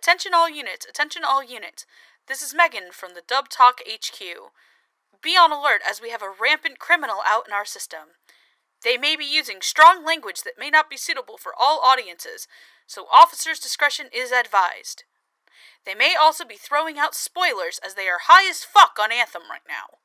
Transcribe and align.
Attention 0.00 0.32
all 0.32 0.48
units, 0.48 0.86
attention 0.88 1.24
all 1.28 1.44
units. 1.44 1.84
This 2.26 2.40
is 2.40 2.54
Megan 2.54 2.90
from 2.90 3.10
the 3.12 3.20
Dub 3.20 3.50
Talk 3.50 3.80
HQ. 3.86 4.18
Be 5.20 5.36
on 5.36 5.52
alert 5.52 5.82
as 5.86 6.00
we 6.00 6.08
have 6.08 6.22
a 6.22 6.32
rampant 6.40 6.78
criminal 6.78 7.18
out 7.26 7.46
in 7.46 7.52
our 7.52 7.66
system. 7.66 8.16
They 8.82 8.96
may 8.96 9.14
be 9.14 9.26
using 9.26 9.58
strong 9.60 10.02
language 10.02 10.40
that 10.40 10.58
may 10.58 10.70
not 10.70 10.88
be 10.88 10.96
suitable 10.96 11.36
for 11.36 11.52
all 11.54 11.82
audiences, 11.84 12.48
so 12.86 13.04
officers' 13.12 13.60
discretion 13.60 14.06
is 14.10 14.32
advised. 14.32 15.04
They 15.84 15.94
may 15.94 16.14
also 16.18 16.46
be 16.46 16.56
throwing 16.56 16.98
out 16.98 17.14
spoilers 17.14 17.78
as 17.84 17.92
they 17.92 18.08
are 18.08 18.24
high 18.24 18.48
as 18.48 18.64
fuck 18.64 18.96
on 18.98 19.12
Anthem 19.12 19.42
right 19.50 19.68
now. 19.68 19.98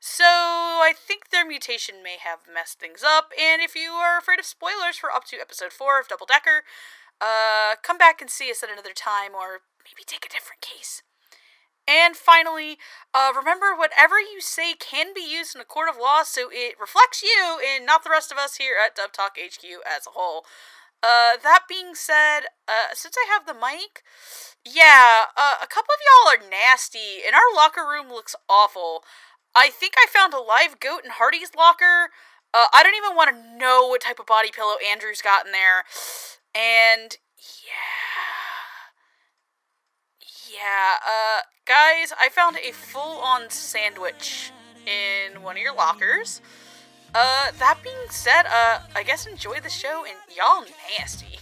So, 0.00 0.24
I 0.24 0.92
think 0.96 1.30
their 1.30 1.46
mutation 1.46 2.02
may 2.02 2.16
have 2.22 2.40
messed 2.52 2.80
things 2.80 3.02
up, 3.06 3.30
and 3.40 3.62
if 3.62 3.76
you 3.76 3.92
are 3.92 4.18
afraid 4.18 4.40
of 4.40 4.44
spoilers 4.44 4.98
for 4.98 5.10
up 5.10 5.24
to 5.26 5.40
episode 5.40 5.72
4 5.72 6.00
of 6.00 6.08
Double 6.08 6.26
Decker, 6.26 6.64
uh, 7.20 7.76
come 7.82 7.98
back 7.98 8.20
and 8.20 8.30
see 8.30 8.50
us 8.50 8.62
at 8.62 8.70
another 8.70 8.92
time, 8.94 9.34
or 9.34 9.60
maybe 9.84 10.04
take 10.06 10.26
a 10.26 10.32
different 10.32 10.60
case. 10.60 11.02
And 11.88 12.16
finally, 12.16 12.78
uh, 13.14 13.32
remember 13.36 13.74
whatever 13.76 14.18
you 14.18 14.40
say 14.40 14.74
can 14.74 15.14
be 15.14 15.22
used 15.22 15.54
in 15.54 15.60
a 15.60 15.64
court 15.64 15.88
of 15.88 15.96
law, 15.96 16.24
so 16.24 16.48
it 16.50 16.74
reflects 16.80 17.22
you 17.22 17.60
and 17.62 17.86
not 17.86 18.02
the 18.02 18.10
rest 18.10 18.32
of 18.32 18.38
us 18.38 18.56
here 18.56 18.74
at 18.84 18.96
Dub 18.96 19.12
Talk 19.12 19.36
HQ 19.38 19.62
as 19.86 20.06
a 20.06 20.10
whole. 20.10 20.44
Uh, 21.02 21.38
that 21.42 21.64
being 21.68 21.94
said, 21.94 22.50
uh, 22.66 22.90
since 22.92 23.14
I 23.16 23.30
have 23.32 23.46
the 23.46 23.54
mic, 23.54 24.02
yeah, 24.64 25.26
uh, 25.36 25.62
a 25.62 25.66
couple 25.68 25.94
of 25.94 26.02
y'all 26.02 26.34
are 26.34 26.50
nasty, 26.50 27.22
and 27.24 27.36
our 27.36 27.54
locker 27.54 27.86
room 27.86 28.08
looks 28.08 28.34
awful. 28.48 29.04
I 29.54 29.70
think 29.70 29.94
I 29.96 30.06
found 30.10 30.34
a 30.34 30.40
live 30.40 30.80
goat 30.80 31.02
in 31.04 31.12
Hardy's 31.12 31.54
locker. 31.56 32.10
Uh, 32.52 32.66
I 32.74 32.82
don't 32.82 32.96
even 32.96 33.14
want 33.14 33.30
to 33.30 33.58
know 33.58 33.86
what 33.86 34.00
type 34.00 34.18
of 34.18 34.26
body 34.26 34.50
pillow 34.50 34.74
Andrew's 34.90 35.22
got 35.22 35.46
in 35.46 35.52
there. 35.52 35.84
And 36.56 37.18
yeah. 37.66 38.16
Yeah, 40.50 40.96
uh, 41.04 41.42
guys, 41.66 42.14
I 42.18 42.30
found 42.30 42.56
a 42.56 42.72
full 42.72 43.18
on 43.18 43.50
sandwich 43.50 44.52
in 44.86 45.42
one 45.42 45.56
of 45.56 45.62
your 45.62 45.74
lockers. 45.74 46.40
Uh, 47.14 47.50
that 47.58 47.78
being 47.82 47.94
said, 48.08 48.44
uh, 48.46 48.80
I 48.94 49.02
guess 49.02 49.26
enjoy 49.26 49.60
the 49.60 49.68
show 49.68 50.04
and 50.06 50.16
y'all 50.34 50.64
nasty. 50.98 51.38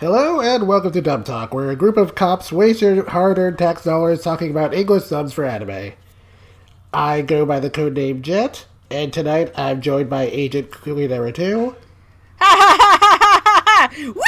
Hello 0.00 0.40
and 0.40 0.68
welcome 0.68 0.92
to 0.92 1.02
Dub 1.02 1.24
Talk, 1.24 1.52
where 1.52 1.70
a 1.70 1.76
group 1.76 1.96
of 1.96 2.14
cops 2.14 2.52
waste 2.52 2.80
your 2.82 3.08
hard-earned 3.10 3.58
tax 3.58 3.82
dollars 3.82 4.22
talking 4.22 4.48
about 4.52 4.72
English 4.72 5.06
subs 5.06 5.32
for 5.32 5.44
anime. 5.44 5.94
I 6.94 7.20
go 7.22 7.44
by 7.44 7.58
the 7.58 7.68
codename 7.68 8.20
Jet, 8.22 8.66
and 8.92 9.12
tonight 9.12 9.50
I'm 9.58 9.80
joined 9.80 10.08
by 10.08 10.26
Agent 10.26 10.70
Kulinera 10.70 11.34
2, 11.34 11.74
Wee! 14.14 14.22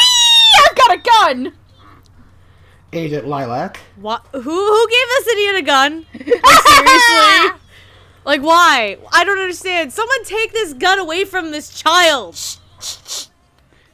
I've 0.59 0.77
got 0.77 0.91
a 0.91 0.99
gun! 0.99 1.53
Agent 2.93 3.29
Lilac, 3.29 3.79
What? 3.95 4.27
Who 4.33 4.41
who 4.41 4.89
gave 4.89 5.09
this 5.09 5.29
idiot 5.29 5.55
a 5.55 5.63
gun? 5.63 6.07
Like 6.15 6.67
seriously? 6.67 7.61
like 8.25 8.43
why? 8.43 8.99
I 9.13 9.23
don't 9.23 9.39
understand. 9.39 9.93
Someone 9.93 10.25
take 10.25 10.53
this 10.53 10.73
gun 10.73 10.99
away 10.99 11.25
from 11.25 11.53
this 11.53 11.73
child. 11.81 12.37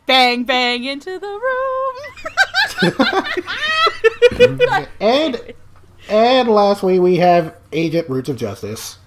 Bang, 0.06 0.44
bang 0.44 0.84
into 0.84 1.18
the 1.18 1.26
room. 1.26 1.94
and 5.00 5.54
and 6.08 6.48
lastly 6.48 6.98
we 6.98 7.16
have 7.16 7.56
Agent 7.72 8.08
Roots 8.08 8.28
of 8.28 8.36
Justice. 8.36 8.98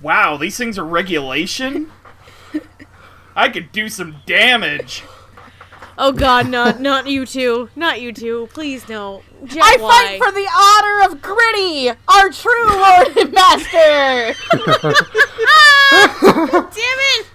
Wow, 0.00 0.36
these 0.36 0.56
things 0.56 0.78
are 0.78 0.84
regulation? 0.84 1.90
I 3.34 3.48
could 3.48 3.72
do 3.72 3.88
some 3.88 4.16
damage. 4.26 5.02
Oh 5.96 6.12
God, 6.12 6.48
not 6.48 6.80
not 6.80 7.06
you 7.06 7.24
two, 7.26 7.68
not 7.74 8.00
you 8.00 8.12
two. 8.12 8.48
Please 8.52 8.88
no. 8.88 9.22
Jet, 9.44 9.62
I 9.62 9.78
fight 9.78 10.18
for 10.18 10.32
the 10.32 10.48
honor 10.56 11.12
of 11.12 11.22
Gritty, 11.22 11.90
our 12.08 12.30
true 12.30 12.66
lord 12.66 13.16
and 13.16 13.32
master! 13.32 14.34
Ah! 15.96 16.48
Damn 16.50 16.98
it! 17.20 17.26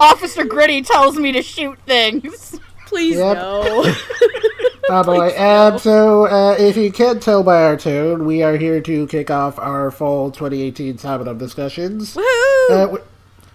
Officer 0.00 0.44
Gritty 0.44 0.82
tells 0.82 1.16
me 1.16 1.32
to 1.32 1.42
shoot 1.42 1.78
things. 1.86 2.58
Please 2.86 3.16
Yep. 3.16 3.36
no. 3.36 3.94
Oh 4.88 5.02
boy, 5.02 5.26
and 5.30 5.80
so 5.80 6.26
uh, 6.26 6.54
if 6.60 6.76
you 6.76 6.92
can't 6.92 7.20
tell 7.20 7.42
by 7.42 7.64
our 7.64 7.76
tone, 7.76 8.24
we 8.24 8.44
are 8.44 8.56
here 8.56 8.80
to 8.82 9.08
kick 9.08 9.32
off 9.32 9.58
our 9.58 9.90
fall 9.90 10.30
2018 10.30 10.96
Sabaton 10.98 11.36
discussions. 11.38 12.14
Woohoo! 12.14 12.70
Uh, 12.70 12.76
wi- 12.86 13.02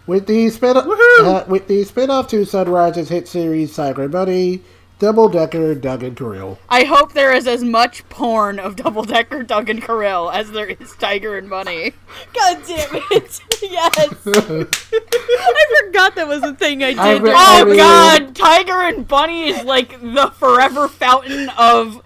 with 0.07 0.27
the 0.27 0.49
spin 0.49 0.75
uh, 0.75 1.45
with 1.47 1.69
the 1.69 1.85
spin-off 1.85 2.27
to 2.31 2.43
Sunrise's 2.43 3.07
hit 3.07 3.29
series 3.29 3.73
Tiger 3.73 4.09
Bunny, 4.09 4.59
Double 5.01 5.27
Decker 5.29 5.73
Doug 5.73 6.03
and 6.03 6.15
Kirill. 6.15 6.59
I 6.69 6.83
hope 6.83 7.13
there 7.13 7.33
is 7.33 7.47
as 7.47 7.63
much 7.63 8.07
porn 8.09 8.59
of 8.59 8.75
Double 8.75 9.01
Decker 9.03 9.41
Doug 9.41 9.67
and 9.67 9.81
Kirill 9.81 10.29
as 10.29 10.51
there 10.51 10.67
is 10.67 10.93
Tiger 10.95 11.39
and 11.39 11.49
Bunny. 11.49 11.93
God 12.35 12.61
damn 12.67 13.01
it! 13.09 13.41
yes. 13.63 13.97
I 14.27 15.65
forgot 15.85 16.13
that 16.13 16.27
was 16.27 16.43
a 16.43 16.53
thing 16.53 16.83
I 16.83 16.91
did. 16.91 16.99
Oh, 16.99 17.01
I 17.01 17.11
re- 17.13 17.19
during- 17.19 17.35
I 17.35 17.61
Oh 17.61 17.65
mean- 17.65 17.77
god, 17.77 18.35
Tiger 18.35 18.81
and 18.83 19.07
Bunny 19.07 19.49
is 19.49 19.63
like 19.63 19.99
the 19.99 20.31
forever 20.37 20.87
fountain 20.87 21.49
of 21.57 22.03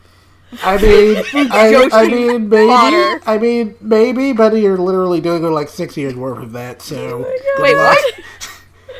I 0.63 0.77
mean, 0.77 1.17
I, 1.51 1.89
I 1.91 2.07
mean, 2.07 2.47
maybe, 2.47 2.67
fodder. 2.67 3.21
I 3.25 3.37
mean, 3.37 3.75
maybe, 3.81 4.31
but 4.31 4.53
you're 4.55 4.77
literally 4.77 5.19
doing 5.19 5.43
like 5.43 5.67
six 5.67 5.97
years 5.97 6.15
worth 6.15 6.41
of 6.41 6.53
that. 6.53 6.81
So, 6.81 7.25
oh 7.27 7.39
good 7.57 7.61
Wait, 7.63 7.75
luck. 7.75 7.97
what? 7.97 8.21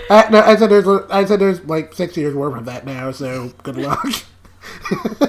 Uh, 0.10 0.24
no, 0.32 0.40
I 0.42 0.56
said 0.56 0.70
there's, 0.70 0.88
I 1.10 1.26
said 1.26 1.40
there's 1.40 1.64
like 1.66 1.94
six 1.94 2.16
years 2.18 2.34
worth 2.36 2.58
of 2.58 2.66
that 2.66 2.86
now. 2.86 3.12
So, 3.12 3.54
good 3.64 3.78
luck. 3.78 4.06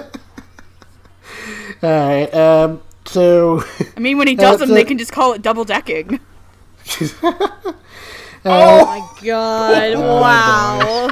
All 1.82 1.90
right. 1.90 2.32
Um. 2.34 2.82
So. 3.04 3.62
I 3.96 4.00
mean, 4.00 4.18
when 4.18 4.28
he 4.28 4.34
does 4.34 4.58
them, 4.60 4.68
so- 4.68 4.74
they 4.74 4.84
can 4.84 4.98
just 4.98 5.12
call 5.12 5.32
it 5.32 5.42
double 5.42 5.64
decking. 5.64 6.20
Oh 8.48 8.86
my 8.86 9.00
god! 9.24 9.94
Wow. 9.98 11.10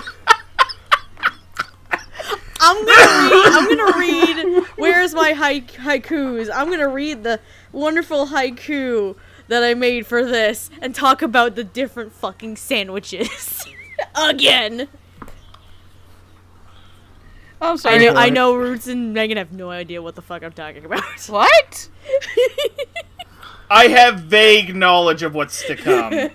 I'm 2.60 2.86
gonna 2.86 3.30
read. 3.34 3.52
I'm 3.52 3.76
gonna 3.76 3.98
read. 3.98 4.66
Where's 4.76 5.14
my 5.14 5.32
haik- 5.32 5.72
haikus? 5.72 6.48
I'm 6.54 6.70
gonna 6.70 6.88
read 6.88 7.24
the 7.24 7.40
wonderful 7.72 8.28
haiku 8.28 9.16
that 9.48 9.62
I 9.62 9.74
made 9.74 10.06
for 10.06 10.24
this 10.24 10.70
and 10.80 10.94
talk 10.94 11.22
about 11.22 11.54
the 11.54 11.64
different 11.64 12.12
fucking 12.12 12.56
sandwiches 12.56 13.64
again. 14.14 14.88
I'm 17.60 17.72
I 17.72 17.76
sorry. 17.76 17.98
know. 18.04 18.14
I 18.14 18.28
know. 18.30 18.54
Roots 18.54 18.86
and 18.86 19.14
Megan 19.14 19.38
have 19.38 19.52
no 19.52 19.70
idea 19.70 20.02
what 20.02 20.14
the 20.14 20.22
fuck 20.22 20.42
I'm 20.42 20.52
talking 20.52 20.84
about. 20.84 21.02
What? 21.28 21.88
I 23.70 23.86
have 23.88 24.20
vague 24.20 24.76
knowledge 24.76 25.22
of 25.22 25.34
what's 25.34 25.64
to 25.66 25.74
come. 25.74 26.30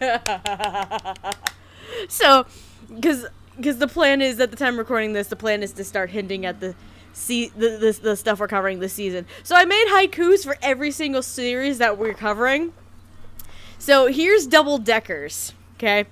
so, 2.09 2.45
because 2.93 3.27
because 3.55 3.77
the 3.77 3.87
plan 3.87 4.21
is 4.21 4.39
at 4.39 4.49
the 4.49 4.57
time 4.57 4.77
recording 4.77 5.13
this, 5.13 5.27
the 5.27 5.35
plan 5.35 5.61
is 5.61 5.73
to 5.73 5.83
start 5.83 6.09
hinting 6.09 6.45
at 6.45 6.59
the. 6.59 6.75
See 7.11 7.47
the, 7.49 7.69
the 7.69 7.99
the 8.01 8.15
stuff 8.15 8.39
we're 8.39 8.47
covering 8.47 8.79
this 8.79 8.93
season. 8.93 9.25
So 9.43 9.55
I 9.55 9.65
made 9.65 9.87
haikus 9.89 10.43
for 10.43 10.57
every 10.61 10.91
single 10.91 11.23
series 11.23 11.79
that 11.79 11.97
we're 11.97 12.13
covering. 12.13 12.71
So 13.79 14.07
here's 14.07 14.45
double 14.45 14.77
deckers, 14.77 15.53
okay? 15.77 16.05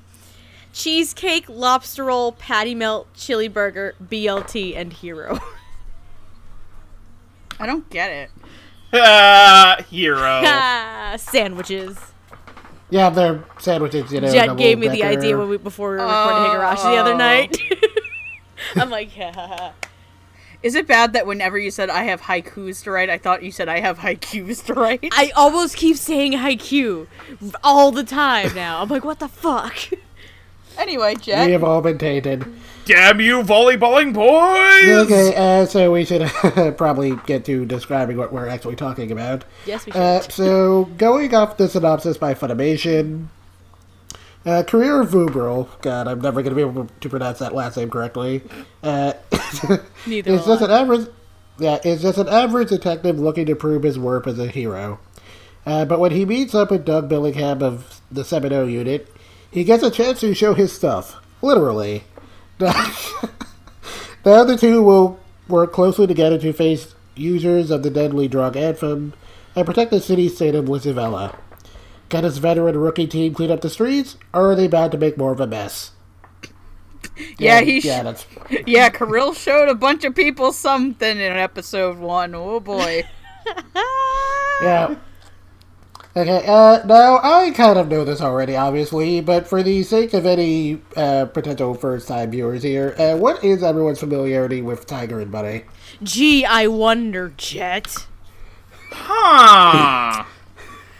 Cheesecake, 0.73 1.45
lobster 1.49 2.05
roll, 2.05 2.31
patty 2.31 2.73
melt, 2.73 3.13
chili 3.13 3.47
burger, 3.47 3.93
BLT, 4.03 4.75
and 4.75 4.93
hero. 4.93 5.39
I 7.59 7.65
don't 7.65 7.89
get 7.89 8.11
it. 8.11 8.29
Ah, 8.93 9.77
hero. 9.89 10.41
Ah, 10.45 11.15
Sandwiches. 11.17 11.97
Yeah, 12.89 13.09
they're 13.09 13.43
sandwiches. 13.59 14.13
You 14.13 14.21
know. 14.21 14.31
Jet 14.31 14.55
gave 14.55 14.79
me 14.79 14.87
the 14.87 15.03
idea 15.03 15.37
when 15.37 15.49
we 15.49 15.57
before 15.57 15.91
we 15.91 15.97
were 15.97 16.05
recording 16.05 16.43
Higurashi 16.43 16.83
the 16.93 16.97
other 16.97 17.13
Oh. 17.13 17.17
night. 17.17 17.57
I'm 18.77 18.89
like, 18.89 19.15
yeah. 19.17 19.73
Is 20.67 20.75
it 20.75 20.85
bad 20.85 21.13
that 21.13 21.25
whenever 21.25 21.57
you 21.57 21.71
said 21.71 21.89
I 21.89 22.03
have 22.03 22.23
haikus 22.23 22.83
to 22.83 22.91
write, 22.91 23.09
I 23.09 23.17
thought 23.17 23.41
you 23.41 23.53
said 23.53 23.69
I 23.69 23.79
have 23.79 23.99
haikus 23.99 24.65
to 24.65 24.73
write? 24.73 25.07
I 25.13 25.31
almost 25.33 25.77
keep 25.77 25.95
saying 25.95 26.33
haiku 26.33 27.07
all 27.63 27.93
the 27.93 28.03
time 28.03 28.53
now. 28.53 28.81
I'm 28.81 28.89
like, 28.89 29.05
what 29.05 29.19
the 29.19 29.29
fuck? 29.29 29.77
anyway, 30.77 31.15
Jack. 31.15 31.45
We 31.45 31.53
have 31.53 31.63
all 31.63 31.79
been 31.79 31.97
tainted. 31.97 32.45
Damn 32.83 33.21
you, 33.21 33.43
volleyballing 33.43 34.13
boys! 34.13 35.05
Okay, 35.05 35.33
uh, 35.37 35.65
so 35.65 35.89
we 35.89 36.03
should 36.03 36.27
probably 36.77 37.15
get 37.25 37.45
to 37.45 37.63
describing 37.63 38.17
what 38.17 38.33
we're 38.33 38.49
actually 38.49 38.75
talking 38.75 39.13
about. 39.13 39.45
Yes, 39.65 39.85
we 39.85 39.93
should. 39.93 40.01
Uh, 40.01 40.19
so, 40.19 40.85
going 40.97 41.33
off 41.33 41.55
the 41.55 41.69
synopsis 41.69 42.17
by 42.17 42.33
Funimation, 42.33 43.27
uh, 44.47 44.63
Kirill 44.63 45.01
of 45.01 45.09
Vubril. 45.09 45.67
God, 45.81 46.07
I'm 46.07 46.21
never 46.21 46.41
going 46.41 46.51
to 46.51 46.55
be 46.55 46.61
able 46.61 46.87
to 47.01 47.09
pronounce 47.09 47.39
that 47.39 47.53
last 47.53 47.75
name 47.75 47.89
correctly. 47.89 48.41
Uh, 48.81 49.13
Neither 50.07 50.33
it's 50.33 50.45
just 50.45 50.61
an 50.61 50.71
average. 50.71 51.07
yeah, 51.59 51.79
is 51.83 52.01
just 52.01 52.17
an 52.17 52.29
average 52.29 52.69
detective 52.69 53.19
looking 53.19 53.45
to 53.47 53.55
prove 53.55 53.83
his 53.83 53.99
worth 53.99 54.25
as 54.25 54.39
a 54.39 54.47
hero. 54.47 54.99
Uh, 55.65 55.83
but 55.83 55.99
when 55.99 56.11
he 56.11 56.25
meets 56.25 56.55
up 56.55 56.71
with 56.71 56.85
Doug 56.85 57.09
Billingham 57.09 57.61
of 57.61 57.99
the 58.09 58.23
7 58.23 58.69
unit, 58.69 59.13
he 59.51 59.65
gets 59.65 59.83
a 59.83 59.91
chance 59.91 60.21
to 60.21 60.33
show 60.33 60.53
his 60.53 60.71
stuff. 60.71 61.17
Literally. 61.41 62.05
the 62.57 62.71
other 64.23 64.57
two 64.57 64.81
will 64.81 65.19
work 65.49 65.73
closely 65.73 66.07
together 66.07 66.37
to 66.39 66.53
face 66.53 66.95
users 67.15 67.69
of 67.69 67.83
the 67.83 67.89
deadly 67.89 68.29
drug 68.29 68.55
Anthem 68.55 69.13
and 69.55 69.65
protect 69.65 69.91
the 69.91 69.99
city 69.99 70.29
state 70.29 70.55
of 70.55 70.65
Lisvalletta. 70.65 71.37
Can 72.09 72.23
his 72.23 72.37
veteran 72.37 72.77
rookie 72.77 73.07
team 73.07 73.33
clean 73.33 73.51
up 73.51 73.61
the 73.61 73.69
streets, 73.69 74.17
or 74.33 74.51
are 74.51 74.55
they 74.55 74.67
bound 74.67 74.91
to 74.93 74.97
make 74.97 75.17
more 75.17 75.31
of 75.31 75.39
a 75.39 75.47
mess? 75.47 75.91
Yeah, 77.39 77.61
he. 77.61 77.81
Sh- 77.81 77.85
yeah, 77.85 78.03
that's 78.03 78.25
yeah, 78.67 78.89
Kirill 78.89 79.33
showed 79.33 79.69
a 79.69 79.75
bunch 79.75 80.03
of 80.03 80.13
people 80.15 80.51
something 80.51 81.17
in 81.17 81.33
episode 81.33 81.97
one. 81.97 82.35
Oh 82.35 82.59
boy. 82.59 83.07
yeah. 84.61 84.95
Okay, 86.15 86.43
uh, 86.47 86.83
now 86.85 87.19
I 87.21 87.51
kind 87.51 87.77
of 87.77 87.89
know 87.89 88.03
this 88.03 88.21
already, 88.21 88.55
obviously, 88.55 89.21
but 89.21 89.47
for 89.47 89.61
the 89.61 89.83
sake 89.83 90.15
of 90.15 90.25
any 90.25 90.81
uh, 90.95 91.25
potential 91.25 91.75
first-time 91.75 92.31
viewers 92.31 92.63
here, 92.63 92.95
uh, 92.97 93.15
what 93.15 93.43
is 93.43 93.61
everyone's 93.61 93.99
familiarity 93.99 94.63
with 94.63 94.87
Tiger 94.87 95.19
and 95.19 95.31
Bunny? 95.31 95.65
Gee, 96.01 96.43
I 96.43 96.65
wonder, 96.65 97.33
Jet. 97.37 98.07
Huh. 98.91 100.23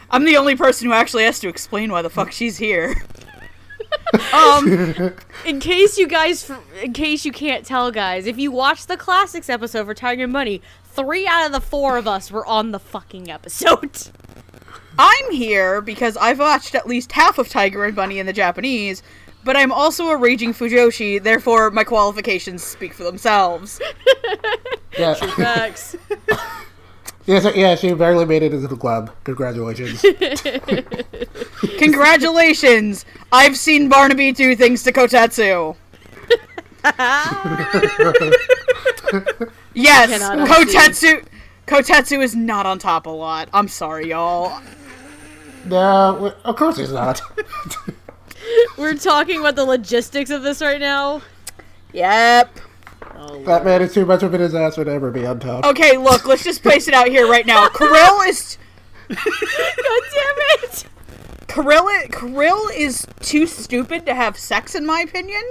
I'm 0.10 0.26
the 0.26 0.38
only 0.38 0.56
person 0.56 0.88
who 0.88 0.94
actually 0.94 1.24
has 1.24 1.40
to 1.40 1.50
explain 1.50 1.92
why 1.92 2.02
the 2.02 2.10
fuck 2.10 2.32
she's 2.32 2.58
here. 2.58 2.96
um, 4.34 5.14
In 5.46 5.60
case 5.60 5.98
you 5.98 6.08
guys, 6.08 6.52
in 6.82 6.94
case 6.94 7.26
you 7.26 7.32
can't 7.32 7.66
tell, 7.66 7.92
guys, 7.92 8.26
if 8.26 8.38
you 8.38 8.52
watch 8.52 8.86
the 8.86 8.98
classics 8.98 9.50
episode 9.50 9.86
for 9.86 9.94
Tiger 9.94 10.24
and 10.24 10.34
Bunny, 10.34 10.62
three 10.86 11.28
out 11.28 11.46
of 11.46 11.52
the 11.52 11.62
four 11.62 11.98
of 11.98 12.08
us 12.08 12.32
were 12.32 12.46
on 12.46 12.72
the 12.72 12.80
fucking 12.80 13.30
episode. 13.30 14.10
I'm 15.00 15.32
here 15.32 15.82
because 15.82 16.18
I've 16.18 16.40
watched 16.40 16.74
at 16.74 16.88
least 16.88 17.12
half 17.12 17.38
of 17.38 17.50
Tiger 17.50 17.86
and 17.86 17.96
Bunny 17.96 18.18
in 18.18 18.26
the 18.26 18.34
Japanese, 18.34 19.04
but 19.44 19.56
I'm 19.56 19.72
also 19.72 20.08
a 20.08 20.18
raging 20.18 20.54
Fujoshi, 20.54 21.22
therefore 21.22 21.70
my 21.70 21.84
qualifications 21.84 22.64
speak 22.64 22.94
for 22.94 23.04
themselves. 23.04 23.80
Yeah, 24.98 25.14
Facts. 25.14 25.96
Yeah, 27.28 27.40
so, 27.40 27.54
yeah, 27.54 27.76
she 27.76 27.94
barely 27.94 28.26
made 28.26 28.42
it 28.42 28.54
into 28.54 28.68
the 28.68 28.78
club. 28.78 29.12
Congratulations. 29.26 30.02
Congratulations! 31.78 33.06
I've 33.32 33.58
seen 33.58 33.90
Barnaby 33.90 34.32
do 34.32 34.56
things 34.56 34.82
to 34.84 34.94
Kotetsu. 34.94 35.76
yes, 39.74 40.10
Cannot 40.10 40.48
Kotetsu. 40.48 41.26
Kotetsu 41.68 42.24
is 42.24 42.34
not 42.34 42.66
on 42.66 42.80
top 42.80 43.06
a 43.06 43.10
lot. 43.10 43.50
I'm 43.54 43.68
sorry, 43.68 44.10
y'all. 44.10 44.62
no, 45.66 46.34
of 46.46 46.56
course 46.56 46.78
he's 46.78 46.94
not. 46.94 47.22
We're 48.78 48.96
talking 48.96 49.42
about 49.42 49.58
the 49.58 49.66
logistics 49.66 50.30
of 50.30 50.44
this 50.44 50.62
right 50.62 50.80
now. 50.80 51.22
Yep. 51.92 52.58
That 53.46 53.64
man 53.66 53.82
is 53.82 53.94
too 53.94 54.06
much 54.06 54.24
of 54.24 54.34
a 54.34 54.38
disaster 54.38 54.84
to 54.86 54.92
ever 54.92 55.12
be 55.12 55.26
on 55.26 55.40
top. 55.40 55.66
Okay, 55.66 55.98
look, 55.98 56.26
let's 56.26 56.44
just 56.44 56.62
place 56.64 56.88
it 56.88 56.94
out 56.94 57.08
here 57.08 57.30
right 57.30 57.46
now. 57.46 57.68
Kirill 57.74 58.22
is 58.22 58.58
God 59.08 59.18
damn 59.18 60.64
it! 60.64 60.86
Kirill, 61.48 61.88
Kirill 62.12 62.68
is 62.76 63.08
too 63.22 63.48
stupid 63.48 64.06
to 64.06 64.14
have 64.14 64.38
sex, 64.38 64.76
in 64.76 64.86
my 64.86 65.02
opinion. 65.02 65.42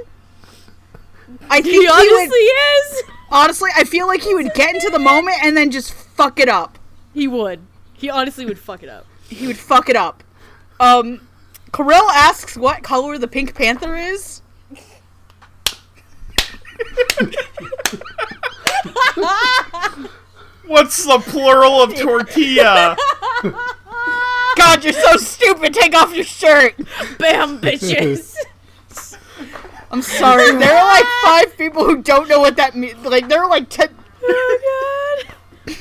I 1.51 1.61
think 1.61 1.75
He 1.75 1.81
he 1.81 1.89
honestly 1.89 2.29
would, 2.29 2.93
is. 2.99 3.03
honestly, 3.31 3.71
I 3.75 3.85
feel 3.85 4.07
like 4.07 4.23
he 4.23 4.35
would 4.35 4.53
get 4.55 4.75
into 4.75 4.91
the 4.91 4.99
moment 4.99 5.37
and 5.43 5.57
then 5.57 5.71
just 5.71 5.93
fuck 5.93 6.39
it 6.39 6.49
up. 6.49 6.79
He 7.15 7.27
would. 7.27 7.61
He 7.95 8.11
honestly 8.11 8.45
would 8.45 8.59
fuck 8.59 8.83
it 8.83 8.89
up. 8.89 9.07
He 9.29 9.47
would 9.47 9.57
fuck 9.59 9.89
it 9.89 9.97
up. 9.97 10.23
Um, 10.79 11.27
Kirill 11.73 12.09
asks 12.11 12.57
what 12.57 12.83
color 12.83 13.17
the 13.19 13.27
Pink 13.27 13.55
Panther 13.55 13.97
is. 13.97 14.43
What's 20.67 21.05
the 21.05 21.19
plural 21.21 21.83
of 21.83 21.95
tortilla? 21.95 22.97
God, 24.57 24.83
you're 24.85 24.93
so 24.93 25.17
stupid. 25.17 25.75
Take 25.75 25.95
off 25.95 26.15
your 26.15 26.25
shirt. 26.25 26.77
Bam, 27.19 27.61
bitches. 27.61 28.35
I'm 29.91 30.03
sorry. 30.03 30.53
There 30.57 30.77
are 30.77 30.87
like 30.87 31.07
five 31.25 31.57
people 31.57 31.85
who 31.85 32.03
don't 32.03 32.29
know 32.29 32.41
what 32.41 32.57
that 32.57 32.75
means. 32.75 33.05
Like 33.05 33.29
there 33.29 33.43
are 33.43 33.49
like 33.49 33.69
ten. 33.69 33.89
oh 34.23 35.25
god. 35.67 35.77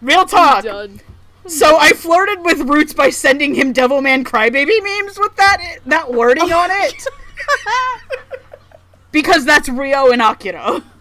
Real 0.00 0.24
talk. 0.24 0.64
Done. 0.64 1.00
So 1.46 1.78
I 1.78 1.90
flirted 1.90 2.44
with 2.44 2.60
Roots 2.68 2.92
by 2.92 3.10
sending 3.10 3.54
him 3.54 3.72
Devilman 3.72 4.24
Crybaby 4.24 4.82
memes 4.82 5.18
with 5.18 5.34
that 5.36 5.78
that 5.86 6.12
wording 6.12 6.52
on 6.52 6.70
it. 6.70 7.06
Oh, 7.66 7.98
because 9.12 9.44
that's 9.44 9.68
Ryo 9.68 10.10
and 10.10 10.22
Akira. 10.22 10.82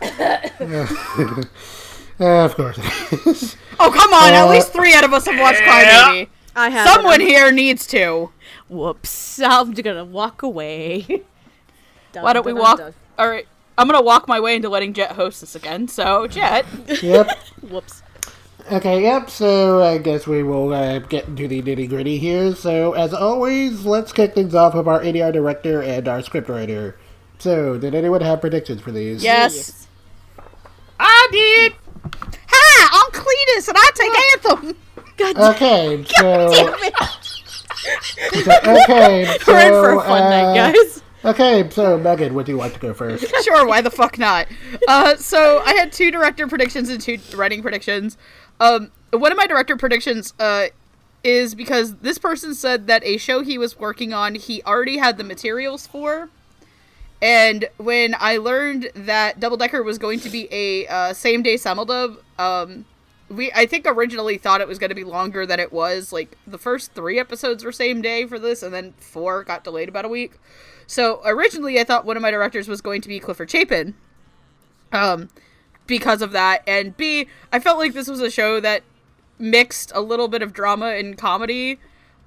Uh, 2.20 2.44
of 2.44 2.54
course. 2.54 2.78
Oh 3.80 3.90
come 3.90 4.12
on! 4.14 4.32
At 4.32 4.44
Uh, 4.46 4.50
least 4.50 4.72
three 4.72 4.94
out 4.94 5.02
of 5.02 5.12
us 5.12 5.24
have 5.26 5.40
watched 5.40 5.60
Yeah. 5.60 6.04
Crybaby. 6.12 6.28
I 6.54 6.68
have 6.70 6.88
Someone 6.88 7.18
here 7.20 7.50
needs 7.50 7.88
to. 7.88 8.30
Whoops. 8.68 9.40
I'm 9.40 9.72
gonna 9.72 10.04
walk 10.04 10.42
away. 10.44 11.24
Dun, 12.12 12.22
Why 12.22 12.32
don't 12.32 12.46
we 12.46 12.52
walk? 12.52 12.78
dun, 12.78 12.94
All 13.18 13.28
right, 13.28 13.48
I'm 13.76 13.88
gonna 13.88 14.00
walk 14.00 14.28
my 14.28 14.38
way 14.38 14.54
into 14.54 14.68
letting 14.68 14.92
Jet 14.92 15.12
host 15.12 15.40
this 15.40 15.56
again. 15.56 15.88
So 15.88 16.28
Jet, 16.28 16.64
Yep. 17.02 17.30
Whoops. 17.68 18.03
Okay, 18.72 19.02
yep, 19.02 19.28
so 19.28 19.82
I 19.82 19.98
guess 19.98 20.26
we 20.26 20.42
will 20.42 20.72
uh, 20.72 20.98
get 21.00 21.26
into 21.28 21.46
the 21.46 21.60
nitty 21.62 21.86
gritty 21.88 22.16
here. 22.18 22.54
So, 22.54 22.94
as 22.94 23.12
always, 23.12 23.84
let's 23.84 24.10
kick 24.12 24.34
things 24.34 24.54
off 24.54 24.74
with 24.74 24.88
our 24.88 25.00
ADR 25.00 25.32
director 25.34 25.82
and 25.82 26.08
our 26.08 26.20
scriptwriter. 26.20 26.94
So, 27.38 27.76
did 27.76 27.94
anyone 27.94 28.22
have 28.22 28.40
predictions 28.40 28.80
for 28.80 28.90
these? 28.90 29.22
yes. 29.22 29.86
I 30.98 31.28
did. 31.30 31.74
Hi, 32.48 32.88
I'm 33.04 33.10
Cletus, 33.12 33.68
and 33.68 33.76
I 33.78 33.90
take 33.94 34.64
Anthem. 34.64 34.76
God 35.16 35.54
Okay, 35.54 36.04
so. 36.16 36.50
damn 36.52 36.74
it. 36.84 36.94
so- 38.44 38.52
okay, 38.84 39.38
so. 39.42 39.52
We're 39.52 39.60
in 39.66 39.72
for 39.72 39.92
a 39.92 40.00
fun 40.04 40.22
uh, 40.22 40.30
night, 40.30 40.72
guys. 40.72 41.02
Okay, 41.24 41.68
so, 41.70 41.96
Megan, 41.98 42.34
would 42.34 42.48
you 42.48 42.56
like 42.58 42.74
to 42.74 42.78
go 42.80 42.92
first? 42.92 43.24
sure, 43.44 43.66
why 43.66 43.80
the 43.80 43.90
fuck 43.90 44.18
not? 44.18 44.46
Uh, 44.86 45.16
so 45.16 45.62
I 45.64 45.72
had 45.72 45.90
two 45.90 46.10
director 46.10 46.46
predictions 46.46 46.90
and 46.90 47.00
two 47.00 47.18
writing 47.34 47.62
predictions. 47.62 48.18
Um, 48.60 48.90
one 49.10 49.32
of 49.32 49.38
my 49.38 49.46
director 49.46 49.76
predictions 49.76 50.34
uh, 50.38 50.66
is 51.22 51.54
because 51.54 51.96
this 51.96 52.18
person 52.18 52.54
said 52.54 52.86
that 52.86 53.02
a 53.04 53.16
show 53.16 53.42
he 53.42 53.58
was 53.58 53.78
working 53.78 54.12
on, 54.12 54.34
he 54.34 54.62
already 54.62 54.98
had 54.98 55.16
the 55.16 55.24
materials 55.24 55.86
for. 55.86 56.28
And 57.22 57.68
when 57.78 58.14
I 58.18 58.36
learned 58.36 58.90
that 58.94 59.40
Double 59.40 59.56
Decker 59.56 59.82
was 59.82 59.98
going 59.98 60.20
to 60.20 60.28
be 60.28 60.46
a 60.50 60.86
uh, 60.86 61.12
same 61.14 61.42
day 61.42 61.54
simuldub, 61.54 62.18
um, 62.38 62.84
we 63.30 63.50
I 63.52 63.64
think 63.64 63.86
originally 63.86 64.36
thought 64.36 64.60
it 64.60 64.68
was 64.68 64.78
going 64.78 64.90
to 64.90 64.94
be 64.94 65.04
longer 65.04 65.46
than 65.46 65.58
it 65.58 65.72
was. 65.72 66.12
Like 66.12 66.36
the 66.46 66.58
first 66.58 66.92
three 66.92 67.18
episodes 67.18 67.64
were 67.64 67.72
same 67.72 68.02
day 68.02 68.26
for 68.26 68.38
this, 68.38 68.62
and 68.62 68.74
then 68.74 68.92
four 68.98 69.42
got 69.44 69.64
delayed 69.64 69.88
about 69.88 70.04
a 70.04 70.08
week. 70.08 70.32
So 70.86 71.22
originally, 71.24 71.80
I 71.80 71.84
thought 71.84 72.04
one 72.04 72.16
of 72.16 72.22
my 72.22 72.30
directors 72.30 72.68
was 72.68 72.82
going 72.82 73.00
to 73.00 73.08
be 73.08 73.18
Clifford 73.18 73.50
Chapin, 73.50 73.94
um, 74.92 75.30
because 75.86 76.22
of 76.22 76.32
that, 76.32 76.62
and 76.66 76.96
B, 76.96 77.28
I 77.52 77.60
felt 77.60 77.78
like 77.78 77.92
this 77.92 78.08
was 78.08 78.20
a 78.20 78.30
show 78.30 78.60
that 78.60 78.82
mixed 79.38 79.92
a 79.94 80.00
little 80.00 80.28
bit 80.28 80.42
of 80.42 80.52
drama 80.52 80.90
and 80.90 81.18
comedy. 81.18 81.78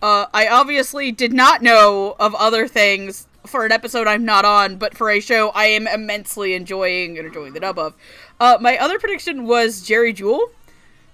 Uh, 0.02 0.28
I 0.34 0.48
obviously 0.48 1.12
did 1.12 1.34
not 1.34 1.62
know 1.62 2.16
of 2.20 2.36
other 2.36 2.68
things 2.68 3.28
for 3.46 3.66
an 3.66 3.72
episode 3.72 4.08
I'm 4.08 4.26
not 4.26 4.46
on, 4.46 4.78
but 4.78 4.96
for 4.96 5.10
a 5.10 5.20
show 5.20 5.50
I 5.50 5.66
am 5.66 5.88
immensely 5.88 6.54
enjoying 6.54 7.18
and 7.18 7.28
enjoying 7.28 7.54
the 7.54 7.60
dub 7.62 7.80
of. 7.80 7.96
Uh, 8.40 8.58
my 8.62 8.78
other 8.78 9.00
prediction 9.00 9.46
was 9.48 9.82
Jerry 9.82 10.14
Jewell 10.14 10.52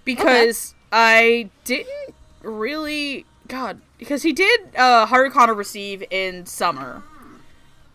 because 0.03 0.73
I 0.91 1.49
didn't 1.63 2.15
really 2.41 3.25
God 3.47 3.79
because 3.97 4.23
he 4.23 4.33
did 4.33 4.61
uh, 4.75 5.07
Harukana 5.07 5.55
receive 5.55 6.03
in 6.09 6.45
summer, 6.45 7.03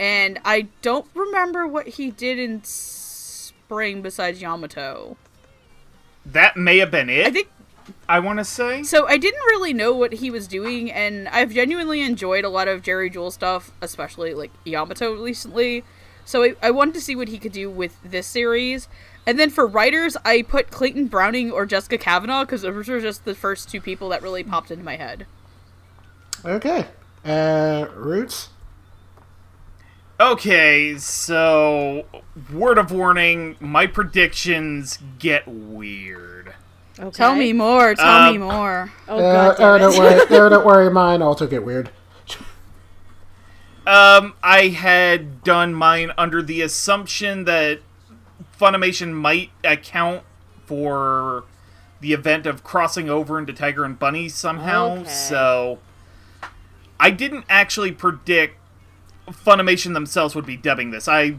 and 0.00 0.38
I 0.44 0.68
don't 0.82 1.06
remember 1.14 1.66
what 1.66 1.88
he 1.88 2.10
did 2.10 2.38
in 2.38 2.64
spring 3.68 4.00
besides 4.00 4.40
Yamato. 4.40 5.18
That 6.24 6.56
may 6.56 6.78
have 6.78 6.90
been 6.90 7.10
it. 7.10 7.26
I 7.26 7.30
think 7.30 7.50
I 8.08 8.18
want 8.18 8.38
to 8.38 8.44
say. 8.44 8.82
so. 8.82 9.06
I 9.06 9.18
didn't 9.18 9.40
really 9.40 9.74
know 9.74 9.92
what 9.94 10.14
he 10.14 10.30
was 10.30 10.48
doing, 10.48 10.90
and 10.90 11.28
I've 11.28 11.52
genuinely 11.52 12.00
enjoyed 12.00 12.44
a 12.44 12.48
lot 12.48 12.66
of 12.66 12.82
Jerry 12.82 13.10
Jewell 13.10 13.30
stuff, 13.30 13.70
especially 13.82 14.32
like 14.32 14.50
Yamato 14.64 15.22
recently. 15.22 15.84
So 16.24 16.44
I, 16.44 16.54
I 16.62 16.70
wanted 16.70 16.94
to 16.94 17.00
see 17.02 17.14
what 17.14 17.28
he 17.28 17.38
could 17.38 17.52
do 17.52 17.68
with 17.68 17.96
this 18.02 18.26
series. 18.26 18.88
And 19.26 19.38
then 19.38 19.50
for 19.50 19.66
writers, 19.66 20.16
I 20.24 20.42
put 20.42 20.70
Clayton 20.70 21.08
Browning 21.08 21.50
or 21.50 21.66
Jessica 21.66 21.98
Cavanagh 21.98 22.44
because 22.44 22.62
those 22.62 22.88
were 22.88 23.00
just 23.00 23.26
the 23.26 23.34
first 23.34 23.68
two 23.68 23.82
people 23.82 24.08
that 24.10 24.22
really 24.22 24.44
popped 24.44 24.70
into 24.70 24.84
my 24.84 24.96
head. 24.96 25.26
Okay. 26.42 26.86
Uh, 27.22 27.86
Roots? 27.94 28.48
Okay, 30.20 30.98
so 30.98 32.04
word 32.52 32.76
of 32.78 32.90
warning, 32.90 33.56
my 33.60 33.86
predictions 33.86 34.98
get 35.18 35.46
weird. 35.46 36.54
Okay. 36.98 37.10
Tell 37.10 37.36
me 37.36 37.52
more. 37.52 37.94
Tell 37.94 38.32
me 38.32 38.38
Um, 38.38 38.42
more. 38.42 38.92
Oh 39.06 39.18
Uh, 39.18 39.54
god. 39.54 39.56
oh, 39.60 39.78
damn 39.78 39.92
don't 39.92 39.98
worry. 39.98 40.26
No, 40.30 40.48
don't 40.48 40.66
worry. 40.66 40.90
Mine 40.90 41.22
also 41.22 41.46
get 41.46 41.64
weird. 41.64 41.90
Um, 43.86 44.34
I 44.42 44.68
had 44.68 45.42
done 45.44 45.72
mine 45.72 46.12
under 46.18 46.42
the 46.42 46.60
assumption 46.62 47.44
that 47.44 47.78
Funimation 48.60 49.12
might 49.12 49.50
account 49.64 50.24
for 50.66 51.44
the 52.00 52.12
event 52.12 52.44
of 52.46 52.62
crossing 52.64 53.08
over 53.08 53.38
into 53.38 53.52
Tiger 53.52 53.84
and 53.84 53.98
Bunny 53.98 54.28
somehow. 54.28 54.96
Okay. 54.98 55.08
So 55.08 55.78
I 57.00 57.10
didn't 57.10 57.44
actually 57.48 57.92
predict 57.92 58.56
Funimation 59.28 59.94
themselves 59.94 60.34
would 60.34 60.46
be 60.46 60.56
dubbing 60.56 60.90
this. 60.90 61.08
I 61.08 61.36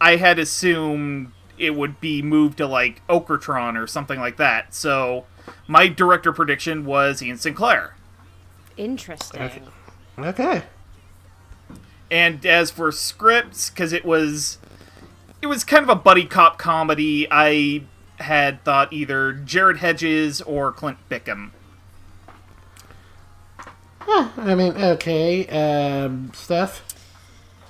I 0.00 0.16
had 0.16 0.38
assumed 0.38 1.32
it 1.58 1.74
would 1.74 2.00
be 2.00 2.22
moved 2.22 2.58
to 2.58 2.66
like 2.66 3.06
Okratron 3.08 3.80
or 3.80 3.86
something 3.86 4.20
like 4.20 4.36
that. 4.36 4.74
So 4.74 5.24
my 5.66 5.88
director 5.88 6.32
prediction 6.32 6.84
was 6.84 7.22
Ian 7.22 7.38
Sinclair. 7.38 7.94
Interesting. 8.76 9.50
Okay. 10.18 10.62
And 12.10 12.44
as 12.46 12.70
for 12.70 12.92
scripts, 12.92 13.70
because 13.70 13.92
it 13.92 14.04
was, 14.04 14.58
it 15.42 15.46
was 15.46 15.64
kind 15.64 15.82
of 15.82 15.88
a 15.88 15.96
buddy 15.96 16.24
cop 16.24 16.58
comedy. 16.58 17.26
I 17.30 17.84
had 18.18 18.62
thought 18.64 18.92
either 18.92 19.32
Jared 19.32 19.78
Hedges 19.78 20.40
or 20.42 20.72
Clint 20.72 20.98
Bickham. 21.08 21.50
Huh, 24.00 24.28
I 24.36 24.54
mean, 24.54 24.72
okay. 24.76 25.46
Um, 25.48 26.30
Steph. 26.32 26.84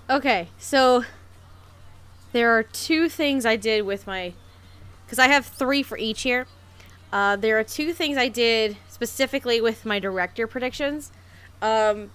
Okay, 0.08 0.48
so 0.58 1.04
there 2.32 2.56
are 2.56 2.62
two 2.62 3.08
things 3.08 3.44
I 3.44 3.56
did 3.56 3.84
with 3.84 4.06
my 4.06 4.34
because 5.04 5.18
I 5.18 5.26
have 5.26 5.46
three 5.46 5.82
for 5.82 5.98
each 5.98 6.24
year. 6.24 6.46
Uh, 7.12 7.34
there 7.34 7.58
are 7.58 7.64
two 7.64 7.92
things 7.92 8.16
I 8.16 8.28
did 8.28 8.76
specifically 8.88 9.60
with 9.60 9.84
my 9.84 9.98
director 9.98 10.46
predictions. 10.46 11.10
Um, 11.60 12.10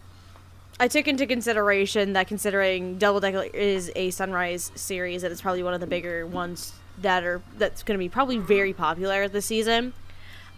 I 0.79 0.88
took 0.88 1.07
into 1.07 1.25
consideration 1.25 2.13
that 2.13 2.27
considering 2.27 2.98
Double 2.98 3.19
Decker 3.19 3.43
is 3.53 3.91
a 3.95 4.10
Sunrise 4.12 4.71
series, 4.74 5.21
that 5.21 5.31
it's 5.31 5.41
probably 5.41 5.63
one 5.63 5.74
of 5.74 5.81
the 5.81 5.88
bigger 5.88 6.25
ones 6.25 6.74
that 6.98 7.24
are 7.24 7.41
that's 7.57 7.83
going 7.83 7.98
to 7.98 8.00
be 8.00 8.10
probably 8.10 8.38
very 8.38 8.71
popular 8.71 9.27
this 9.27 9.48
season. 9.48 9.93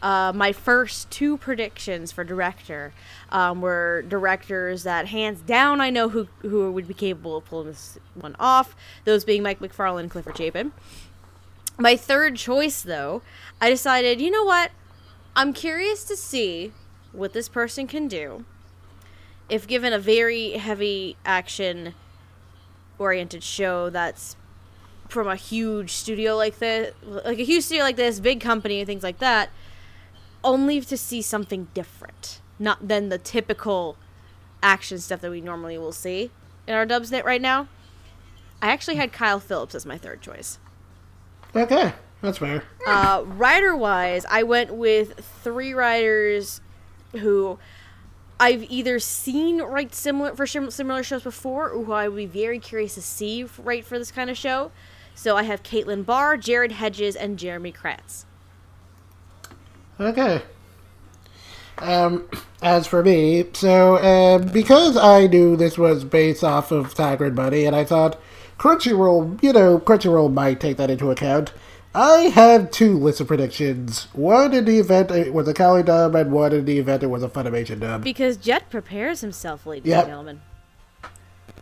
Uh, 0.03 0.33
my 0.35 0.51
first 0.51 1.09
two 1.09 1.37
predictions 1.37 2.11
for 2.11 2.25
director 2.25 2.93
um, 3.29 3.61
were 3.61 4.03
directors 4.09 4.83
that 4.83 5.07
hands 5.07 5.39
down 5.39 5.79
I 5.79 5.89
know 5.89 6.09
who 6.09 6.27
who 6.41 6.69
would 6.73 6.89
be 6.89 6.93
capable 6.93 7.37
of 7.37 7.45
pulling 7.45 7.67
this 7.67 7.97
one 8.13 8.35
off. 8.37 8.75
Those 9.05 9.23
being 9.23 9.41
Mike 9.41 9.59
McFarland 9.59 10.01
and 10.01 10.11
Clifford 10.11 10.37
Chapin. 10.37 10.73
My 11.79 11.95
third 11.95 12.35
choice, 12.35 12.81
though, 12.81 13.21
I 13.61 13.69
decided, 13.69 14.19
you 14.19 14.29
know 14.29 14.43
what? 14.43 14.71
I'm 15.37 15.53
curious 15.53 16.03
to 16.03 16.17
see 16.17 16.73
what 17.13 17.31
this 17.31 17.47
person 17.47 17.87
can 17.87 18.09
do 18.09 18.43
if 19.49 19.65
given 19.65 19.93
a 19.93 19.99
very 19.99 20.51
heavy 20.51 21.15
action 21.25 21.95
oriented 22.99 23.41
show 23.41 23.89
that's 23.89 24.35
from 25.07 25.27
a 25.27 25.35
huge 25.35 25.91
studio 25.91 26.35
like 26.35 26.59
this, 26.59 26.93
like 27.03 27.39
a 27.39 27.43
huge 27.43 27.63
studio 27.63 27.83
like 27.83 27.95
this, 27.95 28.19
big 28.19 28.41
company 28.41 28.79
and 28.79 28.87
things 28.87 29.03
like 29.03 29.19
that, 29.19 29.49
only 30.43 30.81
to 30.81 30.97
see 30.97 31.21
something 31.21 31.67
different, 31.73 32.41
not 32.59 32.87
than 32.87 33.09
the 33.09 33.17
typical 33.17 33.97
action 34.61 34.99
stuff 34.99 35.21
that 35.21 35.31
we 35.31 35.41
normally 35.41 35.77
will 35.77 35.91
see 35.91 36.31
in 36.67 36.73
our 36.73 36.85
dubs 36.85 37.11
Dubsnet 37.11 37.23
right 37.23 37.41
now. 37.41 37.67
I 38.61 38.67
actually 38.71 38.95
had 38.95 39.11
Kyle 39.11 39.39
Phillips 39.39 39.75
as 39.75 39.85
my 39.85 39.97
third 39.97 40.21
choice. 40.21 40.57
Okay, 41.55 41.93
that's 42.21 42.37
fair. 42.37 42.63
Uh, 42.87 43.23
writer 43.25 43.75
wise, 43.75 44.25
I 44.29 44.43
went 44.43 44.73
with 44.73 45.19
three 45.43 45.73
writers 45.73 46.61
who 47.11 47.59
I've 48.39 48.63
either 48.63 48.99
seen 48.99 49.61
write 49.61 49.93
similar 49.93 50.35
for 50.35 50.47
similar 50.47 51.03
shows 51.03 51.23
before, 51.23 51.69
or 51.69 51.83
who 51.83 51.91
I 51.91 52.07
would 52.07 52.17
be 52.17 52.25
very 52.25 52.59
curious 52.59 52.95
to 52.95 53.01
see 53.01 53.45
write 53.59 53.85
for 53.85 53.99
this 53.99 54.11
kind 54.11 54.29
of 54.29 54.37
show. 54.37 54.71
So 55.13 55.37
I 55.37 55.43
have 55.43 55.61
Caitlin 55.61 56.05
Barr, 56.05 56.37
Jared 56.37 56.71
Hedges, 56.71 57.15
and 57.15 57.37
Jeremy 57.37 57.71
Kratz. 57.71 58.25
Okay. 59.99 60.41
Um, 61.79 62.27
as 62.61 62.85
for 62.87 63.03
me, 63.03 63.45
so 63.53 63.97
um, 63.97 64.47
because 64.49 64.95
I 64.95 65.27
knew 65.27 65.55
this 65.55 65.77
was 65.77 66.03
based 66.03 66.43
off 66.43 66.71
of 66.71 66.93
Tiger 66.93 67.25
and 67.25 67.35
Bunny, 67.35 67.65
and 67.65 67.75
I 67.75 67.83
thought 67.83 68.19
Crunchyroll, 68.59 69.41
you 69.43 69.51
know, 69.51 69.79
Crunchyroll 69.79 70.31
might 70.31 70.59
take 70.59 70.77
that 70.77 70.89
into 70.89 71.09
account. 71.11 71.51
I 71.95 72.31
have 72.35 72.71
two 72.71 72.97
lists 72.97 73.21
of 73.21 73.27
predictions. 73.27 74.07
One 74.13 74.53
in 74.53 74.65
the 74.65 74.79
event 74.79 75.11
it 75.11 75.33
was 75.33 75.47
a 75.47 75.53
Kali 75.53 75.83
dub, 75.83 76.15
and 76.15 76.31
one 76.31 76.53
in 76.53 76.65
the 76.65 76.77
event 76.79 77.03
it 77.03 77.07
was 77.07 77.21
a 77.23 77.29
Funimation 77.29 77.79
dub. 77.79 78.03
Because 78.03 78.37
Jet 78.37 78.69
prepares 78.69 79.21
himself, 79.21 79.65
ladies 79.65 79.89
Yep. 79.89 79.99
and 80.03 80.07
gentlemen. 80.09 80.41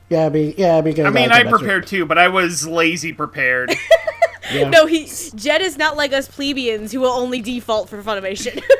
Yeah, 0.09 0.27
be, 0.29 0.53
yeah, 0.57 0.81
because 0.81 1.05
I 1.05 1.09
mean, 1.09 1.29
can 1.29 1.31
I 1.39 1.43
mess 1.43 1.51
with- 1.53 1.61
prepared 1.61 1.87
too, 1.87 2.05
but 2.05 2.17
I 2.17 2.27
was 2.27 2.67
lazy 2.67 3.13
prepared. 3.13 3.73
Yeah. 4.53 4.69
No, 4.69 4.85
he 4.85 5.09
Jed 5.35 5.61
is 5.61 5.77
not 5.77 5.97
like 5.97 6.13
us 6.13 6.27
plebeians 6.27 6.91
who 6.91 6.99
will 7.01 7.11
only 7.11 7.41
default 7.41 7.89
for 7.89 8.01
Funimation. 8.01 8.61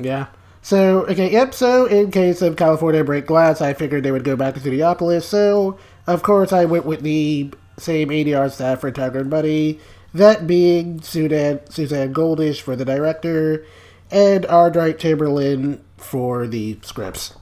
Yeah. 0.00 0.26
So, 0.62 1.06
okay, 1.06 1.30
yep, 1.32 1.54
so 1.54 1.86
in 1.86 2.10
case 2.10 2.42
of 2.42 2.56
California 2.56 3.02
Break 3.02 3.26
Glass, 3.26 3.60
I 3.60 3.72
figured 3.74 4.02
they 4.02 4.12
would 4.12 4.24
go 4.24 4.36
back 4.36 4.54
to 4.54 4.60
Studiopolis, 4.60 5.22
so 5.22 5.78
of 6.06 6.22
course 6.22 6.52
I 6.52 6.66
went 6.66 6.84
with 6.84 7.02
the 7.02 7.50
same 7.78 8.08
ADR 8.08 8.50
staff 8.50 8.80
for 8.80 8.90
Tiger 8.90 9.20
and 9.20 9.30
Bunny, 9.30 9.78
that 10.12 10.46
being 10.46 11.00
Suzanne, 11.00 11.60
Suzanne 11.70 12.12
Goldish 12.12 12.60
for 12.60 12.76
the 12.76 12.84
director, 12.84 13.64
and 14.10 14.44
Ardwight 14.44 14.98
Chamberlain 14.98 15.82
for 15.96 16.46
the 16.46 16.78
scripts. 16.82 17.34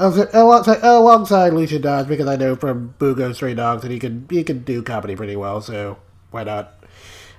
Also- 0.00 0.28
Alongside, 0.32 0.80
alongside 0.82 1.52
Lucien 1.52 1.82
Dodge, 1.82 2.08
because 2.08 2.26
I 2.26 2.36
know 2.36 2.56
from 2.56 2.94
Bungo 2.98 3.32
Stray 3.32 3.54
Dogs 3.54 3.82
that 3.82 3.90
he 3.90 3.98
could 3.98 4.26
he 4.30 4.42
could 4.42 4.64
do 4.64 4.82
comedy 4.82 5.14
pretty 5.14 5.36
well, 5.36 5.60
so 5.60 5.98
why 6.30 6.44
not? 6.44 6.74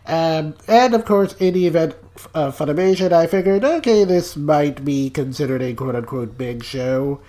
Um, 0.05 0.55
and 0.67 0.93
of 0.93 1.05
course, 1.05 1.35
in 1.39 1.53
the 1.53 1.67
event 1.67 1.95
of 2.33 2.57
Funimation, 2.57 3.11
I 3.11 3.27
figured, 3.27 3.63
okay, 3.63 4.03
this 4.03 4.35
might 4.35 4.83
be 4.83 5.09
considered 5.09 5.61
a 5.61 5.73
quote 5.73 5.95
unquote 5.95 6.37
big 6.37 6.63
show. 6.63 7.19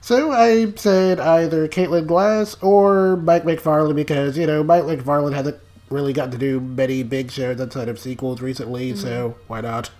So 0.00 0.32
I 0.32 0.72
said 0.76 1.20
either 1.20 1.68
Caitlin 1.68 2.06
Glass 2.06 2.56
or 2.60 3.16
Mike 3.16 3.44
McFarland 3.44 3.94
because, 3.94 4.36
you 4.36 4.46
know, 4.46 4.64
Mike 4.64 4.82
McFarland 4.84 5.34
hasn't 5.34 5.58
really 5.90 6.12
gotten 6.12 6.32
to 6.32 6.38
do 6.38 6.58
many 6.58 7.02
big 7.02 7.30
shows 7.30 7.60
outside 7.60 7.88
of 7.88 7.98
sequels 7.98 8.40
recently, 8.40 8.96
so 8.96 9.36
why 9.46 9.60
not? 9.60 9.90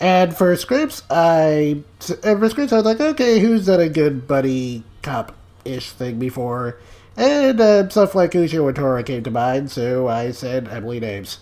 And 0.00 0.36
for 0.36 0.56
scripts, 0.56 1.02
I 1.10 1.82
and 2.24 2.40
for 2.40 2.48
scripts 2.48 2.72
I 2.72 2.76
was 2.76 2.84
like, 2.84 3.00
okay, 3.00 3.38
who's 3.38 3.66
done 3.66 3.80
a 3.80 3.88
good 3.88 4.26
buddy 4.26 4.82
cop 5.02 5.34
ish 5.64 5.90
thing 5.90 6.18
before? 6.18 6.78
And 7.16 7.60
uh, 7.60 7.88
stuff 7.88 8.14
like 8.14 8.32
Ushio 8.32 8.66
and 8.66 8.76
Tora 8.76 9.02
came 9.02 9.22
to 9.22 9.30
mind, 9.30 9.70
so 9.70 10.08
I 10.08 10.30
said 10.30 10.66
Emily 10.68 11.00
Neves. 11.00 11.38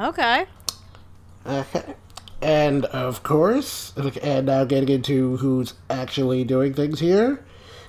okay. 0.00 0.46
Okay. 1.46 1.94
And 2.42 2.86
of 2.86 3.22
course, 3.22 3.92
and 4.20 4.46
now 4.46 4.64
getting 4.64 4.88
into 4.88 5.36
who's 5.36 5.74
actually 5.88 6.42
doing 6.42 6.74
things 6.74 6.98
here. 6.98 7.44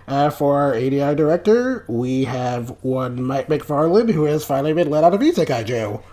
Uh, 0.07 0.29
for 0.29 0.61
our 0.61 0.75
ADI 0.75 1.15
director, 1.15 1.85
we 1.87 2.25
have 2.25 2.69
one 2.83 3.23
Mike 3.23 3.47
McFarland 3.47 4.11
who 4.11 4.25
has 4.25 4.45
finally 4.45 4.73
been 4.73 4.91
let 4.91 5.03
out 5.03 5.15
of 5.15 5.21
Isekai 5.21 5.65
jail. 5.65 6.03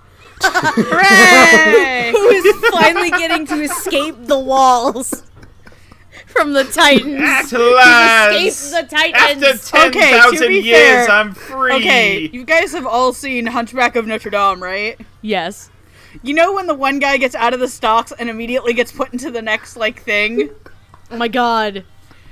Hooray! 0.44 2.11
Who 2.12 2.28
is 2.28 2.70
finally 2.70 3.11
getting 3.11 3.47
to 3.47 3.62
escape 3.62 4.16
the 4.26 4.38
walls 4.38 5.23
from 6.26 6.52
the 6.52 6.64
Titans. 6.64 7.20
At 7.20 7.44
Escape 7.44 7.59
last! 7.59 8.70
the 8.70 8.87
Titans. 8.97 9.42
After 9.73 9.90
10,000 9.90 10.37
Okay, 10.44 10.47
to 10.47 10.52
years, 10.52 11.06
fair- 11.06 11.11
I'm 11.11 11.32
free! 11.35 11.73
okay, 11.75 12.28
you 12.32 12.44
guys 12.44 12.73
have 12.73 12.87
all 12.87 13.12
seen 13.12 13.47
Hunchback 13.47 13.97
of 13.97 14.06
Notre 14.06 14.30
Dame, 14.30 14.62
right? 14.62 14.99
yes. 15.23 15.70
You 16.25 16.35
know 16.35 16.52
when 16.52 16.66
the 16.66 16.75
one 16.75 16.99
guy 16.99 17.18
gets 17.18 17.37
out 17.37 17.54
of 17.54 17.61
the 17.61 17.68
stocks 17.68 18.12
and 18.18 18.28
immediately 18.28 18.73
gets 18.73 18.90
put 18.90 19.12
into 19.12 19.30
the 19.30 19.40
next 19.42 19.76
like 19.76 20.02
thing? 20.02 20.50
Oh 21.11 21.16
my 21.16 21.28
god. 21.28 21.85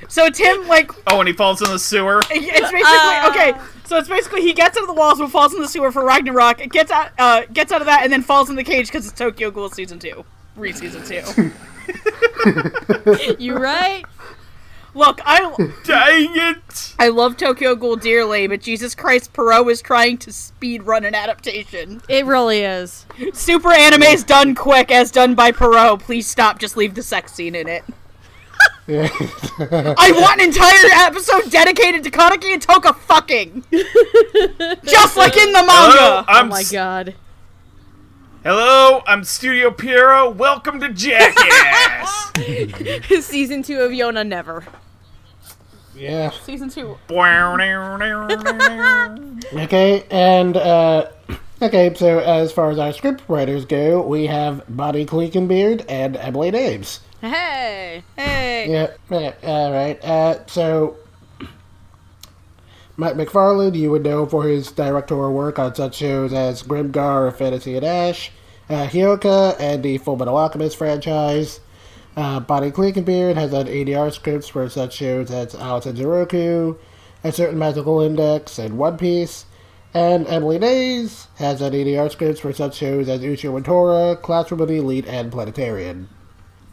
So 0.07 0.31
Tim 0.31 0.69
like 0.69 0.93
Oh, 1.09 1.19
and 1.21 1.27
he 1.29 1.35
falls 1.35 1.61
in 1.61 1.71
the 1.71 1.79
sewer? 1.79 2.21
it's 2.31 2.71
basically 2.71 2.83
Ah. 2.85 3.31
okay. 3.31 3.55
So 3.85 3.97
it's 3.97 4.09
basically 4.09 4.43
he 4.43 4.53
gets 4.53 4.77
out 4.77 4.83
of 4.83 4.89
the 4.89 4.95
walls 4.95 5.19
but 5.19 5.29
falls 5.31 5.55
in 5.55 5.61
the 5.61 5.69
sewer 5.69 5.91
for 5.91 6.05
Ragnarok. 6.05 6.61
It 6.61 6.71
gets 6.71 6.91
out 6.91 7.11
uh 7.19 7.43
gets 7.53 7.73
out 7.73 7.81
of 7.81 7.87
that 7.87 8.03
and 8.05 8.13
then 8.13 8.23
falls 8.23 8.51
in 8.51 8.57
the 8.57 8.65
cage 8.65 8.87
because 8.87 9.07
it's 9.09 9.19
Tokyo 9.19 9.51
Ghoul 9.51 9.71
season 9.71 9.99
two, 9.99 10.25
re 10.57 10.73
season 10.73 11.05
two. 11.05 11.53
You 13.39 13.57
right? 13.57 14.05
Look, 14.95 15.21
I 15.25 15.41
Dang 15.85 16.31
it! 16.35 16.95
I 16.99 17.09
love 17.09 17.37
Tokyo 17.37 17.75
Ghoul 17.75 17.97
dearly, 17.97 18.47
but 18.47 18.61
Jesus 18.61 18.95
Christ, 18.95 19.33
Pierrot 19.33 19.69
is 19.69 19.81
trying 19.81 20.19
to 20.19 20.33
speed 20.33 20.83
run 20.83 21.05
an 21.05 21.15
adaptation. 21.15 22.03
It 22.09 22.25
really 22.27 22.61
is. 22.63 23.07
Super 23.33 23.73
anime 23.73 24.03
is 24.03 24.25
done 24.25 24.55
quick, 24.55 24.91
as 24.91 25.11
done 25.11 25.35
by 25.35 25.53
Pierrot. 25.53 26.01
Please 26.01 26.27
stop. 26.27 26.59
Just 26.59 26.77
leave 26.77 26.95
the 26.95 27.03
sex 27.03 27.33
scene 27.33 27.55
in 27.55 27.69
it. 27.69 27.85
Yeah. 28.89 29.09
I 29.99 30.13
want 30.15 30.41
an 30.41 30.47
entire 30.49 31.07
episode 31.07 31.51
dedicated 31.51 32.05
to 32.05 32.11
Kaneki 32.11 32.55
and 32.55 32.67
Touka 32.67 32.97
fucking, 32.97 33.63
just 34.85 35.15
like 35.15 35.37
in 35.37 35.53
the 35.53 35.59
Hello, 35.63 35.91
manga. 35.91 36.01
Oh 36.01 36.25
I'm 36.27 36.49
my 36.49 36.61
s- 36.61 36.73
god. 36.73 37.15
Hello, 38.43 39.03
I'm 39.07 39.25
Studio 39.25 39.71
Pierrot. 39.71 40.37
Welcome 40.37 40.81
to 40.81 40.89
Jackass. 40.89 42.33
Season 43.27 43.63
two 43.63 43.81
of 43.81 43.91
Yona 43.91 44.27
Never. 44.27 44.65
yeah. 45.95 46.31
Season 46.31 46.71
two. 46.71 46.97
Okay, 49.53 50.05
and 50.11 50.57
uh, 50.57 51.11
okay. 51.63 51.93
So 51.95 52.21
as 52.21 52.53
far 52.53 52.71
as 52.71 52.79
our 52.79 52.95
script 52.95 53.23
writers 53.29 53.67
go, 53.67 54.01
we 54.01 54.27
have 54.29 54.65
Bonnie 54.75 55.05
Clinkenbeard 55.05 55.85
and 55.91 56.17
Emily 56.17 56.51
Neves. 56.53 57.01
Hey. 57.21 58.05
Hey. 58.17 58.71
Yeah. 58.71 58.91
yeah, 59.11 59.35
All 59.43 59.73
right. 59.73 60.03
Uh, 60.05 60.47
so 60.47 60.97
Matt 62.97 63.17
McFarland, 63.17 63.77
you 63.77 63.91
would 63.91 64.05
know 64.05 64.27
for 64.27 64.45
his 64.45 64.71
directorial 64.71 65.33
work 65.33 65.59
on 65.59 65.75
such 65.75 65.97
shows 65.97 66.33
as 66.33 66.63
Grimgar, 66.63 67.35
Fantasy 67.35 67.77
and 67.77 67.85
Ash, 67.85 68.31
uh, 68.69 68.87
Hyoka, 68.87 69.57
and 69.59 69.83
the 69.83 69.99
Full 69.99 70.17
Metal 70.17 70.37
Alchemist 70.37 70.77
franchise. 70.77 71.61
Uh, 72.17 72.41
Bonnie 72.41 72.73
Clinkenbeard 72.73 73.37
has 73.37 73.53
done 73.53 73.67
ADR 73.67 74.13
scripts 74.13 74.49
for 74.49 74.69
such 74.69 74.95
shows 74.95 75.31
as 75.31 75.55
Alice 75.55 75.87
and 75.87 75.97
Zoroku, 75.97 76.77
A 77.23 77.31
Certain 77.31 77.59
Magical 77.59 78.01
Index, 78.01 78.59
and 78.59 78.79
One 78.79 78.97
Piece. 78.99 79.45
And 79.95 80.27
Emily 80.27 80.59
Neves 80.59 81.29
has 81.37 81.61
done 81.61 81.73
ADR 81.73 82.11
scripts 82.11 82.41
for 82.41 82.53
such 82.53 82.77
shows 82.77 83.09
as 83.09 83.21
Ushio 83.21 83.57
and 83.57 83.65
Tora, 83.65 84.17
Classroom 84.17 84.61
of 84.61 84.69
the 84.69 84.79
Elite, 84.79 85.07
and 85.07 85.31
Planetarian. 85.33 86.09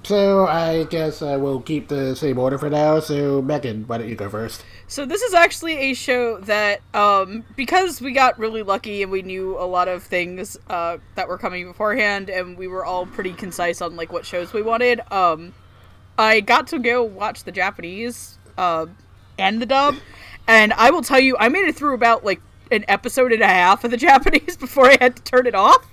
So 0.05 0.45
I 0.45 0.83
guess 0.83 1.23
uh, 1.23 1.35
we'll 1.41 1.61
keep 1.61 1.87
the 1.87 2.15
same 2.15 2.37
order 2.37 2.59
for 2.59 2.69
now. 2.69 2.99
So 2.99 3.41
Megan, 3.41 3.85
why 3.87 3.97
don't 3.97 4.07
you 4.07 4.15
go 4.15 4.29
first? 4.29 4.63
So 4.87 5.03
this 5.03 5.23
is 5.23 5.33
actually 5.33 5.77
a 5.77 5.93
show 5.95 6.37
that, 6.41 6.81
um, 6.93 7.43
because 7.55 7.99
we 8.01 8.11
got 8.11 8.37
really 8.37 8.61
lucky 8.61 9.01
and 9.01 9.11
we 9.11 9.23
knew 9.23 9.57
a 9.57 9.65
lot 9.65 9.87
of 9.87 10.03
things 10.03 10.57
uh, 10.69 10.99
that 11.15 11.27
were 11.27 11.39
coming 11.39 11.65
beforehand, 11.65 12.29
and 12.29 12.55
we 12.55 12.67
were 12.67 12.85
all 12.85 13.07
pretty 13.07 13.33
concise 13.33 13.81
on 13.81 13.95
like 13.95 14.13
what 14.13 14.27
shows 14.27 14.53
we 14.53 14.61
wanted. 14.61 15.01
Um, 15.11 15.55
I 16.19 16.39
got 16.39 16.67
to 16.67 16.77
go 16.77 17.01
watch 17.01 17.43
the 17.43 17.51
Japanese 17.51 18.37
uh, 18.59 18.85
and 19.39 19.59
the 19.59 19.65
dub, 19.65 19.95
and 20.47 20.71
I 20.73 20.91
will 20.91 21.01
tell 21.01 21.19
you, 21.19 21.35
I 21.39 21.49
made 21.49 21.67
it 21.67 21.75
through 21.75 21.95
about 21.95 22.23
like 22.23 22.41
an 22.71 22.85
episode 22.87 23.31
and 23.31 23.41
a 23.41 23.47
half 23.47 23.83
of 23.83 23.89
the 23.89 23.97
Japanese 24.09 24.55
before 24.55 24.85
I 24.85 24.97
had 25.01 25.15
to 25.15 25.23
turn 25.23 25.47
it 25.47 25.55
off. 25.55 25.83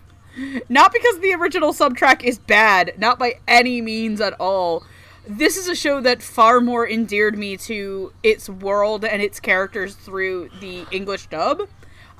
Not 0.68 0.92
because 0.92 1.18
the 1.20 1.34
original 1.34 1.72
subtrack 1.72 2.24
is 2.24 2.38
bad, 2.38 2.94
not 2.98 3.18
by 3.18 3.40
any 3.46 3.80
means 3.80 4.20
at 4.20 4.34
all. 4.40 4.84
This 5.26 5.56
is 5.56 5.68
a 5.68 5.74
show 5.74 6.00
that 6.00 6.22
far 6.22 6.60
more 6.60 6.88
endeared 6.88 7.38
me 7.38 7.56
to 7.58 8.12
its 8.22 8.48
world 8.48 9.04
and 9.04 9.22
its 9.22 9.38
characters 9.38 9.94
through 9.94 10.50
the 10.60 10.86
English 10.90 11.26
dub. 11.26 11.68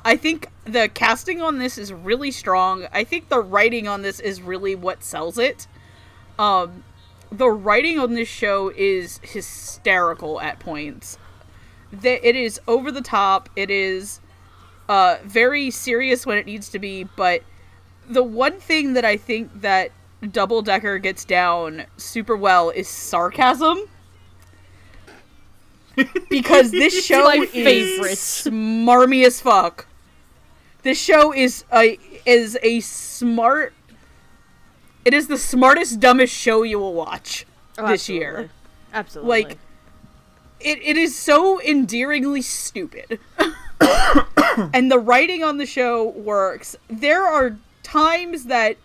I 0.05 0.17
think 0.17 0.49
the 0.65 0.89
casting 0.89 1.41
on 1.41 1.59
this 1.59 1.79
is 1.79 1.93
really 1.93 2.31
strong. 2.31 2.87
I 2.93 3.05
think 3.05 3.29
the 3.29 3.41
writing 3.41 3.89
on 3.89 4.03
this 4.03 4.21
is 4.21 4.43
really 4.43 4.75
what 4.75 5.03
sells 5.03 5.39
it. 5.39 5.67
Um, 6.39 6.85
the 7.31 7.49
writing 7.51 7.99
on 7.99 8.15
this 8.15 8.29
show 8.29 8.73
is 8.77 9.21
hysterical 9.23 10.41
at 10.41 10.61
points. 10.61 11.19
That 11.93 12.27
it 12.27 12.37
is 12.37 12.61
over 12.69 12.93
the 12.93 13.01
top. 13.01 13.49
It 13.57 13.71
is 13.71 14.21
uh, 14.89 15.19
very 15.25 15.71
serious 15.71 16.27
when 16.27 16.39
it 16.39 16.47
needs 16.47 16.69
to 16.71 16.79
be, 16.79 17.05
but 17.05 17.43
the 18.13 18.23
one 18.23 18.59
thing 18.61 18.93
that 18.95 19.05
I 19.05 19.17
think 19.17 19.61
that 19.63 19.91
Double 20.31 20.63
Decker 20.63 20.99
gets 20.99 21.25
down 21.25 21.85
super 21.97 22.37
well 22.37 22.71
is 22.71 22.89
sarcasm. 22.89 23.89
Because 26.31 26.71
this 26.71 27.05
show 27.05 27.25
my 27.25 27.35
is 27.37 27.51
favorite. 27.51 28.13
smarmy 28.19 29.27
as 29.27 29.41
fuck. 29.41 29.87
This 30.83 30.99
show 30.99 31.33
is 31.33 31.65
a 31.73 31.99
is 32.25 32.59
a 32.63 32.81
smart. 32.81 33.75
It 35.05 35.13
is 35.15 35.27
the 35.29 35.37
smartest, 35.39 36.01
dumbest 36.01 36.33
show 36.35 36.63
you 36.63 36.79
will 36.79 36.95
watch 36.95 37.45
Oh, 37.77 37.89
this 37.89 38.03
absolutely. 38.03 38.15
year. 38.21 38.51
Absolutely. 38.95 39.29
Like, 39.43 39.59
it, 40.61 40.79
it 40.83 40.97
is 40.97 41.17
so 41.19 41.61
endearingly 41.61 42.41
stupid. 42.43 43.19
and 44.73 44.93
the 44.93 44.99
writing 45.01 45.43
on 45.43 45.57
the 45.57 45.67
show 45.67 46.11
works. 46.11 46.77
There 46.89 47.25
are 47.25 47.57
times 47.93 48.45
that 48.45 48.77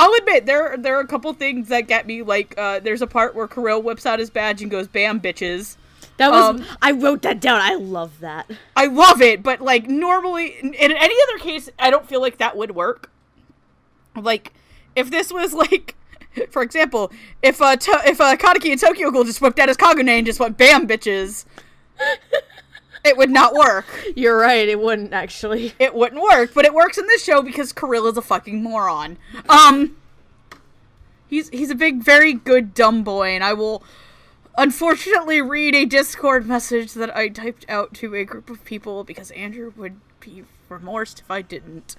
I'll 0.00 0.12
admit 0.14 0.46
there 0.46 0.76
there 0.76 0.96
are 0.96 1.00
a 1.00 1.06
couple 1.06 1.32
things 1.32 1.68
that 1.68 1.82
get 1.82 2.06
me 2.06 2.22
like 2.22 2.54
uh, 2.58 2.80
there's 2.80 3.02
a 3.02 3.06
part 3.06 3.34
where 3.34 3.46
Kirill 3.48 3.82
whips 3.82 4.06
out 4.06 4.18
his 4.18 4.30
badge 4.30 4.62
and 4.62 4.70
goes 4.70 4.88
bam 4.88 5.20
bitches. 5.20 5.76
that 6.16 6.30
was 6.30 6.60
um, 6.60 6.64
I 6.82 6.92
wrote 6.92 7.22
that 7.22 7.40
down. 7.40 7.60
I 7.60 7.74
love 7.74 8.20
that. 8.20 8.50
I 8.76 8.86
love 8.86 9.20
it, 9.22 9.42
but 9.42 9.60
like 9.60 9.88
normally 9.88 10.56
in, 10.60 10.74
any 10.74 11.14
other 11.28 11.38
case 11.38 11.70
I 11.78 11.90
don't 11.90 12.06
feel 12.08 12.20
like 12.20 12.38
that 12.38 12.56
would 12.56 12.72
work. 12.74 13.10
Like 14.16 14.52
if 14.96 15.10
this 15.10 15.32
was 15.32 15.52
like 15.64 15.94
for 16.50 16.62
example, 16.62 17.10
if 17.42 17.60
uh 17.62 17.76
to- 17.76 18.02
if 18.04 18.20
uh, 18.20 18.36
Kaneki 18.36 18.72
and 18.72 18.80
Tokyo 18.80 19.10
Ghoul 19.10 19.24
just 19.24 19.40
whipped 19.40 19.58
out 19.58 19.68
his 19.68 19.76
Kagune 19.76 20.08
and 20.08 20.26
just 20.26 20.40
went 20.40 20.56
bam 20.56 20.86
bitches, 20.86 21.44
it 23.08 23.16
would 23.16 23.30
not 23.30 23.54
work. 23.54 23.86
You're 24.14 24.38
right. 24.38 24.68
It 24.68 24.78
wouldn't 24.80 25.12
actually. 25.12 25.72
It 25.78 25.94
wouldn't 25.94 26.22
work, 26.22 26.52
but 26.54 26.64
it 26.64 26.72
works 26.74 26.98
in 26.98 27.06
this 27.06 27.24
show 27.24 27.42
because 27.42 27.72
Kirill 27.72 28.06
is 28.06 28.16
a 28.16 28.22
fucking 28.22 28.62
moron. 28.62 29.18
Um 29.48 29.96
He's 31.28 31.48
he's 31.50 31.70
a 31.70 31.74
big 31.74 32.02
very 32.02 32.32
good 32.32 32.72
dumb 32.74 33.02
boy 33.04 33.30
and 33.30 33.44
I 33.44 33.52
will 33.52 33.82
unfortunately 34.56 35.42
read 35.42 35.74
a 35.74 35.84
Discord 35.84 36.46
message 36.46 36.94
that 36.94 37.14
I 37.14 37.28
typed 37.28 37.66
out 37.68 37.92
to 37.94 38.14
a 38.14 38.24
group 38.24 38.48
of 38.50 38.64
people 38.64 39.04
because 39.04 39.30
Andrew 39.32 39.72
would 39.76 39.96
be 40.20 40.44
remorsed 40.68 41.20
if 41.20 41.30
I 41.30 41.42
didn't. 41.42 41.96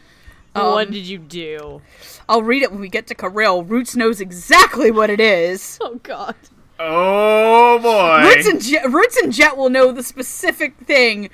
what 0.54 0.88
Um, 0.88 0.92
did 0.94 1.06
you 1.08 1.20
do? 1.20 1.82
I'll 2.28 2.42
read 2.42 2.64
it 2.64 2.72
when 2.72 2.82
we 2.82 2.90
get 2.90 3.06
to 3.08 3.16
Kirill. 3.16 3.64
Roots 3.64 3.96
knows 3.96 4.20
exactly 4.20 4.90
what 4.92 5.10
it 5.10 5.20
is. 5.20 5.78
Oh 5.90 5.96
God. 6.04 6.36
Oh 6.80 7.80
boy. 7.80 8.28
Roots 8.28 8.48
and 8.48 8.62
Jet, 8.62 8.90
Roots 8.92 9.18
and 9.18 9.32
Jet 9.34 9.58
will 9.58 9.70
know 9.70 9.92
the 9.92 10.04
specific 10.04 10.76
thing 10.78 11.30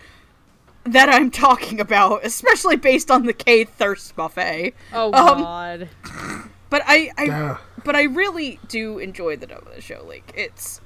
that 0.84 1.10
I'm 1.10 1.32
talking 1.32 1.80
about, 1.80 2.26
especially 2.26 2.76
based 2.76 3.10
on 3.10 3.26
the 3.26 3.34
K 3.34 3.64
thirst 3.64 4.16
buffet. 4.16 4.74
Oh 4.94 5.08
Um, 5.14 5.42
God. 5.42 5.90
But 6.70 6.82
I, 6.86 7.12
I 7.18 7.28
Ugh. 7.30 7.60
but 7.84 7.96
I 7.96 8.04
really 8.04 8.60
do 8.68 8.98
enjoy 9.00 9.36
the 9.38 9.48
dub 9.48 9.68
of 9.68 9.76
the 9.76 9.82
show. 9.82 10.04
Like 10.08 10.32
it's, 10.36 10.82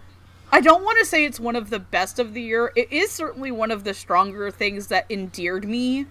I 0.51 0.61
don't 0.61 0.83
want 0.83 0.99
to 0.99 1.05
say 1.05 1.25
it's 1.25 1.39
one 1.39 1.55
of 1.55 1.69
the 1.69 1.79
best 1.79 2.19
of 2.19 2.33
the 2.33 2.41
year. 2.41 2.71
It 2.75 2.91
is 2.91 3.11
certainly 3.11 3.51
one 3.51 3.71
of 3.71 3.83
the 3.83 3.93
stronger 3.93 4.51
things 4.51 4.87
that 4.87 5.05
endeared 5.09 5.67
me 5.67 6.05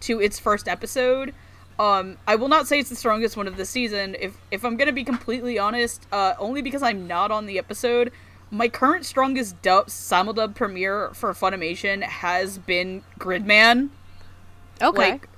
to 0.00 0.20
its 0.20 0.38
first 0.38 0.68
episode. 0.68 1.34
Um, 1.78 2.18
I 2.26 2.34
will 2.36 2.48
not 2.48 2.66
say 2.66 2.80
it's 2.80 2.90
the 2.90 2.96
strongest 2.96 3.36
one 3.36 3.46
of 3.46 3.56
the 3.56 3.64
season. 3.64 4.16
If 4.18 4.36
if 4.50 4.64
I'm 4.64 4.76
gonna 4.76 4.92
be 4.92 5.04
completely 5.04 5.58
honest, 5.58 6.06
uh, 6.12 6.34
only 6.38 6.62
because 6.62 6.82
I'm 6.82 7.06
not 7.06 7.30
on 7.30 7.46
the 7.46 7.58
episode. 7.58 8.12
My 8.50 8.68
current 8.68 9.04
strongest 9.04 9.60
dub 9.60 9.88
simuldub 9.88 10.54
premiere 10.54 11.10
for 11.12 11.32
Funimation 11.34 12.02
has 12.02 12.56
been 12.58 13.02
Gridman. 13.18 13.90
Okay. 14.80 15.12
Like, 15.12 15.28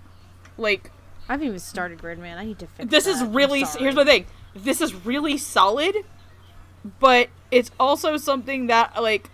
like 0.56 0.90
I 1.28 1.32
haven't 1.32 1.48
even 1.48 1.58
started 1.58 1.98
Gridman. 1.98 2.36
I 2.36 2.44
need 2.44 2.58
to 2.60 2.66
fix 2.66 2.90
this 2.90 3.04
that. 3.04 3.10
is 3.10 3.24
really 3.24 3.64
here's 3.78 3.94
my 3.94 4.04
thing 4.04 4.26
this 4.54 4.80
is 4.80 4.94
really 4.94 5.38
solid 5.38 5.94
but 6.98 7.28
it's 7.50 7.70
also 7.78 8.16
something 8.16 8.66
that 8.66 9.00
like 9.00 9.30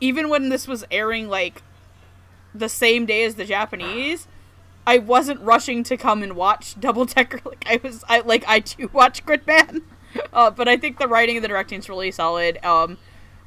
even 0.00 0.28
when 0.28 0.48
this 0.48 0.68
was 0.68 0.84
airing 0.90 1.28
like 1.28 1.62
the 2.54 2.68
same 2.68 3.06
day 3.06 3.24
as 3.24 3.34
the 3.34 3.44
japanese 3.44 4.26
i 4.86 4.98
wasn't 4.98 5.40
rushing 5.40 5.82
to 5.82 5.96
come 5.96 6.22
and 6.22 6.34
watch 6.34 6.78
double 6.80 7.04
decker 7.04 7.40
like 7.44 7.64
i 7.68 7.80
was 7.82 8.04
i 8.08 8.20
like 8.20 8.44
i 8.48 8.58
do 8.60 8.88
watch 8.92 9.24
gridman 9.24 9.82
uh, 10.32 10.50
but 10.50 10.68
i 10.68 10.76
think 10.76 10.98
the 10.98 11.08
writing 11.08 11.36
and 11.36 11.44
the 11.44 11.48
directing 11.48 11.78
is 11.78 11.88
really 11.88 12.10
solid 12.10 12.62
um 12.64 12.96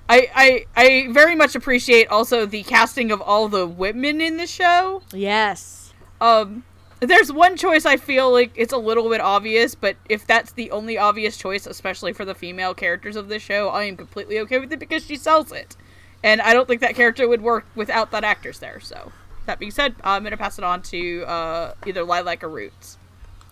I, 0.09 0.29
I 0.33 0.65
I 0.75 1.07
very 1.11 1.35
much 1.35 1.55
appreciate 1.55 2.07
also 2.07 2.45
the 2.45 2.63
casting 2.63 3.11
of 3.11 3.21
all 3.21 3.49
the 3.49 3.67
women 3.67 4.21
in 4.21 4.37
the 4.37 4.47
show. 4.47 5.01
Yes. 5.11 5.93
Um, 6.21 6.63
there's 6.99 7.31
one 7.31 7.57
choice 7.57 7.85
I 7.85 7.97
feel 7.97 8.31
like 8.31 8.51
it's 8.55 8.73
a 8.73 8.77
little 8.77 9.09
bit 9.09 9.21
obvious, 9.21 9.75
but 9.75 9.97
if 10.09 10.25
that's 10.25 10.51
the 10.53 10.71
only 10.71 10.97
obvious 10.97 11.37
choice, 11.37 11.67
especially 11.67 12.13
for 12.13 12.25
the 12.25 12.33
female 12.33 12.73
characters 12.73 13.15
of 13.15 13.27
this 13.27 13.43
show, 13.43 13.69
I 13.69 13.83
am 13.83 13.97
completely 13.97 14.39
okay 14.39 14.59
with 14.59 14.71
it 14.71 14.79
because 14.79 15.05
she 15.05 15.15
sells 15.15 15.51
it. 15.51 15.75
And 16.23 16.41
I 16.41 16.53
don't 16.53 16.67
think 16.67 16.81
that 16.81 16.95
character 16.95 17.27
would 17.27 17.41
work 17.41 17.65
without 17.75 18.09
that 18.11 18.23
actress 18.23 18.57
there. 18.57 18.79
So, 18.79 19.11
that 19.47 19.59
being 19.59 19.71
said, 19.71 19.95
I'm 20.03 20.21
going 20.23 20.31
to 20.31 20.37
pass 20.37 20.57
it 20.57 20.63
on 20.63 20.81
to 20.83 21.23
uh, 21.25 21.73
either 21.85 22.03
Lilac 22.03 22.43
or 22.43 22.49
Roots. 22.49 22.97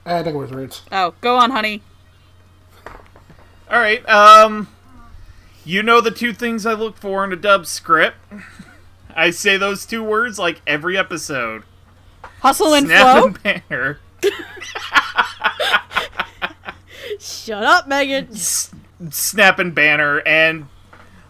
I 0.05 0.21
think 0.21 0.35
it 0.35 0.39
was 0.39 0.51
Roots. 0.51 0.83
Oh, 0.91 1.15
go 1.21 1.37
on, 1.37 1.49
honey. 1.51 1.81
All 3.69 3.79
right. 3.79 4.07
Um, 4.07 4.67
you 5.65 5.81
know 5.81 5.99
the 5.99 6.11
two 6.11 6.31
things 6.33 6.65
I 6.65 6.73
look 6.73 6.95
for 6.97 7.23
in 7.25 7.33
a 7.33 7.35
dub 7.35 7.65
script. 7.65 8.17
I 9.15 9.31
say 9.31 9.57
those 9.57 9.85
two 9.85 10.03
words 10.03 10.37
like 10.37 10.61
every 10.67 10.97
episode. 10.97 11.63
Hustle 12.41 12.73
and 12.73 12.85
Snap 12.85 13.17
flow. 13.17 13.25
and 13.27 13.41
banner. 13.69 13.99
Shut 17.19 17.63
up, 17.63 17.87
Megan. 17.87 18.35
Snap 18.35 19.57
and 19.57 19.73
banner, 19.73 20.19
and 20.25 20.67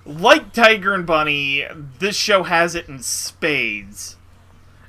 like 0.05 0.51
Tiger 0.53 0.93
and 0.93 1.05
Bunny, 1.05 1.65
this 1.99 2.15
show 2.15 2.43
has 2.43 2.75
it 2.75 2.87
in 2.89 3.01
spades. 3.01 4.17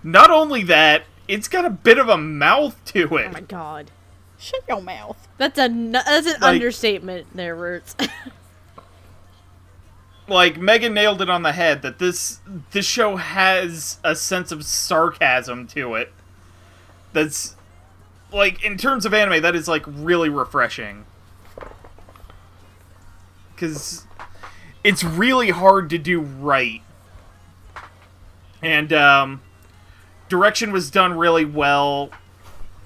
Not 0.07 0.31
only 0.31 0.63
that, 0.63 1.03
it's 1.27 1.49
got 1.49 1.65
a 1.65 1.71
bit 1.71 1.99
of 1.99 2.09
a 2.09 2.17
mouth 2.17 2.81
to 2.93 3.17
it. 3.17 3.27
Oh 3.27 3.33
my 3.33 3.41
god. 3.41 3.91
Shut 4.39 4.61
your 4.69 4.81
mouth. 4.81 5.27
That's 5.37 5.59
a 5.59 5.67
that's 5.69 6.27
an 6.29 6.41
Like- 6.41 6.55
understatement 6.55 7.27
there, 7.35 7.57
Roots. 7.57 7.97
like 10.29 10.59
Megan 10.59 10.95
nailed 10.95 11.21
it 11.23 11.29
on 11.29 11.43
the 11.43 11.51
head 11.53 11.83
that 11.83 11.99
this 11.99 12.39
this 12.71 12.87
show 12.87 13.17
has 13.17 13.99
a 14.05 14.15
sense 14.15 14.53
of 14.53 14.65
sarcasm 14.65 15.67
to 15.69 15.97
it. 15.97 16.13
That's 17.13 17.57
like 18.33 18.63
in 18.65 18.79
terms 18.79 19.07
of 19.07 19.13
anime, 19.13 19.43
that 19.43 19.57
is 19.57 19.67
like 19.67 19.83
really 19.89 20.29
refreshing. 20.29 21.05
Cause 23.57 24.05
it's 24.85 25.03
really 25.03 25.51
hard 25.51 25.91
to 25.91 25.99
do 25.99 26.21
right. 26.21 26.83
And 28.63 28.93
um 28.93 29.41
direction 30.29 30.73
was 30.73 30.91
done 30.91 31.17
really 31.17 31.45
well. 31.45 32.11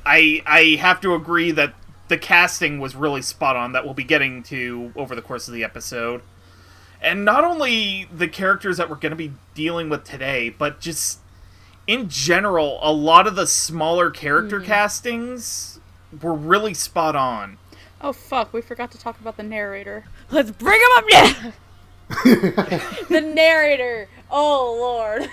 I 0.04 0.42
I 0.46 0.76
have 0.80 1.00
to 1.02 1.14
agree 1.14 1.50
that 1.52 1.74
the 2.08 2.18
casting 2.18 2.80
was 2.80 2.96
really 2.96 3.22
spot 3.22 3.56
on 3.56 3.72
that 3.72 3.84
we'll 3.84 3.94
be 3.94 4.04
getting 4.04 4.42
to 4.44 4.92
over 4.96 5.14
the 5.14 5.22
course 5.22 5.46
of 5.46 5.54
the 5.54 5.62
episode 5.62 6.22
and 7.00 7.24
not 7.24 7.44
only 7.44 8.06
the 8.12 8.28
characters 8.28 8.76
that 8.76 8.90
we're 8.90 8.96
going 8.96 9.10
to 9.10 9.16
be 9.16 9.32
dealing 9.54 9.88
with 9.88 10.04
today, 10.04 10.50
but 10.50 10.80
just 10.80 11.20
in 11.86 12.08
general, 12.08 12.78
a 12.82 12.92
lot 12.92 13.26
of 13.26 13.36
the 13.36 13.46
smaller 13.46 14.10
character 14.10 14.58
mm-hmm. 14.58 14.66
castings 14.66 15.80
were 16.20 16.34
really 16.34 16.74
spot 16.74 17.16
on. 17.16 17.58
Oh 18.02 18.12
fuck, 18.12 18.52
we 18.52 18.60
forgot 18.60 18.90
to 18.92 18.98
talk 18.98 19.18
about 19.20 19.36
the 19.36 19.42
narrator. 19.42 20.04
Let's 20.30 20.50
bring 20.50 20.80
him 20.80 20.88
up 20.96 21.04
now. 21.10 21.52
the 23.08 23.20
narrator. 23.20 24.08
Oh 24.30 24.76
lord. 24.78 25.28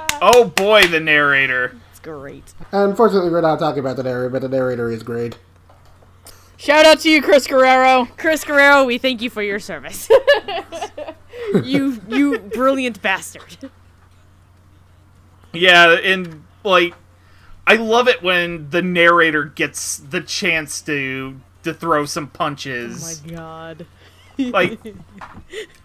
Oh 0.20 0.52
boy, 0.54 0.86
the 0.86 1.00
narrator. 1.00 1.76
It's 1.90 2.00
great. 2.00 2.54
Unfortunately, 2.72 3.30
we're 3.30 3.40
not 3.40 3.58
talking 3.58 3.80
about 3.80 3.96
the 3.96 4.02
narrator, 4.02 4.30
but 4.30 4.42
the 4.42 4.48
narrator 4.48 4.90
is 4.90 5.02
great. 5.02 5.38
Shout 6.56 6.86
out 6.86 7.00
to 7.00 7.10
you, 7.10 7.20
Chris 7.20 7.46
Guerrero. 7.46 8.06
Chris 8.16 8.44
Guerrero, 8.44 8.84
we 8.84 8.96
thank 8.98 9.20
you 9.20 9.28
for 9.28 9.42
your 9.42 9.58
service. 9.58 10.08
you 11.62 12.00
you 12.08 12.38
brilliant 12.38 13.02
bastard. 13.02 13.70
Yeah, 15.52 15.96
and 16.02 16.44
like 16.62 16.94
I 17.66 17.76
love 17.76 18.08
it 18.08 18.22
when 18.22 18.70
the 18.70 18.82
narrator 18.82 19.44
gets 19.44 19.98
the 19.98 20.20
chance 20.20 20.80
to 20.82 21.40
to 21.62 21.74
throw 21.74 22.04
some 22.04 22.28
punches. 22.28 23.22
Oh 23.22 23.28
my 23.28 23.34
god. 23.34 23.86
Like 24.38 24.80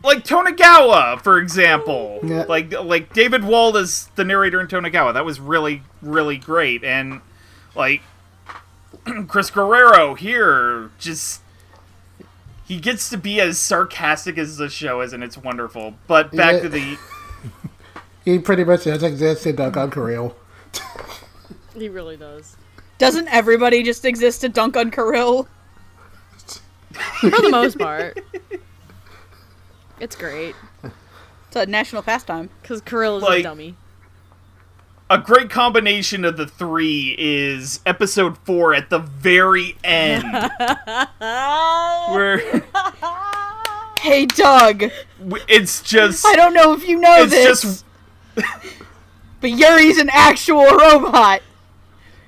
like 0.03 0.23
Tonegawa, 0.23 1.21
for 1.21 1.38
example. 1.38 2.19
Yeah. 2.23 2.45
Like 2.49 2.71
like 2.81 3.13
David 3.13 3.43
Wald 3.43 3.77
is 3.77 4.09
the 4.15 4.23
narrator 4.23 4.59
in 4.59 4.67
Tonegawa. 4.67 5.13
That 5.13 5.25
was 5.25 5.39
really 5.39 5.83
really 6.01 6.38
great, 6.38 6.83
and 6.83 7.21
like 7.75 8.01
Chris 9.27 9.51
Guerrero 9.51 10.15
here, 10.15 10.89
just 10.97 11.41
he 12.65 12.79
gets 12.79 13.09
to 13.09 13.17
be 13.17 13.39
as 13.39 13.59
sarcastic 13.59 14.38
as 14.38 14.57
the 14.57 14.69
show 14.69 15.01
is, 15.01 15.13
and 15.13 15.23
it's 15.23 15.38
wonderful. 15.38 15.95
But 16.07 16.31
back 16.31 16.55
Yeah. 16.55 16.59
to 16.62 16.69
the 16.69 16.97
He 18.25 18.38
pretty 18.39 18.63
much 18.63 18.83
does 18.83 19.01
exist 19.03 19.45
in 19.47 19.55
Dunk 19.55 19.77
on 19.77 19.89
Kirill. 19.91 20.35
He 21.75 21.88
really 21.89 22.17
does. 22.17 22.57
Doesn't 22.97 23.27
everybody 23.29 23.81
just 23.83 24.03
exist 24.05 24.41
to 24.41 24.49
dunk 24.49 24.75
on 24.75 24.91
Kirill? 24.91 25.47
For 27.21 27.29
the 27.29 27.49
most 27.49 27.77
part. 27.79 28.19
It's 29.99 30.15
great. 30.15 30.55
It's 31.47 31.55
a 31.55 31.65
national 31.65 32.01
pastime. 32.03 32.49
Because 32.62 32.81
Kirill 32.81 33.17
is 33.17 33.23
Like- 33.23 33.39
a 33.39 33.43
dummy. 33.43 33.75
a 35.09 35.17
great 35.17 35.49
combination 35.49 36.23
of 36.23 36.38
the 36.38 36.45
three 36.47 37.15
is 37.17 37.79
episode 37.85 38.38
four 38.39 38.73
at 38.75 38.89
the 38.91 38.99
very 38.99 39.75
end, 39.83 40.23
where 41.19 42.39
Hey, 43.99 44.25
Doug. 44.27 44.83
it's 45.47 45.81
just 45.81 46.25
I 46.25 46.35
don't 46.35 46.53
know 46.53 46.73
if 46.73 46.88
you 46.88 46.99
know 46.99 47.23
it's 47.23 47.31
this, 47.31 47.62
just 47.62 47.85
but 49.41 49.49
Yuri's 49.51 49.97
an 49.97 50.09
actual 50.13 50.63
robot. 50.65 51.41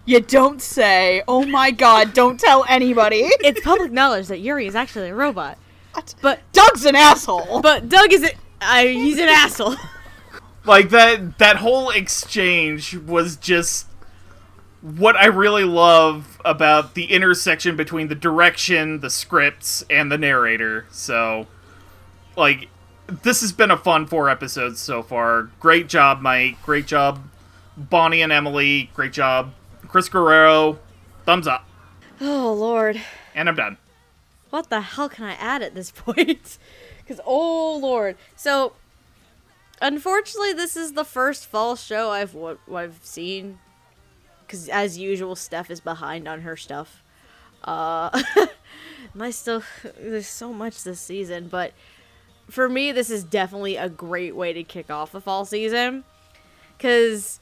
You 0.05 0.19
don't 0.19 0.61
say. 0.61 1.23
Oh 1.27 1.45
my 1.45 1.71
god, 1.71 2.13
don't 2.13 2.39
tell 2.39 2.65
anybody. 2.67 3.17
It's 3.41 3.61
public 3.61 3.91
knowledge 3.91 4.27
that 4.27 4.39
Yuri 4.39 4.67
is 4.67 4.75
actually 4.75 5.09
a 5.09 5.15
robot. 5.15 5.57
What? 5.93 6.15
But 6.21 6.39
Doug's 6.53 6.85
an 6.85 6.95
asshole. 6.95 7.61
but 7.61 7.89
Doug 7.89 8.11
is 8.13 8.23
a, 8.23 8.31
I, 8.61 8.87
he's 8.87 9.19
an 9.19 9.29
asshole. 9.29 9.75
like 10.65 10.89
that 10.89 11.37
that 11.37 11.57
whole 11.57 11.89
exchange 11.89 12.95
was 12.95 13.35
just 13.37 13.87
what 14.81 15.15
I 15.15 15.27
really 15.27 15.63
love 15.63 16.39
about 16.43 16.95
the 16.95 17.05
intersection 17.05 17.75
between 17.75 18.07
the 18.07 18.15
direction, 18.15 18.99
the 18.99 19.09
scripts, 19.09 19.83
and 19.89 20.11
the 20.11 20.17
narrator. 20.17 20.87
So, 20.91 21.47
like, 22.35 22.67
this 23.07 23.41
has 23.41 23.51
been 23.51 23.69
a 23.69 23.77
fun 23.77 24.07
four 24.07 24.29
episodes 24.29 24.79
so 24.79 25.03
far. 25.03 25.51
Great 25.59 25.87
job, 25.87 26.21
Mike. 26.21 26.61
Great 26.63 26.87
job, 26.87 27.23
Bonnie 27.77 28.21
and 28.21 28.31
Emily. 28.31 28.89
Great 28.95 29.13
job, 29.13 29.53
Chris 29.91 30.07
Guerrero. 30.07 30.79
Thumbs 31.25 31.47
up. 31.47 31.67
Oh 32.21 32.53
lord. 32.53 33.01
And 33.35 33.49
I'm 33.49 33.55
done. 33.55 33.77
what 34.49 34.69
the 34.69 34.79
hell 34.79 35.09
can 35.09 35.25
I 35.25 35.33
add 35.33 35.61
at 35.61 35.75
this 35.75 35.91
point? 35.95 36.57
Because, 36.99 37.19
oh 37.25 37.77
lord. 37.77 38.15
So, 38.37 38.73
unfortunately, 39.81 40.53
this 40.53 40.77
is 40.77 40.93
the 40.93 41.03
first 41.03 41.45
fall 41.45 41.75
show 41.75 42.09
I've 42.09 42.33
what 42.33 42.59
I've 42.73 42.99
seen. 43.03 43.59
Because, 44.45 44.69
as 44.69 44.97
usual, 44.97 45.35
Steph 45.35 45.69
is 45.69 45.81
behind 45.81 46.27
on 46.27 46.41
her 46.41 46.55
stuff. 46.55 47.03
Uh, 47.63 48.09
I 49.19 49.31
still 49.31 49.61
there's 49.99 50.27
so 50.27 50.53
much 50.53 50.83
this 50.83 51.01
season, 51.01 51.49
but 51.49 51.73
for 52.49 52.69
me, 52.69 52.93
this 52.93 53.09
is 53.09 53.23
definitely 53.25 53.75
a 53.75 53.89
great 53.89 54.35
way 54.37 54.53
to 54.53 54.63
kick 54.63 54.89
off 54.89 55.11
the 55.11 55.21
fall 55.21 55.43
season. 55.43 56.05
Because 56.77 57.40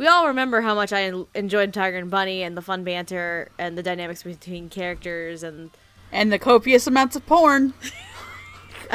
we 0.00 0.06
all 0.06 0.28
remember 0.28 0.62
how 0.62 0.74
much 0.74 0.94
I 0.94 1.12
enjoyed 1.34 1.74
Tiger 1.74 1.98
and 1.98 2.10
Bunny 2.10 2.42
and 2.42 2.56
the 2.56 2.62
fun 2.62 2.84
banter 2.84 3.50
and 3.58 3.76
the 3.76 3.82
dynamics 3.82 4.22
between 4.22 4.70
characters 4.70 5.42
and 5.42 5.70
And 6.10 6.32
the 6.32 6.38
copious 6.38 6.86
amounts 6.86 7.16
of 7.16 7.26
porn. 7.26 7.74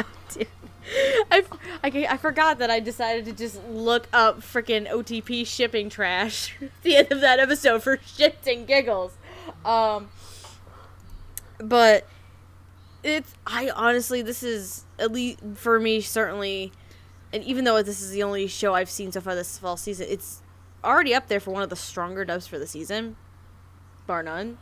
I, 1.30 1.44
I, 1.84 2.06
I 2.10 2.16
forgot 2.16 2.58
that 2.58 2.70
I 2.70 2.80
decided 2.80 3.24
to 3.26 3.32
just 3.32 3.64
look 3.68 4.08
up 4.12 4.40
freaking 4.40 4.90
OTP 4.90 5.46
shipping 5.46 5.88
trash 5.88 6.52
at 6.60 6.82
the 6.82 6.96
end 6.96 7.12
of 7.12 7.20
that 7.20 7.38
episode 7.38 7.84
for 7.84 7.98
shits 7.98 8.52
and 8.52 8.66
giggles. 8.66 9.16
Um, 9.64 10.08
but 11.58 12.08
it's 13.04 13.32
I 13.46 13.70
honestly 13.70 14.22
this 14.22 14.42
is 14.42 14.82
at 14.98 15.12
least 15.12 15.38
for 15.54 15.78
me 15.78 16.00
certainly, 16.00 16.72
and 17.32 17.44
even 17.44 17.64
though 17.64 17.80
this 17.80 18.00
is 18.00 18.10
the 18.10 18.24
only 18.24 18.48
show 18.48 18.74
I've 18.74 18.90
seen 18.90 19.12
so 19.12 19.20
far 19.20 19.36
this 19.36 19.56
fall 19.56 19.76
season, 19.76 20.08
it's 20.10 20.42
already 20.86 21.14
up 21.14 21.28
there 21.28 21.40
for 21.40 21.50
one 21.50 21.62
of 21.62 21.70
the 21.70 21.76
stronger 21.76 22.24
dubs 22.24 22.46
for 22.46 22.58
the 22.58 22.66
season, 22.66 23.16
bar 24.06 24.22
none. 24.22 24.58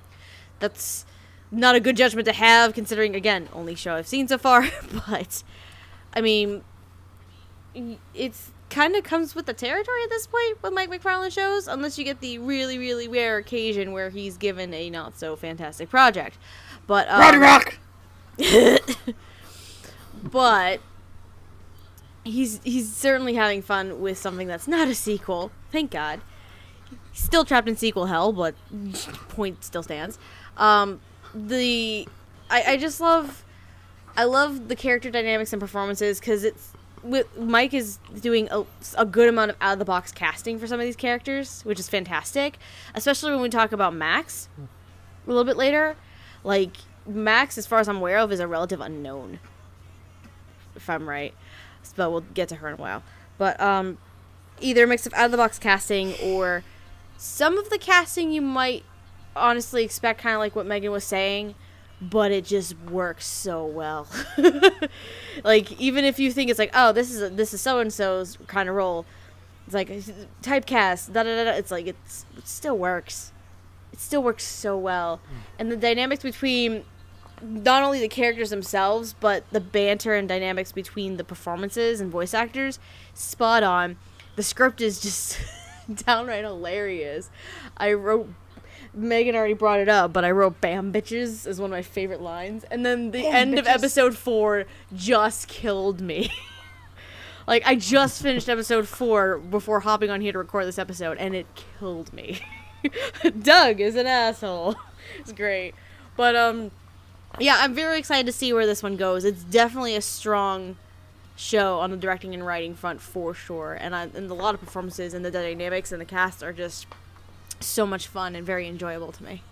That's 0.58 1.04
not 1.50 1.74
a 1.74 1.80
good 1.80 1.96
judgment 1.96 2.26
to 2.26 2.32
have 2.32 2.74
considering 2.74 3.14
again 3.14 3.48
only 3.52 3.74
show 3.74 3.94
I've 3.94 4.08
seen 4.08 4.26
so 4.28 4.38
far, 4.38 4.66
but. 5.08 5.42
I 6.14 6.20
mean, 6.20 6.62
it's 8.14 8.52
kind 8.70 8.94
of 8.96 9.04
comes 9.04 9.34
with 9.34 9.46
the 9.46 9.52
territory 9.52 10.02
at 10.04 10.10
this 10.10 10.26
point 10.26 10.62
with 10.62 10.72
Mike 10.72 10.90
McFarland 10.90 11.32
shows, 11.32 11.66
unless 11.66 11.98
you 11.98 12.04
get 12.04 12.20
the 12.20 12.38
really, 12.38 12.78
really 12.78 13.08
rare 13.08 13.36
occasion 13.36 13.92
where 13.92 14.10
he's 14.10 14.36
given 14.36 14.72
a 14.72 14.88
not 14.90 15.18
so 15.18 15.36
fantastic 15.36 15.90
project. 15.90 16.38
But 16.86 17.08
um, 17.08 17.40
Rock. 17.40 17.78
but 20.22 20.80
he's 22.24 22.60
he's 22.64 22.94
certainly 22.94 23.34
having 23.34 23.62
fun 23.62 24.00
with 24.00 24.18
something 24.18 24.48
that's 24.48 24.66
not 24.66 24.88
a 24.88 24.94
sequel. 24.94 25.52
Thank 25.70 25.90
God. 25.90 26.20
He's 27.12 27.22
still 27.22 27.44
trapped 27.44 27.68
in 27.68 27.76
sequel 27.76 28.06
hell, 28.06 28.32
but 28.32 28.54
point 29.28 29.64
still 29.64 29.82
stands. 29.82 30.18
Um, 30.56 31.00
the 31.34 32.08
I, 32.50 32.62
I 32.72 32.76
just 32.76 33.00
love 33.00 33.44
I 34.16 34.24
love 34.24 34.68
the 34.68 34.76
character 34.76 35.10
dynamics 35.10 35.52
and 35.52 35.60
performances 35.60 36.18
because 36.18 36.44
it's 36.44 36.72
Mike 37.36 37.74
is 37.74 37.98
doing 38.20 38.48
a, 38.50 38.64
a 38.96 39.04
good 39.04 39.28
amount 39.28 39.50
of 39.50 39.56
out 39.60 39.74
of 39.74 39.78
the 39.78 39.84
box 39.84 40.10
casting 40.10 40.58
for 40.58 40.66
some 40.66 40.80
of 40.80 40.86
these 40.86 40.96
characters, 40.96 41.62
which 41.62 41.78
is 41.78 41.88
fantastic. 41.88 42.58
Especially 42.94 43.30
when 43.30 43.42
we 43.42 43.50
talk 43.50 43.72
about 43.72 43.94
Max 43.94 44.48
a 44.58 45.28
little 45.28 45.44
bit 45.44 45.56
later. 45.56 45.96
Like 46.42 46.76
Max, 47.06 47.58
as 47.58 47.66
far 47.66 47.80
as 47.80 47.88
I'm 47.88 47.96
aware 47.96 48.18
of, 48.18 48.32
is 48.32 48.40
a 48.40 48.48
relative 48.48 48.80
unknown. 48.80 49.38
If 50.74 50.88
I'm 50.88 51.08
right, 51.08 51.34
but 51.96 52.10
we'll 52.10 52.20
get 52.20 52.48
to 52.50 52.56
her 52.56 52.68
in 52.68 52.74
a 52.74 52.76
while. 52.76 53.02
But 53.38 53.60
um, 53.60 53.98
either 54.60 54.84
a 54.84 54.86
mix 54.86 55.06
of 55.06 55.14
out 55.14 55.26
of 55.26 55.30
the 55.30 55.36
box 55.36 55.58
casting 55.58 56.14
or 56.22 56.62
some 57.16 57.58
of 57.58 57.70
the 57.70 57.78
casting 57.78 58.30
you 58.30 58.42
might 58.42 58.84
honestly 59.36 59.84
expect, 59.84 60.20
kind 60.20 60.34
of 60.34 60.40
like 60.40 60.54
what 60.54 60.66
Megan 60.66 60.90
was 60.90 61.04
saying, 61.04 61.54
but 62.00 62.30
it 62.30 62.44
just 62.44 62.78
works 62.90 63.26
so 63.26 63.64
well. 63.64 64.06
like 65.44 65.72
even 65.80 66.04
if 66.04 66.18
you 66.18 66.32
think 66.32 66.50
it's 66.50 66.58
like, 66.58 66.70
oh, 66.74 66.92
this 66.92 67.10
is 67.10 67.22
a, 67.22 67.30
this 67.30 67.54
is 67.54 67.60
so 67.60 67.78
and 67.78 67.92
so's 67.92 68.38
kind 68.46 68.68
of 68.68 68.74
role, 68.74 69.04
it's 69.66 69.74
like 69.74 69.88
typecast. 70.42 71.12
Da 71.12 71.22
da 71.22 71.36
da. 71.36 71.44
da. 71.44 71.50
It's 71.52 71.70
like 71.70 71.86
it's 71.86 72.26
it 72.36 72.46
still 72.46 72.76
works. 72.76 73.32
It 73.92 74.00
still 74.00 74.22
works 74.22 74.44
so 74.44 74.76
well, 74.76 75.20
and 75.58 75.70
the 75.70 75.76
dynamics 75.76 76.22
between 76.22 76.84
not 77.44 77.82
only 77.82 78.00
the 78.00 78.08
characters 78.08 78.50
themselves, 78.50 79.14
but 79.18 79.44
the 79.50 79.60
banter 79.60 80.14
and 80.14 80.28
dynamics 80.28 80.72
between 80.72 81.16
the 81.16 81.24
performances 81.24 82.00
and 82.00 82.10
voice 82.10 82.34
actors, 82.34 82.78
spot 83.12 83.62
on. 83.62 83.96
The 84.36 84.42
script 84.42 84.80
is 84.80 85.00
just 85.00 85.38
downright 86.06 86.44
hilarious. 86.44 87.30
I 87.76 87.92
wrote. 87.92 88.28
Megan 88.96 89.34
already 89.34 89.54
brought 89.54 89.80
it 89.80 89.88
up, 89.88 90.12
but 90.12 90.24
I 90.24 90.30
wrote 90.30 90.60
"Bam 90.60 90.92
bitches" 90.92 91.48
as 91.48 91.60
one 91.60 91.70
of 91.70 91.72
my 91.72 91.82
favorite 91.82 92.20
lines, 92.20 92.64
and 92.70 92.86
then 92.86 93.10
the 93.10 93.26
end 93.26 93.58
of 93.58 93.66
episode 93.66 94.16
four 94.16 94.66
just 94.94 95.48
killed 95.48 96.00
me. 96.00 96.30
like 97.46 97.66
I 97.66 97.74
just 97.74 98.22
finished 98.22 98.48
episode 98.48 98.86
four 98.86 99.38
before 99.38 99.80
hopping 99.80 100.10
on 100.10 100.20
here 100.20 100.30
to 100.30 100.38
record 100.38 100.66
this 100.66 100.78
episode, 100.78 101.18
and 101.18 101.34
it 101.34 101.46
killed 101.78 102.12
me. 102.12 102.40
Doug 103.42 103.80
is 103.80 103.96
an 103.96 104.06
asshole. 104.06 104.76
It's 105.18 105.32
great, 105.32 105.74
but 106.16 106.36
um, 106.36 106.70
yeah, 107.38 107.56
I'm 107.60 107.74
very 107.74 107.98
excited 107.98 108.26
to 108.26 108.32
see 108.32 108.52
where 108.52 108.66
this 108.66 108.82
one 108.82 108.96
goes. 108.96 109.24
It's 109.24 109.42
definitely 109.42 109.96
a 109.96 110.00
strong 110.00 110.76
show 111.36 111.80
on 111.80 111.90
the 111.90 111.96
directing 111.96 112.34
and 112.34 112.46
writing 112.46 112.74
front 112.74 113.00
for 113.00 113.34
sure, 113.34 113.76
and 113.80 113.94
I, 113.94 114.04
and 114.14 114.30
a 114.30 114.34
lot 114.34 114.54
of 114.54 114.60
performances 114.60 115.14
and 115.14 115.24
the 115.24 115.30
dynamics 115.30 115.92
and 115.92 116.00
the 116.00 116.04
cast 116.04 116.42
are 116.42 116.52
just 116.52 116.86
so 117.60 117.86
much 117.86 118.06
fun 118.06 118.36
and 118.36 118.46
very 118.46 118.68
enjoyable 118.68 119.12
to 119.12 119.24
me. 119.24 119.42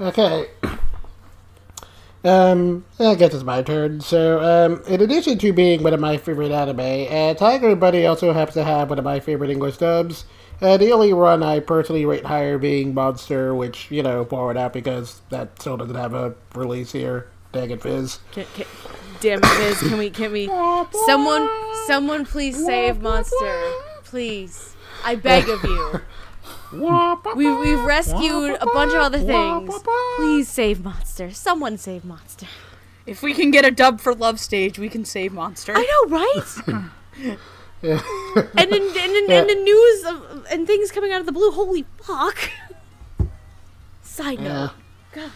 Okay. 0.00 0.48
Um, 2.24 2.86
I 2.98 3.14
guess 3.16 3.34
it's 3.34 3.44
my 3.44 3.62
turn. 3.62 4.00
So, 4.00 4.40
um, 4.40 4.82
in 4.86 5.02
addition 5.02 5.36
to 5.38 5.52
being 5.52 5.82
one 5.82 5.92
of 5.92 6.00
my 6.00 6.16
favorite 6.16 6.52
anime, 6.52 6.80
uh, 6.80 7.34
Tiger 7.34 7.76
Bunny 7.76 8.06
also 8.06 8.32
happens 8.32 8.54
to 8.54 8.64
have 8.64 8.88
one 8.88 8.98
of 8.98 9.04
my 9.04 9.20
favorite 9.20 9.50
English 9.50 9.76
dubs. 9.76 10.24
Uh, 10.60 10.76
the 10.76 10.92
only 10.92 11.12
one 11.12 11.42
I 11.42 11.60
personally 11.60 12.06
rate 12.06 12.24
higher 12.24 12.58
being 12.58 12.94
Monster, 12.94 13.54
which, 13.54 13.90
you 13.90 14.02
know, 14.02 14.24
forward 14.24 14.56
out 14.56 14.72
because 14.72 15.20
that 15.30 15.60
still 15.60 15.76
doesn't 15.76 15.96
have 15.96 16.14
a 16.14 16.34
release 16.54 16.92
here. 16.92 17.28
Dang 17.52 17.70
it, 17.70 17.82
Viz. 17.82 18.18
Can, 18.32 18.46
can, 18.54 18.66
damn 19.20 19.40
it, 19.42 19.56
Viz, 19.56 19.78
can 19.78 19.98
we, 19.98 20.10
can 20.10 20.32
we, 20.32 20.46
someone, 21.06 21.48
someone 21.86 22.24
please 22.24 22.64
save 22.64 23.00
Monster. 23.00 23.72
Please. 24.04 24.74
I 25.04 25.16
beg 25.16 25.48
of 25.48 25.62
you. 25.62 26.00
We, 26.72 27.54
we've 27.54 27.84
rescued 27.84 28.56
a 28.60 28.66
bunch 28.66 28.92
of 28.92 29.00
other 29.00 29.20
things. 29.20 29.74
Please 30.16 30.48
save 30.48 30.82
Monster. 30.82 31.30
Someone 31.30 31.78
save 31.78 32.04
Monster. 32.04 32.46
If 33.06 33.22
we 33.22 33.34
can 33.34 33.50
get 33.50 33.64
a 33.64 33.70
dub 33.70 34.00
for 34.00 34.14
Love 34.14 34.40
Stage, 34.40 34.78
we 34.78 34.88
can 34.88 35.04
save 35.04 35.32
Monster. 35.32 35.74
I 35.76 36.06
know, 36.08 36.16
right? 36.16 36.58
and 37.82 37.98
in, 38.72 38.82
and 38.82 38.96
in, 38.96 39.30
and 39.30 39.48
the 39.48 39.60
news 39.62 40.04
of, 40.04 40.33
and 40.50 40.66
things 40.66 40.90
coming 40.90 41.12
out 41.12 41.20
of 41.20 41.26
the 41.26 41.32
blue, 41.32 41.50
holy 41.50 41.84
fuck. 42.02 42.50
Side 44.02 44.40
note. 44.40 44.72
Yeah. 45.16 45.30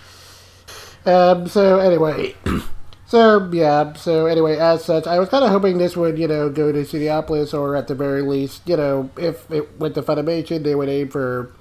Um, 1.06 1.48
so 1.48 1.78
anyway, 1.78 2.34
so 3.06 3.48
yeah, 3.52 3.92
so 3.94 4.26
anyway, 4.26 4.56
as 4.56 4.84
such, 4.84 5.06
I 5.06 5.18
was 5.18 5.28
kind 5.28 5.44
of 5.44 5.50
hoping 5.50 5.78
this 5.78 5.96
would, 5.96 6.18
you 6.18 6.28
know, 6.28 6.50
go 6.50 6.70
to 6.72 6.80
Studiopolis 6.80 7.54
or 7.54 7.76
at 7.76 7.88
the 7.88 7.94
very 7.94 8.22
least, 8.22 8.68
you 8.68 8.76
know, 8.76 9.10
if 9.16 9.50
it 9.50 9.78
went 9.78 9.94
to 9.94 10.02
Funimation, 10.02 10.64
they 10.64 10.74
would 10.74 10.88
aim 10.88 11.08
for 11.08 11.52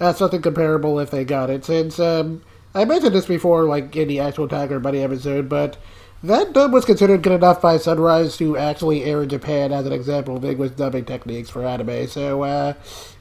uh, 0.00 0.12
something 0.12 0.42
comparable 0.42 0.98
if 0.98 1.10
they 1.10 1.24
got 1.24 1.50
it. 1.50 1.64
Since 1.64 2.00
um, 2.00 2.42
I 2.74 2.84
mentioned 2.84 3.14
this 3.14 3.26
before, 3.26 3.64
like 3.64 3.94
in 3.96 4.08
the 4.08 4.20
actual 4.20 4.48
Tiger 4.48 4.80
Bunny 4.80 5.00
episode, 5.00 5.48
but 5.48 5.76
that 6.26 6.52
dub 6.52 6.72
was 6.72 6.84
considered 6.84 7.22
good 7.22 7.32
enough 7.32 7.60
by 7.60 7.76
Sunrise 7.76 8.36
to 8.36 8.56
actually 8.56 9.04
air 9.04 9.22
in 9.22 9.28
Japan 9.28 9.72
as 9.72 9.86
an 9.86 9.92
example 9.92 10.36
of 10.36 10.44
English 10.44 10.72
dubbing 10.72 11.04
techniques 11.04 11.48
for 11.48 11.64
anime. 11.64 12.06
So 12.08 12.42
uh, 12.42 12.74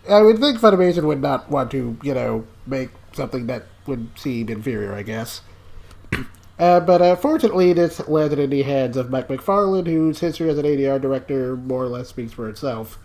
I 0.09 0.21
would 0.21 0.39
think 0.39 0.59
Funimation 0.59 1.03
would 1.03 1.21
not 1.21 1.49
want 1.49 1.71
to, 1.71 1.97
you 2.03 2.13
know, 2.13 2.45
make 2.65 2.89
something 3.13 3.47
that 3.47 3.63
would 3.85 4.09
seem 4.17 4.49
inferior, 4.49 4.93
I 4.93 5.03
guess. 5.03 5.41
Uh, 6.57 6.79
but 6.79 7.01
uh, 7.01 7.17
fortunately, 7.17 7.73
this 7.73 8.07
landed 8.07 8.39
in 8.39 8.49
the 8.49 8.63
hands 8.63 8.95
of 8.95 9.09
Mike 9.09 9.27
McFarland, 9.27 9.87
whose 9.87 10.21
history 10.21 10.49
as 10.49 10.57
an 10.57 10.63
ADR 10.63 11.01
director 11.01 11.57
more 11.57 11.83
or 11.83 11.89
less 11.89 12.07
speaks 12.07 12.31
for 12.31 12.47
itself. 12.47 12.97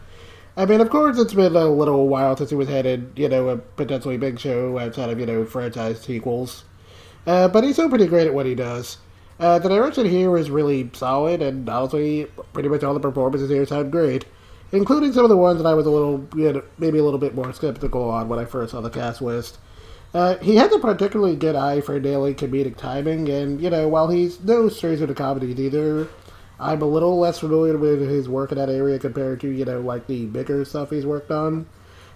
I 0.56 0.66
mean, 0.66 0.80
of 0.80 0.88
course, 0.88 1.18
it's 1.18 1.34
been 1.34 1.56
a 1.56 1.68
little 1.68 2.06
while 2.06 2.36
since 2.36 2.50
he 2.50 2.54
was 2.54 2.68
headed, 2.68 3.10
you 3.16 3.28
know, 3.28 3.48
a 3.48 3.56
potentially 3.56 4.16
big 4.18 4.38
show 4.38 4.78
outside 4.78 5.10
of, 5.10 5.18
you 5.18 5.26
know, 5.26 5.44
franchise 5.44 6.00
sequels. 6.00 6.62
Uh, 7.26 7.48
but 7.48 7.64
he's 7.64 7.74
still 7.74 7.88
pretty 7.88 8.06
great 8.06 8.28
at 8.28 8.34
what 8.34 8.46
he 8.46 8.54
does. 8.54 8.98
Uh, 9.40 9.58
the 9.58 9.70
direction 9.70 10.04
here 10.04 10.36
is 10.36 10.50
really 10.50 10.90
solid, 10.92 11.40
and 11.40 11.66
honestly, 11.66 12.26
pretty 12.52 12.68
much 12.68 12.84
all 12.84 12.92
the 12.92 13.00
performances 13.00 13.48
here 13.48 13.64
sound 13.64 13.90
great, 13.90 14.26
including 14.70 15.14
some 15.14 15.24
of 15.24 15.30
the 15.30 15.36
ones 15.36 15.62
that 15.62 15.68
I 15.68 15.72
was 15.72 15.86
a 15.86 15.90
little, 15.90 16.28
you 16.36 16.52
know, 16.52 16.62
maybe 16.76 16.98
a 16.98 17.02
little 17.02 17.18
bit 17.18 17.34
more 17.34 17.50
skeptical 17.54 18.10
on 18.10 18.28
when 18.28 18.38
I 18.38 18.44
first 18.44 18.72
saw 18.72 18.82
the 18.82 18.90
cast 18.90 19.22
list. 19.22 19.56
Uh, 20.12 20.36
he 20.38 20.56
has 20.56 20.70
a 20.74 20.78
particularly 20.78 21.36
good 21.36 21.56
eye 21.56 21.80
for 21.80 21.98
daily 21.98 22.34
comedic 22.34 22.76
timing, 22.76 23.30
and, 23.30 23.62
you 23.62 23.70
know, 23.70 23.88
while 23.88 24.08
he's 24.08 24.40
no 24.40 24.68
stranger 24.68 25.06
to 25.06 25.14
comedies 25.14 25.58
either, 25.58 26.06
I'm 26.58 26.82
a 26.82 26.86
little 26.86 27.18
less 27.18 27.38
familiar 27.38 27.78
with 27.78 28.00
his 28.02 28.28
work 28.28 28.52
in 28.52 28.58
that 28.58 28.68
area 28.68 28.98
compared 28.98 29.40
to, 29.40 29.48
you 29.48 29.64
know, 29.64 29.80
like 29.80 30.06
the 30.06 30.26
bigger 30.26 30.66
stuff 30.66 30.90
he's 30.90 31.06
worked 31.06 31.30
on. 31.30 31.66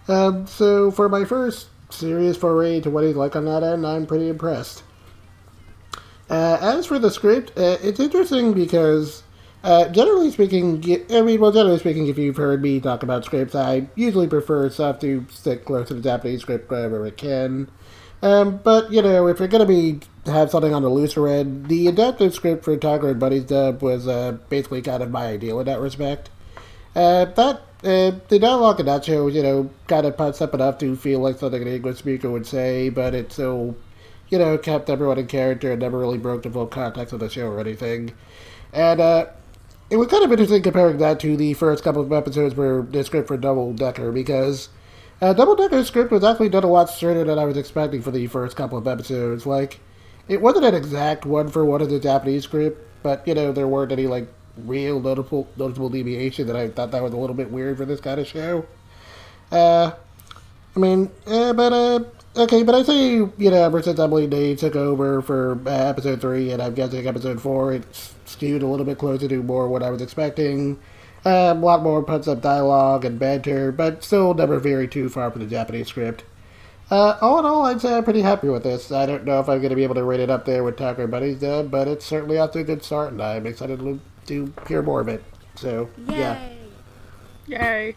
Um, 0.09 0.47
so 0.47 0.91
for 0.91 1.09
my 1.09 1.25
first 1.25 1.69
serious 1.89 2.37
foray 2.37 2.77
into 2.77 2.91
what 2.91 3.05
he's 3.05 3.17
like 3.17 3.35
on 3.35 3.47
that 3.47 3.63
end, 3.63 3.87
I'm 3.87 4.05
pretty 4.05 4.29
impressed. 4.29 4.83
Uh, 6.31 6.59
as 6.61 6.87
for 6.87 6.99
the 6.99 7.11
script, 7.11 7.51
uh, 7.57 7.77
it's 7.83 8.01
interesting 8.01 8.53
because, 8.53 9.23
uh, 9.63 9.89
generally 9.89 10.31
speaking, 10.31 10.83
I 11.11 11.23
mean, 11.23 11.41
well, 11.41 11.53
generally 11.53 11.79
speaking, 11.79 12.07
if 12.07 12.17
you've 12.17 12.37
heard 12.37 12.63
me 12.63 12.81
talk 12.81 13.03
about 13.03 13.25
scripts, 13.25 13.55
I 13.55 13.89
usually 13.95 14.27
prefer 14.27 14.71
stuff 14.71 15.01
to 15.01 15.27
stick 15.31 15.65
close 15.65 15.89
to 15.89 15.95
the 15.95 16.01
Japanese 16.01 16.41
script 16.41 16.71
wherever 16.71 17.07
it 17.07 17.17
can. 17.17 17.69
Um, 18.23 18.59
but, 18.65 18.91
you 18.91 19.03
know, 19.03 19.27
if 19.27 19.39
you're 19.39 19.49
going 19.49 19.67
to 19.67 19.67
be 19.67 20.01
have 20.31 20.51
something 20.51 20.73
on 20.73 20.83
the 20.83 20.89
looser 20.89 21.29
end, 21.29 21.67
the 21.69 21.89
adapted 21.89 22.33
script 22.33 22.65
for 22.65 22.75
Tiger 22.77 23.11
and 23.11 23.21
Bunny's 23.21 23.45
dub 23.45 23.83
was 23.83 24.09
uh, 24.09 24.39
basically 24.49 24.81
kind 24.81 25.03
of 25.03 25.11
my 25.11 25.27
ideal 25.27 25.61
in 25.61 25.67
that 25.67 25.81
respect. 25.81 26.31
Uh, 26.97 27.27
that 27.27 27.63
uh, 27.83 28.13
the 28.29 28.39
dialogue 28.39 28.81
in 28.81 28.87
that 28.87 29.05
show, 29.05 29.27
you 29.27 29.43
know, 29.43 29.69
kind 29.89 30.07
of 30.07 30.17
puts 30.17 30.41
up 30.41 30.55
enough 30.55 30.79
to 30.79 30.97
feel 30.97 31.21
like 31.21 31.39
something 31.39 31.61
an 31.61 31.69
English 31.69 31.99
speaker 31.99 32.31
would 32.31 32.47
say, 32.47 32.89
but 32.89 33.15
it 33.15 33.31
still, 33.31 33.77
you 34.35 34.41
know, 34.41 34.59
kept 34.59 34.91
everyone 34.91 35.17
in 35.17 35.29
character 35.29 35.71
and 35.71 35.81
never 35.81 35.97
really 35.97 36.19
broke 36.19 36.43
the 36.43 36.51
full 36.51 36.67
context 36.67 37.13
of 37.13 37.21
the 37.21 37.31
show 37.31 37.47
or 37.47 37.61
anything. 37.61 38.13
And 38.73 39.01
uh, 39.01 39.27
it 39.91 39.97
was 39.97 40.09
kind 40.09 40.25
of 40.25 40.33
interesting 40.33 40.61
comparing 40.61 40.99
that 40.99 41.21
to 41.21 41.37
the 41.37 41.55
first 41.55 41.85
couple 41.85 42.03
of 42.03 42.13
episodes 42.13 42.57
where 42.57 42.83
the 42.83 43.05
script 43.05 43.29
for 43.29 43.37
Double 43.37 43.73
Decker 43.73 44.11
because 44.11 44.71
uh, 45.23 45.35
Double 45.35 45.55
Decker's 45.55 45.87
script 45.87 46.11
was 46.11 46.25
actually 46.25 46.49
done 46.49 46.65
a 46.65 46.67
lot 46.67 46.91
sooner 46.91 47.23
than 47.23 47.39
I 47.39 47.45
was 47.45 47.57
expecting 47.57 48.03
for 48.03 48.11
the 48.11 48.27
first 48.27 48.57
couple 48.57 48.77
of 48.77 48.89
episodes. 48.89 49.47
Like, 49.47 49.79
it 50.27 50.41
wasn't 50.41 50.65
an 50.65 50.75
exact 50.75 51.25
one 51.25 51.47
for 51.49 51.65
one 51.65 51.81
of 51.81 51.89
the 51.89 52.01
Japanese 52.01 52.43
script, 52.43 52.85
but 53.05 53.25
you 53.29 53.35
know 53.35 53.53
there 53.53 53.69
weren't 53.69 53.93
any 53.93 54.09
like 54.09 54.27
real 54.65 54.99
notable 54.99 55.47
notable 55.57 55.91
deviation 55.91 56.49
that 56.49 56.57
I 56.57 56.71
thought 56.71 56.91
that 56.91 57.05
was 57.05 57.13
a 57.13 57.17
little 57.17 57.37
bit 57.37 57.53
weird 57.53 57.77
for 57.77 57.85
this 57.85 58.01
kind 58.01 58.19
of 58.19 58.27
show. 58.27 58.67
Uh, 59.53 59.93
I 60.75 60.81
mean, 60.81 61.13
uh, 61.25 61.53
but 61.53 61.73
uh, 61.73 62.01
okay, 62.37 62.63
but 62.63 62.75
I 62.75 62.83
say 62.83 63.15
you 63.15 63.33
know 63.39 63.65
ever 63.65 63.83
since 63.83 63.99
Emily 63.99 64.27
Day 64.27 64.55
took 64.55 64.77
over 64.77 65.23
for 65.23 65.59
uh, 65.67 65.71
episode 65.71 66.21
three, 66.21 66.51
and 66.51 66.63
I'm 66.63 66.75
guessing 66.75 67.07
episode 67.07 67.41
four, 67.41 67.73
it's 67.73 68.15
skewed 68.25 68.63
a 68.63 68.67
little 68.67 68.87
bit 68.87 68.99
closer 68.99 69.29
to 69.29 69.43
more 69.43 69.69
what 69.69 69.83
I 69.83 69.91
was 69.91 70.03
expecting. 70.03 70.79
Um, 71.25 71.63
a 71.63 71.67
lot 71.67 71.83
more 71.83 72.03
puts 72.03 72.29
up 72.29 72.43
dialogue 72.43 73.05
and 73.05 73.19
banter, 73.19 73.73
but 73.73 74.05
still 74.05 74.35
never 74.35 74.59
very 74.59 74.87
too 74.87 75.09
far 75.09 75.31
from 75.31 75.41
the 75.41 75.47
Japanese 75.47 75.89
script. 75.89 76.25
Uh, 76.91 77.17
all 77.23 77.39
in 77.39 77.47
all, 77.47 77.65
I'd 77.65 77.81
say 77.81 77.97
I'm 77.97 78.05
pretty 78.05 78.21
happy 78.21 78.49
with 78.49 78.63
this. 78.63 78.93
I 78.93 79.07
don't 79.07 79.25
know 79.25 79.41
if 79.41 79.49
I'm 79.49 79.59
going 79.59 79.71
to 79.71 79.77
be 79.77 79.85
able 79.85 79.95
to 79.95 80.05
rate 80.05 80.21
it 80.21 80.29
up 80.29 80.45
there 80.45 80.63
with 80.63 80.77
Tiger 80.77 81.07
Bunny's 81.07 81.41
dub, 81.41 81.71
but 81.71 81.89
it's 81.89 82.05
certainly 82.05 82.39
off 82.39 82.51
to 82.53 82.59
a 82.59 82.65
good 82.65 82.83
start, 82.83 83.13
and 83.13 83.23
I'm 83.23 83.47
excited 83.47 83.79
to, 83.79 84.01
to 84.27 84.53
hear 84.69 84.83
more 84.83 85.01
of 85.01 85.09
it. 85.09 85.25
So, 85.55 85.89
yeah. 86.09 86.51
Yay. 87.47 87.97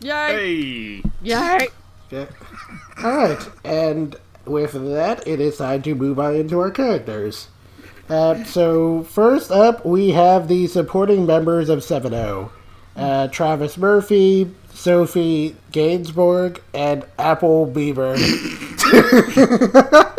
Yay! 0.00 0.10
Hey. 0.10 1.02
Yay. 1.22 1.68
Yeah. 2.10 2.26
All 3.02 3.16
right, 3.16 3.50
and 3.64 4.16
with 4.44 4.72
that, 4.72 5.26
it 5.26 5.40
is 5.40 5.58
time 5.58 5.82
to 5.82 5.94
move 5.94 6.18
on 6.18 6.34
into 6.34 6.58
our 6.60 6.70
characters. 6.70 7.48
Uh, 8.08 8.42
so, 8.44 9.02
first 9.02 9.50
up, 9.50 9.84
we 9.84 10.10
have 10.10 10.48
the 10.48 10.66
supporting 10.66 11.26
members 11.26 11.68
of 11.68 11.84
7 11.84 12.10
0 12.10 12.50
uh, 12.96 13.28
Travis 13.28 13.76
Murphy, 13.76 14.50
Sophie 14.72 15.54
Gainsbourg, 15.72 16.60
and 16.72 17.04
Apple 17.18 17.66
Beaver. 17.66 18.16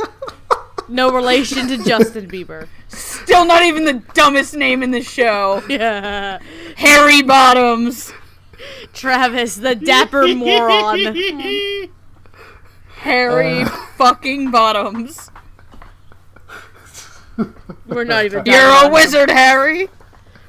No 0.90 1.12
relation 1.12 1.68
to 1.68 1.78
Justin 1.78 2.28
Bieber. 2.28 2.68
Still 2.88 3.46
not 3.46 3.64
even 3.64 3.86
the 3.86 4.02
dumbest 4.16 4.56
name 4.56 4.82
in 4.82 4.90
the 4.90 5.04
show. 5.04 5.62
Yeah. 5.70 6.40
Harry 6.78 7.22
Bottoms. 7.22 8.12
Travis, 8.94 9.56
the 9.56 9.76
dapper 9.76 10.28
moron. 10.28 11.00
Harry 13.00 13.66
fucking 13.98 14.52
Bottoms. 14.52 15.32
We're 17.88 18.04
not 18.04 18.26
even. 18.26 18.46
You're 18.46 18.60
a 18.60 18.68
about 18.70 18.86
him. 18.88 18.92
wizard, 18.94 19.30
Harry. 19.30 19.88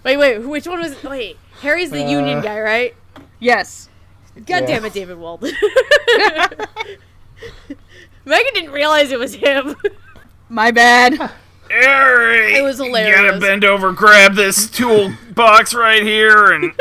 Wait, 0.05 0.17
wait. 0.17 0.39
Which 0.39 0.67
one 0.67 0.81
was? 0.81 1.01
Wait, 1.05 1.39
Harry's 1.61 1.91
the 1.91 2.03
Union 2.03 2.39
Uh, 2.39 2.43
guy, 2.43 2.61
right? 2.61 2.95
Yes. 3.39 3.89
God 4.35 4.47
Yeah. 4.49 4.61
damn 4.67 4.85
it, 4.85 4.93
David 4.93 5.19
Walden. 5.19 5.53
Megan 8.25 8.53
didn't 8.55 8.71
realize 8.73 9.11
it 9.13 9.19
was 9.19 9.35
him. 9.35 9.77
My 10.49 10.71
bad. 10.73 11.15
Harry, 11.71 12.55
It 12.57 12.63
was 12.65 12.79
hilarious. 12.79 13.17
You 13.17 13.29
gotta 13.29 13.39
bend 13.41 13.65
over, 13.65 13.93
grab 13.93 14.35
this 14.35 14.69
tool 14.69 15.13
box 15.35 15.73
right 15.73 16.03
here, 16.03 16.47
and 16.53 16.73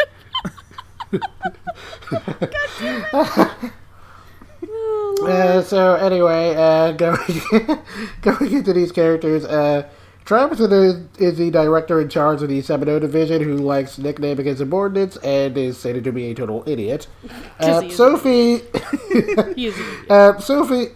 Uh, 5.23 5.61
so 5.61 5.95
anyway, 5.95 6.55
uh, 6.55 6.91
going 7.03 7.17
going 8.21 8.51
into 8.53 8.73
these 8.73 8.91
characters, 8.91 9.45
uh, 9.45 9.87
Travis 10.25 10.59
is, 10.59 11.07
is 11.17 11.37
the 11.37 11.49
director 11.49 11.99
in 11.99 12.07
charge 12.07 12.41
of 12.43 12.49
the 12.49 12.61
Seven-O 12.61 12.99
division 12.99 13.41
who 13.41 13.57
likes 13.57 13.97
nicknaming 13.97 14.45
his 14.45 14.59
subordinates 14.59 15.17
and 15.17 15.57
is 15.57 15.77
stated 15.77 16.03
to 16.03 16.11
be 16.11 16.29
a 16.31 16.35
total 16.35 16.63
idiot. 16.67 17.07
Uh. 17.59 17.89
Sophie, 17.89 18.59
He 19.55 19.67
is 19.67 19.77
an 19.77 19.85
idiot. 19.85 20.11
uh, 20.11 20.39
Sophie, 20.39 20.87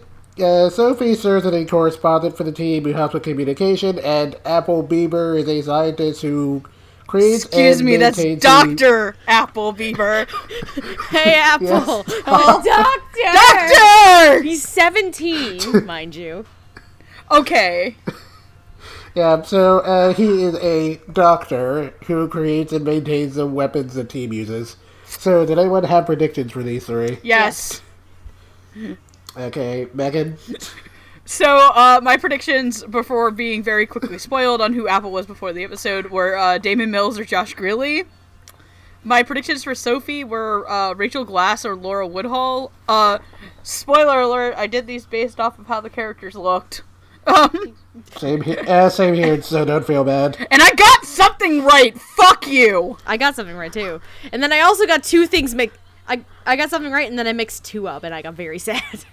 uh, 0.42 0.70
Sophie 0.70 1.14
serves 1.14 1.44
as 1.44 1.52
a 1.52 1.64
correspondent 1.66 2.36
for 2.36 2.44
the 2.44 2.52
team 2.52 2.84
who 2.84 2.92
helps 2.92 3.12
with 3.12 3.22
communication, 3.24 3.98
and 3.98 4.36
Apple 4.46 4.82
Bieber 4.82 5.38
is 5.38 5.48
a 5.48 5.60
scientist 5.62 6.22
who 6.22 6.62
creates. 7.14 7.44
Excuse 7.44 7.82
me, 7.82 7.96
that's 7.96 8.18
maintains 8.18 8.42
Doctor 8.42 9.16
Apple 9.28 9.72
Beaver. 9.72 10.26
Hey, 11.10 11.34
Apple. 11.34 12.04
Yes. 12.08 12.22
Oh, 12.26 12.62
doctor. 12.64 14.24
Doctor. 14.32 14.42
He's 14.42 14.66
17, 14.66 15.86
mind 15.86 16.16
you. 16.16 16.44
Okay. 17.30 17.96
Yeah, 19.14 19.42
so 19.42 19.78
uh, 19.80 20.12
he 20.12 20.42
is 20.42 20.56
a 20.56 20.96
doctor 21.12 21.94
who 22.06 22.26
creates 22.28 22.72
and 22.72 22.84
maintains 22.84 23.36
the 23.36 23.46
weapons 23.46 23.94
the 23.94 24.04
team 24.04 24.32
uses. 24.32 24.76
So, 25.06 25.46
did 25.46 25.58
anyone 25.58 25.84
have 25.84 26.06
predictions 26.06 26.50
for 26.50 26.64
these 26.64 26.86
three? 26.86 27.18
Yes. 27.22 27.80
Okay, 29.36 29.86
Megan. 29.94 30.36
So, 31.26 31.70
uh, 31.74 32.00
my 32.02 32.16
predictions 32.18 32.84
before 32.84 33.30
being 33.30 33.62
very 33.62 33.86
quickly 33.86 34.18
spoiled 34.18 34.60
on 34.60 34.74
who 34.74 34.86
Apple 34.88 35.10
was 35.10 35.26
before 35.26 35.52
the 35.54 35.64
episode 35.64 36.10
were 36.10 36.36
uh, 36.36 36.58
Damon 36.58 36.90
Mills 36.90 37.18
or 37.18 37.24
Josh 37.24 37.54
Greeley. 37.54 38.04
My 39.02 39.22
predictions 39.22 39.64
for 39.64 39.74
Sophie 39.74 40.22
were 40.24 40.68
uh, 40.70 40.94
Rachel 40.94 41.24
Glass 41.24 41.64
or 41.64 41.76
Laura 41.76 42.06
Woodhull. 42.06 42.72
Uh, 42.88 43.18
spoiler 43.62 44.20
alert: 44.20 44.54
I 44.56 44.66
did 44.66 44.86
these 44.86 45.06
based 45.06 45.40
off 45.40 45.58
of 45.58 45.66
how 45.66 45.80
the 45.80 45.90
characters 45.90 46.34
looked. 46.34 46.82
Um, 47.26 47.74
Same 48.16 48.42
here. 48.42 48.62
Uh, 48.68 48.90
same 48.90 49.14
here. 49.14 49.40
So 49.40 49.64
don't 49.64 49.86
feel 49.86 50.04
bad. 50.04 50.46
and 50.50 50.60
I 50.60 50.70
got 50.74 51.06
something 51.06 51.64
right. 51.64 51.98
Fuck 51.98 52.46
you. 52.46 52.98
I 53.06 53.16
got 53.16 53.34
something 53.34 53.56
right, 53.56 53.72
too. 53.72 54.02
And 54.30 54.42
then 54.42 54.52
I 54.52 54.60
also 54.60 54.86
got 54.86 55.02
two 55.02 55.26
things 55.26 55.54
mixed. 55.54 55.80
I, 56.06 56.22
I 56.44 56.56
got 56.56 56.68
something 56.68 56.92
right, 56.92 57.08
and 57.08 57.18
then 57.18 57.26
I 57.26 57.32
mixed 57.32 57.64
two 57.64 57.88
up, 57.88 58.04
and 58.04 58.14
I 58.14 58.20
got 58.20 58.34
very 58.34 58.58
sad. 58.58 59.06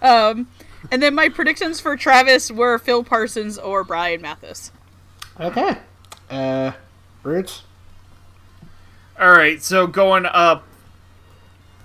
Um, 0.00 0.46
and 0.90 1.02
then 1.02 1.14
my 1.14 1.28
predictions 1.28 1.80
for 1.80 1.96
Travis 1.96 2.50
were 2.50 2.78
Phil 2.78 3.02
Parsons 3.04 3.58
or 3.58 3.84
Brian 3.84 4.20
Mathis. 4.20 4.70
Okay. 5.40 5.78
Uh, 6.30 6.72
Roots. 7.22 7.62
all 9.18 9.30
right. 9.30 9.62
So 9.62 9.86
going 9.86 10.26
up, 10.26 10.64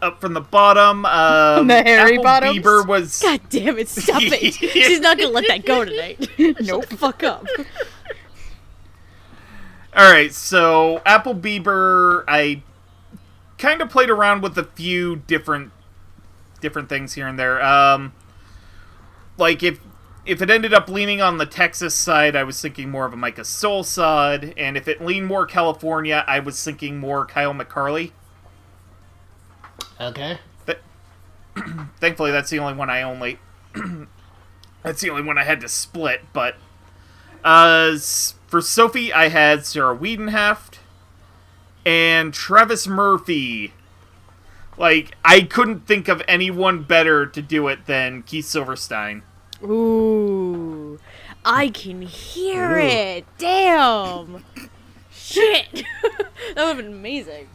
up 0.02 0.20
from 0.22 0.34
the 0.34 0.42
bottom. 0.42 1.06
Um, 1.06 1.68
The 1.68 1.84
hairy 1.84 2.18
bottom. 2.18 2.56
bottoms? 2.56 2.60
Bieber 2.60 2.88
was 2.88 3.22
God 3.22 3.42
damn 3.50 3.78
it, 3.78 3.88
stop 3.90 4.22
it. 4.24 4.54
She's 4.54 5.00
not 5.00 5.18
gonna 5.18 5.30
let 5.30 5.48
that 5.48 5.66
go 5.66 5.86
tonight. 5.86 6.28
Nope. 6.62 6.86
Fuck 6.88 7.24
up. 7.24 7.46
All 9.94 10.10
right, 10.10 10.34
so 10.34 11.02
Apple 11.06 11.36
Bieber, 11.36 12.24
I 12.28 12.64
kind 13.58 13.82
of 13.82 13.90
played 13.90 14.10
around 14.10 14.42
with 14.42 14.58
a 14.58 14.64
few 14.64 15.18
different 15.18 15.72
different 16.62 16.88
things 16.90 17.14
here 17.14 17.28
and 17.28 17.38
there. 17.38 17.62
Um, 17.64 18.14
like 19.42 19.64
if 19.64 19.82
if 20.26 20.42
it 20.42 20.50
ended 20.50 20.74
up 20.74 20.88
leaning 20.88 21.20
on 21.20 21.38
the 21.40 21.46
Texas 21.48 21.96
side, 21.96 22.36
I 22.36 22.44
was 22.44 22.62
thinking 22.62 22.92
more 22.92 23.06
of 23.06 23.14
a 23.14 23.18
Micah 23.18 23.42
Solusod, 23.42 24.54
and 24.56 24.78
if 24.78 24.88
it 24.88 25.02
leaned 25.02 25.26
more 25.26 25.48
California, 25.48 26.24
I 26.28 26.40
was 26.40 26.64
thinking 26.64 27.00
more 27.00 27.26
Kyle 27.26 27.54
McCarley. 27.54 28.12
Okay. 30.00 30.38
Thankfully, 32.00 32.32
that's 32.32 32.50
the 32.50 32.60
only 32.60 32.76
one 32.76 32.90
I 32.90 33.02
only. 33.02 33.40
that's 34.84 35.02
the 35.02 35.10
only 35.10 35.24
one 35.24 35.38
I 35.38 35.44
had 35.44 35.60
to 35.62 35.68
split. 35.68 36.22
But 36.34 36.56
uh, 37.44 37.98
for 38.48 38.62
Sophie, 38.62 39.12
I 39.12 39.30
had 39.30 39.66
Sarah 39.66 39.98
Wiedenhaft 39.98 40.78
and 41.86 42.34
Travis 42.34 42.88
Murphy. 42.88 43.74
Like 44.78 45.18
I 45.26 45.42
couldn't 45.42 45.88
think 45.88 46.08
of 46.08 46.22
anyone 46.28 46.84
better 46.84 47.26
to 47.26 47.42
do 47.42 47.68
it 47.68 47.86
than 47.86 48.24
Keith 48.24 48.46
Silverstein. 48.46 49.24
Ooh. 49.64 51.00
I 51.44 51.70
can 51.70 52.02
hear 52.04 52.78
it. 52.78 53.26
Damn. 53.38 54.44
Shit. 55.12 55.68
that 56.04 56.56
would 56.56 56.68
have 56.68 56.78
been 56.78 56.88
amazing. 56.94 57.48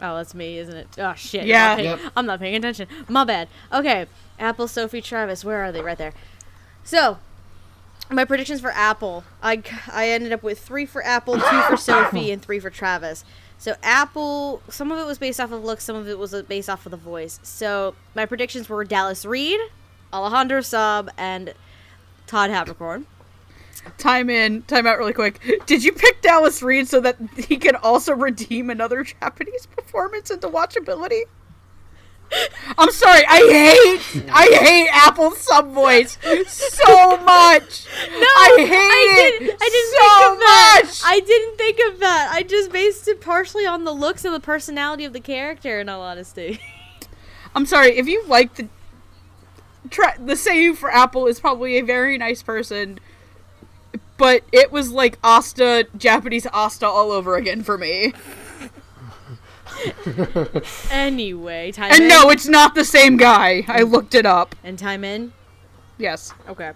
Oh, 0.00 0.16
that's 0.16 0.34
me, 0.34 0.58
isn't 0.58 0.76
it? 0.76 0.88
Oh, 0.98 1.14
shit. 1.14 1.44
Yeah. 1.46 1.72
I'm 1.72 1.78
Yeah. 1.80 1.90
not 1.90 1.96
paying, 1.98 2.04
Yep. 2.04 2.12
I'm 2.16 2.26
not 2.26 2.40
paying 2.40 2.54
attention. 2.56 2.88
My 3.08 3.24
bad. 3.24 3.48
Okay. 3.72 4.06
Apple, 4.38 4.68
Sophie, 4.68 5.02
Travis. 5.02 5.44
Where 5.44 5.62
are 5.64 5.72
they? 5.72 5.82
Right 5.82 5.98
there. 5.98 6.12
So, 6.84 7.18
my 8.10 8.24
predictions 8.24 8.60
for 8.60 8.70
Apple. 8.70 9.24
I, 9.42 9.62
I 9.92 10.08
ended 10.08 10.32
up 10.32 10.42
with 10.42 10.60
three 10.60 10.86
for 10.86 11.04
Apple, 11.04 11.34
two 11.34 11.62
for 11.68 11.76
Sophie, 11.76 12.30
and 12.30 12.40
three 12.40 12.60
for 12.60 12.70
Travis. 12.70 13.24
So 13.60 13.74
Apple, 13.82 14.62
some 14.68 14.92
of 14.92 14.98
it 15.00 15.04
was 15.06 15.18
based 15.18 15.40
off 15.40 15.50
of 15.50 15.64
looks, 15.64 15.82
some 15.82 15.96
of 15.96 16.06
it 16.08 16.16
was 16.16 16.32
based 16.42 16.70
off 16.70 16.86
of 16.86 16.90
the 16.92 16.96
voice. 16.96 17.40
So 17.42 17.96
my 18.14 18.24
predictions 18.24 18.68
were 18.68 18.84
Dallas 18.84 19.24
Reid, 19.24 19.58
Alejandro 20.12 20.60
Saab, 20.60 21.08
and 21.16 21.54
Todd 22.26 22.50
Haberkorn. 22.50 23.04
Time 23.96 24.28
in, 24.28 24.62
time 24.62 24.86
out 24.86 24.98
really 24.98 25.12
quick. 25.12 25.40
Did 25.66 25.82
you 25.82 25.92
pick 25.92 26.20
Dallas 26.20 26.62
Reid 26.62 26.88
so 26.88 27.00
that 27.00 27.16
he 27.36 27.56
can 27.56 27.76
also 27.76 28.14
redeem 28.14 28.70
another 28.70 29.02
Japanese 29.04 29.66
performance 29.66 30.30
into 30.30 30.48
watchability? 30.48 31.22
I'm 32.76 32.90
sorry, 32.90 33.22
I 33.26 33.38
hate 33.38 34.28
I 34.30 34.46
hate 34.60 34.88
Apple 34.92 35.30
sub 35.30 35.72
voice 35.72 36.18
so 36.46 37.16
much. 37.22 37.86
No, 38.10 38.26
I 38.26 38.54
hate 38.58 38.70
I 38.70 39.06
it 39.16 39.38
didn't. 39.38 39.62
I 39.62 39.68
didn't 39.68 39.92
so 39.92 40.02
think 40.18 40.32
of 40.32 40.38
that. 40.40 40.82
much. 40.84 41.00
I 41.04 41.20
didn't 41.20 41.56
think 41.56 41.78
of 41.88 42.00
that. 42.00 42.30
I 42.34 42.42
just 42.42 42.70
based 42.70 43.08
it 43.08 43.22
partially 43.22 43.64
on 43.64 43.84
the 43.84 43.92
looks 43.92 44.26
and 44.26 44.34
the 44.34 44.40
personality 44.40 45.06
of 45.06 45.14
the 45.14 45.20
character. 45.20 45.80
In 45.80 45.88
all 45.88 46.02
honesty, 46.02 46.60
I'm 47.54 47.64
sorry 47.64 47.96
if 47.96 48.06
you 48.06 48.22
like 48.26 48.56
the 48.56 48.68
tra- 49.90 50.16
the 50.18 50.34
Seiyu 50.34 50.76
for 50.76 50.90
Apple 50.90 51.26
is 51.26 51.40
probably 51.40 51.78
a 51.78 51.84
very 51.84 52.18
nice 52.18 52.42
person, 52.42 52.98
but 54.16 54.42
it 54.52 54.70
was 54.72 54.90
like 54.90 55.18
Asta 55.24 55.86
Japanese 55.96 56.46
Asta 56.52 56.86
all 56.86 57.10
over 57.12 57.36
again 57.36 57.62
for 57.62 57.78
me. 57.78 58.12
anyway, 60.90 61.72
time 61.72 61.92
And 61.92 62.02
in. 62.02 62.08
no, 62.08 62.30
it's 62.30 62.46
not 62.48 62.74
the 62.74 62.84
same 62.84 63.16
guy. 63.16 63.64
I 63.68 63.82
looked 63.82 64.14
it 64.14 64.26
up. 64.26 64.54
and 64.64 64.78
time 64.78 65.04
in. 65.04 65.32
Yes. 65.98 66.32
Okay. 66.48 66.72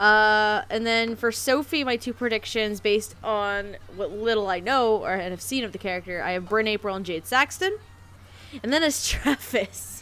Uh, 0.00 0.62
and 0.68 0.84
then 0.86 1.14
for 1.14 1.30
Sophie, 1.30 1.84
my 1.84 1.96
two 1.96 2.12
predictions 2.12 2.80
based 2.80 3.14
on 3.22 3.76
what 3.94 4.10
little 4.10 4.48
I 4.48 4.58
know 4.58 4.96
or 4.96 5.16
have 5.16 5.40
seen 5.40 5.62
of 5.64 5.72
the 5.72 5.78
character, 5.78 6.22
I 6.22 6.32
have 6.32 6.48
Bryn 6.48 6.66
Apprill 6.66 6.96
and 6.96 7.06
Jad 7.06 7.26
Saxton. 7.26 7.76
And 8.62 8.72
then 8.72 8.82
as 8.82 9.06
Travis. 9.08 10.01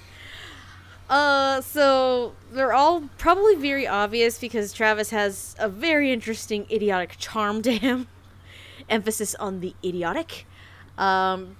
Uh, 1.11 1.61
so 1.61 2.35
they're 2.53 2.73
all 2.73 3.03
probably 3.19 3.57
very 3.57 3.85
obvious 3.85 4.39
because 4.39 4.73
Travis 4.73 5.11
has 5.11 5.57
a 5.59 5.69
very 5.69 6.13
interesting 6.13 6.67
idiotic 6.71 7.17
charm 7.19 7.63
to 7.63 7.77
him. 7.77 8.07
Emphasis 8.89 9.35
on 9.35 9.59
the 9.59 9.75
idiotic. 9.85 10.47
Um, 10.97 11.57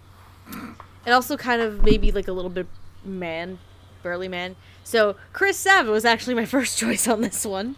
and 0.47 1.13
also 1.13 1.37
kind 1.37 1.61
of 1.61 1.83
maybe 1.83 2.13
like 2.13 2.29
a 2.29 2.33
little 2.33 2.51
bit 2.51 2.69
man, 3.05 3.59
burly 4.05 4.29
man. 4.29 4.55
So 4.85 5.17
Chris 5.33 5.57
Sabat 5.59 5.91
was 5.91 6.05
actually 6.05 6.35
my 6.35 6.45
first 6.47 6.79
choice 6.79 7.09
on 7.09 7.21
this 7.21 7.45
one. 7.45 7.75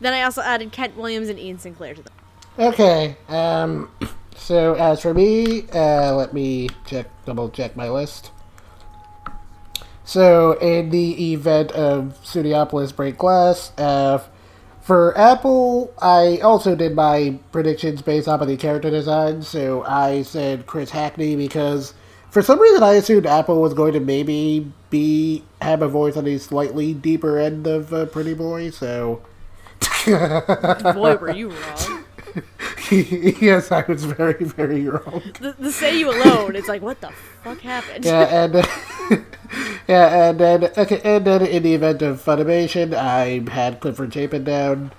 Then 0.00 0.12
I 0.12 0.22
also 0.22 0.42
added 0.42 0.70
Kent 0.70 0.96
Williams 0.96 1.28
and 1.28 1.40
Ian 1.40 1.58
Sinclair 1.58 1.94
to 1.94 2.02
them. 2.02 2.14
Okay. 2.58 3.16
Um. 3.28 3.90
So 4.34 4.74
as 4.74 5.00
for 5.00 5.14
me, 5.14 5.68
uh, 5.72 6.16
let 6.16 6.32
me 6.32 6.68
check, 6.86 7.06
double 7.26 7.48
check 7.50 7.76
my 7.76 7.88
list. 7.88 8.32
So 10.04 10.52
in 10.58 10.90
the 10.90 11.32
event 11.32 11.72
of 11.72 12.18
Studiopolis 12.24 12.94
Break 12.94 13.18
Glass, 13.18 13.72
uh, 13.78 14.22
for 14.80 15.16
Apple, 15.16 15.94
I 16.02 16.38
also 16.38 16.74
did 16.74 16.94
my 16.96 17.38
predictions 17.52 18.02
based 18.02 18.26
off 18.26 18.40
of 18.40 18.48
the 18.48 18.56
character 18.56 18.90
design. 18.90 19.42
So 19.42 19.84
I 19.84 20.22
said 20.22 20.66
Chris 20.66 20.90
Hackney 20.90 21.36
because 21.36 21.94
for 22.30 22.42
some 22.42 22.58
reason 22.60 22.82
I 22.82 22.94
assumed 22.94 23.26
Apple 23.26 23.62
was 23.62 23.74
going 23.74 23.92
to 23.92 24.00
maybe 24.00 24.72
be 24.90 25.44
have 25.60 25.82
a 25.82 25.88
voice 25.88 26.16
on 26.16 26.24
the 26.24 26.36
slightly 26.38 26.94
deeper 26.94 27.38
end 27.38 27.66
of 27.68 27.92
uh, 27.94 28.06
Pretty 28.06 28.34
Boy. 28.34 28.70
So 28.70 29.22
Boy, 30.06 31.16
were 31.16 31.30
you 31.30 31.50
wrong. 31.50 32.04
yes, 32.90 33.70
I 33.70 33.84
was 33.86 34.04
very, 34.04 34.44
very 34.44 34.88
wrong. 34.88 35.22
The, 35.40 35.54
the 35.58 35.72
say 35.72 35.98
you 35.98 36.10
alone, 36.10 36.56
it's 36.56 36.68
like, 36.68 36.82
what 36.82 37.00
the 37.00 37.10
fuck 37.44 37.60
happened? 37.60 38.04
Yeah, 38.04 38.44
and 38.44 38.54
yeah, 39.88 40.28
and 40.28 40.38
then 40.38 40.64
okay, 40.76 41.00
and 41.04 41.24
then 41.24 41.46
in 41.46 41.62
the 41.62 41.74
event 41.74 42.02
of 42.02 42.22
Funimation, 42.22 42.94
I 42.94 43.50
had 43.50 43.80
Clifford 43.80 44.12
Chapin 44.12 44.44
down. 44.44 44.92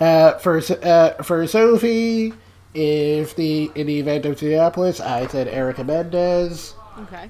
Uh, 0.00 0.38
for 0.38 0.60
uh, 0.82 1.22
for 1.22 1.46
Sophie, 1.46 2.32
if 2.74 3.36
the 3.36 3.70
in 3.74 3.86
the 3.86 4.00
event 4.00 4.26
of 4.26 4.40
Minneapolis, 4.40 5.00
I 5.00 5.26
said 5.26 5.48
Erica 5.48 5.84
Mendez. 5.84 6.74
Okay. 6.98 7.28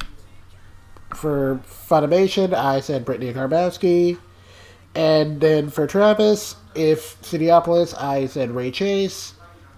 For 1.13 1.61
Funimation, 1.67 2.53
I 2.53 2.79
said 2.79 3.05
Brittney 3.05 3.33
Karbowski. 3.33 4.17
And 4.95 5.41
then 5.41 5.69
for 5.69 5.87
Travis, 5.87 6.55
if 6.75 7.19
Cineopolis, 7.21 7.99
I 7.99 8.27
said 8.27 8.51
Ray 8.51 8.71
Chase. 8.71 9.33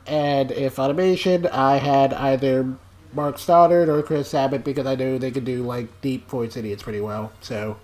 And 0.06 0.52
if 0.52 0.76
Funimation, 0.76 1.50
I 1.52 1.78
had 1.78 2.14
either 2.14 2.76
Mark 3.16 3.38
Stoddard 3.40 3.90
or 3.90 4.04
Chris 4.04 4.34
Abbott 4.34 4.64
because 4.64 4.86
I 4.86 4.96
know 4.96 5.18
they 5.18 5.32
can 5.32 5.44
do 5.44 5.64
like 5.64 6.02
deep 6.02 6.30
voice 6.30 6.58
idiots 6.58 6.84
pretty 6.84 7.02
well. 7.02 7.32
So 7.42 7.78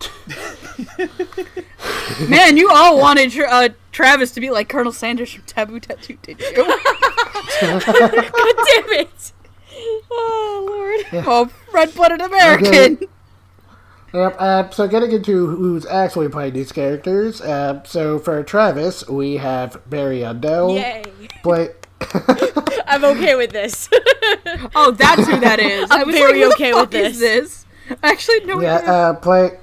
Man, 2.28 2.56
you 2.56 2.70
all 2.70 2.98
wanted 2.98 3.30
Tra- 3.30 3.50
uh, 3.50 3.68
Travis 3.92 4.30
to 4.32 4.40
be 4.40 4.50
like 4.50 4.68
Colonel 4.68 4.92
Sanders 4.92 5.32
from 5.32 5.44
Taboo 5.44 5.80
Tattoo, 5.80 6.18
did 6.22 6.40
you? 6.40 6.54
God 6.54 6.74
damn 7.60 8.92
it! 8.92 9.32
Oh 10.10 11.02
lord. 11.12 11.24
oh, 11.26 11.50
red-blooded 11.72 12.20
American. 12.20 12.98
Yep, 14.12 14.36
uh, 14.38 14.70
so 14.70 14.88
getting 14.88 15.12
into 15.12 15.46
who's 15.46 15.86
actually 15.86 16.28
playing 16.28 16.54
these 16.54 16.72
characters. 16.72 17.40
Uh, 17.40 17.82
so 17.84 18.18
for 18.18 18.42
Travis, 18.42 19.06
we 19.08 19.36
have 19.36 19.80
Barry 19.88 20.20
Yandell. 20.20 20.74
Yay. 20.76 21.04
Play. 21.42 21.70
I'm 22.86 23.04
okay 23.04 23.34
with 23.36 23.50
this. 23.50 23.88
Oh, 24.74 24.90
that's 24.92 25.26
who 25.26 25.38
that 25.40 25.58
is. 25.58 25.90
I 25.90 26.00
I'm 26.00 26.06
was 26.06 26.16
very 26.16 26.32
like, 26.32 26.42
who 26.42 26.52
okay 26.52 26.70
the 26.70 26.76
fuck 26.76 26.92
with 26.92 27.06
is 27.06 27.18
this. 27.18 27.66
Actually, 28.02 28.40
no. 28.44 28.60
Yeah, 28.60 28.76
idea. 28.76 28.90
uh, 28.92 29.12
play. 29.14 29.58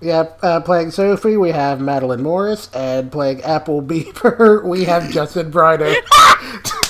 Yeah, 0.00 0.24
uh, 0.42 0.60
playing 0.60 0.90
Sophie, 0.90 1.36
we 1.36 1.50
have 1.50 1.80
Madeleine 1.80 2.22
Morris, 2.22 2.68
and 2.74 3.10
playing 3.12 3.42
Apple 3.42 3.80
Beaver, 3.80 4.62
we 4.66 4.84
have 4.84 5.10
Justin 5.10 5.52
Briner. 5.52 5.94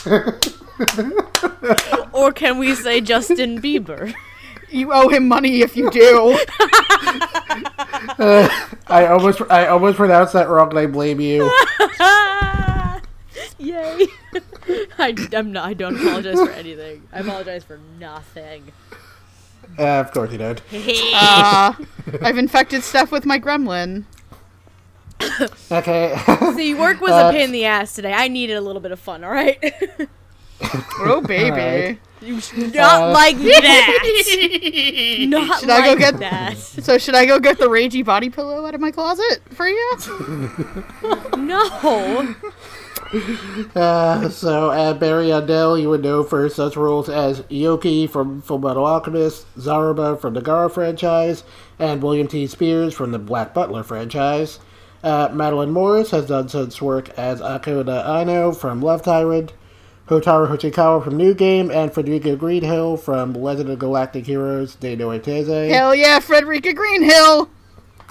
or 2.13 2.33
can 2.33 2.59
we 2.59 2.75
say 2.75 3.01
Justin 3.01 3.61
Bieber? 3.61 4.15
you 4.71 4.93
owe 4.93 5.09
him 5.09 5.29
money 5.29 5.61
if 5.61 5.77
you 5.77 5.91
do. 5.91 6.39
I 8.89 9.07
almost, 9.07 9.43
I 9.51 9.67
almost 9.67 9.97
pronounced 9.97 10.33
that 10.33 10.49
wrong. 10.49 10.71
and 10.71 10.79
I 10.79 10.87
blame 10.87 11.21
you. 11.21 11.51
Yay. 13.63 14.07
I, 14.99 15.15
I'm 15.33 15.53
not, 15.53 15.65
I 15.69 15.75
don't 15.75 15.97
apologize 15.97 16.39
for 16.41 16.51
anything. 16.51 17.07
I 17.13 17.21
apologize 17.21 17.65
for 17.65 17.79
nothing. 17.99 18.73
Uh, 19.79 19.83
of 20.01 20.11
course 20.13 20.33
you 20.33 20.39
don't. 20.39 20.61
Uh, 21.15 21.73
I've 22.23 22.39
infected 22.39 22.83
Steph 22.83 23.13
with 23.13 23.25
my 23.25 23.39
gremlin. 23.39 24.05
Okay. 25.71 26.17
See, 26.57 26.75
work 26.75 27.01
was 27.01 27.13
Uh, 27.13 27.29
a 27.29 27.33
pain 27.33 27.43
in 27.43 27.53
the 27.53 27.65
ass 27.65 27.95
today. 27.95 28.13
I 28.13 28.27
needed 28.29 28.57
a 28.57 28.61
little 28.61 28.81
bit 28.83 28.91
of 28.91 28.99
fun, 28.99 29.23
alright? 29.25 29.59
Oh, 31.01 31.21
baby. 31.21 31.51
Alright. 31.51 31.99
Not 32.75 33.03
Uh, 33.03 33.13
like 33.13 33.37
that. 33.39 35.27
Not 35.29 35.61
Should 35.61 35.71
I 35.71 35.87
go 35.87 35.97
get- 35.99 36.19
that. 36.21 36.57
So 36.57 36.99
should 36.99 37.15
I 37.15 37.27
go 37.27 37.39
get 37.41 37.59
the 37.59 37.67
ragey 37.67 38.05
body 38.05 38.31
pillow 38.31 38.65
out 38.67 38.75
of 38.75 38.81
my 38.81 38.91
closet 38.91 39.41
for 39.51 39.69
you? 39.69 39.93
No. 41.37 42.35
Uh, 43.75 44.29
so, 44.31 44.71
uh, 44.71 44.95
Barry 44.95 45.27
Yandell, 45.27 45.81
you 45.81 45.89
would 45.91 46.03
know 46.03 46.23
for 46.23 46.49
such 46.49 46.77
roles 46.77 47.09
as 47.09 47.41
Yoki 47.43 48.09
from 48.09 48.43
Fullmetal 48.43 48.87
Alchemist, 48.87 49.47
Zaruba 49.59 50.21
from 50.21 50.35
the 50.35 50.41
Garo 50.41 50.71
franchise, 50.71 51.45
and 51.79 52.03
William 52.03 52.27
T. 52.29 52.47
Spears 52.47 52.95
from 52.95 53.13
the 53.13 53.19
Black 53.19 53.53
Butler 53.55 53.83
franchise. 53.83 54.59
Uh, 55.03 55.29
Madeleine 55.33 55.71
Morris 55.73 56.11
has 56.13 56.27
done 56.27 56.49
such 56.49 56.81
work 56.81 57.09
as 57.19 57.41
Akona 57.41 58.07
Aino 58.07 58.53
from 58.53 58.81
Love 58.81 59.03
Tyrant, 59.03 59.53
Hotaru 60.09 60.49
Hoshikawa 60.49 61.03
from 61.03 61.17
New 61.17 61.35
Game, 61.35 61.71
and 61.71 61.93
Frederica 61.93 62.37
Greenhill 62.37 62.97
from 62.97 63.35
Legend 63.35 63.71
of 63.71 63.79
Galactic 63.79 64.27
Heroes, 64.27 64.75
Die 64.77 64.95
Neue 64.95 65.19
These. 65.19 65.49
Hell 65.49 65.95
yeah, 65.95 66.19
Frederica 66.21 66.73
Greenhill. 66.73 67.51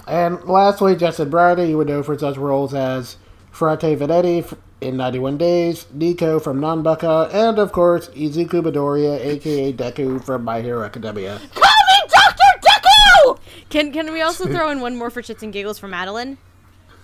And 0.06 0.42
lastly, 0.44 0.96
Justin 0.96 1.30
Briner, 1.30 1.68
you 1.68 1.76
would 1.78 1.88
know 1.88 2.02
for 2.02 2.18
such 2.18 2.36
roles 2.36 2.74
as 2.74 3.16
Frate 3.50 3.78
Vanetti 3.98 4.40
f- 4.42 4.54
in 4.82 4.96
91 4.96 5.38
Days, 5.38 5.86
Nico 5.92 6.38
from 6.38 6.60
Nanbaka, 6.60 7.32
and 7.32 7.58
of 7.58 7.72
course, 7.72 8.08
Izuku 8.08 8.62
Midoriya, 8.62 9.18
aka 9.24 9.72
Deku 9.72 10.22
from 10.22 10.44
My 10.44 10.60
Hero 10.60 10.84
Academia. 10.84 11.40
Call 11.54 11.70
me 11.88 12.08
Dr. 12.08 12.60
Deku! 12.60 13.38
Can 13.70 13.92
can 13.92 14.12
we 14.12 14.20
also 14.20 14.46
throw 14.52 14.70
in 14.70 14.80
one 14.80 14.96
more 14.96 15.10
for 15.10 15.22
shits 15.22 15.42
and 15.42 15.52
giggles 15.52 15.78
for 15.78 15.88
Madeleine? 15.88 16.38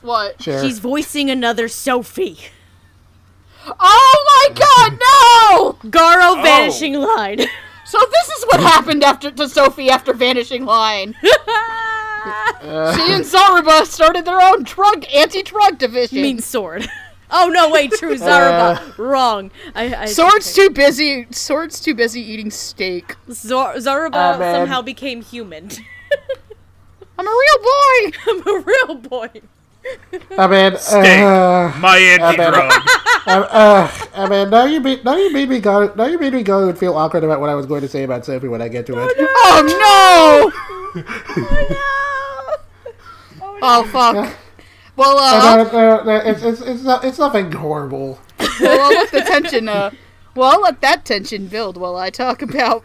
What? 0.02 0.42
Sure. 0.42 0.62
She's 0.62 0.78
voicing 0.78 1.30
another 1.30 1.68
Sophie. 1.68 2.38
Oh 3.66 4.48
my 4.50 4.54
god, 4.54 4.92
no! 4.92 5.90
Garo 5.90 6.38
oh. 6.38 6.42
vanishing 6.42 6.94
line. 6.94 7.40
So 7.88 7.98
this 7.98 8.28
is 8.28 8.44
what 8.44 8.60
happened 8.60 9.02
after 9.02 9.30
to 9.30 9.48
Sophie 9.48 9.88
after 9.88 10.12
Vanishing 10.12 10.66
Line. 10.66 11.14
She 12.60 13.12
and 13.12 13.24
Zaruba 13.24 13.86
started 13.86 14.24
their 14.24 14.42
own 14.42 14.64
drug 14.64 15.06
anti-drug 15.14 15.78
division. 15.78 16.20
means 16.20 16.44
sword. 16.44 16.90
Oh 17.30 17.48
no, 17.48 17.68
wait, 17.70 17.92
true, 17.92 18.14
Zaruba. 18.18 18.96
Wrong. 18.98 19.50
I, 19.74 19.94
I 19.94 20.04
Sword's 20.06 20.54
too 20.54 20.70
busy. 20.70 21.26
Sword's 21.30 21.78
too 21.80 21.94
busy 21.94 22.20
eating 22.20 22.50
steak. 22.50 23.16
Zor- 23.30 23.74
Zaruba 23.74 24.14
Ah, 24.14 24.36
man. 24.38 24.54
somehow 24.54 24.80
became 24.82 25.20
human. 25.22 25.68
I'm 27.18 27.26
a 27.26 27.30
real 27.30 27.58
boy. 27.62 28.18
I'm 28.28 28.40
a 28.46 28.64
real 28.64 28.94
boy. 28.96 29.28
I 30.36 30.46
mean, 30.46 30.76
Steak. 30.78 31.20
uh, 31.20 31.72
My 31.78 31.96
anti-drug. 31.98 32.72
uh, 33.26 33.30
uh, 33.50 33.90
I 34.14 34.28
mean, 34.28 34.50
now 34.50 34.64
you 34.64 34.80
made, 34.80 35.02
now 35.04 35.16
you 35.16 35.32
made 35.32 35.48
me 35.48 35.60
go, 35.60 35.92
now 35.94 36.04
you 36.06 36.18
made 36.18 36.32
me 36.34 36.42
go 36.42 36.68
and 36.68 36.78
feel 36.78 36.94
awkward 36.94 37.24
about 37.24 37.40
what 37.40 37.48
I 37.48 37.54
was 37.54 37.64
going 37.66 37.80
to 37.82 37.88
say 37.88 38.02
about 38.04 38.24
Sophie 38.26 38.48
when 38.48 38.60
I 38.60 38.68
get 38.68 38.84
to 38.86 38.92
it. 38.98 39.16
No. 39.18 39.26
Oh 39.30 40.52
no 40.94 41.02
Oh 41.02 41.66
no! 43.40 43.56
Oh 43.62 43.84
fuck. 43.84 44.34
Well, 44.98 45.16
uh, 45.16 45.62
Uh, 45.62 45.72
no, 45.72 46.02
no, 46.02 46.16
it's, 46.16 46.42
it's, 46.42 46.60
it's, 46.60 46.82
not, 46.82 47.04
it's 47.04 47.20
nothing 47.20 47.52
horrible. 47.52 48.18
well, 48.60 48.80
I'll 48.80 48.90
let 48.90 49.10
the 49.12 49.20
tension. 49.20 49.68
Uh, 49.68 49.92
well, 50.34 50.50
I'll 50.50 50.60
let 50.60 50.80
that 50.80 51.04
tension 51.04 51.46
build 51.46 51.76
while 51.76 51.96
I 51.96 52.10
talk 52.10 52.42
about 52.42 52.82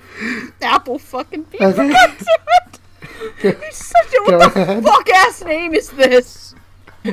Apple 0.61 0.99
fucking 0.99 1.43
Beaver. 1.43 1.65
Okay. 1.65 1.89
God 1.91 2.15
damn 2.19 3.49
it! 3.49 3.63
He's 3.63 3.77
such 3.77 4.13
a 4.13 4.29
Go 4.29 4.37
what 4.37 4.53
the 4.53 4.81
fuck 4.83 5.09
ass 5.09 5.43
name 5.43 5.73
is 5.73 5.89
this? 5.89 6.53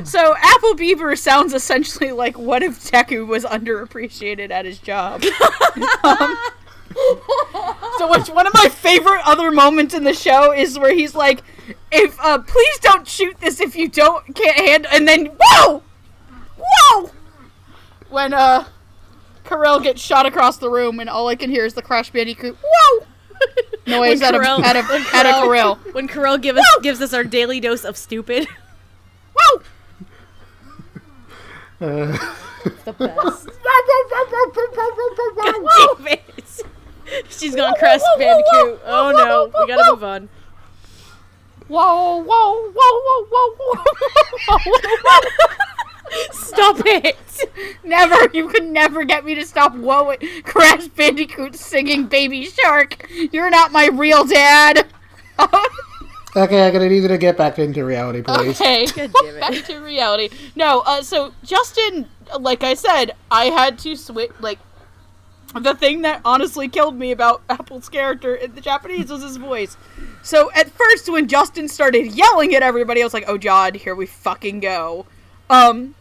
So 0.03 0.35
Apple 0.37 0.75
Beaver 0.75 1.15
sounds 1.15 1.53
essentially 1.53 2.11
like 2.11 2.37
what 2.37 2.61
if 2.61 2.79
Deku 2.91 3.25
was 3.25 3.43
underappreciated 3.43 4.51
at 4.51 4.65
his 4.65 4.77
job. 4.77 5.23
um, 6.03 6.37
so 7.97 8.09
which 8.09 8.29
one 8.29 8.47
of 8.47 8.53
my 8.53 8.69
favorite 8.69 9.21
other 9.25 9.51
moments 9.51 9.93
in 9.93 10.03
the 10.03 10.13
show 10.13 10.53
is 10.53 10.77
where 10.77 10.93
he's 10.93 11.15
like, 11.15 11.43
"If 11.91 12.19
uh, 12.19 12.39
please 12.39 12.79
don't 12.79 13.07
shoot 13.07 13.39
this 13.39 13.59
if 13.59 13.75
you 13.75 13.87
don't 13.87 14.35
can't 14.35 14.57
handle," 14.57 14.91
and 14.93 15.07
then 15.07 15.25
whoa, 15.39 15.83
whoa, 16.57 17.11
when 18.09 18.33
uh, 18.33 18.65
Kirill 19.43 19.79
gets 19.79 20.01
shot 20.01 20.25
across 20.25 20.57
the 20.57 20.69
room 20.69 20.99
and 20.99 21.09
all 21.09 21.27
I 21.27 21.35
can 21.35 21.49
hear 21.49 21.65
is 21.65 21.73
the 21.73 21.81
Crash 21.81 22.09
Bandicoot 22.11 22.57
whoa 22.63 23.05
noise 23.87 24.21
When 24.21 24.23
out 24.23 24.35
of 24.35 24.41
Kirill- 24.41 24.63
out 24.65 24.75
of 24.75 24.85
out 24.91 25.25
of 25.25 25.35
Kirill- 25.43 25.75
Kirill. 25.75 25.75
When 25.93 26.07
Kirill 26.07 26.37
give 26.37 26.57
us, 26.57 26.65
gives 26.81 27.01
us 27.01 27.13
our 27.13 27.23
daily 27.23 27.59
dose 27.59 27.83
of 27.83 27.97
stupid. 27.97 28.47
Whoa! 29.33 29.63
the 31.79 32.93
best. 32.93 33.47
Damn 35.97 36.07
it. 36.07 36.21
She's 37.29 37.55
gone 37.55 37.73
Crash 37.79 38.01
Bandicoot. 38.17 38.79
Oh 38.85 39.11
no, 39.15 39.51
we 39.59 39.67
gotta 39.67 39.91
move 39.91 40.03
on. 40.03 40.29
Whoa, 41.71 42.17
whoa, 42.17 42.69
whoa, 42.75 43.01
whoa, 43.05 43.27
whoa, 43.31 43.55
whoa. 44.49 44.61
Stop 46.33 46.81
it. 46.85 47.15
never, 47.85 48.29
you 48.33 48.49
could 48.49 48.65
never 48.65 49.05
get 49.05 49.23
me 49.23 49.35
to 49.35 49.45
stop 49.45 49.73
whoa 49.75 50.13
Crash 50.43 50.87
Bandicoot 50.89 51.55
singing 51.55 52.07
Baby 52.07 52.43
Shark. 52.43 53.09
You're 53.31 53.49
not 53.49 53.71
my 53.71 53.87
real 53.87 54.25
dad. 54.25 54.85
Okay, 56.33 56.65
I'm 56.65 56.71
gonna 56.71 56.87
need 56.87 57.01
you 57.01 57.09
to 57.09 57.17
get 57.17 57.35
back 57.35 57.59
into 57.59 57.83
reality, 57.83 58.21
please. 58.21 58.61
okay, 58.61 58.85
God 58.85 59.11
damn 59.21 59.35
it. 59.35 59.39
back 59.41 59.65
to 59.65 59.79
reality. 59.79 60.29
No, 60.55 60.79
uh, 60.85 61.01
so 61.01 61.33
Justin, 61.43 62.07
like 62.39 62.63
I 62.63 62.73
said, 62.73 63.11
I 63.29 63.47
had 63.47 63.77
to 63.79 63.97
switch, 63.97 64.31
like, 64.39 64.57
the 65.59 65.75
thing 65.75 66.03
that 66.03 66.21
honestly 66.23 66.69
killed 66.69 66.95
me 66.95 67.11
about 67.11 67.41
Apple's 67.49 67.89
character 67.89 68.35
in 68.35 68.55
the 68.55 68.61
Japanese 68.61 69.09
was 69.09 69.23
his 69.23 69.37
voice. 69.37 69.75
So 70.23 70.51
at 70.53 70.69
first, 70.69 71.09
when 71.09 71.27
Justin 71.27 71.67
started 71.67 72.13
yelling 72.13 72.55
at 72.55 72.63
everybody, 72.63 73.01
I 73.01 73.03
was 73.03 73.13
like, 73.13 73.25
"Oh 73.27 73.37
God, 73.37 73.75
here 73.75 73.95
we 73.95 74.05
fucking 74.05 74.59
go." 74.59 75.05
Um, 75.49 75.95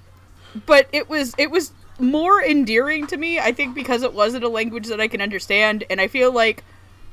but 0.67 0.89
it 0.93 1.09
was 1.09 1.35
it 1.39 1.51
was 1.51 1.73
more 1.99 2.43
endearing 2.43 3.07
to 3.09 3.17
me. 3.17 3.39
I 3.39 3.53
think 3.53 3.75
because 3.75 4.03
it 4.03 4.13
wasn't 4.13 4.45
a 4.45 4.49
language 4.49 4.87
that 4.87 5.01
I 5.01 5.09
can 5.09 5.21
understand, 5.21 5.85
and 5.91 6.01
I 6.01 6.09
feel 6.09 6.33
like. 6.33 6.65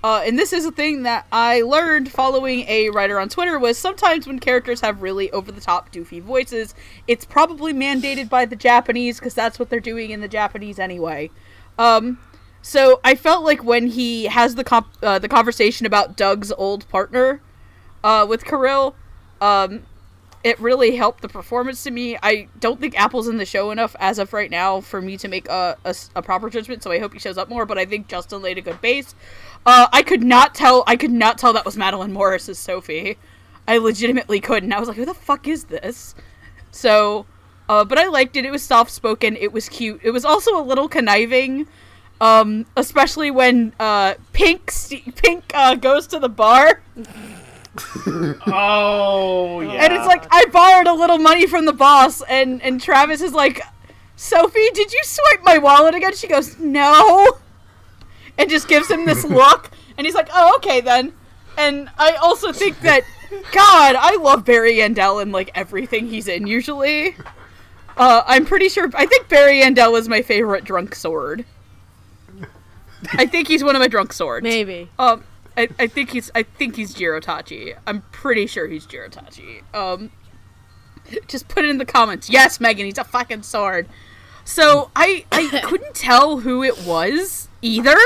Uh, 0.03 0.21
and 0.23 0.38
this 0.38 0.53
is 0.53 0.63
a 0.63 0.71
thing 0.71 1.01
that 1.03 1.25
I 1.31 1.63
learned 1.63 2.11
following 2.11 2.65
a 2.67 2.91
writer 2.91 3.19
on 3.19 3.29
Twitter 3.29 3.57
was 3.57 3.79
sometimes 3.79 4.27
when 4.27 4.38
characters 4.38 4.79
have 4.81 5.01
really 5.01 5.31
over 5.31 5.51
the 5.51 5.59
top 5.59 5.91
doofy 5.91 6.21
voices, 6.21 6.75
it's 7.07 7.25
probably 7.25 7.73
mandated 7.73 8.29
by 8.29 8.45
the 8.45 8.55
Japanese 8.55 9.17
because 9.17 9.33
that's 9.33 9.57
what 9.57 9.71
they're 9.71 9.79
doing 9.79 10.11
in 10.11 10.21
the 10.21 10.27
Japanese 10.27 10.77
anyway. 10.77 11.31
Um, 11.79 12.19
so 12.68 12.99
I 13.01 13.15
felt 13.15 13.45
like 13.45 13.63
when 13.63 13.88
he 13.88 14.26
has 14.26 14.55
the 14.55 14.63
comp- 14.65 14.97
uh, 15.01 15.20
the 15.20 15.30
conversation 15.30 15.86
about 15.86 16.18
Doug's 16.18 16.51
old 16.51 16.86
partner 16.89 17.39
uh, 18.03 18.26
with 18.28 18.43
Kirill, 18.43 18.93
um, 19.39 19.84
it 20.43 20.59
really 20.59 20.97
helped 20.97 21.22
the 21.22 21.30
performance 21.30 21.82
to 21.84 21.91
me. 21.91 22.18
I 22.22 22.49
don't 22.59 22.78
think 22.78 22.99
Apple's 22.99 23.30
in 23.30 23.38
the 23.38 23.45
show 23.45 23.72
enough 23.72 23.95
as 24.01 24.20
of 24.20 24.34
right 24.34 24.51
now 24.51 24.82
for 24.82 25.01
me 25.01 25.15
to 25.15 25.30
make 25.30 25.47
a, 25.47 25.78
a, 25.86 25.95
a 26.18 26.22
proper 26.22 26.49
judgment. 26.49 26.84
So 26.84 26.91
I 26.91 26.99
hope 26.99 27.13
he 27.13 27.20
shows 27.20 27.38
up 27.38 27.47
more. 27.47 27.65
But 27.65 27.78
I 27.78 27.86
think 27.86 28.09
Justin 28.09 28.41
laid 28.41 28.57
a 28.57 28.61
good 28.61 28.82
base. 28.82 29.15
Uh, 29.65 29.88
I 29.93 30.03
could 30.03 30.22
not 30.22 30.53
tell. 30.53 30.84
I 30.88 30.97
could 30.97 31.11
not 31.11 31.38
tell 31.38 31.53
that 31.53 31.63
was 31.63 31.78
Madeleine 31.78 32.11
Morris 32.11 32.49
as 32.49 32.59
Sophie. 32.59 33.18
I 33.65 33.78
legitimately 33.78 34.41
couldn't. 34.41 34.74
I 34.74 34.80
was 34.82 34.89
like, 34.89 34.97
who 34.97 35.05
the 35.05 35.13
fuck 35.13 35.47
is 35.47 35.63
this? 35.63 36.15
So, 36.72 37.28
uh, 37.70 37.86
but 37.86 37.97
I 37.97 38.07
liked 38.07 38.36
it. 38.36 38.43
It 38.43 38.51
was 38.51 38.61
soft 38.61 38.91
spoken. 38.91 39.38
It 39.38 39.53
was 39.53 39.70
cute. 39.70 40.01
It 40.03 40.11
was 40.11 40.26
also 40.26 40.59
a 40.59 40.61
little 40.61 40.89
conniving. 40.89 41.65
Um, 42.20 42.65
especially 42.76 43.30
when 43.30 43.74
uh, 43.80 44.15
Pink 44.34 44.72
St- 44.72 45.15
Pink 45.15 45.51
uh, 45.53 45.76
goes 45.76 46.07
to 46.07 46.20
the 46.20 46.30
bar 46.30 46.82
Oh 48.47 49.61
yeah. 49.61 49.86
and 49.86 49.93
it's 49.93 50.07
like 50.07 50.26
I 50.32 50.45
borrowed 50.45 50.88
a 50.88 50.93
little 50.93 51.20
money 51.20 51.45
from 51.47 51.65
the 51.65 51.74
boss, 51.74 52.22
and 52.24 52.61
and 52.63 52.82
Travis 52.82 53.22
is 53.22 53.34
like, 53.34 53.61
Sophie, 54.15 54.70
did 54.74 54.91
you 54.91 55.01
swipe 55.03 55.43
my 55.43 55.57
wallet 55.57 55.93
again? 55.95 56.15
She 56.15 56.28
goes, 56.28 56.57
no, 56.57 57.38
and 58.38 58.49
just 58.49 58.68
gives 58.68 58.89
him 58.89 59.05
this 59.05 59.24
look, 59.30 59.70
and 59.97 60.05
he's 60.07 60.15
like, 60.15 60.30
oh 60.34 60.55
okay 60.57 60.82
then. 60.82 61.13
And 61.57 61.89
I 61.97 62.13
also 62.13 62.51
think 62.51 62.80
that, 62.82 63.01
God, 63.51 63.95
I 63.95 64.15
love 64.18 64.45
Barry 64.45 64.76
Yandell 64.76 65.22
and 65.22 65.32
like 65.32 65.49
everything 65.55 66.07
he's 66.07 66.28
in 66.28 66.45
usually. 66.47 67.15
Uh, 67.95 68.22
I'm 68.28 68.45
pretty 68.45 68.70
sure. 68.70 68.89
I 68.93 69.07
think 69.07 69.28
Barry 69.28 69.61
Yandell 69.61 69.97
is 69.99 70.07
my 70.07 70.22
favorite 70.22 70.63
drunk 70.63 70.93
sword. 70.93 71.45
I 73.14 73.26
think 73.26 73.48
he's 73.48 73.64
one 73.64 73.76
of 73.76 73.80
my 73.80 73.88
drunk 73.88 74.14
swords. 74.14 74.43
Maybe. 74.43 74.89
Um, 74.98 75.24
I, 75.56 75.70
I 75.80 75.88
think 75.88 76.12
he's 76.12 76.32
I 76.36 76.43
think 76.43 76.76
he's 76.76 76.93
Jirotachi. 76.93 77.78
I'm 77.88 78.02
pretty 78.12 78.45
sure 78.48 78.68
he's 78.68 78.86
Jirotachi. 78.86 79.64
Um, 79.76 80.12
just 81.28 81.48
put 81.48 81.66
it 81.66 81.70
in 81.70 81.78
the 81.78 81.86
comments. 81.86 82.30
Yes, 82.30 82.60
Megan, 82.60 82.86
he's 82.86 82.98
a 82.98 83.04
fucking 83.04 83.43
sword. 83.43 83.88
So 84.45 84.91
I 84.95 85.26
I 85.32 85.62
couldn't 85.66 85.95
tell 85.95 86.39
who 86.39 86.64
it 86.64 86.86
was 86.86 87.50
either. 87.62 87.98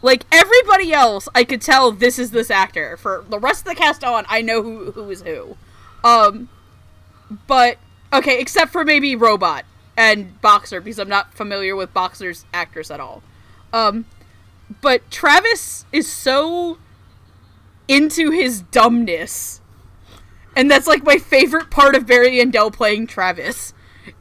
Like 0.00 0.24
everybody 0.30 0.92
else, 0.92 1.28
I 1.34 1.44
could 1.44 1.60
tell 1.60 1.90
this 1.90 2.18
is 2.18 2.30
this 2.30 2.50
actor. 2.50 2.96
For 2.96 3.24
the 3.28 3.38
rest 3.38 3.60
of 3.60 3.64
the 3.66 3.74
cast 3.74 4.04
on, 4.04 4.24
I 4.28 4.42
know 4.42 4.62
who 4.62 4.92
who 4.92 5.10
is 5.10 5.22
who. 5.22 5.56
Um, 6.04 6.48
but 7.46 7.78
okay, 8.12 8.40
except 8.40 8.72
for 8.72 8.84
maybe 8.84 9.14
Robot 9.16 9.64
and 9.96 10.40
Boxer 10.40 10.80
because 10.80 10.98
I'm 10.98 11.08
not 11.08 11.34
familiar 11.34 11.74
with 11.76 11.92
Boxer's 11.92 12.46
actress 12.54 12.90
at 12.90 13.00
all. 13.00 13.22
Um, 13.72 14.06
but 14.80 15.10
Travis 15.10 15.86
is 15.92 16.10
so 16.10 16.78
into 17.86 18.30
his 18.30 18.62
dumbness. 18.62 19.60
And 20.56 20.70
that's 20.70 20.86
like 20.86 21.04
my 21.04 21.18
favorite 21.18 21.70
part 21.70 21.94
of 21.94 22.06
Barry 22.06 22.32
Yandell 22.38 22.72
playing 22.72 23.06
Travis. 23.06 23.72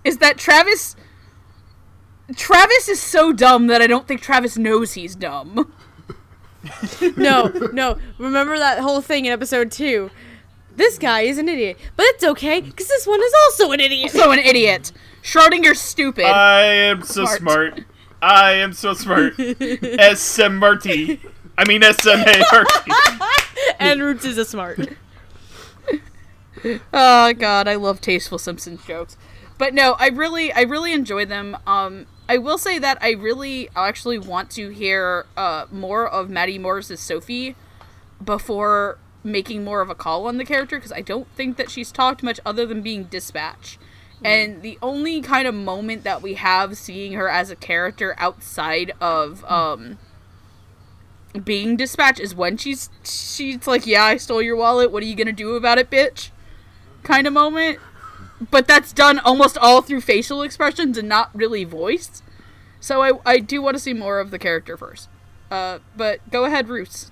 Is 0.04 0.18
that 0.20 0.38
Travis 0.38 0.96
Travis 2.36 2.90
is 2.90 3.02
so 3.02 3.32
dumb 3.34 3.68
that 3.68 3.82
I 3.82 3.88
don't 3.88 4.08
think 4.08 4.22
Travis 4.22 4.58
knows 4.58 4.94
he's 4.94 5.16
dumb. 5.16 5.74
No, 7.16 7.46
no. 7.72 7.98
Remember 8.18 8.58
that 8.58 8.80
whole 8.80 9.00
thing 9.00 9.26
in 9.26 9.32
episode 9.32 9.72
two? 9.72 10.12
This 10.76 10.98
guy 10.98 11.22
is 11.22 11.38
an 11.38 11.48
idiot, 11.48 11.78
but 11.96 12.06
it's 12.08 12.24
okay 12.26 12.60
because 12.60 12.90
this 12.90 13.08
one 13.08 13.22
is 13.22 13.34
also 13.46 13.72
an 13.72 13.80
idiot. 13.80 14.12
So 14.12 14.32
an 14.32 14.40
idiot. 14.40 14.92
Schrodinger's 15.24 15.80
stupid. 15.80 16.26
I 16.26 16.64
am 16.64 17.04
so 17.04 17.24
Smart. 17.26 17.40
smart. 17.40 17.86
I 18.22 18.54
am 18.54 18.74
so 18.74 18.94
smart. 18.94 19.36
S-M-R-T. 19.40 21.20
I 21.58 21.68
mean 21.68 21.84
S-M-A-R-T. 21.84 22.92
and 23.80 24.02
Roots 24.02 24.26
is 24.26 24.38
a 24.38 24.46
smart. 24.46 24.80
Oh 26.92 27.34
god, 27.34 27.68
I 27.68 27.76
love 27.76 28.02
tasteful 28.02 28.40
Simpsons 28.40 28.84
jokes. 28.84 29.16
But 29.60 29.76
no, 29.76 29.96
I 30.00 30.08
really 30.10 30.52
I 30.52 30.62
really 30.62 30.92
enjoy 30.92 31.24
them. 31.24 31.56
Um 31.68 32.08
I 32.28 32.40
will 32.40 32.58
say 32.58 32.80
that 32.80 32.98
I 33.00 33.12
really 33.12 33.70
actually 33.76 34.18
want 34.18 34.50
to 34.52 34.70
hear 34.70 35.28
uh 35.38 35.68
more 35.72 36.08
of 36.08 36.30
Maddie 36.32 36.58
Morris's 36.58 37.00
Sophie 37.00 37.56
before 38.24 38.98
making 39.24 39.64
more 39.64 39.82
of 39.82 39.90
a 39.90 39.96
call 39.96 40.28
on 40.28 40.38
the 40.38 40.46
character 40.46 40.78
because 40.78 40.92
I 40.92 41.02
don't 41.02 41.28
think 41.36 41.58
that 41.58 41.70
she's 41.70 41.92
talked 41.92 42.24
much 42.24 42.40
other 42.46 42.66
than 42.66 42.82
being 42.82 43.04
dispatch. 43.04 43.78
And 44.24 44.62
the 44.64 44.80
only 44.82 45.22
kind 45.22 45.48
of 45.48 45.54
moment 45.54 46.04
that 46.04 46.22
we 46.22 46.34
have 46.36 46.78
seeing 46.78 47.14
her 47.14 47.30
as 47.30 47.52
a 47.52 47.56
character 47.56 48.16
outside 48.18 48.92
of 49.00 49.46
um 49.46 50.00
being 51.44 51.76
dispatched 51.76 52.20
is 52.20 52.34
when 52.34 52.58
she's 52.58 52.90
she's 53.04 53.68
like, 53.68 53.86
"Yeah, 53.86 54.04
I 54.04 54.18
stole 54.18 54.42
your 54.42 54.56
wallet. 54.56 54.92
What 54.92 55.04
are 55.04 55.06
you 55.06 55.16
going 55.16 55.28
to 55.28 55.34
do 55.34 55.56
about 55.56 55.78
it, 55.78 55.90
bitch?" 55.90 56.32
kind 57.04 57.26
of 57.26 57.34
moment. 57.34 57.80
But 58.52 58.68
that's 58.68 58.94
done 58.94 59.18
almost 59.20 59.58
all 59.58 59.82
through 59.82 60.02
facial 60.02 60.44
expressions 60.44 60.98
and 60.98 61.10
not 61.10 61.32
really 61.34 61.64
voice. 61.64 62.22
So 62.80 63.02
I, 63.02 63.14
I 63.26 63.40
do 63.40 63.62
want 63.64 63.76
to 63.76 63.80
see 63.80 63.94
more 63.94 64.20
of 64.20 64.30
the 64.30 64.38
character 64.38 64.78
first. 64.78 65.10
Uh, 65.50 65.80
but 65.96 66.20
go 66.30 66.46
ahead, 66.46 66.70
Roos. 66.70 67.12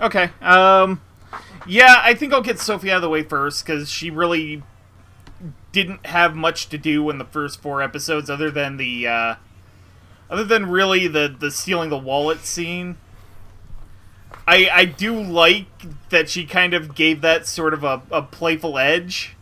Okay. 0.00 0.30
Um, 0.40 1.00
yeah, 1.66 1.96
I 1.98 2.14
think 2.14 2.32
I'll 2.32 2.42
get 2.42 2.60
Sophie 2.60 2.92
out 2.92 2.96
of 2.96 3.02
the 3.02 3.08
way 3.08 3.24
first 3.24 3.66
because 3.66 3.90
she 3.90 4.08
really 4.10 4.62
didn't 5.76 6.06
have 6.06 6.34
much 6.34 6.70
to 6.70 6.78
do 6.78 7.10
in 7.10 7.18
the 7.18 7.24
first 7.26 7.60
four 7.60 7.82
episodes, 7.82 8.30
other 8.30 8.50
than 8.50 8.78
the, 8.78 9.06
uh, 9.06 9.34
other 10.30 10.42
than 10.42 10.70
really 10.70 11.06
the 11.06 11.34
the 11.38 11.50
stealing 11.50 11.90
the 11.90 11.98
wallet 11.98 12.46
scene. 12.46 12.96
I 14.48 14.70
I 14.72 14.84
do 14.86 15.20
like 15.20 15.66
that 16.08 16.30
she 16.30 16.46
kind 16.46 16.72
of 16.72 16.94
gave 16.94 17.20
that 17.20 17.46
sort 17.46 17.74
of 17.74 17.84
a, 17.84 18.00
a 18.10 18.22
playful 18.22 18.78
edge. 18.78 19.36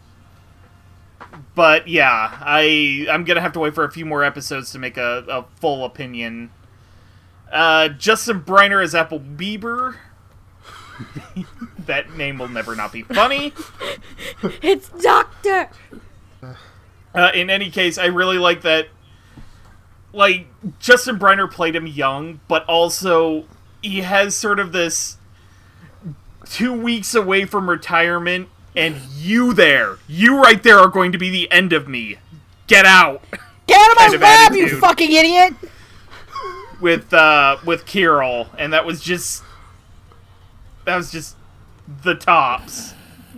But 1.55 1.87
yeah, 1.87 2.37
I 2.41 3.07
I'm 3.09 3.23
gonna 3.23 3.41
have 3.41 3.53
to 3.53 3.61
wait 3.61 3.77
for 3.77 3.85
a 3.85 3.93
few 3.93 4.05
more 4.05 4.25
episodes 4.25 4.73
to 4.73 4.81
make 4.81 4.97
a, 4.97 5.25
a 5.29 5.45
full 5.61 5.85
opinion. 5.85 6.51
Uh, 7.53 7.91
Justin 7.91 8.43
Briner 8.43 8.83
as 8.83 8.93
Apple 8.93 9.21
Bieber. 9.21 9.99
that 11.79 12.17
name 12.17 12.39
will 12.39 12.49
never 12.49 12.75
not 12.75 12.93
be 12.93 13.03
funny. 13.03 13.53
It's 14.63 14.89
Doctor. 14.89 15.71
Uh, 17.15 17.31
in 17.35 17.51
any 17.51 17.71
case, 17.71 17.99
I 17.99 18.07
really 18.07 18.39
like 18.39 18.63
that. 18.63 18.89
Like 20.13 20.47
Justin 20.79 21.19
Briner 21.19 21.51
played 21.51 21.75
him 21.75 21.87
young, 21.87 22.41
but 22.49 22.65
also 22.67 23.45
he 23.83 24.01
has 24.01 24.35
sort 24.35 24.61
of 24.61 24.73
this 24.73 25.19
two 26.45 26.73
weeks 26.73 27.15
away 27.15 27.45
from 27.45 27.69
retirement, 27.69 28.49
and 28.77 28.97
you 29.17 29.53
there, 29.53 29.99
you 30.07 30.41
right 30.41 30.63
there, 30.63 30.79
are 30.79 30.89
going 30.89 31.13
to 31.13 31.19
be 31.19 31.31
the 31.31 31.51
end 31.51 31.73
of 31.73 31.89
me. 31.89 32.17
Get 32.67 32.87
out 32.87 33.23
Get 33.67 33.81
out 33.81 34.15
of 34.15 34.21
my 34.21 34.27
lab, 34.27 34.55
you 34.55 34.79
fucking 34.79 35.11
idiot! 35.11 35.55
with 36.81 37.15
uh 37.15 37.57
with 37.65 37.87
Kirill, 37.87 38.49
and 38.59 38.73
that 38.73 38.85
was 38.85 39.01
just 39.01 39.43
that 40.85 40.97
was 40.97 41.11
just 41.11 41.37
the 42.03 42.15
tops. 42.15 42.95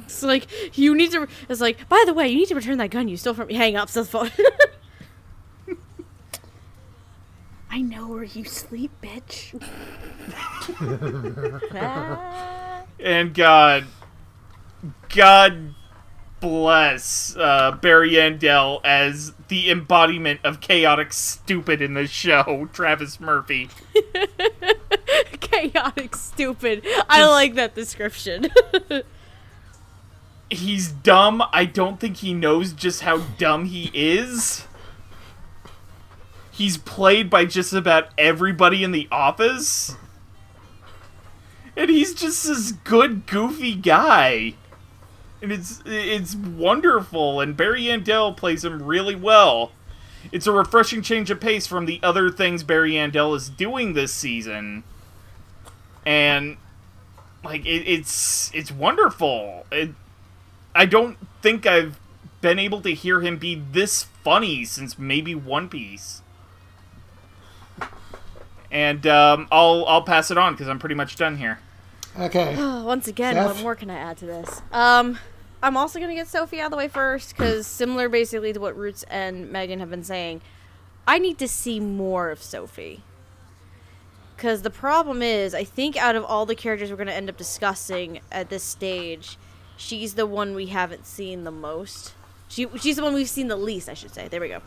It's 0.07 0.23
like 0.33 0.47
you 0.77 0.95
need 0.95 1.11
to. 1.13 1.29
It's 1.49 1.61
like, 1.61 1.89
by 1.89 2.03
the 2.07 2.15
way, 2.15 2.29
you 2.29 2.37
need 2.37 2.49
to 2.49 2.55
return 2.55 2.79
that 2.79 2.91
gun 2.91 3.09
you 3.09 3.17
stole 3.17 3.35
from 3.35 3.49
me. 3.49 3.55
Hang 3.55 3.77
up 3.77 3.91
the 3.91 4.05
phone. 4.05 4.31
I 7.71 7.83
know 7.83 8.09
where 8.09 8.25
you 8.25 8.45
sleep, 8.45 8.91
bitch. 9.03 9.53
And 12.99 13.35
God, 13.35 13.85
God 15.11 15.75
bless 16.41 17.37
uh, 17.37 17.73
Barry 17.73 18.13
Yandell 18.13 18.81
as 18.85 19.35
the 19.49 19.71
embodiment 19.71 20.41
of 20.45 20.61
chaotic 20.61 21.13
stupid 21.13 21.83
in 21.83 21.93
the 21.93 22.07
show, 22.07 22.69
Travis 22.73 23.21
Murphy. 23.21 23.69
Chaotic, 25.41 26.17
stupid. 26.17 26.87
I 27.09 27.27
like 27.27 27.55
that 27.55 27.75
description. 27.75 28.49
He's 30.51 30.91
dumb. 30.91 31.43
I 31.53 31.65
don't 31.65 31.99
think 31.99 32.19
he 32.19 32.33
knows 32.33 32.73
just 32.73 33.03
how 33.03 33.19
dumb 33.39 33.67
he 33.67 33.91
is. 33.93 34.67
He's 36.51 36.79
played 36.79 37.29
by 37.29 37.45
just 37.45 37.73
about 37.73 38.09
everybody 38.17 38.83
in 38.85 38.93
the 38.93 39.09
office. 39.11 39.97
And 41.77 41.91
he's 41.91 42.15
just 42.15 42.47
this 42.47 42.73
good, 42.73 43.27
goofy 43.27 43.75
guy. 43.75 44.55
And 45.43 45.53
it's 45.53 45.83
it's 45.85 46.35
wonderful. 46.35 47.41
And 47.41 47.57
Barry 47.57 47.83
Yandell 47.85 48.35
plays 48.37 48.65
him 48.65 48.83
really 48.83 49.15
well. 49.15 49.73
It's 50.33 50.47
a 50.47 50.53
refreshing 50.53 51.03
change 51.03 51.31
of 51.31 51.41
pace 51.41 51.67
from 51.67 51.87
the 51.87 52.01
other 52.03 52.31
things 52.31 52.63
Barry 52.63 52.93
Yandell 52.93 53.37
is 53.37 53.49
doing 53.49 53.93
this 53.93 54.13
season, 54.13 54.83
and 56.05 56.57
like 57.45 57.65
it, 57.65 57.85
it's 57.87 58.51
it's 58.55 58.73
wonderful. 58.73 59.67
It, 59.71 59.91
I 60.77 60.87
don't 60.87 61.17
think 61.43 61.67
I've 61.67 61.99
been 62.41 62.59
able 62.59 62.81
to 62.83 62.95
hear 62.95 63.21
him 63.21 63.39
be 63.39 63.55
this 63.55 64.05
funny 64.23 64.65
since 64.65 64.99
maybe 64.99 65.35
One 65.35 65.69
Piece. 65.69 66.23
And 68.71 69.07
um, 69.07 69.49
I'll 69.51 69.85
I'll 69.87 70.03
pass 70.03 70.31
it 70.31 70.37
on 70.37 70.53
because 70.53 70.69
I'm 70.69 70.79
pretty 70.79 70.95
much 70.95 71.17
done 71.17 71.39
here. 71.39 71.61
Okay. 72.19 72.57
Once 72.83 73.09
again, 73.09 73.35
Steph? 73.35 73.47
what 73.47 73.63
more 73.63 73.75
can 73.75 73.91
I 73.91 73.97
add 73.97 74.19
to 74.19 74.27
this? 74.27 74.63
Um, 74.73 75.19
I'm 75.63 75.77
also 75.77 75.99
gonna 75.99 76.15
get 76.15 76.29
Sophie 76.29 76.61
out 76.61 76.67
of 76.67 76.71
the 76.73 76.77
way 76.77 76.89
first 76.89 77.37
because 77.37 77.67
similar, 77.67 78.09
basically, 78.09 78.53
to 78.53 78.61
what 78.61 78.77
Roots 78.77 79.05
and 79.05 79.51
Megan 79.51 79.81
have 79.81 79.91
been 79.91 80.05
saying, 80.05 80.43
I 81.07 81.19
need 81.19 81.39
to 81.39 81.49
see 81.49 81.81
more 81.81 82.31
of 82.31 82.43
Sophie. 82.43 83.03
Because 84.37 84.61
the 84.63 84.71
problem 84.71 85.23
is, 85.23 85.55
I 85.55 85.65
think 85.65 85.97
out 85.97 86.15
of 86.15 86.25
all 86.25 86.45
the 86.45 86.55
characters 86.55 86.91
we're 86.91 86.97
gonna 86.97 87.13
end 87.13 87.31
up 87.31 87.39
discussing 87.39 88.21
at 88.31 88.51
this 88.51 88.63
stage, 88.63 89.39
she's 89.77 90.15
the 90.15 90.27
one 90.27 90.55
we 90.55 90.67
haven't 90.67 91.07
seen 91.07 91.45
the 91.45 91.51
most. 91.51 92.15
She 92.49 92.67
she's 92.79 92.97
the 92.97 93.03
one 93.03 93.15
we've 93.15 93.29
seen 93.29 93.49
the 93.49 93.57
least, 93.57 93.89
I 93.89 93.95
should 93.95 94.15
say. 94.15 94.29
There 94.29 94.41
we 94.41 94.49
go. 94.49 94.63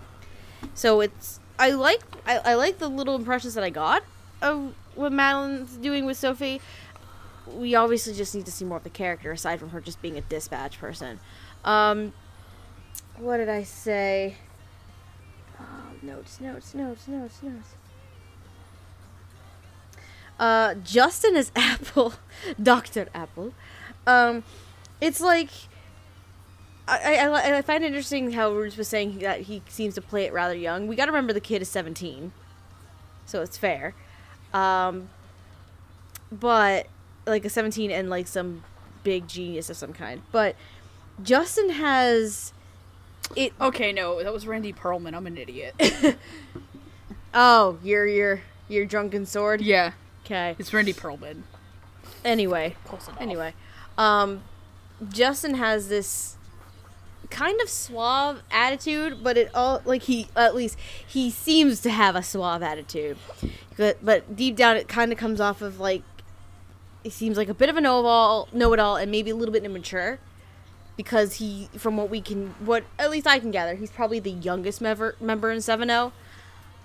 So 0.73 1.01
it's 1.01 1.39
I 1.57 1.71
like 1.71 2.01
I, 2.25 2.37
I 2.37 2.53
like 2.55 2.79
the 2.79 2.89
little 2.89 3.15
impressions 3.15 3.53
that 3.55 3.63
I 3.63 3.69
got 3.69 4.03
of 4.41 4.73
what 4.95 5.11
Madeleine's 5.11 5.77
doing 5.77 6.05
with 6.05 6.17
Sophie 6.17 6.61
we 7.55 7.75
obviously 7.75 8.13
just 8.13 8.35
need 8.35 8.45
to 8.45 8.51
see 8.51 8.65
more 8.65 8.77
of 8.77 8.83
the 8.83 8.89
character 8.89 9.31
aside 9.31 9.59
from 9.59 9.69
her 9.69 9.81
just 9.81 10.01
being 10.01 10.17
a 10.17 10.21
dispatch 10.21 10.79
person. 10.79 11.19
Um, 11.63 12.13
what 13.17 13.37
did 13.37 13.49
I 13.49 13.63
say? 13.63 14.35
Oh, 15.59 15.63
notes, 16.01 16.39
notes, 16.39 16.73
notes, 16.73 17.07
notes, 17.07 17.43
notes. 17.43 17.67
Uh, 20.39 20.75
Justin 20.75 21.35
is 21.35 21.51
Apple, 21.55 22.13
Doctor 22.61 23.07
Apple. 23.13 23.53
Um, 24.07 24.43
it's 25.01 25.21
like 25.21 25.49
I, 26.87 27.15
I, 27.27 27.57
I- 27.57 27.61
find 27.61 27.83
it 27.83 27.87
interesting 27.87 28.31
how 28.31 28.51
Roots 28.51 28.75
was 28.77 28.87
saying 28.87 29.19
that 29.19 29.41
he 29.41 29.61
seems 29.69 29.95
to 29.95 30.01
play 30.01 30.25
it 30.25 30.33
rather 30.33 30.55
young. 30.55 30.87
We 30.87 30.95
got 30.95 31.05
to 31.05 31.11
remember 31.11 31.33
the 31.33 31.39
kid 31.41 31.61
is 31.61 31.69
seventeen, 31.69 32.31
so 33.25 33.41
it's 33.41 33.57
fair. 33.57 33.93
Um, 34.53 35.09
but 36.31 36.87
like 37.27 37.45
a 37.45 37.49
17 37.49 37.91
and 37.91 38.09
like 38.09 38.27
some 38.27 38.63
big 39.03 39.27
genius 39.27 39.69
of 39.69 39.77
some 39.77 39.93
kind. 39.93 40.21
But 40.31 40.55
Justin 41.21 41.69
has 41.69 42.53
it. 43.35 43.53
Okay, 43.61 43.91
no, 43.91 44.23
that 44.23 44.33
was 44.33 44.47
Randy 44.47 44.73
Perlman. 44.73 45.13
I'm 45.15 45.27
an 45.27 45.37
idiot. 45.37 45.75
Oh, 47.33 47.77
your 47.83 48.07
your 48.07 48.41
your 48.67 48.85
drunken 48.85 49.25
sword. 49.25 49.61
yeah, 49.61 49.91
Okay. 50.25 50.55
it's 50.57 50.73
Randy 50.73 50.93
Perlman. 50.93 51.43
Anyway. 52.25 52.75
Close 52.85 53.07
enough. 53.07 53.21
Anyway, 53.21 53.53
um, 53.97 54.41
Justin 55.07 55.55
has 55.55 55.87
this 55.87 56.35
kind 57.29 57.61
of 57.61 57.69
suave 57.69 58.41
attitude, 58.51 59.23
but 59.23 59.37
it 59.37 59.49
all 59.53 59.81
like 59.85 60.03
he 60.03 60.27
at 60.35 60.55
least 60.55 60.77
he 61.07 61.29
seems 61.29 61.79
to 61.81 61.89
have 61.89 62.15
a 62.15 62.23
suave 62.23 62.61
attitude. 62.61 63.17
But 63.77 64.03
but 64.03 64.35
deep 64.35 64.55
down, 64.55 64.77
it 64.77 64.87
kind 64.87 65.11
of 65.11 65.17
comes 65.17 65.39
off 65.39 65.61
of 65.61 65.79
like 65.79 66.03
he 67.03 67.09
seems 67.09 67.37
like 67.37 67.47
a 67.47 67.53
bit 67.53 67.69
of 67.69 67.77
a 67.77 67.81
know-all, 67.81 68.49
know-it-all, 68.51 68.97
and 68.97 69.09
maybe 69.09 69.29
a 69.29 69.35
little 69.35 69.53
bit 69.53 69.63
immature. 69.63 70.19
Because 70.97 71.35
he, 71.35 71.69
from 71.77 71.95
what 71.95 72.09
we 72.09 72.19
can, 72.19 72.55
what 72.59 72.83
at 72.97 73.09
least 73.09 73.25
I 73.25 73.39
can 73.39 73.51
gather, 73.51 73.75
he's 73.75 73.89
probably 73.89 74.19
the 74.19 74.31
youngest 74.31 74.81
member 74.81 75.15
member 75.21 75.49
in 75.49 75.61
Seven 75.61 75.89
O 75.89 76.11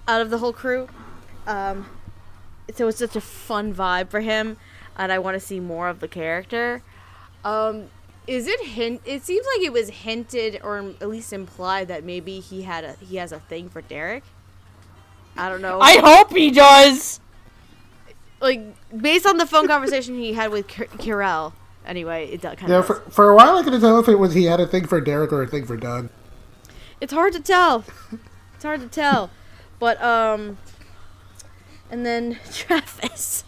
out 0.06 0.20
of 0.20 0.30
the 0.30 0.38
whole 0.38 0.52
crew. 0.52 0.88
Um, 1.48 1.86
so 2.72 2.86
it's 2.86 2.98
such 2.98 3.16
a 3.16 3.20
fun 3.20 3.74
vibe 3.74 4.10
for 4.10 4.20
him, 4.20 4.56
and 4.96 5.10
I 5.10 5.18
want 5.18 5.34
to 5.34 5.40
see 5.40 5.58
more 5.58 5.88
of 5.88 5.98
the 5.98 6.06
character. 6.06 6.82
Um, 7.44 7.88
is 8.26 8.46
it 8.46 8.60
hint? 8.60 9.02
It 9.04 9.22
seems 9.22 9.46
like 9.54 9.64
it 9.66 9.72
was 9.72 9.88
hinted 9.90 10.60
or 10.62 10.78
at 11.00 11.08
least 11.08 11.32
implied 11.32 11.88
that 11.88 12.04
maybe 12.04 12.40
he 12.40 12.62
had 12.62 12.84
a 12.84 12.92
he 12.94 13.16
has 13.16 13.32
a 13.32 13.40
thing 13.40 13.68
for 13.68 13.82
Derek. 13.82 14.24
I 15.36 15.48
don't 15.48 15.62
know. 15.62 15.80
I 15.80 15.98
hope 15.98 16.30
he 16.32 16.50
does. 16.50 17.20
like 18.40 18.62
based 18.96 19.26
on 19.26 19.36
the 19.36 19.46
phone 19.46 19.66
conversation 19.66 20.14
he 20.18 20.32
had 20.32 20.50
with 20.50 20.68
K- 20.68 20.88
Kirill. 20.98 21.54
Anyway, 21.86 22.28
it 22.30 22.40
kind 22.40 22.62
of. 22.62 22.68
Yeah, 22.68 22.82
for, 22.82 23.00
for 23.10 23.30
a 23.30 23.34
while 23.36 23.56
I 23.56 23.62
couldn't 23.62 23.80
tell 23.80 23.98
if 23.98 24.08
it 24.08 24.14
was 24.18 24.32
he 24.34 24.44
had 24.44 24.60
a 24.60 24.66
thing 24.66 24.86
for 24.86 25.00
Derek 25.00 25.32
or 25.32 25.42
a 25.42 25.46
thing 25.46 25.66
for 25.66 25.76
Doug. 25.76 26.08
It's 27.00 27.12
hard 27.12 27.32
to 27.34 27.40
tell. 27.40 27.84
It's 28.54 28.64
hard 28.64 28.80
to 28.80 28.86
tell, 28.86 29.30
but 29.78 30.02
um, 30.02 30.56
and 31.90 32.06
then 32.06 32.38
Travis. 32.52 33.44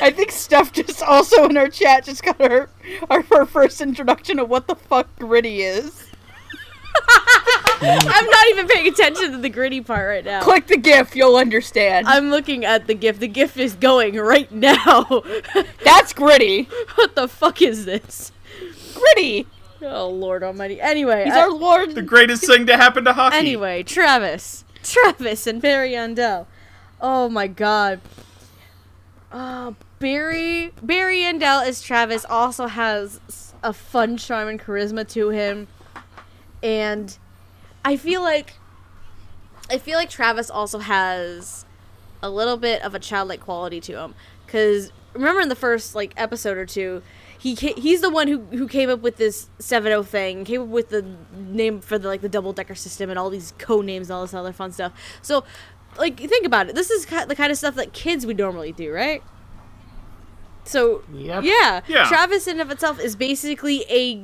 I 0.00 0.10
think 0.10 0.30
Steph 0.30 0.72
just 0.72 1.02
also 1.02 1.46
in 1.46 1.56
our 1.56 1.68
chat 1.68 2.04
just 2.04 2.22
got 2.22 2.40
her, 2.40 2.68
our, 3.08 3.22
her 3.22 3.46
first 3.46 3.80
introduction 3.80 4.38
of 4.38 4.48
what 4.48 4.66
the 4.66 4.74
fuck 4.74 5.08
gritty 5.18 5.62
is. 5.62 6.06
I'm 7.82 8.26
not 8.26 8.48
even 8.48 8.68
paying 8.68 8.88
attention 8.88 9.32
to 9.32 9.38
the 9.38 9.48
gritty 9.48 9.80
part 9.80 10.06
right 10.06 10.24
now. 10.24 10.42
Click 10.42 10.66
the 10.66 10.76
GIF, 10.76 11.16
you'll 11.16 11.36
understand. 11.36 12.06
I'm 12.06 12.30
looking 12.30 12.64
at 12.64 12.86
the 12.86 12.94
GIF. 12.94 13.18
The 13.18 13.28
GIF 13.28 13.56
is 13.56 13.74
going 13.74 14.16
right 14.16 14.50
now. 14.52 15.22
That's 15.84 16.12
gritty. 16.12 16.64
what 16.96 17.14
the 17.14 17.26
fuck 17.26 17.62
is 17.62 17.86
this? 17.86 18.32
Gritty. 18.94 19.46
Oh 19.82 20.10
Lord 20.10 20.42
Almighty. 20.42 20.80
Anyway, 20.80 21.24
He's 21.24 21.32
I- 21.32 21.42
our 21.42 21.50
lord. 21.50 21.94
The 21.94 22.02
greatest 22.02 22.44
thing 22.44 22.66
to 22.66 22.76
happen 22.76 23.04
to 23.04 23.14
hockey. 23.14 23.36
Anyway, 23.36 23.82
Travis. 23.82 24.64
Travis 24.82 25.46
and 25.46 25.62
Barry 25.62 25.92
Yandell. 25.92 26.46
Oh 27.00 27.28
my 27.30 27.46
god. 27.46 28.00
Uh, 29.32 29.72
Barry 29.98 30.72
Barry 30.82 31.18
Yandell 31.18 31.64
as 31.64 31.80
Travis 31.80 32.24
also 32.28 32.66
has 32.66 33.20
a 33.62 33.72
fun 33.72 34.16
charm 34.16 34.48
and 34.48 34.60
charisma 34.60 35.08
to 35.10 35.28
him. 35.28 35.68
And 36.62 37.16
I 37.84 37.96
feel 37.96 38.22
like 38.22 38.54
I 39.70 39.78
feel 39.78 39.96
like 39.96 40.10
Travis 40.10 40.50
also 40.50 40.78
has 40.78 41.64
a 42.22 42.30
little 42.30 42.56
bit 42.56 42.82
of 42.82 42.94
a 42.94 42.98
childlike 42.98 43.40
quality 43.40 43.80
to 43.80 43.98
him 43.98 44.14
cuz 44.46 44.90
remember 45.14 45.40
in 45.40 45.48
the 45.48 45.54
first 45.54 45.94
like 45.94 46.12
episode 46.16 46.58
or 46.58 46.66
two 46.66 47.02
he 47.38 47.54
he's 47.54 48.00
the 48.00 48.10
one 48.10 48.28
who 48.28 48.40
who 48.50 48.68
came 48.68 48.90
up 48.90 49.00
with 49.00 49.16
this 49.16 49.48
7-0 49.58 50.04
thing 50.04 50.44
came 50.44 50.62
up 50.62 50.68
with 50.68 50.90
the 50.90 51.04
name 51.32 51.80
for 51.80 51.98
the 51.98 52.08
like 52.08 52.20
the 52.20 52.28
double 52.28 52.52
decker 52.52 52.74
system 52.74 53.08
and 53.08 53.18
all 53.18 53.30
these 53.30 53.54
code 53.58 53.86
names 53.86 54.10
and 54.10 54.16
all 54.16 54.22
this 54.22 54.34
other 54.34 54.52
fun 54.52 54.70
stuff 54.70 54.92
so 55.22 55.44
like 55.98 56.18
think 56.18 56.46
about 56.46 56.68
it 56.68 56.74
this 56.74 56.90
is 56.90 57.04
the 57.06 57.34
kind 57.36 57.50
of 57.52 57.58
stuff 57.58 57.74
that 57.74 57.92
kids 57.92 58.24
would 58.26 58.38
normally 58.38 58.72
do 58.72 58.92
right 58.92 59.22
so 60.64 61.02
Yep. 61.12 61.44
yeah, 61.44 61.80
Yeah. 61.88 62.04
Travis 62.06 62.46
in 62.46 62.60
of 62.60 62.70
itself 62.70 63.00
is 63.00 63.16
basically 63.16 63.84
a 63.90 64.22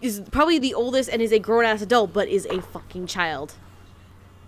is 0.00 0.20
probably 0.30 0.58
the 0.58 0.74
oldest 0.74 1.08
and 1.08 1.22
is 1.22 1.32
a 1.32 1.38
grown 1.38 1.64
ass 1.64 1.80
adult, 1.80 2.12
but 2.12 2.28
is 2.28 2.44
a 2.46 2.60
fucking 2.60 3.06
child, 3.06 3.54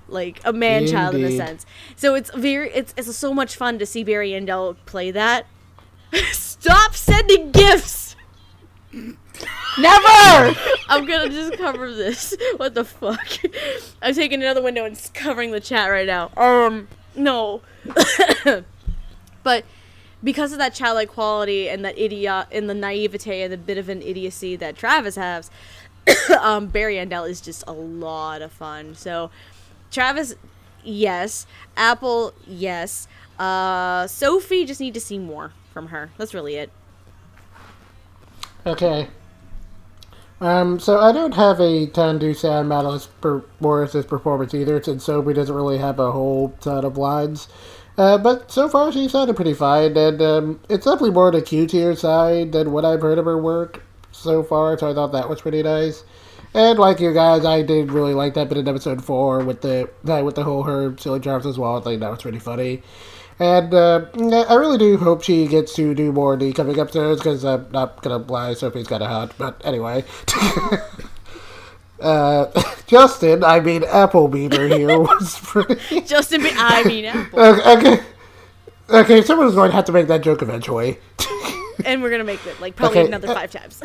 like 0.08 0.40
a 0.44 0.52
man 0.52 0.86
child 0.86 1.14
in 1.14 1.24
a 1.24 1.34
sense. 1.34 1.64
So 1.96 2.14
it's 2.14 2.30
very 2.34 2.70
it's 2.70 2.92
it's 2.98 3.16
so 3.16 3.32
much 3.32 3.56
fun 3.56 3.78
to 3.78 3.86
see 3.86 4.04
Barry 4.04 4.32
Yandell 4.32 4.76
play 4.84 5.10
that. 5.12 5.46
Stop 6.32 6.94
sending 6.94 7.50
gifts. 7.50 8.14
Never! 9.78 10.58
I'm 10.88 11.06
gonna 11.06 11.28
just 11.28 11.54
cover 11.54 11.92
this. 11.92 12.36
What 12.56 12.74
the 12.74 12.84
fuck? 12.84 13.28
I'm 14.02 14.14
taking 14.14 14.42
another 14.42 14.62
window 14.62 14.84
and 14.84 14.96
s- 14.96 15.10
covering 15.10 15.52
the 15.52 15.60
chat 15.60 15.90
right 15.90 16.06
now. 16.06 16.30
Um, 16.36 16.88
no. 17.14 17.62
but 19.42 19.64
because 20.24 20.52
of 20.52 20.58
that 20.58 20.74
childlike 20.74 21.10
quality 21.10 21.68
and 21.68 21.84
that 21.84 21.96
idiot 21.96 22.46
and 22.50 22.68
the 22.68 22.74
naivete 22.74 23.42
and 23.42 23.52
the 23.52 23.56
bit 23.56 23.78
of 23.78 23.88
an 23.88 24.02
idiocy 24.02 24.56
that 24.56 24.76
Travis 24.76 25.14
has, 25.14 25.50
um, 26.40 26.66
Barry 26.66 26.96
Yandell 26.96 27.28
is 27.28 27.40
just 27.40 27.62
a 27.68 27.72
lot 27.72 28.42
of 28.42 28.50
fun. 28.50 28.94
So, 28.94 29.30
Travis, 29.92 30.34
yes. 30.82 31.46
Apple, 31.76 32.34
yes. 32.46 33.06
Uh, 33.38 34.06
Sophie, 34.08 34.64
just 34.64 34.80
need 34.80 34.94
to 34.94 35.00
see 35.00 35.18
more 35.18 35.52
from 35.72 35.88
her. 35.88 36.10
That's 36.18 36.34
really 36.34 36.56
it. 36.56 36.70
Okay. 38.66 39.08
Um, 40.40 40.78
so 40.78 41.00
I 41.00 41.10
don't 41.10 41.34
have 41.34 41.60
a 41.60 41.86
ton 41.86 42.20
to 42.20 42.32
say 42.32 42.48
on 42.48 42.68
Madeleine's 42.68 43.06
per- 43.20 43.44
Morris's 43.60 44.06
performance 44.06 44.54
either, 44.54 44.80
since 44.82 45.04
Sophie 45.04 45.32
doesn't 45.32 45.54
really 45.54 45.78
have 45.78 45.98
a 45.98 46.12
whole 46.12 46.50
ton 46.60 46.84
of 46.84 46.96
lines. 46.96 47.48
Uh, 47.96 48.16
but 48.16 48.50
so 48.50 48.68
far 48.68 48.92
she 48.92 49.08
sounded 49.08 49.34
pretty 49.34 49.54
fine, 49.54 49.96
and 49.96 50.22
um, 50.22 50.60
it's 50.68 50.84
definitely 50.84 51.10
more 51.10 51.26
on 51.26 51.32
the 51.32 51.42
Q-tier 51.42 51.96
side 51.96 52.52
than 52.52 52.70
what 52.70 52.84
I've 52.84 53.02
heard 53.02 53.18
of 53.18 53.24
her 53.24 53.36
work 53.36 53.82
so 54.12 54.44
far, 54.44 54.78
so 54.78 54.88
I 54.88 54.94
thought 54.94 55.10
that 55.12 55.28
was 55.28 55.40
pretty 55.40 55.62
nice. 55.64 56.04
And 56.54 56.78
like 56.78 57.00
you 57.00 57.12
guys, 57.12 57.44
I 57.44 57.62
did 57.62 57.90
really 57.90 58.14
like 58.14 58.34
that 58.34 58.48
bit 58.48 58.58
in 58.58 58.68
episode 58.68 59.04
four 59.04 59.44
with 59.44 59.60
the 59.60 59.90
with 60.24 60.34
the 60.34 60.44
whole 60.44 60.62
her 60.62 60.96
silly 60.96 61.20
charms 61.20 61.44
as 61.44 61.58
well. 61.58 61.76
I 61.76 61.80
think 61.80 62.00
that 62.00 62.10
was 62.10 62.22
pretty 62.22 62.38
funny. 62.38 62.82
And 63.40 63.72
uh, 63.72 64.06
I 64.48 64.54
really 64.54 64.78
do 64.78 64.96
hope 64.98 65.22
she 65.22 65.46
gets 65.46 65.72
to 65.74 65.94
do 65.94 66.10
more 66.12 66.34
in 66.34 66.40
the 66.40 66.52
coming 66.52 66.78
episodes 66.80 67.20
because 67.20 67.44
I'm 67.44 67.66
not 67.70 68.02
gonna 68.02 68.18
lie, 68.18 68.54
Sophie's 68.54 68.88
kind 68.88 69.02
of 69.02 69.08
hot. 69.08 69.32
But 69.38 69.60
anyway, 69.64 70.04
uh, 72.00 72.46
Justin, 72.86 73.44
I 73.44 73.60
mean 73.60 73.84
Apple 73.84 74.28
Beaver 74.28 74.66
here 74.68 74.98
was 74.98 75.38
pretty. 75.42 76.00
Justin, 76.02 76.42
Be- 76.42 76.50
I 76.56 76.82
mean 76.84 77.04
Apple, 77.04 77.38
Okay, 77.40 77.72
okay, 77.92 78.02
okay. 78.90 79.22
Someone's 79.22 79.54
going 79.54 79.70
to 79.70 79.76
have 79.76 79.84
to 79.86 79.92
make 79.92 80.08
that 80.08 80.22
joke 80.22 80.42
eventually. 80.42 80.98
and 81.84 82.02
we're 82.02 82.10
gonna 82.10 82.24
make 82.24 82.44
it 82.46 82.60
like 82.60 82.74
probably 82.74 82.98
Okay, 82.98 83.06
another 83.06 83.28
uh, 83.28 83.34
five 83.34 83.50
times. 83.52 83.80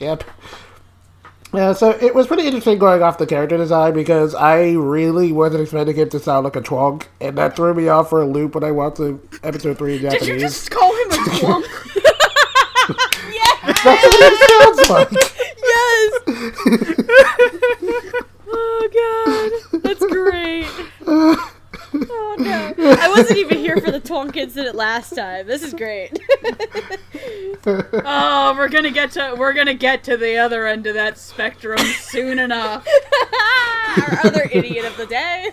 Yep. 0.00 0.24
Yeah, 1.52 1.72
so 1.72 1.90
it 1.90 2.14
was 2.14 2.28
pretty 2.28 2.44
interesting 2.46 2.78
going 2.78 3.02
off 3.02 3.18
the 3.18 3.26
character 3.26 3.56
design 3.56 3.92
because 3.92 4.36
I 4.36 4.70
really 4.72 5.32
wasn't 5.32 5.62
expecting 5.62 5.96
him 5.96 6.08
to 6.10 6.20
sound 6.20 6.44
like 6.44 6.54
a 6.54 6.60
twonk, 6.60 7.06
and 7.20 7.36
that 7.38 7.56
threw 7.56 7.74
me 7.74 7.88
off 7.88 8.08
for 8.10 8.22
a 8.22 8.26
loop 8.26 8.54
when 8.54 8.62
I 8.62 8.70
watched 8.70 9.00
episode 9.42 9.76
three 9.78 9.96
in 9.96 10.02
Did 10.02 10.12
Japanese. 10.12 10.28
you 10.28 10.38
just 10.38 10.70
call 10.70 10.92
him 10.94 11.10
a 11.10 11.14
twunk? 11.14 11.66
That's 13.72 13.84
what 13.84 14.32
it 14.32 14.38
sounds 14.50 14.90
like. 14.90 15.10
yes. 15.66 16.12
oh 18.52 19.60
god, 19.72 19.82
that's 19.82 20.04
great. 20.06 20.66
Oh 21.92 22.36
no, 22.38 22.74
I 22.78 23.08
wasn't 23.08 23.38
even 23.38 23.58
here 23.58 23.76
for 23.80 23.90
the 23.90 24.00
twonk 24.00 24.36
incident 24.36 24.76
last 24.76 25.10
time. 25.14 25.46
This 25.46 25.62
is 25.62 25.74
great. 25.74 26.18
oh, 27.66 28.54
we're 28.56 28.68
gonna 28.68 28.90
get 28.90 29.12
to 29.12 29.34
we're 29.36 29.52
gonna 29.52 29.74
get 29.74 30.04
to 30.04 30.16
the 30.16 30.36
other 30.36 30.66
end 30.66 30.86
of 30.86 30.94
that 30.94 31.18
spectrum 31.18 31.78
soon 31.78 32.38
enough. 32.38 32.86
Our 33.96 34.18
other 34.24 34.48
idiot 34.52 34.84
of 34.84 34.96
the 34.96 35.06
day. 35.06 35.50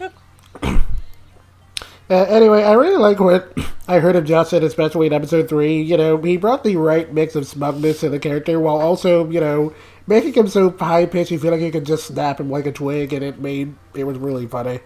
Uh, 2.10 2.24
anyway, 2.24 2.64
I 2.64 2.74
really 2.74 2.98
like 2.98 3.20
what 3.20 3.58
I 3.88 4.00
heard 4.00 4.16
of 4.16 4.24
Justin, 4.24 4.64
especially 4.64 5.08
in 5.08 5.14
episode 5.14 5.50
three. 5.50 5.82
You 5.82 5.98
know, 5.98 6.18
he 6.18 6.38
brought 6.38 6.64
the 6.64 6.78
right 6.78 7.12
mix 7.12 7.36
of 7.36 7.46
smugness 7.48 8.00
to 8.02 8.10
the 8.10 8.20
character 8.20 8.60
while 8.60 8.80
also, 8.80 9.30
you 9.30 9.42
know, 9.42 9.74
making 10.06 10.34
him 10.34 10.48
so 10.48 10.70
high 10.70 11.06
pitched 11.06 11.32
you 11.32 11.40
feel 11.40 11.52
like 11.52 11.62
you 11.62 11.72
could 11.72 11.86
just 11.86 12.06
snap 12.06 12.40
him 12.40 12.50
like 12.50 12.66
a 12.66 12.72
twig, 12.72 13.12
and 13.12 13.24
it 13.24 13.40
made 13.40 13.76
it 13.94 14.06
was 14.06 14.18
really 14.18 14.48
funny. 14.48 14.80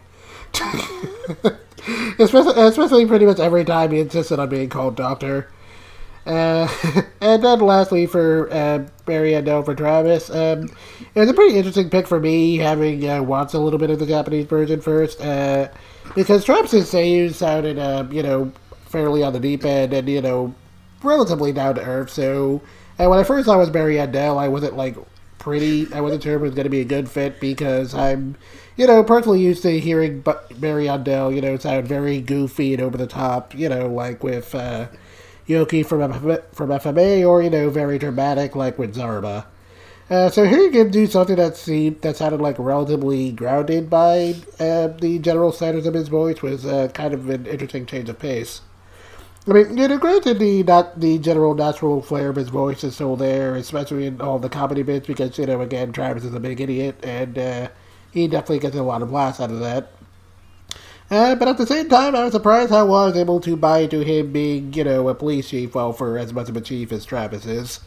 especially, 2.20 2.62
especially 2.62 3.06
pretty 3.06 3.26
much 3.26 3.40
every 3.40 3.66
time 3.66 3.92
he 3.92 4.00
insisted 4.00 4.40
on 4.40 4.50
being 4.50 4.70
called 4.70 4.96
Doctor. 4.96 5.48
Uh, 6.26 6.68
and 7.22 7.44
then 7.44 7.60
lastly 7.60 8.06
for 8.06 8.52
uh, 8.52 8.86
Barry 9.06 9.32
Yandell 9.32 9.66
for 9.66 9.74
Travis, 9.74 10.30
um, 10.30 10.70
it 11.16 11.20
was 11.20 11.30
a 11.30 11.34
pretty 11.34 11.58
interesting 11.58 11.90
pick 11.90 12.08
for 12.08 12.20
me, 12.20 12.58
having 12.58 13.10
uh, 13.10 13.24
watched 13.24 13.54
a 13.54 13.60
little 13.60 13.80
bit 13.80 13.90
of 13.90 14.00
the 14.00 14.06
Japanese 14.06 14.46
version 14.46 14.82
first, 14.82 15.20
uh, 15.22 15.68
because 16.16 16.46
Travis's 16.46 16.92
Seiyu 16.92 17.34
sounded, 17.34 17.80
uh, 17.80 18.06
you 18.12 18.22
know, 18.22 18.52
fairly 18.86 19.24
on 19.24 19.34
the 19.34 19.40
deep 19.40 19.66
end 19.66 19.94
and, 19.94 20.08
you 20.08 20.22
know, 20.22 20.54
relatively 21.02 21.52
down 21.52 21.76
to 21.76 21.82
earth. 21.82 22.12
So, 22.12 22.62
and 23.00 23.10
when 23.10 23.20
I 23.20 23.24
first 23.24 23.46
saw 23.46 23.56
it 23.56 23.60
was 23.60 23.70
Barry 23.70 23.96
Yandell, 23.96 24.38
I 24.38 24.48
wasn't 24.48 24.76
like 24.78 24.96
pretty. 25.40 25.92
I 25.94 26.02
wasn't 26.02 26.24
sure 26.24 26.36
it 26.36 26.42
was 26.42 26.54
going 26.54 26.66
to 26.66 26.70
be 26.70 26.82
a 26.82 26.86
good 26.86 27.10
fit 27.10 27.40
because 27.40 27.96
I'm, 27.96 28.36
you 28.82 28.88
know, 28.88 29.04
personally 29.04 29.40
used 29.40 29.62
to 29.62 29.80
hearing 29.80 30.22
Barry 30.58 30.86
Yandell, 30.86 31.36
you 31.36 31.40
know, 31.40 31.56
sound 31.56 31.88
very 31.88 32.20
goofy 32.20 32.74
and 32.74 32.82
over 32.82 32.98
the 32.98 33.06
top, 33.06 33.54
you 33.54 33.70
know, 33.70 33.86
like 33.86 34.24
with 34.24 34.56
uh, 34.56 34.88
Yoki 35.48 35.86
from 35.86 36.12
from 36.52 36.70
FMA, 36.72 37.28
or 37.28 37.44
you 37.44 37.52
know, 37.52 37.70
very 37.70 38.00
dramatic 38.00 38.56
like 38.56 38.80
with 38.80 38.96
Zaruba. 38.96 39.46
Uh, 40.10 40.32
so 40.32 40.46
here 40.46 40.64
you 40.64 40.72
can 40.72 40.90
do 40.90 41.06
something 41.06 41.36
that 41.36 41.56
seemed 41.56 42.02
that 42.02 42.18
sounded 42.18 42.42
like 42.42 42.58
relatively 42.58 43.32
grounded 43.32 43.88
by 43.88 44.34
uh, 44.60 44.88
the 44.88 45.20
general 45.20 45.52
standards 45.52 45.86
of 45.86 45.94
his 45.94 46.08
voice 46.08 46.42
was 46.42 46.66
uh, 46.66 46.88
kind 46.88 47.14
of 47.14 47.30
an 47.30 47.46
interesting 47.46 47.86
change 47.86 48.10
of 48.10 48.18
pace. 48.18 48.62
I 49.48 49.54
mean, 49.54 49.78
you 49.78 49.90
know, 49.90 50.00
granted 50.00 50.40
the 50.40 50.64
not 50.64 51.00
the 51.00 51.20
general 51.20 51.54
natural 51.54 52.02
flair 52.02 52.30
of 52.30 52.36
his 52.36 52.50
voice 52.50 52.84
is 52.84 52.96
still 52.96 53.16
there, 53.16 53.54
especially 53.54 54.08
in 54.08 54.20
all 54.22 54.40
the 54.40 54.50
comedy 54.50 54.82
bits, 54.82 55.06
because 55.06 55.38
you 55.38 55.46
know, 55.46 55.62
again, 55.62 55.92
Travis 55.92 56.24
is 56.24 56.34
a 56.34 56.40
big 56.40 56.60
idiot, 56.60 56.96
and 57.04 57.38
uh, 57.38 57.68
he 58.12 58.28
definitely 58.28 58.60
gets 58.60 58.76
a 58.76 58.84
lot 58.84 59.02
of 59.02 59.12
laughs 59.12 59.40
out 59.40 59.52
of 59.52 59.60
that. 59.60 59.92
Uh, 61.10 61.36
but 61.36 61.48
at 61.48 61.58
the 61.58 61.68
same 61.68 61.90
time, 61.90 62.16
I 62.16 62.24
was 62.24 62.32
surprised 62.32 62.72
how 62.72 62.86
well 62.86 63.04
I 63.04 63.08
was 63.08 63.18
able 63.18 63.42
to 63.42 63.58
buy 63.58 63.80
into 63.80 64.00
him 64.00 64.32
being, 64.32 64.74
you 64.74 64.86
know, 64.86 65.10
a 65.10 65.16
police 65.16 65.50
chief, 65.50 65.76
well, 65.76 65.92
for 65.92 66.18
as 66.18 66.32
much 66.32 66.48
of 66.48 66.56
a 66.56 66.62
chief 66.62 66.92
as 66.94 67.04
Travis 67.04 67.46
is. 67.46 67.82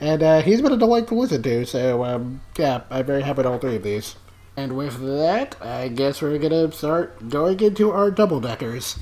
And 0.00 0.22
uh, 0.22 0.42
he's 0.42 0.62
been 0.62 0.72
a 0.72 0.76
delight 0.76 1.08
to 1.08 1.14
listen 1.16 1.42
to, 1.42 1.66
so, 1.66 2.04
um, 2.04 2.40
yeah, 2.56 2.82
I'm 2.88 3.04
very 3.04 3.22
happy 3.22 3.38
with 3.38 3.46
all 3.46 3.58
three 3.58 3.76
of 3.76 3.82
these. 3.82 4.14
And 4.56 4.76
with 4.76 5.00
that, 5.00 5.56
I 5.60 5.88
guess 5.88 6.22
we're 6.22 6.38
gonna 6.38 6.70
start 6.72 7.28
going 7.28 7.60
into 7.60 7.90
our 7.90 8.10
double 8.10 8.40
deckers. 8.40 8.98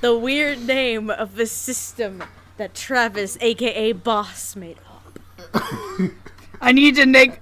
The 0.00 0.16
weird 0.16 0.66
name 0.66 1.10
of 1.10 1.36
the 1.36 1.46
system 1.46 2.24
that 2.56 2.74
Travis, 2.74 3.38
aka 3.40 3.92
Boss, 3.92 4.56
made 4.56 4.78
up. 4.88 5.18
I 6.60 6.72
need 6.72 6.96
to 6.96 7.06
make 7.06 7.40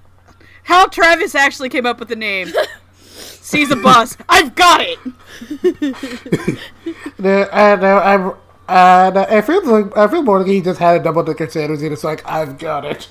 how 0.71 0.87
Travis 0.87 1.35
actually 1.35 1.69
came 1.69 1.85
up 1.85 1.99
with 1.99 2.09
the 2.09 2.17
name. 2.17 2.53
Sees 3.11 3.73
a 3.73 3.77
bus. 3.77 4.17
I've 4.29 4.55
got 4.55 4.81
it. 4.81 4.99
No, 7.19 7.49
I 7.53 7.77
know, 7.77 7.99
I'm, 7.99 8.31
uh, 8.67 9.11
no, 9.15 9.27
I 9.29 9.43
feel 9.43 9.63
like, 9.67 9.95
I 9.97 10.09
feel 10.09 10.23
more 10.23 10.39
like 10.39 10.47
he 10.49 10.63
just 10.63 10.81
had 10.81 10.99
a 11.01 11.05
double 11.05 11.23
decker 11.23 11.51
sandwich 11.51 11.81
and 11.83 11.93
it's 11.93 12.03
like, 12.03 12.27
I've 12.27 12.59
got 12.59 12.87
it. 12.87 13.09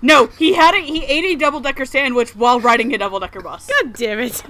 No, 0.00 0.28
he 0.28 0.54
had 0.54 0.74
it. 0.74 0.84
He 0.84 1.04
ate 1.04 1.24
a 1.24 1.34
double 1.38 1.60
decker 1.60 1.84
sandwich 1.84 2.34
while 2.34 2.58
riding 2.58 2.94
a 2.94 2.98
double 2.98 3.20
decker 3.20 3.42
bus, 3.42 3.68
God 3.68 3.92
damn 3.92 4.18
it. 4.20 4.42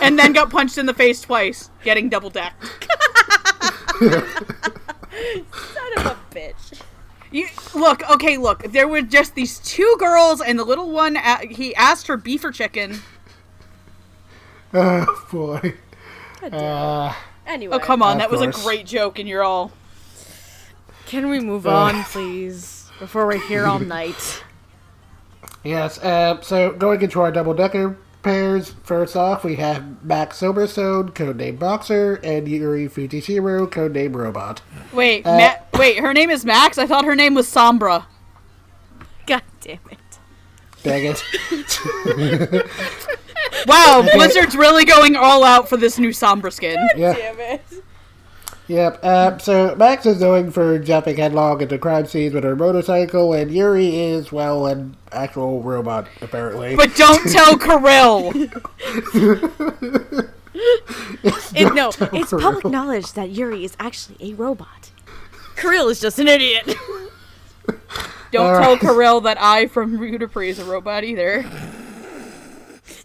and 0.00 0.18
then 0.18 0.32
got 0.32 0.48
punched 0.48 0.78
in 0.78 0.86
the 0.86 0.94
face 0.94 1.20
twice, 1.20 1.68
getting 1.82 2.08
double 2.08 2.30
decked. 2.30 2.64
Son 4.00 4.22
of 5.98 6.06
a 6.06 6.16
bitch. 6.30 6.80
You 7.34 7.48
look, 7.74 8.08
okay, 8.08 8.36
look. 8.36 8.62
There 8.62 8.86
were 8.86 9.02
just 9.02 9.34
these 9.34 9.58
two 9.58 9.96
girls, 9.98 10.40
and 10.40 10.56
the 10.56 10.62
little 10.62 10.90
one. 10.92 11.16
a- 11.16 11.46
He 11.48 11.74
asked 11.74 12.06
for 12.06 12.16
beef 12.16 12.44
or 12.44 12.52
chicken. 12.52 13.00
Oh, 14.76 15.26
boy. 15.30 15.74
God 16.40 16.50
damn 16.50 16.54
it. 16.54 16.54
Uh, 16.54 17.12
Anyway. 17.46 17.76
Oh 17.76 17.78
come 17.78 18.02
on, 18.02 18.14
Of 18.14 18.18
that 18.18 18.30
was 18.30 18.40
a 18.40 18.50
great 18.64 18.86
joke, 18.86 19.18
and 19.20 19.28
you're 19.28 19.42
all. 19.44 19.70
Can 21.06 21.28
we 21.28 21.38
move 21.40 21.66
on, 21.66 22.02
please? 22.04 22.90
Before 22.98 23.26
we're 23.26 23.38
here 23.46 23.66
all 23.66 23.78
night. 23.98 24.42
Yes, 25.62 25.98
uh, 25.98 26.40
so 26.40 26.72
going 26.72 27.02
into 27.02 27.20
our 27.20 27.30
double 27.30 27.54
decker 27.54 27.96
pairs, 28.24 28.74
first 28.82 29.14
off, 29.14 29.44
we 29.44 29.54
have 29.56 30.02
Max 30.04 30.40
Silverstone, 30.40 31.10
codename 31.10 31.58
Boxer, 31.58 32.14
and 32.24 32.48
Yuri 32.48 32.88
Fujishiro, 32.88 33.68
codename 33.68 34.14
Robot. 34.16 34.62
Wait, 34.92 35.24
Uh, 35.24 35.36
Ma- 35.38 35.78
wait. 35.78 35.98
Her 36.00 36.12
name 36.12 36.30
is 36.30 36.44
Max. 36.44 36.76
I 36.78 36.86
thought 36.86 37.04
her 37.04 37.14
name 37.14 37.34
was 37.34 37.46
Sombra. 37.46 38.06
God 39.26 39.42
damn 39.60 39.78
it. 39.90 39.98
Dang 40.82 41.14
it. 41.14 42.66
Wow, 43.66 44.06
Blizzard's 44.14 44.56
really 44.56 44.84
going 44.84 45.16
all 45.16 45.44
out 45.44 45.68
for 45.68 45.76
this 45.76 45.98
new 45.98 46.10
Sombra 46.10 46.52
skin. 46.52 46.76
yeah, 46.96 47.14
Damn 47.14 47.38
it. 47.40 47.62
Yep. 48.66 49.00
Uh, 49.02 49.38
so 49.38 49.74
Max 49.76 50.06
is 50.06 50.18
going 50.18 50.50
for 50.50 50.78
jumping 50.78 51.16
headlong 51.16 51.60
into 51.60 51.76
crime 51.76 52.06
scenes 52.06 52.32
with 52.32 52.44
her 52.44 52.56
motorcycle, 52.56 53.34
and 53.34 53.50
Yuri 53.50 53.94
is, 53.94 54.32
well, 54.32 54.66
an 54.66 54.96
actual 55.12 55.62
robot, 55.62 56.08
apparently. 56.22 56.74
But 56.74 56.94
don't 56.96 57.28
tell 57.30 57.58
Kirill. 57.58 58.32
It, 61.54 61.74
no, 61.74 61.90
it's 62.12 62.30
public 62.30 62.64
knowledge 62.66 63.12
that 63.12 63.30
Yuri 63.30 63.64
is 63.64 63.76
actually 63.78 64.16
a 64.20 64.34
robot. 64.34 64.90
Kirill 65.56 65.88
is 65.88 66.00
just 66.00 66.18
an 66.18 66.28
idiot. 66.28 66.64
Don't 68.32 68.52
All 68.52 68.60
tell 68.60 68.72
right. 68.72 68.80
Kirill 68.80 69.20
that 69.20 69.38
Ai 69.38 69.68
from 69.68 69.96
Utapri 69.98 70.48
is 70.48 70.58
a 70.58 70.64
robot 70.64 71.04
either. 71.04 71.48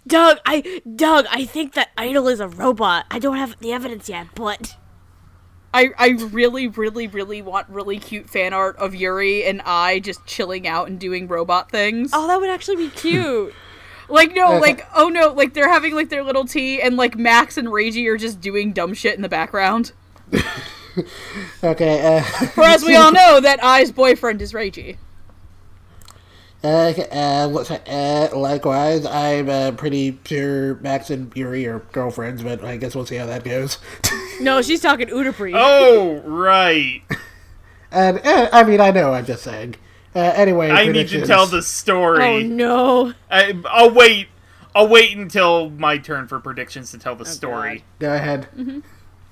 Doug, 0.08 0.40
I 0.44 0.82
Doug, 0.96 1.28
I 1.30 1.46
think 1.46 1.74
that 1.74 1.90
Idol 1.96 2.28
is 2.28 2.40
a 2.40 2.48
robot. 2.48 3.06
I 3.12 3.20
don't 3.20 3.38
have 3.38 3.58
the 3.60 3.72
evidence 3.72 4.10
yet, 4.10 4.28
but 4.34 4.76
I, 5.74 5.90
I 5.98 6.10
really, 6.10 6.68
really, 6.68 7.08
really 7.08 7.42
want 7.42 7.70
really 7.70 8.00
cute 8.00 8.30
fan 8.30 8.54
art 8.54 8.78
of 8.78 8.96
Yuri 8.96 9.46
and 9.46 9.62
Ai 9.66 10.00
just 10.00 10.26
chilling 10.26 10.68
out 10.68 10.88
and 10.88 11.00
doing 11.00 11.28
robot 11.28 11.70
things. 11.70 12.12
oh, 12.14 12.28
that 12.28 12.40
would 12.40 12.50
actually 12.50 12.78
be 12.78 12.90
cute. 12.90 13.54
Like 14.12 14.34
no, 14.34 14.58
like 14.58 14.88
oh 14.96 15.10
no, 15.10 15.34
like 15.34 15.54
they're 15.54 15.70
having 15.70 15.94
like 15.94 16.10
their 16.10 16.24
little 16.24 16.44
tea 16.44 16.82
and 16.82 16.98
like 16.98 17.16
Max 17.16 17.58
and 17.58 17.68
Reiji 17.68 18.08
are 18.08 18.18
just 18.18 18.42
doing 18.42 18.74
dumb 18.74 18.96
shit 18.96 19.14
in 19.14 19.22
the 19.22 19.30
background. 19.30 19.92
Okay, 21.64 22.18
uh, 22.18 22.22
For 22.22 22.64
as 22.64 22.84
we 22.84 22.96
all 22.96 23.12
know, 23.14 23.40
that 23.40 23.64
Ai's 23.64 23.92
boyfriend 23.92 24.42
is 24.42 24.54
Reiji. 24.54 24.98
Uh, 26.62 26.94
uh, 27.12 27.78
uh, 27.88 28.30
likewise, 28.38 29.06
I'm 29.06 29.50
uh, 29.50 29.72
pretty 29.72 30.20
sure 30.26 30.76
Max 30.76 31.10
and 31.10 31.32
Yuri 31.36 31.66
are 31.68 31.80
girlfriends, 31.94 32.44
but 32.44 32.64
I 32.64 32.76
guess 32.76 32.96
we'll 32.96 33.06
see 33.06 33.16
how 33.16 33.28
that 33.28 33.46
goes. 33.46 33.78
no, 34.42 34.62
she's 34.62 34.82
talking 34.82 35.08
Utapri. 35.08 35.54
Oh, 35.56 36.20
right. 36.26 37.02
and, 37.92 38.20
uh, 38.26 38.50
I 38.52 38.64
mean, 38.66 38.82
I 38.82 38.92
know, 38.92 39.14
I'm 39.14 39.26
just 39.26 39.44
saying. 39.44 39.76
Uh, 40.14 40.20
anyway, 40.20 40.70
I 40.70 40.88
need 40.88 41.08
to 41.10 41.26
tell 41.26 41.46
the 41.46 41.62
story. 41.62 42.24
Oh 42.24 42.40
no. 42.40 43.14
I, 43.30 43.54
oh 43.72 43.94
wait, 43.94 44.28
I'll 44.76 44.88
wait 44.88 45.16
until 45.16 45.70
my 45.70 45.98
turn 45.98 46.28
for 46.28 46.40
predictions 46.40 46.92
to 46.92 46.98
tell 46.98 47.16
the 47.16 47.26
story. 47.26 47.84
Go 48.00 48.14
ahead. 48.14 48.48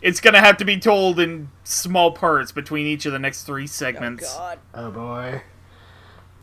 It's 0.01 0.21
gonna 0.21 0.39
have 0.39 0.57
to 0.57 0.65
be 0.65 0.79
told 0.79 1.19
in 1.19 1.49
small 1.63 2.11
parts 2.11 2.51
between 2.51 2.85
each 2.85 3.07
of 3.07 3.11
the 3.11 3.19
next 3.19 3.43
three 3.43 3.65
segments. 3.65 4.35
God. 4.35 4.59
Oh 4.75 4.91
boy. 4.91 5.41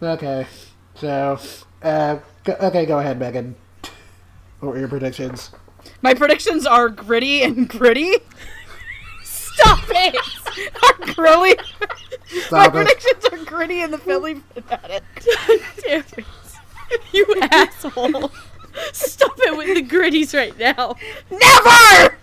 Okay. 0.02 0.46
So, 0.94 1.38
uh, 1.82 2.18
go, 2.44 2.52
okay, 2.60 2.86
go 2.86 2.98
ahead, 2.98 3.18
Megan. 3.18 3.54
What 4.60 4.72
were 4.72 4.78
your 4.78 4.88
predictions? 4.88 5.50
My 6.02 6.14
predictions 6.14 6.66
are 6.66 6.88
gritty 6.88 7.42
and 7.42 7.68
gritty. 7.68 8.14
Stop 9.22 9.84
it! 9.90 10.16
Are 10.82 11.14
grilly. 11.14 11.56
My 12.30 12.38
Stop 12.40 12.68
it. 12.68 12.72
predictions 12.72 13.24
are 13.32 13.44
gritty 13.44 13.80
and 13.80 13.92
the 13.92 13.98
Phillie 13.98 14.36
Phanatic. 14.56 15.02
Damn 15.82 16.04
it. 16.18 16.24
You 17.12 17.26
asshole. 17.50 18.30
Stop 18.92 19.32
it 19.38 19.56
with 19.56 19.74
the 19.74 19.82
gritties 19.82 20.34
right 20.36 20.56
now. 20.58 20.96
Never! 21.30 22.16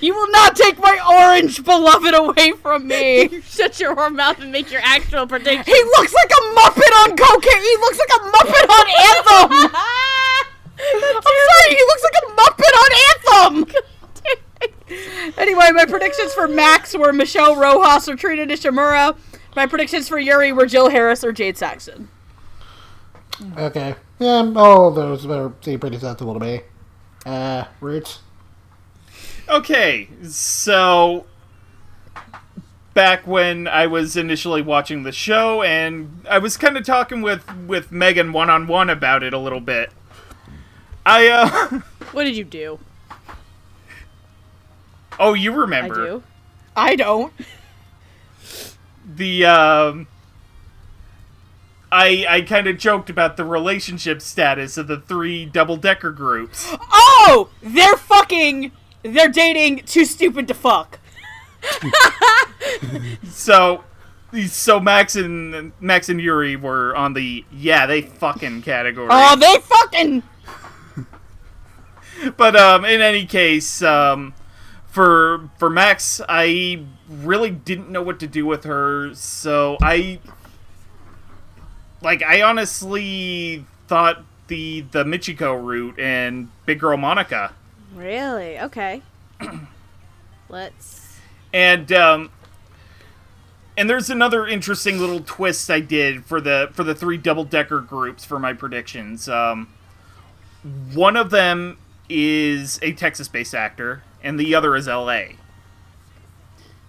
You 0.00 0.14
will 0.14 0.30
not 0.30 0.54
take 0.56 0.78
my 0.78 0.98
orange 1.08 1.64
beloved 1.64 2.14
away 2.14 2.52
from 2.52 2.86
me. 2.86 3.40
Shut 3.48 3.80
your 3.80 3.96
whore 3.96 4.14
mouth 4.14 4.40
and 4.40 4.52
make 4.52 4.70
your 4.70 4.82
actual 4.84 5.26
prediction. 5.26 5.64
He 5.64 5.82
looks 5.82 6.12
like 6.12 6.30
a 6.30 6.42
Muppet 6.54 6.92
on 7.02 7.16
cocaine. 7.16 7.62
He 7.62 7.76
looks 7.80 7.98
like 7.98 8.12
a 8.12 8.24
Muppet 8.28 8.68
on 8.68 8.86
Anthem. 9.08 9.70
I'm 10.80 11.22
sorry, 11.22 11.74
he 11.74 11.82
looks 11.88 12.04
like 12.04 12.18
a 12.22 12.26
Muppet 12.36 12.74
on 12.76 13.62
Anthem. 13.64 13.74
Anyway, 15.36 15.66
my 15.72 15.84
predictions 15.84 16.32
for 16.32 16.48
Max 16.48 16.96
were 16.96 17.12
Michelle 17.12 17.56
Rojas 17.56 18.08
or 18.08 18.16
Trina 18.16 18.46
Nishimura. 18.46 19.16
My 19.54 19.66
predictions 19.66 20.08
for 20.08 20.18
Yuri 20.18 20.50
were 20.52 20.66
Jill 20.66 20.88
Harris 20.88 21.22
or 21.22 21.30
Jad 21.30 21.58
Saxton. 21.58 22.08
Okay. 23.56 23.94
Yeah, 24.18 24.50
all 24.56 24.88
of 24.88 24.94
those 24.94 25.26
are, 25.26 25.52
seem 25.60 25.78
pretty 25.78 25.98
sensible 25.98 26.32
to 26.34 26.40
me. 26.40 26.62
Uh, 27.26 27.64
Roots? 27.80 28.20
Okay, 29.48 30.08
so 30.24 31.24
back 32.92 33.26
when 33.26 33.66
I 33.66 33.86
was 33.86 34.16
initially 34.16 34.60
watching 34.60 35.04
the 35.04 35.12
show, 35.12 35.62
and 35.62 36.26
I 36.28 36.38
was 36.38 36.56
kind 36.56 36.76
of 36.76 36.84
talking 36.84 37.22
with 37.22 37.44
with 37.66 37.90
Megan 37.90 38.32
one 38.32 38.50
on 38.50 38.66
one 38.66 38.90
about 38.90 39.22
it 39.22 39.32
a 39.32 39.38
little 39.38 39.60
bit. 39.60 39.90
I 41.06 41.28
uh, 41.28 41.80
What 42.12 42.24
did 42.24 42.36
you 42.36 42.44
do? 42.44 42.78
oh, 45.18 45.34
you 45.34 45.52
remember? 45.52 46.02
I 46.02 46.06
do. 46.06 46.22
I 46.76 46.96
don't. 46.96 47.32
the 49.06 49.44
um. 49.46 50.06
I, 51.90 52.26
I 52.28 52.40
kind 52.42 52.66
of 52.66 52.76
joked 52.76 53.08
about 53.08 53.38
the 53.38 53.46
relationship 53.46 54.20
status 54.20 54.76
of 54.76 54.88
the 54.88 55.00
three 55.00 55.46
double 55.46 55.78
decker 55.78 56.12
groups. 56.12 56.68
Oh, 56.92 57.48
they're 57.62 57.96
fucking. 57.96 58.72
They're 59.02 59.28
dating. 59.28 59.84
Too 59.86 60.04
stupid 60.04 60.48
to 60.48 60.54
fuck. 60.54 60.98
So, 63.30 63.84
so 64.48 64.80
Max 64.80 65.16
and 65.16 65.72
Max 65.80 66.08
and 66.08 66.20
Yuri 66.20 66.56
were 66.56 66.94
on 66.96 67.14
the 67.14 67.44
yeah 67.52 67.86
they 67.86 68.02
fucking 68.02 68.62
category. 68.62 69.08
Oh, 69.10 69.36
they 69.36 69.58
fucking. 69.58 70.22
But 72.36 72.56
um, 72.56 72.84
in 72.84 73.00
any 73.00 73.26
case, 73.26 73.80
um, 73.80 74.34
for 74.88 75.48
for 75.56 75.70
Max, 75.70 76.20
I 76.28 76.84
really 77.08 77.50
didn't 77.50 77.90
know 77.90 78.02
what 78.02 78.18
to 78.18 78.26
do 78.26 78.44
with 78.44 78.64
her, 78.64 79.14
so 79.14 79.76
I 79.80 80.18
like 82.02 82.24
I 82.24 82.42
honestly 82.42 83.64
thought 83.86 84.24
the 84.48 84.80
the 84.90 85.04
Michiko 85.04 85.62
route 85.62 86.00
and 86.00 86.50
Big 86.66 86.80
Girl 86.80 86.96
Monica, 86.96 87.54
Really? 87.98 88.58
Okay. 88.60 89.02
Let's. 90.48 91.18
and 91.52 91.90
um, 91.92 92.30
and 93.76 93.90
there's 93.90 94.08
another 94.08 94.46
interesting 94.46 94.98
little 94.98 95.20
twist 95.20 95.70
I 95.70 95.80
did 95.80 96.24
for 96.24 96.40
the 96.40 96.70
for 96.72 96.84
the 96.84 96.94
three 96.94 97.16
double 97.16 97.44
decker 97.44 97.80
groups 97.80 98.24
for 98.24 98.38
my 98.38 98.52
predictions. 98.52 99.28
Um, 99.28 99.68
one 100.94 101.16
of 101.16 101.30
them 101.30 101.78
is 102.08 102.78
a 102.82 102.92
Texas-based 102.92 103.54
actor, 103.54 104.02
and 104.22 104.38
the 104.38 104.54
other 104.54 104.76
is 104.76 104.88
L.A. 104.88 105.36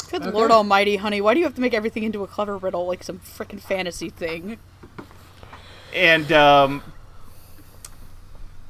Good 0.10 0.26
Lord 0.26 0.50
Almighty, 0.52 0.96
honey, 0.96 1.22
why 1.22 1.34
do 1.34 1.40
you 1.40 1.46
have 1.46 1.56
to 1.56 1.62
make 1.62 1.74
everything 1.74 2.04
into 2.04 2.24
a 2.24 2.28
clever 2.28 2.58
riddle 2.58 2.88
like 2.88 3.04
some 3.04 3.20
freaking 3.20 3.62
fantasy 3.62 4.10
thing? 4.10 4.58
And 5.94 6.32
um 6.32 6.84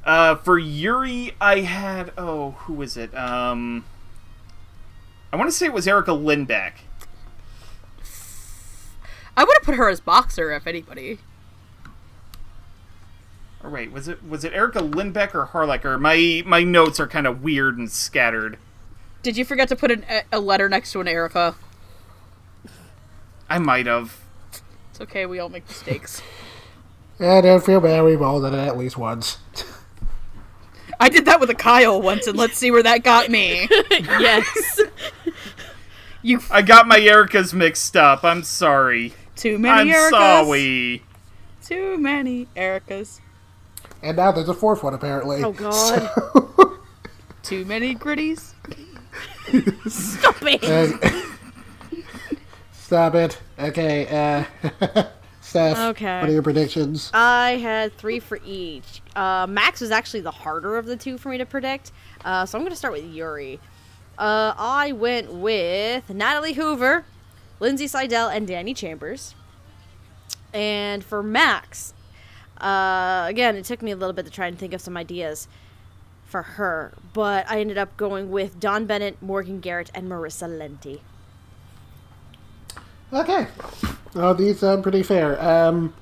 uh 0.05 0.35
for 0.35 0.57
Yuri 0.57 1.33
I 1.39 1.61
had 1.61 2.11
oh, 2.17 2.51
who 2.51 2.81
is 2.81 2.97
it? 2.97 3.15
Um 3.15 3.85
I 5.31 5.35
want 5.35 5.49
to 5.49 5.55
say 5.55 5.67
it 5.67 5.73
was 5.73 5.87
Erica 5.87 6.11
Lindbeck. 6.11 6.73
I 9.37 9.43
would 9.43 9.53
have 9.53 9.63
put 9.63 9.75
her 9.75 9.87
as 9.89 9.99
boxer 9.99 10.51
if 10.51 10.67
anybody. 10.67 11.19
Or 13.63 13.69
wait, 13.69 13.91
was 13.91 14.07
it 14.07 14.23
was 14.23 14.43
it 14.43 14.53
Erica 14.53 14.79
Lindbeck 14.79 15.35
or 15.35 15.47
Harlacher? 15.47 15.99
My 15.99 16.43
my 16.45 16.63
notes 16.63 16.99
are 16.99 17.07
kind 17.07 17.27
of 17.27 17.43
weird 17.43 17.77
and 17.77 17.91
scattered. 17.91 18.57
Did 19.21 19.37
you 19.37 19.43
forget 19.43 19.67
to 19.69 19.75
put 19.75 19.91
an, 19.91 20.05
a 20.31 20.39
letter 20.39 20.69
next 20.69 20.93
to 20.93 21.01
an 21.01 21.07
Erica? 21.07 21.55
I 23.49 23.59
might 23.59 23.85
have. 23.85 24.17
It's 24.91 25.01
okay, 25.01 25.25
we 25.25 25.39
all 25.39 25.49
make 25.49 25.67
mistakes. 25.67 26.21
Yeah, 27.21 27.41
don't 27.41 27.61
feel 27.61 27.81
bad, 27.81 28.05
we've 28.05 28.21
all 28.21 28.39
done 28.39 28.53
it 28.53 28.65
at 28.65 28.77
least 28.77 28.97
once. 28.97 29.39
I 30.99 31.09
did 31.09 31.25
that 31.25 31.39
with 31.39 31.49
a 31.49 31.55
Kyle 31.55 32.01
once, 32.01 32.27
and 32.27 32.37
let's 32.37 32.57
see 32.57 32.71
where 32.71 32.83
that 32.83 33.03
got 33.03 33.29
me. 33.29 33.67
yes. 33.91 34.81
You 36.21 36.41
I 36.51 36.61
got 36.61 36.87
my 36.87 36.99
Ericas 36.99 37.53
mixed 37.53 37.95
up. 37.95 38.23
I'm 38.23 38.43
sorry. 38.43 39.13
too 39.35 39.57
many 39.57 39.91
I'm 39.91 39.95
Ericas. 39.95 40.09
sorry. 40.09 41.03
Too 41.63 41.97
many 41.97 42.47
Ericas. 42.55 43.19
And 44.01 44.17
now 44.17 44.31
there's 44.31 44.49
a 44.49 44.53
fourth 44.53 44.83
one, 44.83 44.93
apparently. 44.93 45.43
Oh 45.43 45.51
god. 45.51 46.09
Too 47.43 47.65
many 47.65 47.95
gritties. 47.95 48.53
Stop 49.89 50.35
it. 50.43 50.63
Uh, 50.63 51.21
Stop 52.73 53.15
it. 53.15 53.39
Okay, 53.57 54.07
uh, 54.07 55.03
Steph, 55.49 55.77
Okay. 55.79 56.19
what 56.21 56.29
are 56.29 56.31
your 56.31 56.43
predictions? 56.43 57.09
I 57.11 57.51
had 57.57 57.97
three 57.97 58.19
for 58.19 58.39
each. 58.45 59.01
Uh, 59.15 59.47
Max 59.49 59.81
was 59.81 59.89
actually 59.89 60.21
the 60.21 60.29
harder 60.31 60.77
of 60.77 60.85
the 60.85 60.95
two 60.95 61.17
for 61.17 61.29
me 61.29 61.39
to 61.39 61.45
predict, 61.45 61.91
uh, 62.23 62.45
so 62.45 62.55
I'm 62.57 62.61
going 62.63 62.71
to 62.71 62.75
start 62.77 62.93
with 62.93 63.03
Yuri. 63.05 63.59
Uh, 64.17 64.53
I 64.57 64.91
went 64.91 65.33
with 65.33 66.07
Natalie 66.09 66.53
Hoover, 66.53 67.03
Lindsay 67.59 67.87
Seidel, 67.87 68.27
and 68.29 68.47
Dani 68.47 68.75
Chambers. 68.75 69.33
And 70.53 71.03
for 71.03 71.23
Max, 71.23 71.95
uh, 72.61 73.25
again, 73.27 73.55
it 73.55 73.65
took 73.65 73.81
me 73.81 73.89
a 73.89 73.95
little 73.95 74.13
bit 74.13 74.25
to 74.25 74.31
try 74.31 74.45
and 74.45 74.57
think 74.57 74.73
of 74.73 74.81
some 74.81 74.95
ideas 74.97 75.47
for 76.25 76.43
her, 76.43 76.93
but 77.13 77.49
I 77.49 77.59
ended 77.59 77.79
up 77.79 77.97
going 77.97 78.29
with 78.29 78.59
Dawn 78.59 78.85
Bennett, 78.85 79.19
Morgan 79.19 79.61
Garrett, 79.61 79.89
and 79.95 80.07
Marissa 80.07 80.47
Lenti. 80.47 80.99
Okay. 83.12 83.47
Well, 84.14 84.36
these 84.36 84.60
sound 84.60 84.84
pretty 84.84 85.03
fair. 85.03 85.41
Um, 85.41 85.93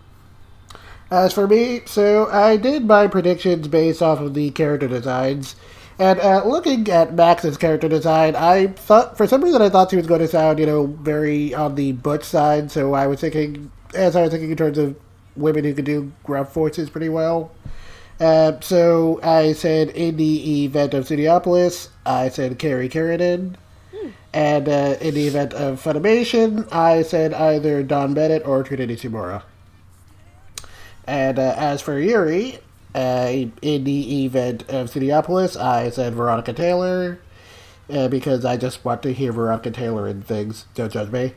as 1.10 1.34
for 1.34 1.48
me, 1.48 1.82
so 1.86 2.28
I 2.30 2.58
did 2.58 2.86
my 2.86 3.08
predictions 3.08 3.68
based 3.68 4.02
off 4.02 4.20
of 4.20 4.34
the 4.34 4.52
character 4.52 4.88
designs. 4.88 5.56
And 6.00 6.20
uh, 6.20 6.44
looking 6.46 6.88
at 6.90 7.14
Max's 7.14 7.58
character 7.58 7.88
design, 7.88 8.36
I 8.36 8.68
thought, 8.68 9.18
for 9.18 9.26
some 9.26 9.44
reason, 9.44 9.62
I 9.62 9.70
thought 9.70 9.90
she 9.90 9.96
was 9.96 10.06
going 10.06 10.20
to 10.20 10.28
sound, 10.28 10.60
you 10.60 10.66
know, 10.66 10.86
very 10.86 11.54
on 11.56 11.76
the 11.76 11.94
butch 11.94 12.24
side. 12.24 12.72
So 12.72 12.94
I 12.94 13.08
was 13.08 13.22
thinking, 13.22 13.72
as 13.96 14.16
I 14.16 14.22
was 14.22 14.32
thinking 14.32 14.52
in 14.52 14.58
terms 14.58 14.78
of 14.78 14.96
women 15.36 15.64
who 15.64 15.74
could 15.74 15.86
do 15.86 16.12
gruff 16.24 16.54
voices 16.54 16.90
pretty 16.90 17.10
well. 17.10 17.52
Uh, 18.20 18.60
so 18.62 19.20
I 19.24 19.54
said 19.54 19.90
in 19.90 20.18
the 20.18 20.66
event 20.66 20.94
of 20.94 21.06
Studiopolis, 21.06 21.90
I 22.06 22.30
said 22.30 22.60
Carrie 22.60 22.90
Carradine. 22.90 23.56
And 24.34 24.70
uh, 24.70 24.98
in 25.02 25.14
the 25.16 25.28
event 25.28 25.54
of 25.54 25.82
Funimation, 25.82 26.72
I 26.72 27.02
said 27.02 27.34
either 27.34 27.82
Dawn 27.84 28.14
Bennett 28.14 28.46
or 28.46 28.64
Trinity 28.64 28.96
Tsumura. 28.96 29.44
And 31.06 31.40
uh, 31.40 31.56
as 31.58 31.82
for 31.82 31.98
Yuri, 31.98 32.60
uh, 32.94 33.46
in 33.62 33.84
the 33.84 34.26
event 34.26 34.64
of 34.70 34.92
Studiopolis, 34.92 35.60
I 35.60 35.90
said 35.90 36.14
Veronica 36.14 36.54
Taylor, 36.54 37.20
uh, 37.90 38.08
because 38.08 38.44
I 38.44 38.58
just 38.58 38.84
want 38.84 39.04
to 39.04 39.14
hear 39.14 39.32
Veronica 39.32 39.72
Taylor 39.72 40.08
in 40.08 40.22
things. 40.22 40.66
Don't 40.76 40.92
judge 40.92 41.12
me. 41.12 41.34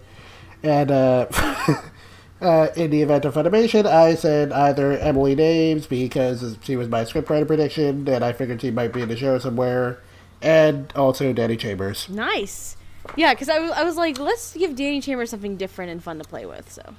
And 0.62 0.90
uh, 0.90 1.26
uh, 2.40 2.68
in 2.76 2.90
the 2.90 3.02
event 3.02 3.24
of 3.24 3.34
Funimation, 3.34 3.86
I 3.86 4.14
said 4.14 4.52
either 4.52 4.92
Emily 4.92 5.36
Neves, 5.36 5.88
because 5.88 6.56
she 6.62 6.76
was 6.76 6.88
my 6.88 7.04
scriptwriter 7.04 7.46
prediction, 7.46 8.08
and 8.08 8.24
I 8.24 8.32
figured 8.32 8.60
she 8.60 8.70
might 8.70 8.92
be 8.92 9.02
in 9.02 9.08
the 9.08 9.16
show 9.16 9.38
somewhere, 9.38 10.00
and 10.42 10.92
also 10.96 11.32
Dani 11.32 11.58
Chambers. 11.58 12.08
Nice. 12.08 12.76
Yeah, 13.16 13.32
because 13.34 13.48
I 13.48 13.58
was, 13.58 13.70
I 13.72 13.82
was 13.84 13.96
like, 13.96 14.18
let's 14.18 14.54
give 14.54 14.72
Dani 14.72 15.02
Chambers 15.02 15.30
something 15.30 15.56
different 15.56 15.90
and 15.90 16.02
fun 16.02 16.18
to 16.18 16.24
play 16.24 16.46
with. 16.46 16.70
So 16.70 16.94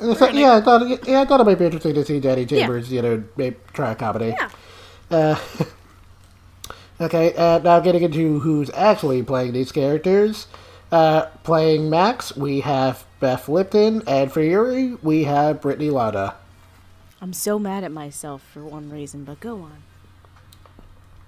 And 0.00 0.16
so- 0.16 0.28
yeah, 0.30 0.54
I 0.56 0.60
thought 0.60 1.06
yeah, 1.06 1.20
I 1.20 1.24
thought 1.24 1.40
it 1.40 1.44
might 1.44 1.58
be 1.58 1.66
interesting 1.66 1.94
to 1.94 2.04
see 2.04 2.20
Dani 2.20 2.48
Chambers, 2.48 2.90
you 2.90 3.02
know, 3.02 3.22
maybe 3.36 3.56
try 3.72 3.92
a 3.92 3.94
comedy. 3.94 4.34
Yeah. 4.38 4.50
Uh, 5.10 5.38
okay, 7.00 7.34
uh, 7.34 7.58
now 7.58 7.80
getting 7.80 8.02
into 8.02 8.38
who's 8.40 8.70
actually 8.70 9.22
playing 9.22 9.52
these 9.52 9.72
characters. 9.72 10.46
Uh, 10.90 11.26
playing 11.42 11.88
Max, 11.88 12.36
we 12.36 12.60
have 12.60 13.04
Beth 13.18 13.48
Lipton, 13.48 14.02
and 14.06 14.30
for 14.30 14.42
Yuri, 14.42 14.96
we 15.02 15.24
have 15.24 15.62
Brittany 15.62 15.88
Lauda. 15.88 16.34
I'm 17.20 17.32
so 17.32 17.58
mad 17.58 17.82
at 17.84 17.92
myself 17.92 18.42
for 18.42 18.62
one 18.62 18.90
reason, 18.90 19.24
but 19.24 19.40
go 19.40 19.56
on. 19.60 19.84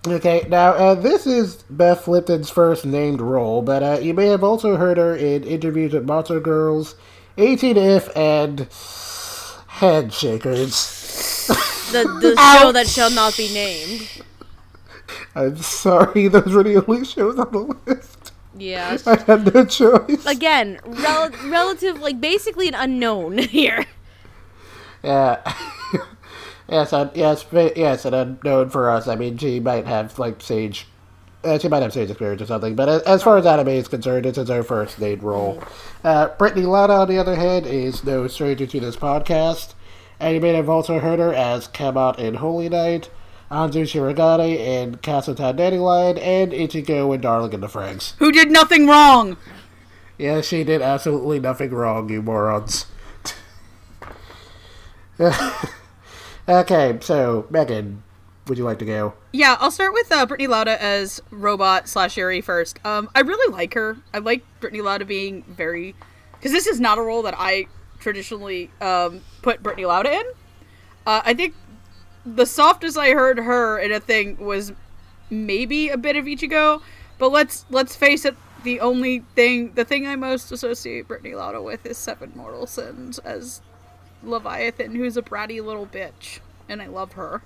Okay, 0.06 0.46
now 0.50 0.72
uh, 0.72 0.94
this 0.94 1.26
is 1.26 1.62
Beth 1.70 2.06
Lipton's 2.06 2.50
first 2.50 2.84
named 2.84 3.22
role, 3.22 3.62
but 3.62 3.82
uh, 3.82 3.98
you 4.02 4.12
may 4.12 4.26
have 4.26 4.44
also 4.44 4.76
heard 4.76 4.98
her 4.98 5.16
in 5.16 5.44
interviews 5.44 5.94
with 5.94 6.04
Monster 6.04 6.40
Girls, 6.40 6.94
18 7.38 7.78
If, 7.78 8.14
and 8.14 8.68
Handshakers. 9.78 11.46
The 11.92 12.04
the 12.20 12.36
show 12.60 12.72
that 12.72 12.86
shall 12.86 13.10
not 13.10 13.34
be 13.36 13.52
named. 13.54 14.22
I'm 15.34 15.56
sorry, 15.56 16.28
those 16.28 16.52
were 16.52 16.62
the 16.62 16.84
only 16.86 17.04
shows 17.06 17.38
on 17.38 17.50
the 17.50 17.74
list. 17.86 18.32
Yeah. 18.56 18.98
I 19.06 19.16
had 19.22 19.54
no 19.54 19.64
choice. 19.64 20.26
Again, 20.26 20.80
rel- 20.84 21.30
relative, 21.46 22.00
like 22.00 22.20
basically 22.20 22.68
an 22.68 22.74
unknown 22.74 23.38
here. 23.54 23.86
Yeah. 25.02 25.40
Yes, 26.68 26.92
uh, 26.92 27.10
yes, 27.14 27.44
yes, 27.52 28.04
and 28.04 28.14
unknown 28.14 28.70
for 28.70 28.88
us. 28.88 29.06
I 29.06 29.16
mean, 29.16 29.36
she 29.36 29.60
might 29.60 29.86
have 29.86 30.18
like 30.18 30.40
Sage. 30.40 30.86
Uh, 31.42 31.58
she 31.58 31.68
might 31.68 31.82
have 31.82 31.92
Sage 31.92 32.08
experience 32.08 32.40
or 32.40 32.46
something, 32.46 32.74
but 32.74 32.88
as, 32.88 33.02
as 33.02 33.22
far 33.22 33.36
as 33.36 33.44
anime 33.44 33.68
is 33.68 33.86
concerned, 33.86 34.24
this 34.24 34.38
is 34.38 34.48
her 34.48 34.62
first 34.62 34.98
named 34.98 35.22
role. 35.22 35.62
Uh, 36.02 36.28
Brittany 36.28 36.64
Lauda, 36.64 36.94
on 36.94 37.08
the 37.08 37.18
other 37.18 37.36
hand, 37.36 37.66
is 37.66 38.02
no 38.02 38.26
stranger 38.28 38.66
to 38.66 38.80
this 38.80 38.96
podcast, 38.96 39.74
and 40.18 40.34
you 40.34 40.40
may 40.40 40.54
have 40.54 40.70
also 40.70 41.00
heard 41.00 41.18
her 41.18 41.34
as 41.34 41.68
Camelot 41.68 42.18
in 42.18 42.34
Holy 42.34 42.70
Night, 42.70 43.10
Anzu 43.50 43.82
Shiragane 43.82 44.56
in 44.56 44.96
Castle 44.96 45.34
Castletown 45.34 45.56
Dandelion, 45.56 46.16
and 46.16 46.52
Ichigo 46.52 47.14
in 47.14 47.20
Darling 47.20 47.52
in 47.52 47.60
the 47.60 47.66
Franxx. 47.66 48.14
Who 48.18 48.32
did 48.32 48.50
nothing 48.50 48.86
wrong? 48.86 49.36
Yeah, 50.16 50.40
she 50.40 50.64
did 50.64 50.80
absolutely 50.80 51.40
nothing 51.40 51.72
wrong, 51.72 52.08
you 52.08 52.22
morons. 52.22 52.86
okay, 56.48 56.98
so 57.00 57.46
Megan, 57.50 58.02
would 58.46 58.58
you 58.58 58.64
like 58.64 58.78
to 58.80 58.84
go? 58.84 59.14
Yeah, 59.32 59.56
I'll 59.58 59.70
start 59.70 59.92
with 59.92 60.10
uh, 60.12 60.26
Brittany 60.26 60.46
Lauda 60.46 60.82
as 60.82 61.22
robot 61.30 61.88
slash 61.88 62.16
Yuri 62.16 62.40
first. 62.40 62.78
Um, 62.84 63.08
I 63.14 63.20
really 63.20 63.52
like 63.52 63.74
her. 63.74 63.96
I 64.12 64.18
like 64.18 64.44
Brittany 64.60 64.82
Lauda 64.82 65.04
being 65.04 65.42
very, 65.48 65.94
because 66.32 66.52
this 66.52 66.66
is 66.66 66.80
not 66.80 66.98
a 66.98 67.02
role 67.02 67.22
that 67.22 67.34
I 67.36 67.66
traditionally 68.00 68.70
um, 68.80 69.22
put 69.42 69.62
Brittany 69.62 69.86
Lauda 69.86 70.12
in. 70.12 70.24
Uh, 71.06 71.22
I 71.24 71.34
think 71.34 71.54
the 72.26 72.46
softest 72.46 72.96
I 72.98 73.10
heard 73.10 73.38
her 73.38 73.78
in 73.78 73.92
a 73.92 74.00
thing 74.00 74.36
was 74.38 74.72
maybe 75.30 75.88
a 75.88 75.96
bit 75.96 76.16
of 76.16 76.24
Ichigo, 76.24 76.82
but 77.18 77.30
let's 77.32 77.64
let's 77.70 77.96
face 77.96 78.24
it. 78.24 78.36
The 78.62 78.80
only 78.80 79.20
thing, 79.34 79.72
the 79.74 79.84
thing 79.84 80.06
I 80.06 80.16
most 80.16 80.50
associate 80.50 81.06
Brittany 81.06 81.34
Lauda 81.34 81.60
with 81.60 81.84
is 81.84 81.98
Seven 81.98 82.32
Mortal 82.34 82.66
Sins 82.66 83.18
as 83.18 83.60
Leviathan, 84.26 84.94
who's 84.94 85.16
a 85.16 85.22
bratty 85.22 85.64
little 85.64 85.86
bitch, 85.86 86.40
and 86.68 86.80
I 86.82 86.86
love 86.86 87.12
her. 87.12 87.42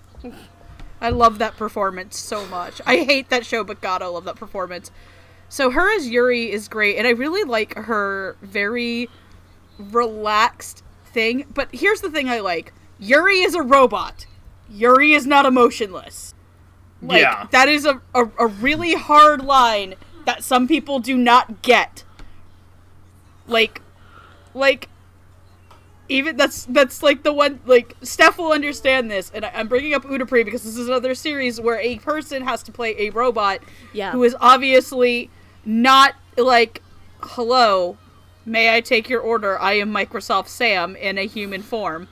I 1.01 1.11
love 1.11 1.39
that 1.39 1.57
performance 1.57 2.19
so 2.19 2.45
much. 2.47 2.81
I 2.87 2.99
hate 2.99 3.29
that 3.31 3.47
show, 3.47 3.63
but 3.65 3.81
God, 3.81 4.03
I 4.03 4.07
love 4.07 4.25
that 4.25 4.37
performance. 4.37 4.91
So 5.49 5.71
her 5.71 5.95
as 5.97 6.09
Yuri 6.09 6.51
is 6.51 6.69
great, 6.69 6.97
and 6.97 7.07
I 7.07 7.11
really 7.11 7.45
like 7.45 7.75
her 7.77 8.37
very 8.43 9.09
relaxed 9.79 10.83
thing. 11.07 11.45
But 11.55 11.69
here's 11.73 12.01
the 12.01 12.11
thing 12.11 12.29
I 12.29 12.41
like: 12.41 12.73
Yuri 12.99 13.41
is 13.41 13.55
a 13.55 13.63
robot. 13.63 14.27
Yuri 14.71 15.13
is 15.13 15.27
not 15.27 15.47
emotionless. 15.47 16.35
Like 17.01 17.23
Yeah. 17.23 17.47
that 17.53 17.69
is 17.69 17.87
a, 17.87 18.03
a, 18.15 18.29
a 18.39 18.47
really 18.49 18.95
hard 18.95 19.43
line 19.45 19.95
that 20.27 20.43
some 20.45 20.67
people 20.69 20.99
do 20.99 21.17
not 21.17 21.63
get. 21.63 22.05
Like, 23.47 23.81
like 24.53 24.89
even 26.09 26.37
that's 26.37 26.65
that's 26.67 27.03
like 27.03 27.23
the 27.23 27.33
one 27.33 27.61
like 27.67 27.95
Steph 28.03 28.39
will 28.39 28.53
understand 28.53 29.11
this, 29.11 29.31
and 29.35 29.45
I, 29.45 29.53
I'm 29.55 29.69
bringing 29.69 29.95
up 29.95 30.05
Utapri 30.05 30.45
because 30.45 30.63
this 30.65 30.77
is 30.77 30.89
another 30.89 31.15
series 31.15 31.61
where 31.61 31.79
a 31.81 31.99
person 31.99 32.43
has 32.43 32.63
to 32.65 32.73
play 32.73 32.95
a 32.99 33.11
robot 33.11 33.61
Yeah. 33.93 34.13
who 34.13 34.25
is 34.25 34.35
obviously 34.41 35.31
not 35.65 36.15
like, 36.37 36.83
hello, 37.23 37.99
may 38.47 38.75
I 38.75 38.81
take 38.81 39.09
your 39.09 39.21
order? 39.21 39.61
I 39.61 39.75
am 39.75 39.93
Microsoft 39.93 40.49
Sam 40.49 40.97
in 40.97 41.19
a 41.19 41.27
human 41.27 41.63
form. 41.63 42.09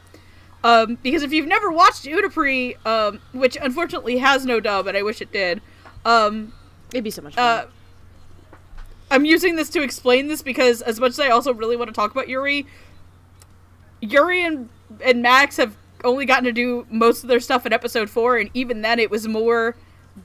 Um, 0.65 0.99
because 1.03 1.23
if 1.23 1.33
you've 1.33 1.47
never 1.47 1.71
watched 1.71 2.05
Utapri, 2.07 2.75
um, 2.85 3.21
which 3.33 3.57
unfortunately 3.61 4.19
has 4.19 4.45
no 4.45 4.59
dub, 4.59 4.89
and 4.89 4.97
I 4.97 5.03
wish 5.03 5.21
it 5.23 5.31
did, 5.33 5.63
um, 6.05 6.53
It'd 6.93 7.05
be 7.05 7.11
so 7.11 7.23
much 7.23 7.35
fun. 7.37 7.45
uh, 7.45 7.67
I'm 9.11 9.25
using 9.25 9.55
this 9.55 9.71
to 9.71 9.83
explain 9.83 10.27
this 10.27 10.43
because 10.43 10.83
as 10.83 10.99
much 10.99 11.11
as 11.11 11.21
I 11.21 11.29
also 11.29 11.55
really 11.55 11.77
want 11.77 11.89
to 11.89 11.95
talk 11.95 12.11
about 12.11 12.29
Yuri, 12.29 12.67
Yuri 14.01 14.43
and 14.43 14.69
and 15.03 15.23
Max 15.23 15.57
have 15.57 15.77
only 16.05 16.27
gotten 16.27 16.45
to 16.45 16.53
do 16.53 16.87
most 16.91 17.23
of 17.23 17.29
their 17.29 17.41
stuff 17.41 17.67
in 17.67 17.73
episode 17.73 18.11
four, 18.11 18.37
and 18.37 18.51
even 18.55 18.83
then 18.83 18.99
it 18.99 19.11
was 19.11 19.27
more 19.27 19.77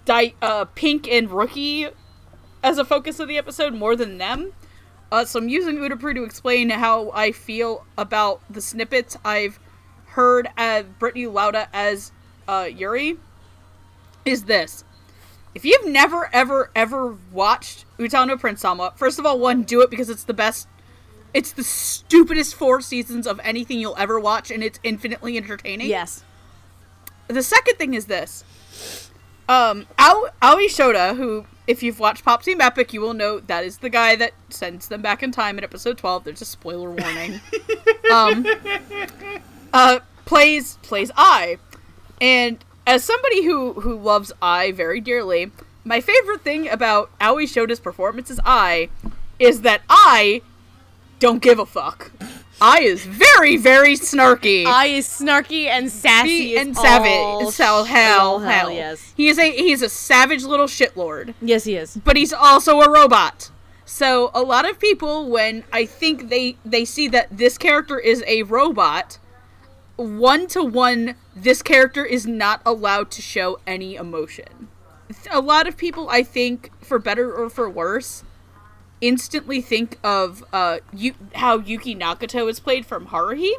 di- 0.06 0.36
uh, 0.42 0.66
Pink 0.66 1.08
and 1.08 1.30
Rookie 1.30 1.88
as 2.64 2.78
a 2.78 2.86
focus 2.86 3.20
of 3.20 3.28
the 3.28 3.38
episode 3.38 3.74
more 3.74 3.96
than 3.96 4.18
them. 4.18 4.54
Uh, 5.12 5.26
so 5.26 5.40
I'm 5.40 5.50
using 5.50 5.78
Utapri 5.78 6.16
to 6.16 6.24
explain 6.24 6.70
how 6.70 7.12
I 7.12 7.32
feel 7.32 7.86
about 7.98 8.42
the 8.50 8.62
snippets 8.62 9.18
I've 9.26 9.60
heard 10.06 10.50
at 10.56 11.00
Brittany 11.00 11.28
Lauda 11.28 11.68
as 11.74 12.12
uh, 12.48 12.70
Yuri. 12.74 13.18
Is 14.24 14.46
this? 14.46 14.84
If 15.54 15.66
you've 15.66 15.86
never, 15.86 16.30
ever, 16.32 16.72
ever 16.76 17.18
watched 17.32 17.86
Utano 17.98 18.40
Prince 18.40 18.62
Sama, 18.62 18.94
first 18.96 19.20
of 19.20 19.26
all, 19.26 19.38
one, 19.38 19.64
do 19.64 19.82
it 19.82 19.90
because 19.90 20.10
it's 20.10 20.24
the 20.24 20.34
best. 20.34 20.68
It's 21.34 21.52
the 21.52 21.64
stupidest 21.64 22.56
four 22.56 22.82
seasons 22.82 23.26
of 23.26 23.40
anything 23.44 23.80
you'll 23.80 23.98
ever 23.98 24.20
watch, 24.20 24.52
and 24.52 24.64
it's 24.64 24.80
infinitely 24.84 25.38
entertaining. 25.38 25.88
yes. 25.88 26.24
The 27.28 27.44
second 27.44 27.76
thing 27.78 27.94
is 27.94 28.08
this. 28.08 28.44
Um, 29.48 29.88
Ao- 29.98 30.30
Aoi 30.42 30.68
Shouta, 30.68 31.16
who, 31.16 31.46
if 31.68 31.82
you've 31.82 32.00
watched 32.00 32.26
Pop 32.26 32.44
Team 32.44 32.60
Epic, 32.60 32.94
you 32.94 33.00
will 33.00 33.14
know 33.14 33.40
that 33.40 33.64
is 33.64 33.78
the 33.78 33.90
guy 33.90 34.16
that 34.18 34.34
sends 34.50 34.90
them 34.90 35.02
back 35.02 35.24
in 35.24 35.32
time 35.32 35.58
in 35.58 35.64
episode 35.64 35.98
12. 35.98 36.26
There's 36.26 36.42
a 36.42 36.46
spoiler 36.46 36.92
warning. 36.92 37.40
um, 38.12 38.46
uh, 39.74 40.00
plays, 40.26 40.78
plays 40.82 41.12
Ai. 41.16 41.58
And 42.20 42.64
as 42.86 43.04
somebody 43.04 43.44
who, 43.46 43.74
who 43.74 43.98
loves 43.98 44.32
Ai 44.42 44.72
very 44.72 45.00
dearly, 45.00 45.52
my 45.84 46.02
favorite 46.02 46.42
thing 46.42 46.70
about 46.70 47.10
Aoi 47.22 47.46
Shoda's 47.46 47.80
performance 47.80 48.30
as 48.30 48.40
Ai 48.46 48.90
is 49.40 49.62
that 49.62 49.82
I 49.90 50.42
don't 51.22 51.42
give 51.42 51.58
a 51.60 51.66
fuck. 51.66 52.12
Ai 52.62 52.80
is 52.82 53.06
very, 53.06 53.56
very 53.58 53.94
snarky 53.96 54.66
Ai 54.66 54.88
is 54.88 55.08
snarky 55.08 55.66
and 55.68 55.90
sassy 55.90 56.58
and 56.58 56.76
savage. 56.76 57.48
So 57.54 57.84
hell, 57.86 58.20
all 58.34 58.40
hell, 58.40 58.70
yes. 58.72 59.14
He 59.16 59.30
is 59.30 59.40
a 59.40 59.52
he's 59.52 59.82
a 59.82 59.90
savage 59.90 60.44
little 60.44 60.68
shitlord, 60.68 61.34
Yes, 61.42 61.64
he 61.64 61.76
is. 61.76 61.98
but 62.04 62.18
he's 62.18 62.34
also 62.34 62.82
a 62.82 62.92
robot. 62.92 63.50
So 63.86 64.32
a 64.34 64.42
lot 64.44 64.70
of 64.70 64.80
people, 64.80 65.30
when 65.30 65.64
I 65.72 65.86
think 65.86 66.30
they 66.30 66.58
they 66.66 66.86
see 66.86 67.08
that 67.10 67.28
this 67.36 67.58
character 67.58 67.98
is 68.00 68.24
a 68.28 68.44
robot, 68.44 69.18
one 69.96 70.48
to 70.48 70.64
one, 70.64 71.16
this 71.36 71.62
character 71.62 72.06
is 72.06 72.26
not 72.28 72.62
allowed 72.66 73.10
to 73.12 73.22
show 73.22 73.60
any 73.66 73.96
emotion. 73.96 74.70
A 75.32 75.42
lot 75.42 75.68
of 75.68 75.78
people, 75.78 76.10
I 76.10 76.24
think, 76.24 76.70
for 76.84 76.98
better 77.00 77.34
or 77.34 77.50
for 77.50 77.70
worse, 77.70 78.24
instantly 79.02 79.62
think 79.62 79.97
of 80.04 80.43
uh, 80.54 80.78
you, 80.93 81.16
how 81.36 81.58
Yuki 81.58 81.95
Nagato 81.95 82.49
is 82.49 82.60
played 82.60 82.86
from 82.86 83.08
Haruhi 83.08 83.54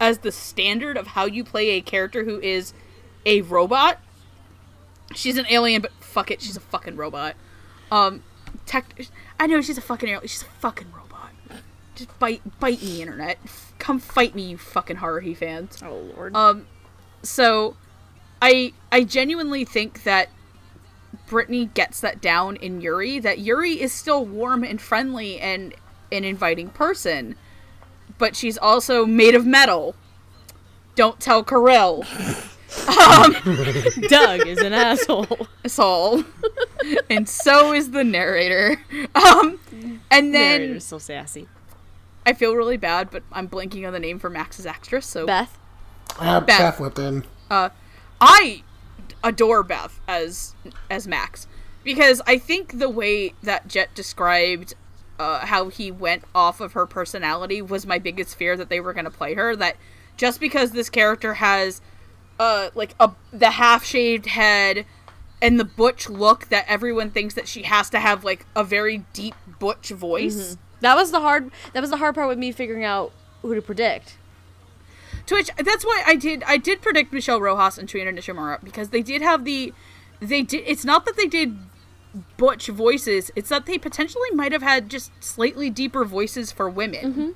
as 0.00 0.18
the 0.18 0.32
standard 0.32 0.96
of 0.96 1.08
how 1.08 1.26
you 1.26 1.44
play 1.44 1.70
a 1.70 1.80
character 1.80 2.24
who 2.24 2.40
is 2.40 2.72
a 3.26 3.42
robot. 3.42 3.98
She's 5.14 5.36
an 5.36 5.46
alien, 5.50 5.82
but 5.82 5.92
fuck 6.00 6.30
it, 6.30 6.40
she's 6.40 6.56
a 6.56 6.60
fucking 6.60 6.96
robot. 6.96 7.36
Um, 7.90 8.22
tech. 8.66 9.06
I 9.38 9.46
know 9.46 9.60
she's 9.60 9.78
a 9.78 9.82
fucking 9.82 10.08
alien. 10.08 10.26
She's 10.26 10.42
a 10.42 10.46
fucking 10.46 10.88
robot. 10.92 11.30
Just 11.94 12.18
bite, 12.18 12.40
bite 12.58 12.82
me, 12.82 13.02
internet. 13.02 13.38
Come 13.78 13.98
fight 13.98 14.34
me, 14.34 14.42
you 14.42 14.58
fucking 14.58 14.96
Haruhi 14.96 15.36
fans. 15.36 15.82
Oh 15.84 16.10
lord. 16.16 16.34
Um, 16.34 16.66
so 17.22 17.76
I 18.40 18.72
I 18.90 19.04
genuinely 19.04 19.64
think 19.64 20.04
that 20.04 20.28
Brittany 21.32 21.70
gets 21.72 21.98
that 22.02 22.20
down 22.20 22.56
in 22.56 22.82
Yuri. 22.82 23.18
That 23.18 23.38
Yuri 23.38 23.80
is 23.80 23.90
still 23.90 24.22
warm 24.26 24.62
and 24.62 24.78
friendly 24.78 25.40
and 25.40 25.74
an 26.12 26.24
inviting 26.24 26.68
person, 26.68 27.36
but 28.18 28.36
she's 28.36 28.58
also 28.58 29.06
made 29.06 29.34
of 29.34 29.46
metal. 29.46 29.94
Don't 30.94 31.18
tell 31.18 31.42
Kirill. 31.42 32.04
Doug 34.08 34.46
is 34.46 34.58
an 34.58 34.74
asshole. 34.74 35.46
Soul. 35.66 36.22
and 37.08 37.26
so 37.26 37.72
is 37.72 37.92
the 37.92 38.04
narrator. 38.04 38.76
Um, 39.14 39.58
and 40.10 40.34
then 40.34 40.60
Narrator's 40.60 40.84
so 40.84 40.98
sassy. 40.98 41.48
I 42.26 42.34
feel 42.34 42.54
really 42.54 42.76
bad, 42.76 43.10
but 43.10 43.22
I'm 43.32 43.48
blanking 43.48 43.86
on 43.86 43.94
the 43.94 44.00
name 44.00 44.18
for 44.18 44.28
Max's 44.28 44.66
actress. 44.66 45.06
So 45.06 45.24
Beth. 45.24 45.58
Uh, 46.18 46.40
Beth. 46.40 46.58
Beth 46.58 46.78
Lipton. 46.80 47.24
uh, 47.50 47.70
I 48.20 48.62
adore 49.24 49.62
Beth 49.62 50.00
as 50.08 50.54
as 50.90 51.06
Max 51.06 51.46
because 51.84 52.20
I 52.26 52.38
think 52.38 52.78
the 52.78 52.88
way 52.88 53.34
that 53.42 53.68
Jet 53.68 53.94
described 53.94 54.74
uh, 55.18 55.46
how 55.46 55.68
he 55.68 55.90
went 55.90 56.24
off 56.34 56.60
of 56.60 56.72
her 56.72 56.86
personality 56.86 57.62
was 57.62 57.86
my 57.86 57.98
biggest 57.98 58.36
fear 58.36 58.56
that 58.56 58.68
they 58.68 58.80
were 58.80 58.92
going 58.92 59.04
to 59.04 59.10
play 59.10 59.34
her. 59.34 59.54
That 59.54 59.76
just 60.16 60.40
because 60.40 60.72
this 60.72 60.90
character 60.90 61.34
has 61.34 61.80
uh 62.38 62.70
like 62.74 62.94
a 62.98 63.12
the 63.32 63.50
half 63.50 63.84
shaved 63.84 64.26
head 64.26 64.86
and 65.42 65.60
the 65.60 65.64
butch 65.64 66.08
look 66.08 66.48
that 66.48 66.64
everyone 66.68 67.10
thinks 67.10 67.34
that 67.34 67.46
she 67.48 67.62
has 67.62 67.90
to 67.90 68.00
have 68.00 68.24
like 68.24 68.46
a 68.56 68.64
very 68.64 69.04
deep 69.12 69.34
butch 69.58 69.90
voice. 69.90 70.56
That 70.80 70.96
was 70.96 71.10
the 71.10 71.20
hard. 71.20 71.50
That 71.72 71.80
was 71.80 71.90
the 71.90 71.96
hard 71.98 72.14
part 72.14 72.28
with 72.28 72.38
me 72.38 72.52
figuring 72.52 72.84
out 72.84 73.12
who 73.42 73.54
to 73.54 73.62
predict. 73.62 74.16
To 75.26 75.34
which 75.34 75.50
that's 75.56 75.84
why 75.84 76.02
I 76.06 76.16
did 76.16 76.42
I 76.46 76.56
did 76.56 76.82
predict 76.82 77.12
Michelle 77.12 77.40
Rojas 77.40 77.78
and 77.78 77.88
Trina 77.88 78.12
Nishimura 78.12 78.62
because 78.62 78.88
they 78.88 79.02
did 79.02 79.22
have 79.22 79.44
the 79.44 79.72
they 80.20 80.42
did 80.42 80.64
it's 80.66 80.84
not 80.84 81.04
that 81.06 81.16
they 81.16 81.26
did 81.26 81.56
butch 82.36 82.66
voices 82.66 83.30
it's 83.34 83.48
that 83.48 83.64
they 83.64 83.78
potentially 83.78 84.30
might 84.34 84.52
have 84.52 84.62
had 84.62 84.90
just 84.90 85.10
slightly 85.22 85.70
deeper 85.70 86.04
voices 86.04 86.52
for 86.52 86.68
women. 86.68 87.34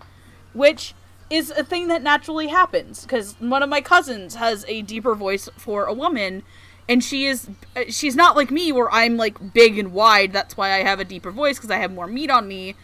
Which 0.52 0.94
is 1.28 1.50
a 1.50 1.64
thing 1.64 1.88
that 1.88 2.02
naturally 2.02 2.48
happens 2.48 3.02
because 3.02 3.34
one 3.40 3.62
of 3.62 3.68
my 3.68 3.80
cousins 3.80 4.36
has 4.36 4.64
a 4.68 4.82
deeper 4.82 5.14
voice 5.14 5.48
for 5.56 5.84
a 5.84 5.92
woman 5.92 6.42
and 6.88 7.02
she 7.02 7.26
is 7.26 7.48
uh, 7.76 7.82
she's 7.88 8.14
not 8.14 8.36
like 8.36 8.50
me 8.50 8.70
where 8.70 8.90
I'm 8.92 9.16
like 9.16 9.52
big 9.52 9.78
and 9.78 9.92
wide 9.92 10.32
that's 10.32 10.56
why 10.56 10.72
I 10.72 10.82
have 10.84 11.00
a 11.00 11.04
deeper 11.04 11.30
voice 11.30 11.56
because 11.58 11.70
I 11.70 11.78
have 11.78 11.92
more 11.92 12.06
meat 12.06 12.30
on 12.30 12.46
me. 12.48 12.74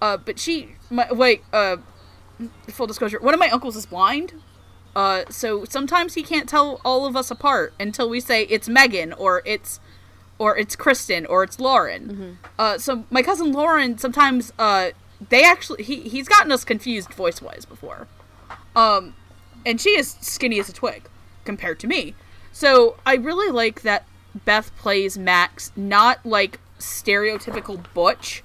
Uh 0.00 0.16
but 0.16 0.38
she 0.38 0.76
my 0.90 1.12
wait 1.12 1.42
uh 1.52 1.78
full 2.68 2.86
disclosure 2.86 3.20
one 3.20 3.34
of 3.34 3.40
my 3.40 3.50
uncles 3.50 3.76
is 3.76 3.84
blind 3.86 4.32
uh, 4.96 5.24
so 5.28 5.64
sometimes 5.64 6.14
he 6.14 6.22
can't 6.22 6.48
tell 6.48 6.80
all 6.84 7.06
of 7.06 7.16
us 7.16 7.30
apart 7.30 7.72
until 7.78 8.08
we 8.08 8.20
say 8.20 8.44
it's 8.44 8.68
Megan 8.68 9.12
or 9.12 9.42
it's 9.44 9.80
or 10.38 10.56
it's 10.56 10.76
Kristen 10.76 11.26
or 11.26 11.42
it's 11.42 11.58
Lauren. 11.60 12.38
Uh, 12.58 12.78
so 12.78 13.04
my 13.10 13.22
cousin 13.22 13.52
Lauren 13.52 13.98
sometimes 13.98 14.52
uh, 14.58 14.90
they 15.28 15.44
actually 15.44 15.82
he 15.82 16.02
he's 16.08 16.28
gotten 16.28 16.52
us 16.52 16.64
confused 16.64 17.12
voice 17.14 17.42
wise 17.42 17.64
before. 17.64 18.06
Um, 18.74 19.14
and 19.66 19.80
she 19.80 19.90
is 19.90 20.16
skinny 20.20 20.60
as 20.60 20.68
a 20.68 20.72
twig 20.72 21.08
compared 21.44 21.78
to 21.80 21.86
me. 21.86 22.14
So 22.52 22.96
I 23.04 23.14
really 23.16 23.52
like 23.52 23.82
that 23.82 24.04
Beth 24.44 24.74
plays 24.76 25.18
Max 25.18 25.72
not 25.76 26.24
like 26.24 26.60
stereotypical 26.78 27.84
butch 27.94 28.42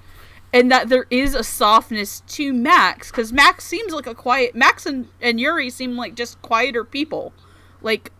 and 0.54 0.70
that 0.70 0.88
there 0.88 1.06
is 1.10 1.34
a 1.34 1.42
softness 1.42 2.20
to 2.28 2.52
Max 2.52 3.10
because 3.10 3.32
Max 3.32 3.64
seems 3.64 3.92
like 3.92 4.06
a 4.06 4.14
quiet 4.14 4.54
Max 4.54 4.86
and, 4.86 5.08
and 5.20 5.40
Yuri 5.40 5.68
seem 5.68 5.96
like 5.96 6.14
just 6.14 6.40
quieter 6.42 6.84
people. 6.84 7.32
Like 7.82 8.12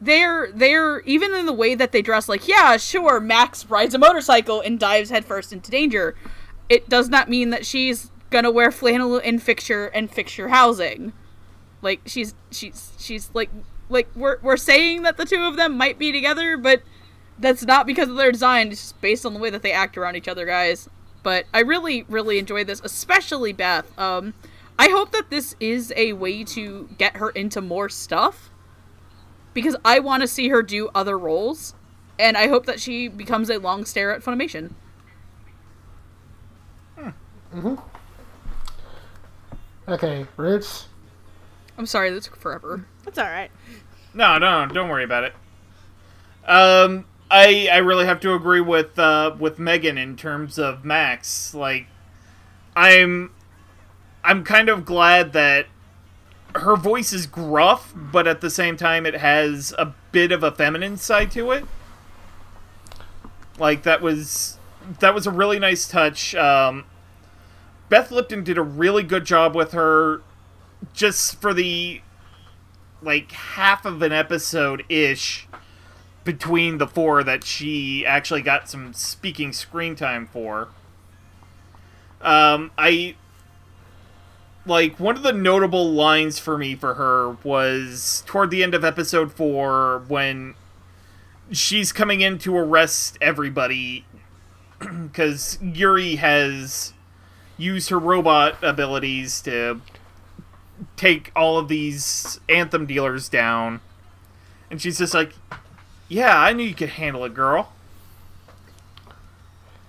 they're 0.00 0.50
they're 0.50 1.00
even 1.00 1.34
in 1.34 1.44
the 1.44 1.52
way 1.52 1.74
that 1.74 1.92
they 1.92 2.00
dress 2.00 2.28
like 2.28 2.48
yeah 2.48 2.78
sure 2.78 3.20
Max 3.20 3.66
rides 3.66 3.94
a 3.94 3.98
motorcycle 3.98 4.62
and 4.62 4.80
dives 4.80 5.10
headfirst 5.10 5.52
into 5.52 5.70
danger. 5.70 6.16
It 6.70 6.88
does 6.88 7.10
not 7.10 7.28
mean 7.28 7.50
that 7.50 7.66
she's 7.66 8.10
gonna 8.30 8.50
wear 8.50 8.72
flannel 8.72 9.18
in 9.18 9.38
fixture 9.38 9.88
and 9.88 10.10
fixture 10.10 10.48
housing. 10.48 11.12
Like 11.82 12.00
she's 12.06 12.34
she's 12.50 12.92
she's 12.98 13.30
like 13.34 13.50
like 13.90 14.08
we're 14.16 14.38
we're 14.40 14.56
saying 14.56 15.02
that 15.02 15.18
the 15.18 15.26
two 15.26 15.42
of 15.42 15.56
them 15.58 15.76
might 15.76 15.98
be 15.98 16.12
together, 16.12 16.56
but 16.56 16.80
that's 17.38 17.62
not 17.62 17.86
because 17.86 18.08
of 18.08 18.16
their 18.16 18.32
design. 18.32 18.68
It's 18.68 18.80
just 18.80 19.00
based 19.02 19.26
on 19.26 19.34
the 19.34 19.40
way 19.40 19.50
that 19.50 19.60
they 19.60 19.72
act 19.72 19.98
around 19.98 20.16
each 20.16 20.28
other, 20.28 20.46
guys. 20.46 20.88
But 21.24 21.46
I 21.52 21.60
really 21.60 22.04
really 22.04 22.38
enjoyed 22.38 22.68
this, 22.68 22.80
especially 22.84 23.52
Beth. 23.52 23.98
Um, 23.98 24.34
I 24.78 24.88
hope 24.88 25.10
that 25.10 25.30
this 25.30 25.56
is 25.58 25.92
a 25.96 26.12
way 26.12 26.44
to 26.44 26.88
get 26.98 27.16
her 27.16 27.30
into 27.30 27.60
more 27.60 27.88
stuff 27.88 28.50
because 29.52 29.74
I 29.84 29.98
want 29.98 30.20
to 30.22 30.28
see 30.28 30.48
her 30.50 30.62
do 30.62 30.90
other 30.94 31.18
roles, 31.18 31.74
and 32.18 32.36
I 32.36 32.48
hope 32.48 32.66
that 32.66 32.80
she 32.80 33.08
becomes 33.08 33.50
a 33.50 33.58
long 33.58 33.84
stare 33.84 34.12
at 34.12 34.22
Funimation. 34.22 34.72
Okay, 39.86 40.26
Roots. 40.36 40.88
I'm 41.78 41.86
sorry, 41.86 42.10
that 42.10 42.22
took 42.22 42.36
forever. 42.36 42.86
That's 43.04 43.18
all 43.18 43.24
right. 43.24 43.50
No, 44.12 44.38
no, 44.38 44.66
don't 44.66 44.88
worry 44.88 45.04
about 45.04 45.24
it. 45.24 45.34
Um, 46.46 47.04
I 47.34 47.68
I 47.70 47.78
really 47.78 48.06
have 48.06 48.20
to 48.20 48.32
agree 48.32 48.60
with 48.60 48.96
uh, 48.96 49.34
with 49.36 49.58
Megan 49.58 49.98
in 49.98 50.16
terms 50.16 50.56
of 50.56 50.84
Max. 50.84 51.52
Like, 51.52 51.88
I'm 52.76 53.32
I'm 54.22 54.44
kind 54.44 54.68
of 54.68 54.84
glad 54.84 55.32
that 55.32 55.66
her 56.54 56.76
voice 56.76 57.12
is 57.12 57.26
gruff, 57.26 57.92
but 57.96 58.28
at 58.28 58.40
the 58.40 58.50
same 58.50 58.76
time, 58.76 59.04
it 59.04 59.16
has 59.16 59.74
a 59.76 59.94
bit 60.12 60.30
of 60.30 60.44
a 60.44 60.52
feminine 60.52 60.96
side 60.96 61.32
to 61.32 61.50
it. 61.50 61.64
Like 63.58 63.82
that 63.82 64.00
was 64.00 64.56
that 65.00 65.12
was 65.12 65.26
a 65.26 65.32
really 65.32 65.58
nice 65.58 65.88
touch. 65.88 66.36
Um, 66.36 66.84
Beth 67.88 68.12
Lipton 68.12 68.44
did 68.44 68.58
a 68.58 68.62
really 68.62 69.02
good 69.02 69.24
job 69.24 69.56
with 69.56 69.72
her, 69.72 70.22
just 70.92 71.40
for 71.40 71.52
the 71.52 72.00
like 73.02 73.32
half 73.32 73.84
of 73.84 74.02
an 74.02 74.12
episode 74.12 74.84
ish 74.88 75.48
between 76.24 76.78
the 76.78 76.86
four 76.86 77.22
that 77.22 77.44
she 77.44 78.04
actually 78.06 78.42
got 78.42 78.68
some 78.68 78.92
speaking 78.94 79.52
screen 79.52 79.94
time 79.94 80.26
for. 80.26 80.68
Um, 82.20 82.70
I 82.78 83.16
like 84.66 84.98
one 84.98 85.16
of 85.16 85.22
the 85.22 85.32
notable 85.32 85.92
lines 85.92 86.38
for 86.38 86.56
me 86.56 86.74
for 86.74 86.94
her 86.94 87.36
was 87.44 88.22
toward 88.26 88.50
the 88.50 88.62
end 88.62 88.74
of 88.74 88.84
episode 88.84 89.32
four 89.32 90.02
when 90.08 90.54
she's 91.50 91.92
coming 91.92 92.22
in 92.22 92.38
to 92.38 92.56
arrest 92.56 93.18
everybody 93.20 94.06
because 94.78 95.58
Yuri 95.60 96.16
has 96.16 96.94
used 97.58 97.90
her 97.90 97.98
robot 97.98 98.56
abilities 98.62 99.40
to 99.42 99.80
take 100.96 101.30
all 101.36 101.58
of 101.58 101.68
these 101.68 102.40
anthem 102.48 102.86
dealers 102.86 103.28
down. 103.28 103.80
And 104.70 104.80
she's 104.80 104.98
just 104.98 105.14
like, 105.14 105.34
Yeah, 106.08 106.38
I 106.38 106.52
knew 106.52 106.64
you 106.64 106.74
could 106.74 106.90
handle 106.90 107.24
it, 107.24 107.34
girl. 107.34 107.72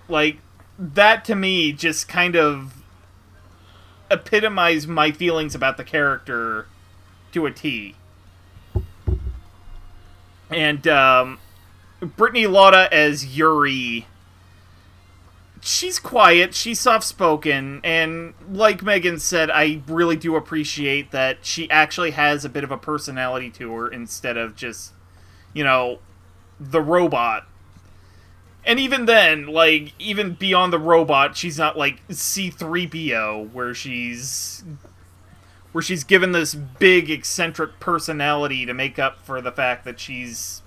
Like, 0.08 0.38
that 0.78 1.24
to 1.26 1.34
me 1.34 1.72
just 1.72 2.08
kind 2.08 2.36
of 2.36 2.82
epitomized 4.10 4.88
my 4.88 5.10
feelings 5.10 5.54
about 5.54 5.76
the 5.76 5.84
character 5.84 6.66
to 7.32 7.46
a 7.46 7.50
T. 7.50 7.96
And, 10.48 10.86
um, 10.86 11.38
Brittany 12.00 12.46
Lauda 12.46 12.92
as 12.92 13.36
Yuri 13.36 14.06
she's 15.66 15.98
quiet, 15.98 16.54
she's 16.54 16.78
soft 16.78 17.04
spoken, 17.04 17.80
and 17.82 18.34
like 18.50 18.82
Megan 18.82 19.18
said, 19.18 19.50
I 19.50 19.82
really 19.88 20.16
do 20.16 20.36
appreciate 20.36 21.10
that 21.10 21.38
she 21.44 21.68
actually 21.70 22.12
has 22.12 22.44
a 22.44 22.48
bit 22.48 22.64
of 22.64 22.70
a 22.70 22.78
personality 22.78 23.50
to 23.50 23.72
her 23.74 23.88
instead 23.88 24.36
of 24.36 24.54
just, 24.54 24.92
you 25.52 25.64
know, 25.64 25.98
the 26.58 26.80
robot. 26.80 27.46
And 28.64 28.80
even 28.80 29.06
then, 29.06 29.46
like, 29.46 29.92
even 29.98 30.34
beyond 30.34 30.72
the 30.72 30.78
robot, 30.78 31.36
she's 31.36 31.56
not 31.58 31.78
like 31.78 32.06
C3PO, 32.08 33.52
where 33.52 33.74
she's. 33.74 34.64
where 35.72 35.82
she's 35.82 36.04
given 36.04 36.32
this 36.32 36.54
big 36.54 37.10
eccentric 37.10 37.78
personality 37.80 38.64
to 38.66 38.72
make 38.74 38.98
up 38.98 39.20
for 39.24 39.40
the 39.40 39.52
fact 39.52 39.84
that 39.84 40.00
she's, 40.00 40.62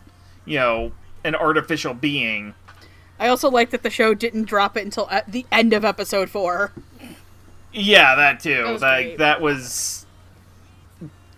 you 0.45 0.57
know, 0.57 0.91
an 1.23 1.35
artificial 1.35 1.93
being. 1.93 2.53
I 3.19 3.27
also 3.27 3.49
like 3.49 3.71
that 3.71 3.83
the 3.83 3.89
show 3.89 4.13
didn't 4.13 4.45
drop 4.45 4.77
it 4.77 4.85
until 4.85 5.09
at 5.09 5.29
the 5.29 5.45
end 5.51 5.73
of 5.73 5.83
episode 5.83 6.29
four. 6.29 6.71
Yeah, 7.73 8.15
that 8.15 8.39
too. 8.39 8.63
That 8.63 8.71
was 8.71 8.81
like 8.81 9.05
great. 9.07 9.17
that 9.17 9.41
was 9.41 9.98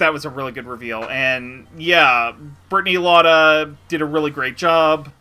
that 0.02 0.12
was 0.12 0.26
a 0.26 0.30
really 0.30 0.52
good 0.52 0.66
reveal. 0.66 1.04
And 1.04 1.68
yeah, 1.78 2.34
Brittany 2.70 2.98
Lauda 2.98 3.76
did 3.88 4.02
a 4.02 4.06
really 4.06 4.32
great 4.32 4.58
job. 4.58 5.12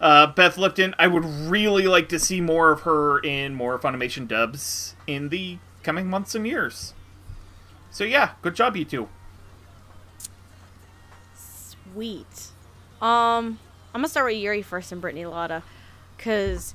Uh, 0.00 0.26
Beth 0.26 0.56
Lipton, 0.58 0.94
I 0.98 1.06
would 1.06 1.24
really 1.24 1.86
like 1.86 2.08
to 2.08 2.18
see 2.18 2.40
more 2.40 2.72
of 2.72 2.80
her 2.80 3.18
in 3.18 3.54
more 3.54 3.78
Funimation 3.78 4.26
dubs 4.26 4.96
in 5.06 5.28
the 5.28 5.58
coming 5.82 6.08
months 6.08 6.34
and 6.34 6.46
years. 6.46 6.94
So 7.90 8.04
yeah, 8.04 8.30
good 8.40 8.54
job, 8.54 8.74
you 8.74 8.86
two. 8.86 9.08
Sweet. 11.36 12.48
Um, 13.02 13.58
I'm 13.94 14.00
gonna 14.00 14.08
start 14.08 14.32
with 14.32 14.42
Yuri 14.42 14.62
first 14.62 14.92
and 14.92 15.00
Brittany 15.00 15.26
Lauda, 15.26 15.62
cause 16.16 16.74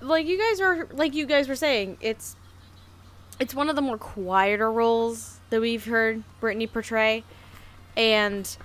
like 0.00 0.26
you 0.26 0.36
guys 0.36 0.60
were 0.60 0.88
like 0.92 1.14
you 1.14 1.24
guys 1.24 1.48
were 1.48 1.54
saying, 1.54 1.98
it's 2.00 2.34
it's 3.38 3.54
one 3.54 3.70
of 3.70 3.76
the 3.76 3.82
more 3.82 3.96
quieter 3.96 4.70
roles 4.70 5.38
that 5.52 5.60
we've 5.60 5.84
heard 5.84 6.22
Brittany 6.40 6.66
portray, 6.66 7.24
and 7.94 8.56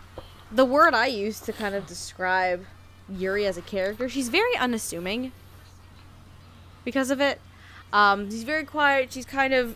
the 0.49 0.63
word 0.63 0.93
I 0.93 1.07
use 1.07 1.41
to 1.41 1.51
kind 1.51 1.75
of 1.75 1.85
describe 1.85 2.63
Yuri 3.09 3.45
as 3.45 3.57
a 3.57 3.61
character, 3.61 4.07
she's 4.07 4.29
very 4.29 4.55
unassuming. 4.55 5.33
Because 6.85 7.11
of 7.11 7.19
it, 7.19 7.41
um, 7.91 8.31
she's 8.31 8.43
very 8.43 8.63
quiet. 8.63 9.11
She's 9.11 9.25
kind 9.25 9.53
of, 9.53 9.75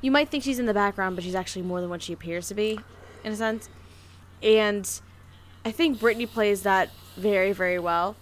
you 0.00 0.10
might 0.10 0.28
think 0.28 0.42
she's 0.42 0.58
in 0.58 0.66
the 0.66 0.74
background, 0.74 1.14
but 1.14 1.22
she's 1.22 1.36
actually 1.36 1.62
more 1.62 1.80
than 1.80 1.88
what 1.88 2.02
she 2.02 2.12
appears 2.12 2.48
to 2.48 2.54
be, 2.54 2.80
in 3.22 3.30
a 3.30 3.36
sense. 3.36 3.68
And 4.42 4.90
I 5.64 5.70
think 5.70 6.00
Brittany 6.00 6.26
plays 6.26 6.62
that 6.62 6.90
very, 7.16 7.52
very 7.52 7.78
well. 7.78 8.16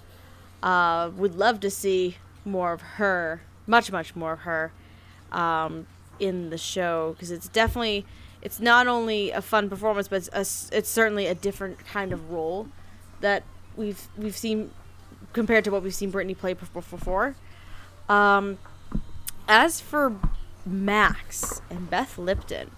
Uh, 0.63 1.11
would 1.17 1.35
love 1.35 1.61
to 1.61 1.71
see 1.71 2.19
more 2.45 2.75
of 2.75 2.83
her, 2.83 3.41
much, 3.67 3.91
much 3.91 4.15
more 4.15 4.35
of 4.35 4.41
her, 4.41 4.71
um, 5.33 5.87
in 6.19 6.51
the 6.51 6.59
show 6.59 7.13
because 7.13 7.31
it's 7.31 7.49
definitely, 7.49 8.05
it's 8.43 8.61
not 8.61 8.87
only 8.87 9.31
a 9.31 9.43
fun 9.43 9.69
performance, 9.69 10.09
but 10.09 10.29
it's 10.29 10.71
a 10.73 10.77
it's 10.77 10.89
certainly 10.89 11.27
a 11.27 11.35
different 11.35 11.79
kind 11.87 12.13
of 12.13 12.31
role 12.31 12.69
that 13.21 13.43
we've 13.77 14.09
we've 14.17 14.37
seen 14.37 14.71
compared 15.33 15.65
to 15.65 15.71
what 15.71 15.83
we've 15.83 15.95
seen 15.95 16.11
Brittany 16.11 16.35
play 16.35 16.55
before. 16.55 17.35
Um, 18.09 18.59
as 19.49 19.81
for 19.81 20.15
Max 20.65 21.61
and 21.71 21.91
Beth 21.91 22.17
Lipton, 22.19 22.71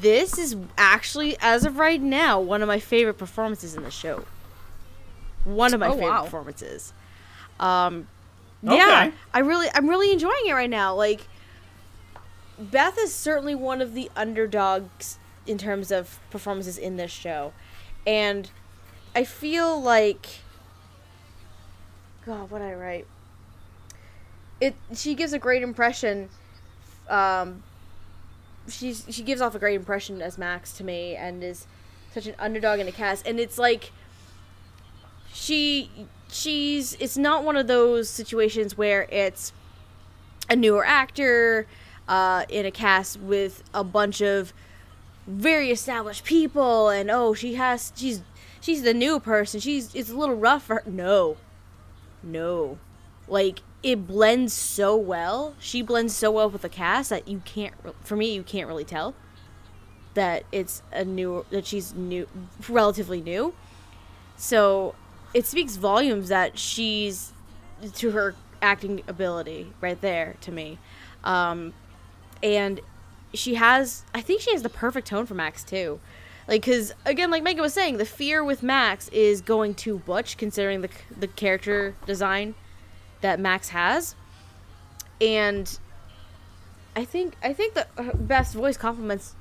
this 0.00 0.38
is 0.38 0.56
actually, 0.78 1.36
as 1.40 1.64
of 1.64 1.78
right 1.78 2.00
now, 2.00 2.40
one 2.40 2.62
of 2.62 2.68
my 2.68 2.78
favorite 2.78 3.14
performances 3.18 3.74
in 3.74 3.82
the 3.82 3.90
show. 3.90 4.24
One 5.44 5.74
of 5.74 5.80
my 5.80 5.88
Oh, 5.88 5.92
favorite 5.92 6.08
wow. 6.10 6.24
performances. 6.24 6.92
Um, 7.58 8.06
Okay. 8.64 8.76
yeah, 8.76 9.10
I 9.34 9.38
really, 9.40 9.68
I'm 9.74 9.88
really 9.88 10.10
enjoying 10.12 10.46
it 10.46 10.52
right 10.52 10.70
now. 10.70 10.94
Like, 10.94 11.26
Beth 12.58 12.98
is 12.98 13.14
certainly 13.14 13.54
one 13.54 13.80
of 13.80 13.94
the 13.94 14.10
underdogs 14.16 15.18
in 15.46 15.58
terms 15.58 15.90
of 15.90 16.20
performances 16.30 16.78
in 16.78 16.96
this 16.96 17.10
show, 17.10 17.52
and 18.06 18.50
I 19.14 19.24
feel 19.24 19.80
like, 19.80 20.26
God, 22.24 22.50
what 22.50 22.62
I 22.62 22.74
write? 22.74 23.06
It. 24.60 24.74
She 24.94 25.14
gives 25.14 25.32
a 25.32 25.38
great 25.38 25.62
impression. 25.62 26.28
Um, 27.08 27.62
she's 28.68 29.04
she 29.10 29.22
gives 29.22 29.40
off 29.40 29.54
a 29.54 29.58
great 29.58 29.76
impression 29.76 30.22
as 30.22 30.38
Max 30.38 30.72
to 30.74 30.84
me, 30.84 31.16
and 31.16 31.42
is 31.42 31.66
such 32.12 32.26
an 32.26 32.34
underdog 32.38 32.78
in 32.78 32.88
a 32.88 32.92
cast, 32.92 33.26
and 33.26 33.40
it's 33.40 33.58
like 33.58 33.90
she 35.32 35.90
she's 36.30 36.94
it's 37.00 37.16
not 37.16 37.44
one 37.44 37.56
of 37.56 37.66
those 37.66 38.08
situations 38.08 38.78
where 38.78 39.02
it's 39.10 39.52
a 40.48 40.56
newer 40.56 40.84
actor 40.84 41.66
uh, 42.08 42.44
in 42.48 42.66
a 42.66 42.70
cast 42.70 43.20
with 43.20 43.62
a 43.72 43.84
bunch 43.84 44.20
of 44.20 44.52
very 45.26 45.70
established 45.70 46.22
people 46.22 46.90
and 46.90 47.10
oh 47.10 47.32
she 47.32 47.54
has 47.54 47.94
she's 47.96 48.20
she's 48.64 48.82
the 48.82 48.94
new 48.94 49.20
person. 49.20 49.60
She's 49.60 49.94
it's 49.94 50.10
a 50.10 50.16
little 50.16 50.36
rough 50.36 50.64
for 50.64 50.76
her. 50.76 50.90
No. 50.90 51.36
No. 52.22 52.78
Like 53.28 53.60
it 53.82 54.06
blends 54.06 54.52
so 54.52 54.96
well. 54.96 55.54
She 55.58 55.82
blends 55.82 56.16
so 56.16 56.30
well 56.30 56.48
with 56.48 56.62
the 56.62 56.68
cast 56.68 57.10
that 57.10 57.28
you 57.28 57.42
can't 57.44 57.74
for 58.02 58.16
me 58.16 58.34
you 58.34 58.42
can't 58.42 58.66
really 58.66 58.84
tell 58.84 59.14
that 60.14 60.44
it's 60.52 60.82
a 60.92 61.04
new 61.04 61.44
that 61.50 61.66
she's 61.66 61.94
new 61.94 62.26
relatively 62.68 63.20
new. 63.20 63.54
So 64.36 64.94
it 65.34 65.46
speaks 65.46 65.76
volumes 65.76 66.28
that 66.28 66.58
she's 66.58 67.32
to 67.96 68.12
her 68.12 68.34
acting 68.62 69.02
ability 69.06 69.72
right 69.80 70.00
there 70.00 70.36
to 70.40 70.50
me. 70.50 70.78
Um 71.22 71.74
and 72.44 72.80
she 73.32 73.54
has 73.54 74.04
i 74.14 74.20
think 74.20 74.40
she 74.40 74.52
has 74.52 74.62
the 74.62 74.68
perfect 74.68 75.08
tone 75.08 75.26
for 75.26 75.34
max 75.34 75.64
too. 75.64 75.98
Like 76.46 76.60
because 76.60 76.92
again 77.04 77.30
like 77.30 77.42
megan 77.42 77.62
was 77.62 77.72
saying 77.72 77.96
the 77.96 78.04
fear 78.04 78.44
with 78.44 78.62
max 78.62 79.08
is 79.08 79.40
going 79.40 79.74
too 79.74 79.98
butch 79.98 80.36
considering 80.36 80.82
the, 80.82 80.90
the 81.18 81.26
character 81.26 81.96
design 82.06 82.54
that 83.22 83.40
max 83.40 83.70
has. 83.70 84.14
And 85.20 85.76
i 86.94 87.04
think 87.04 87.34
i 87.42 87.52
think 87.52 87.74
that 87.74 87.88
her 87.96 88.10
uh, 88.10 88.14
best 88.14 88.54
voice 88.54 88.76
complements 88.76 89.34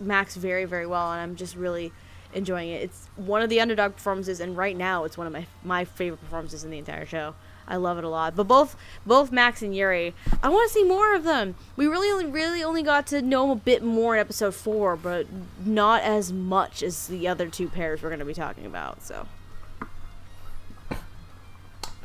max 0.00 0.34
very 0.34 0.64
very 0.64 0.86
well 0.86 1.12
and 1.12 1.20
i'm 1.20 1.36
just 1.36 1.54
really 1.54 1.92
enjoying 2.32 2.70
it. 2.70 2.82
It's 2.82 3.08
one 3.16 3.42
of 3.42 3.50
the 3.50 3.60
underdog 3.60 3.94
performances 3.94 4.40
and 4.40 4.56
right 4.56 4.76
now 4.76 5.04
it's 5.04 5.18
one 5.18 5.26
of 5.26 5.32
my 5.32 5.46
my 5.62 5.84
favorite 5.84 6.20
performances 6.20 6.64
in 6.64 6.70
the 6.70 6.78
entire 6.78 7.06
show 7.06 7.34
I 7.70 7.76
love 7.76 7.96
it 7.96 8.04
a 8.04 8.08
lot. 8.08 8.36
But 8.36 8.48
both 8.48 8.76
both 9.06 9.32
Max 9.32 9.62
and 9.62 9.74
Yuri, 9.74 10.14
I 10.42 10.48
want 10.48 10.68
to 10.68 10.74
see 10.74 10.84
more 10.84 11.14
of 11.14 11.24
them. 11.24 11.54
We 11.76 11.86
really 11.86 12.10
only 12.10 12.26
really 12.26 12.62
only 12.62 12.82
got 12.82 13.06
to 13.08 13.22
know 13.22 13.42
them 13.42 13.50
a 13.50 13.56
bit 13.56 13.82
more 13.82 14.14
in 14.14 14.20
episode 14.20 14.54
four, 14.54 14.96
but 14.96 15.26
not 15.64 16.02
as 16.02 16.32
much 16.32 16.82
as 16.82 17.06
the 17.06 17.28
other 17.28 17.48
two 17.48 17.68
pairs 17.68 18.02
we're 18.02 18.10
going 18.10 18.18
to 18.18 18.24
be 18.24 18.34
talking 18.34 18.66
about. 18.66 19.02
So 19.02 19.26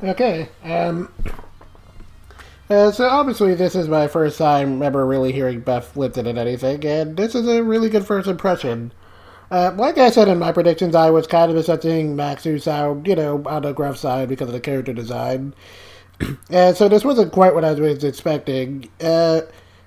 Okay. 0.02 0.48
Um. 0.62 1.12
Uh, 2.68 2.90
so 2.90 3.06
obviously 3.06 3.54
this 3.54 3.76
is 3.76 3.86
my 3.86 4.08
first 4.08 4.38
time 4.38 4.82
ever 4.82 5.06
really 5.06 5.30
hearing 5.30 5.60
Beth 5.60 5.96
Lipton 5.96 6.26
in 6.26 6.36
anything, 6.36 6.84
and 6.84 7.16
this 7.16 7.34
is 7.34 7.46
a 7.46 7.62
really 7.62 7.88
good 7.88 8.04
first 8.04 8.26
impression. 8.26 8.92
Uh, 9.50 9.72
like 9.76 9.96
I 9.98 10.10
said 10.10 10.28
in 10.28 10.38
my 10.38 10.52
predictions, 10.52 10.94
I 10.94 11.10
was 11.10 11.26
kind 11.26 11.50
of 11.50 11.56
expecting 11.56 12.16
Max 12.16 12.42
to 12.42 12.58
sound, 12.58 13.06
you 13.06 13.14
know, 13.14 13.42
on 13.46 13.62
the 13.62 13.72
gruff 13.72 13.96
side 13.96 14.28
because 14.28 14.48
of 14.48 14.54
the 14.54 14.60
character 14.60 14.92
design. 14.92 15.54
and 16.50 16.76
so 16.76 16.88
this 16.88 17.04
wasn't 17.04 17.32
quite 17.32 17.54
what 17.54 17.64
I 17.64 17.72
was 17.72 18.02
expecting. 18.02 18.88
Uh, 19.00 19.42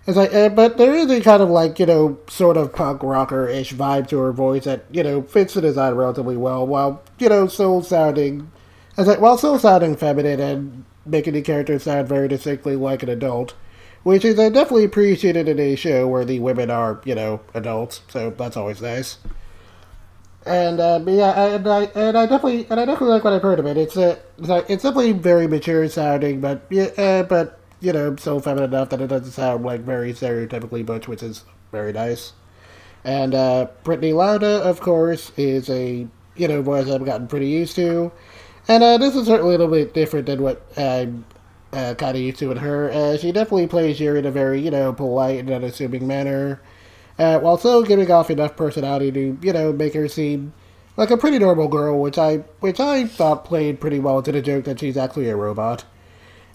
it's 0.08 0.18
like, 0.18 0.34
uh, 0.34 0.50
but 0.50 0.78
there 0.78 0.94
is 0.94 1.12
a 1.12 1.22
kind 1.22 1.44
of 1.44 1.50
like, 1.50 1.78
you 1.78 1.86
know, 1.86 2.18
sort 2.30 2.58
of 2.58 2.74
punk 2.74 3.04
rocker-ish 3.04 3.74
vibe 3.74 4.08
to 4.10 4.18
her 4.20 4.32
voice 4.32 4.64
that, 4.64 4.86
you 4.92 5.04
know, 5.04 5.22
fits 5.22 5.54
the 5.54 5.62
design 5.62 5.94
relatively 5.94 6.38
well, 6.38 6.66
while, 6.66 7.04
you 7.20 7.30
know, 7.30 7.48
still 7.48 7.84
sounding, 7.84 8.50
as 8.98 9.08
like, 9.08 9.20
while 9.20 9.38
still 9.38 9.60
sounding 9.60 9.96
feminine 9.96 10.40
and 10.40 10.86
making 11.06 11.34
the 11.34 11.42
character 11.42 11.78
sound 11.80 12.08
very 12.08 12.28
distinctly 12.28 12.76
like 12.76 13.04
an 13.04 13.10
adult. 13.10 13.54
Which 14.04 14.24
is 14.24 14.40
uh, 14.40 14.48
definitely 14.50 14.86
appreciated 14.86 15.50
in 15.50 15.60
a 15.60 15.76
show 15.76 16.08
where 16.08 16.24
the 16.24 16.40
women 16.40 16.72
are, 16.72 17.02
you 17.04 17.16
know, 17.16 17.42
adults, 17.54 18.02
so 18.08 18.30
that's 18.30 18.56
always 18.56 18.82
nice. 18.82 19.18
And 20.46 20.80
uh, 20.80 21.02
yeah, 21.06 21.56
and 21.56 21.68
I 21.68 21.84
and 21.96 22.18
I 22.18 22.26
definitely 22.26 22.66
and 22.70 22.80
I 22.80 22.86
definitely 22.86 23.10
like 23.10 23.24
what 23.24 23.34
I've 23.34 23.42
heard 23.42 23.60
of 23.60 23.66
it. 23.66 23.78
It's 23.78 23.98
a 23.98 24.20
it's, 24.38 24.84
definitely 24.84 25.12
very 25.12 25.48
mature 25.48 25.88
sounding, 25.90 26.40
but 26.40 26.62
yeah, 26.70 26.86
uh, 26.98 27.24
but 27.24 27.60
you 27.82 27.92
know, 27.92 28.16
so 28.16 28.40
feminine 28.40 28.74
enough 28.74 28.90
that 28.90 29.02
it 29.02 29.08
doesn't 29.08 29.32
sound 29.32 29.66
like 29.66 29.82
very 29.82 30.14
stereotypically 30.14 30.86
butch, 30.86 31.08
which 31.08 31.24
is 31.24 31.44
very 31.72 31.92
nice. 31.92 32.34
And 33.04 33.36
uh, 33.36 33.68
Brittany 33.84 34.14
Lauda, 34.14 34.62
of 34.64 34.80
course, 34.80 35.32
is 35.36 35.70
a 35.70 36.08
you 36.36 36.48
know 36.48 36.62
voice 36.62 36.90
I've 36.90 37.06
gotten 37.06 37.28
pretty 37.28 37.48
used 37.48 37.76
to, 37.76 38.12
and 38.70 38.82
uh, 38.82 38.98
this 38.98 39.16
is 39.16 39.28
certainly 39.28 39.56
a 39.56 39.58
little 39.58 39.74
bit 39.74 39.94
different 39.94 40.26
than 40.26 40.42
what 40.42 40.66
I'm 40.78 41.26
uh, 41.74 41.96
kind 41.96 42.16
of 42.16 42.22
used 42.24 42.40
to 42.40 42.48
with 42.48 42.60
her. 42.60 42.90
Uh, 42.92 43.18
she 43.18 43.34
definitely 43.34 43.68
plays 43.68 44.00
Yuri 44.00 44.20
in 44.20 44.26
a 44.26 44.32
very 44.32 44.62
you 44.62 44.72
know 44.72 44.94
polite 44.94 45.40
and 45.40 45.52
unassuming 45.52 46.08
manner 46.08 46.62
uh, 47.20 47.40
while 47.40 47.58
still 47.58 47.84
giving 47.84 48.10
off 48.10 48.32
enough 48.32 48.56
personality 48.56 49.12
to, 49.12 49.38
you 49.42 49.54
know, 49.54 49.74
make 49.74 49.94
her 49.94 50.08
seem 50.08 50.54
like 50.98 51.12
a 51.12 51.18
pretty 51.18 51.38
normal 51.38 51.68
girl, 51.68 52.00
which 52.00 52.18
I 52.18 52.38
which 52.62 52.80
I 52.80 53.06
thought 53.06 53.46
played 53.46 53.80
pretty 53.80 54.00
well 54.00 54.24
to 54.24 54.32
the 54.32 54.42
joke 54.42 54.66
that 54.66 54.80
she's 54.80 54.98
actually 54.98 55.30
a 55.30 55.36
robot. 55.36 55.86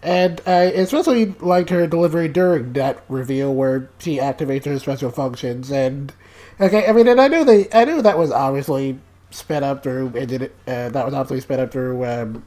And 0.02 0.40
I 0.46 0.64
especially 0.64 1.26
liked 1.40 1.70
her 1.70 1.86
delivery 1.86 2.28
during 2.28 2.74
that 2.74 3.02
reveal 3.08 3.54
where 3.54 3.88
she 3.98 4.18
activates 4.18 4.66
her 4.66 4.78
special 4.78 5.10
functions. 5.10 5.70
And 5.70 6.12
okay, 6.60 6.86
I 6.86 6.92
mean, 6.92 7.08
and 7.08 7.20
I 7.20 7.28
knew 7.28 7.42
they, 7.44 7.68
I 7.72 7.86
knew 7.86 8.02
that 8.02 8.18
was 8.18 8.30
obviously 8.30 8.98
sped 9.30 9.62
up 9.62 9.82
through, 9.82 10.12
engine- 10.14 10.50
uh, 10.66 10.90
that 10.90 11.04
was 11.06 11.14
obviously 11.14 11.40
sped 11.40 11.58
up 11.58 11.72
through. 11.72 12.04
Um, 12.04 12.44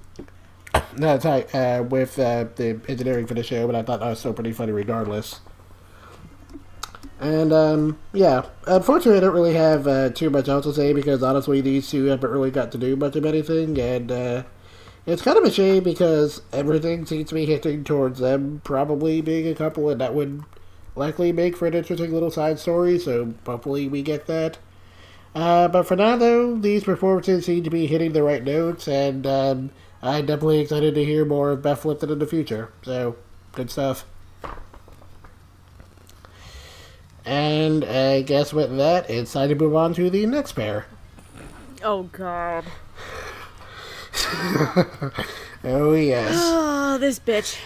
no, 0.98 1.18
sorry, 1.18 1.45
uh, 1.52 1.81
with 1.81 2.19
uh, 2.19 2.45
the 2.57 2.80
engineering 2.88 3.26
for 3.26 3.34
the 3.34 3.41
show, 3.41 3.65
but 3.65 3.76
I 3.76 3.81
thought 3.81 4.02
that 4.02 4.10
was 4.10 4.19
still 4.19 4.34
pretty 4.34 4.53
funny 4.53 4.72
regardless. 4.72 5.39
And 7.19 7.52
um, 7.52 7.98
yeah, 8.14 8.45
unfortunately, 8.68 9.18
I 9.18 9.22
don't 9.22 9.34
really 9.34 9.56
have 9.56 9.88
uh, 9.88 10.10
too 10.10 10.30
much 10.30 10.48
else 10.48 10.65
to 10.65 10.73
say 10.73 10.94
because 10.94 11.23
honestly, 11.23 11.61
these 11.61 11.89
two 11.89 12.06
haven't 12.06 12.30
really 12.30 12.52
got 12.52 12.72
to 12.73 12.77
do 12.77 12.95
much 12.95 13.15
of 13.15 13.26
anything, 13.26 13.80
and 13.80 14.11
uh, 14.11 14.44
it's 15.06 15.23
kind 15.23 15.38
of 15.38 15.44
a 15.44 15.52
shame 15.52 15.84
because 15.84 16.41
everything 16.53 17.06
seems 17.06 17.30
to 17.30 17.35
be 17.35 17.45
hitting 17.45 17.84
towards 17.84 18.19
them 18.19 18.61
probably 18.64 19.22
being 19.22 19.48
a 19.48 19.56
couple, 19.56 19.89
and 19.89 19.99
that 19.99 20.14
would 20.14 20.44
likely 20.95 21.31
make 21.31 21.57
for 21.57 21.65
an 21.65 21.73
interesting 21.73 22.14
little 22.14 22.31
side 22.31 22.60
story. 22.60 22.99
So 22.99 23.34
hopefully, 23.45 23.88
we 23.88 24.03
get 24.03 24.27
that. 24.27 24.60
Uh, 25.34 25.68
but 25.68 25.84
for 25.84 25.95
now, 25.95 26.18
though, 26.18 26.56
these 26.56 26.84
performances 26.84 27.45
seem 27.45 27.64
to 27.64 27.69
be 27.69 27.88
hitting 27.88 28.14
the 28.14 28.23
right 28.23 28.44
notes, 28.44 28.88
and 28.88 29.26
um, 29.26 29.72
I'm 30.03 30.27
definitely 30.27 30.60
excited 30.60 30.94
to 30.94 31.06
hear 31.06 31.26
more 31.26 31.52
of 31.52 31.64
Beth 31.64 31.84
Lipton 31.84 32.11
in 32.11 32.19
the 32.19 32.27
future. 32.27 32.72
So, 32.84 33.15
good 33.53 33.72
stuff. 33.72 34.06
And 37.27 37.83
I 37.83 38.21
guess 38.21 38.53
with 38.53 38.77
that, 38.77 39.09
it's 39.09 39.33
time 39.33 39.49
to 39.49 39.55
move 39.55 39.75
on 39.75 39.93
to 39.95 40.09
the 40.09 40.25
next 40.25 40.53
pair. 40.53 40.85
oh 41.83 42.03
god, 42.03 42.63
Oh, 45.63 45.93
yes. 45.93 46.31
oh 46.35 46.97
this 46.99 47.19
bitch. 47.19 47.59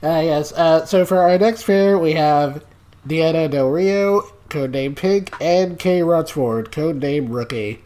Uh, 0.00 0.20
yes. 0.22 0.52
Uh, 0.52 0.86
so 0.86 1.04
for 1.04 1.18
our 1.18 1.36
next 1.36 1.64
pair, 1.64 1.98
we 1.98 2.12
have 2.12 2.64
Deanna 3.06 3.50
Del 3.50 3.68
Rio, 3.68 4.20
codename 4.48 4.94
Pink, 4.94 5.34
and 5.40 5.76
Kay 5.78 6.02
Rutherford, 6.02 6.70
codename 6.70 7.26
Rookie. 7.28 7.82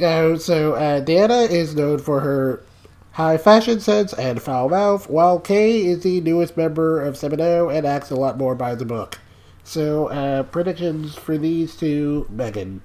uh, 0.00 0.36
so 0.38 0.74
uh, 0.74 1.00
Deanna 1.04 1.48
is 1.48 1.76
known 1.76 1.98
for 2.00 2.18
her 2.20 2.64
high 3.12 3.36
fashion 3.36 3.80
sense 3.80 4.12
and 4.12 4.40
foul 4.40 4.68
mouth, 4.68 5.08
while 5.08 5.38
Kay 5.38 5.84
is 5.86 6.02
the 6.02 6.20
newest 6.20 6.56
member 6.56 7.00
of 7.00 7.16
Seven-O 7.16 7.68
and 7.68 7.86
acts 7.86 8.10
a 8.10 8.16
lot 8.16 8.38
more 8.38 8.54
by 8.54 8.74
the 8.74 8.84
book. 8.84 9.18
So, 9.64 10.08
uh, 10.08 10.42
predictions 10.44 11.14
for 11.14 11.38
these 11.38 11.76
two, 11.76 12.26
Megan. 12.30 12.82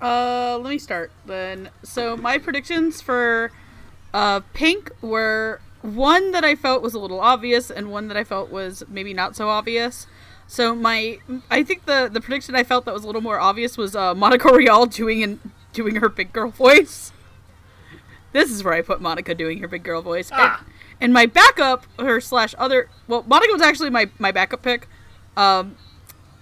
Uh, 0.00 0.58
let 0.60 0.70
me 0.70 0.78
start 0.78 1.10
then. 1.24 1.70
So 1.82 2.16
my 2.16 2.38
predictions 2.38 3.00
for 3.00 3.50
uh 4.12 4.40
Pink 4.52 4.90
were 5.00 5.60
one 5.82 6.32
that 6.32 6.44
I 6.44 6.54
felt 6.54 6.82
was 6.82 6.94
a 6.94 6.98
little 6.98 7.20
obvious 7.20 7.70
and 7.70 7.90
one 7.90 8.08
that 8.08 8.16
I 8.16 8.24
felt 8.24 8.50
was 8.50 8.82
maybe 8.88 9.14
not 9.14 9.36
so 9.36 9.48
obvious. 9.48 10.06
So 10.46 10.74
my 10.74 11.18
I 11.50 11.62
think 11.62 11.86
the 11.86 12.08
the 12.12 12.20
prediction 12.20 12.54
I 12.54 12.62
felt 12.64 12.84
that 12.84 12.94
was 12.94 13.04
a 13.04 13.06
little 13.06 13.22
more 13.22 13.40
obvious 13.40 13.76
was 13.76 13.96
uh 13.96 14.14
Monica 14.14 14.48
Rial 14.48 14.86
doing 14.86 15.22
and 15.22 15.40
doing 15.72 15.96
her 15.96 16.08
big 16.08 16.32
girl 16.32 16.50
voice. 16.64 17.12
This 18.36 18.50
is 18.50 18.62
where 18.62 18.74
I 18.74 18.82
put 18.82 19.00
Monica 19.00 19.34
doing 19.34 19.58
her 19.60 19.68
big 19.68 19.82
girl 19.82 20.02
voice. 20.02 20.28
Ah. 20.32 20.58
And, 20.62 20.66
and 21.00 21.12
my 21.14 21.24
backup 21.24 21.86
her 21.98 22.20
slash 22.20 22.54
other 22.58 22.88
well 23.08 23.24
Monica 23.26 23.52
was 23.52 23.62
actually 23.62 23.88
my 23.90 24.10
my 24.18 24.30
backup 24.30 24.62
pick. 24.62 24.88
Um 25.38 25.76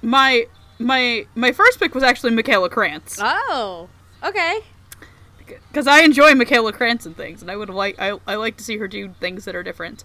my 0.03 0.47
my 0.81 1.27
my 1.37 1.53
first 1.53 1.79
pick 1.79 1.95
was 1.95 2.03
actually 2.03 2.33
Michaela 2.35 2.69
Krantz 2.69 3.19
Oh, 3.23 3.89
okay. 4.25 4.61
because 5.69 5.87
I 5.87 6.01
enjoy 6.01 6.35
Michaela 6.35 6.73
Krantz 6.73 7.07
and 7.07 7.17
things, 7.17 7.43
and 7.43 7.51
I 7.51 7.57
would 7.57 7.71
like 7.71 7.95
I, 8.01 8.19
I 8.27 8.35
like 8.35 8.57
to 8.57 8.65
see 8.65 8.77
her 8.79 8.89
do 8.89 9.15
things 9.21 9.45
that 9.45 9.55
are 9.55 9.63
different. 9.63 10.03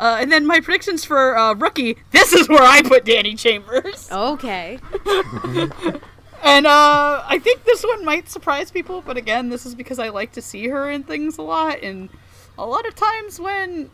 Uh, 0.00 0.16
and 0.20 0.30
then 0.30 0.44
my 0.46 0.60
predictions 0.60 1.04
for 1.04 1.36
uh, 1.36 1.54
rookie. 1.54 1.96
This 2.12 2.32
is 2.32 2.48
where 2.48 2.62
I 2.62 2.82
put 2.82 3.04
Dani 3.04 3.36
Chambers, 3.38 4.08
Okay. 4.12 4.78
and 6.42 6.66
uh, 6.66 7.22
I 7.26 7.38
think 7.38 7.64
this 7.64 7.82
one 7.84 8.04
might 8.04 8.28
surprise 8.28 8.70
people. 8.70 9.02
But 9.02 9.16
again, 9.16 9.48
this 9.48 9.66
is 9.66 9.74
because 9.74 9.98
I 9.98 10.08
like 10.08 10.32
to 10.32 10.42
see 10.42 10.68
her 10.68 10.90
in 10.90 11.02
things 11.02 11.38
a 11.38 11.42
lot, 11.42 11.82
and 11.82 12.08
a 12.56 12.66
lot 12.66 12.86
of 12.86 12.94
times 12.94 13.40
when 13.40 13.90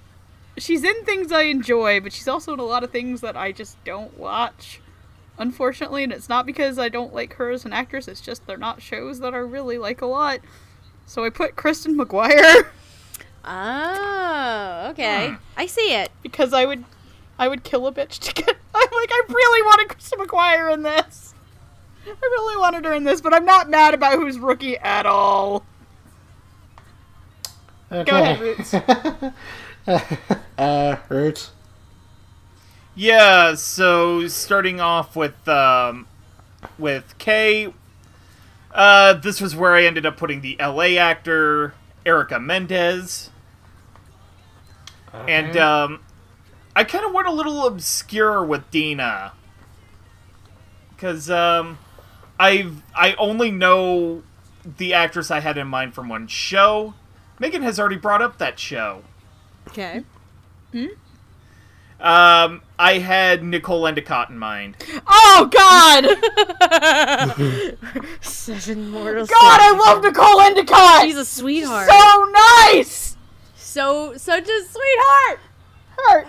she's 0.57 0.85
in 0.85 1.05
things 1.05 1.33
I 1.33 1.43
enjoy, 1.43 2.01
but 2.01 2.13
she's 2.13 2.29
also 2.29 2.53
in 2.55 2.61
a 2.61 2.65
lot 2.65 2.85
of 2.85 2.91
things 2.91 3.21
that 3.21 3.37
I 3.37 3.53
just 3.53 3.83
don't 3.85 4.17
watch. 4.19 4.81
Unfortunately, 5.37 6.05
and 6.05 6.13
it's 6.13 6.29
not 6.29 6.47
because 6.47 6.79
I 6.79 6.89
don't 6.89 7.13
like 7.13 7.35
her 7.35 7.51
as 7.51 7.65
an 7.65 7.73
actress. 7.73 8.07
It's 8.07 8.21
just 8.21 8.47
they're 8.47 8.57
not 8.57 8.81
shows 8.81 9.19
that 9.19 9.35
I 9.35 9.39
really 9.39 9.79
like 9.79 10.01
a 10.01 10.07
lot. 10.07 10.39
So 11.07 11.25
I 11.25 11.31
put 11.31 11.57
Kristen 11.57 11.99
McGuire. 11.99 12.67
Oh, 13.45 14.87
okay. 14.91 15.35
I 15.57 15.67
see 15.67 15.95
it. 15.95 16.11
because 16.23 16.55
I 16.55 16.65
would 16.65 16.85
I 17.39 17.49
would 17.49 17.63
kill 17.63 17.87
a 17.87 17.93
bitch 17.93 18.19
to 18.21 18.33
get 18.33 18.49
I'm 18.75 18.89
like 18.91 19.11
I 19.13 19.23
really 19.29 19.63
wanted 19.63 19.89
Kristen 19.91 20.19
McGuire 20.21 20.73
in 20.73 20.83
this. 20.83 21.34
I 22.07 22.17
really 22.21 22.59
wanted 22.59 22.85
her 22.85 22.93
in 22.93 23.05
this, 23.05 23.21
but 23.21 23.33
I'm 23.33 23.45
not 23.45 23.71
mad 23.71 23.95
about 23.95 24.19
who's 24.19 24.39
rookie 24.39 24.77
at 24.79 25.07
all. 25.07 25.65
Okay. 27.91 28.11
Go 28.11 28.19
ahead, 28.19 28.41
Roots. 28.41 28.75
uh, 30.59 30.97
Roots. 31.09 31.51
Yeah, 32.97 33.55
so 33.55 34.29
starting 34.29 34.81
off 34.81 35.17
with 35.17 35.49
um, 35.49 36.07
with 36.79 37.17
Kay, 37.19 37.73
uh, 38.73 39.15
this 39.15 39.41
was 39.41 39.57
where 39.57 39.75
I 39.75 39.85
ended 39.85 40.07
up 40.07 40.17
putting 40.17 40.41
the 40.41 40.57
LA 40.61 40.97
actor 40.97 41.75
Erica 42.07 42.39
Mendez, 42.39 43.31
and 45.27 45.57
um, 45.57 46.01
I 46.77 46.85
kind 46.85 47.05
of 47.05 47.13
went 47.13 47.27
a 47.27 47.33
little 47.33 47.67
obscure 47.67 48.45
with 48.45 48.71
Dina 48.71 49.33
because 50.91 51.31
um, 51.31 51.79
I 52.39 52.71
I 52.95 53.15
only 53.15 53.51
know 53.51 54.23
the 54.79 54.95
actress 54.95 55.31
I 55.31 55.41
had 55.41 55.59
in 55.59 55.69
mind 55.69 55.95
from 55.95 56.09
one 56.09 56.27
show. 56.27 56.95
Megan 57.39 57.63
has 57.63 57.79
already 57.79 57.97
brought 57.97 58.23
up 58.23 58.39
that 58.39 58.59
show. 58.59 59.03
Okay. 59.69 60.05
Hmm. 60.73 60.87
Um, 62.01 62.63
I 62.79 62.99
had 62.99 63.43
Nicole 63.45 63.87
Endicott 63.87 64.29
in 64.29 64.39
mind. 64.39 64.77
Oh 65.07 65.49
God! 65.51 66.05
Seven 68.21 68.91
mortal. 68.91 69.27
God, 69.27 69.61
I 69.61 69.73
love 69.87 70.03
Nicole 70.03 70.41
Endicott. 70.41 71.05
She's 71.05 71.17
a 71.17 71.25
sweetheart. 71.25 71.89
so 71.89 72.33
nice. 72.73 73.17
So 73.57 74.17
such 74.17 74.49
a 74.49 74.65
sweetheart. 74.65 75.41
Hurt. 75.97 76.27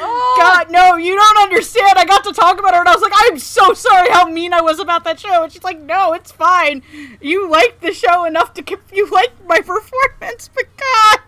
Oh, 0.00 0.34
God, 0.38 0.70
no, 0.70 0.96
you 0.96 1.16
don't 1.16 1.38
understand. 1.38 1.98
I 1.98 2.04
got 2.04 2.24
to 2.24 2.32
talk 2.32 2.58
about 2.58 2.74
her, 2.74 2.80
and 2.80 2.88
I 2.88 2.94
was 2.94 3.02
like, 3.02 3.12
I'm 3.14 3.38
so 3.38 3.72
sorry 3.72 4.10
how 4.10 4.28
mean 4.28 4.52
I 4.52 4.60
was 4.60 4.78
about 4.78 5.04
that 5.04 5.18
show. 5.18 5.44
And 5.44 5.52
she's 5.52 5.64
like, 5.64 5.80
No, 5.80 6.12
it's 6.12 6.32
fine. 6.32 6.82
You 7.20 7.48
liked 7.48 7.80
the 7.80 7.92
show 7.92 8.24
enough 8.24 8.54
to 8.54 8.62
keep. 8.62 8.80
You 8.92 9.10
liked 9.10 9.44
my 9.46 9.60
performance, 9.60 10.50
but 10.54 10.64
God. 10.76 11.18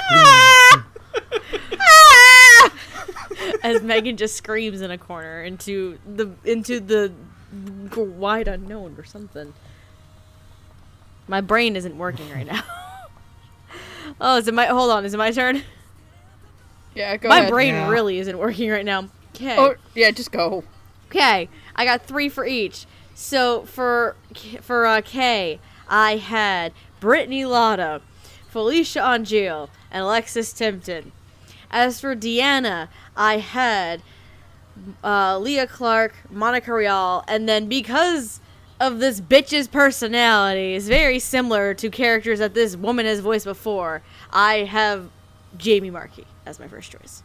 Ah! 0.00 0.86
Ah! 1.80 2.72
As 3.62 3.82
Megan 3.82 4.16
just 4.16 4.36
screams 4.36 4.80
in 4.80 4.90
a 4.90 4.98
corner 4.98 5.42
into 5.42 5.98
the 6.06 6.32
into 6.44 6.80
the 6.80 7.12
wide 7.96 8.48
unknown 8.48 8.96
or 8.98 9.04
something. 9.04 9.52
My 11.26 11.40
brain 11.40 11.76
isn't 11.76 11.96
working 11.96 12.30
right 12.30 12.46
now. 12.46 12.62
oh, 14.20 14.38
is 14.38 14.48
it 14.48 14.54
my? 14.54 14.66
Hold 14.66 14.90
on, 14.90 15.04
is 15.04 15.14
it 15.14 15.18
my 15.18 15.30
turn? 15.30 15.62
Yeah, 16.94 17.16
go 17.16 17.28
my 17.28 17.40
ahead. 17.40 17.50
brain 17.50 17.74
Yeah. 17.74 17.88
really 17.90 18.18
isn't 18.18 18.38
working 18.38 18.70
right 18.70 18.84
now. 18.84 19.08
Okay. 19.34 19.56
Oh, 19.58 19.74
yeah, 19.94 20.10
just 20.10 20.30
go. 20.30 20.64
Okay, 21.08 21.48
I 21.76 21.84
got 21.84 22.02
three 22.02 22.28
for 22.28 22.46
each. 22.46 22.86
So 23.14 23.62
for 23.64 24.16
for 24.60 24.86
uh, 24.86 25.00
K, 25.04 25.60
I 25.88 26.16
had 26.16 26.72
Brittany 27.00 27.44
Lauda, 27.44 28.00
Felicia 28.48 29.02
Angelle, 29.04 29.70
and 29.90 30.02
Alexis 30.02 30.52
Tipton. 30.52 31.12
As 31.70 32.00
for 32.00 32.14
Deanna, 32.16 32.88
I 33.16 33.38
had 33.38 34.02
uh, 35.02 35.38
Leah 35.38 35.66
Clark, 35.66 36.14
Monica 36.30 36.72
Rial, 36.72 37.24
and 37.28 37.48
then 37.48 37.68
because 37.68 38.40
of 38.80 38.98
this 38.98 39.20
bitch's 39.20 39.68
personality 39.68 40.74
is 40.74 40.88
very 40.88 41.18
similar 41.18 41.74
to 41.74 41.88
characters 41.90 42.40
that 42.40 42.54
this 42.54 42.76
woman 42.76 43.06
has 43.06 43.20
voiced 43.20 43.44
before, 43.44 44.02
I 44.32 44.64
have 44.64 45.10
Jamie 45.56 45.90
Marchi 45.90 46.26
as 46.46 46.58
my 46.58 46.68
first 46.68 46.90
choice. 46.90 47.22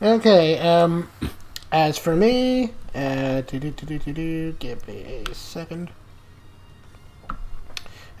Okay, 0.00 0.58
um, 0.58 1.08
as 1.72 1.96
for 1.96 2.14
me, 2.14 2.72
uh, 2.94 3.40
give 3.42 4.88
me 4.88 5.24
a 5.28 5.34
second. 5.34 5.90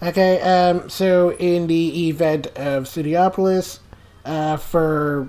Okay, 0.02 0.40
um, 0.40 0.88
so 0.88 1.32
in 1.32 1.66
the 1.66 2.08
event 2.08 2.46
of 2.48 2.84
Studiopolis, 2.84 3.78
uh, 4.24 4.56
for 4.56 5.28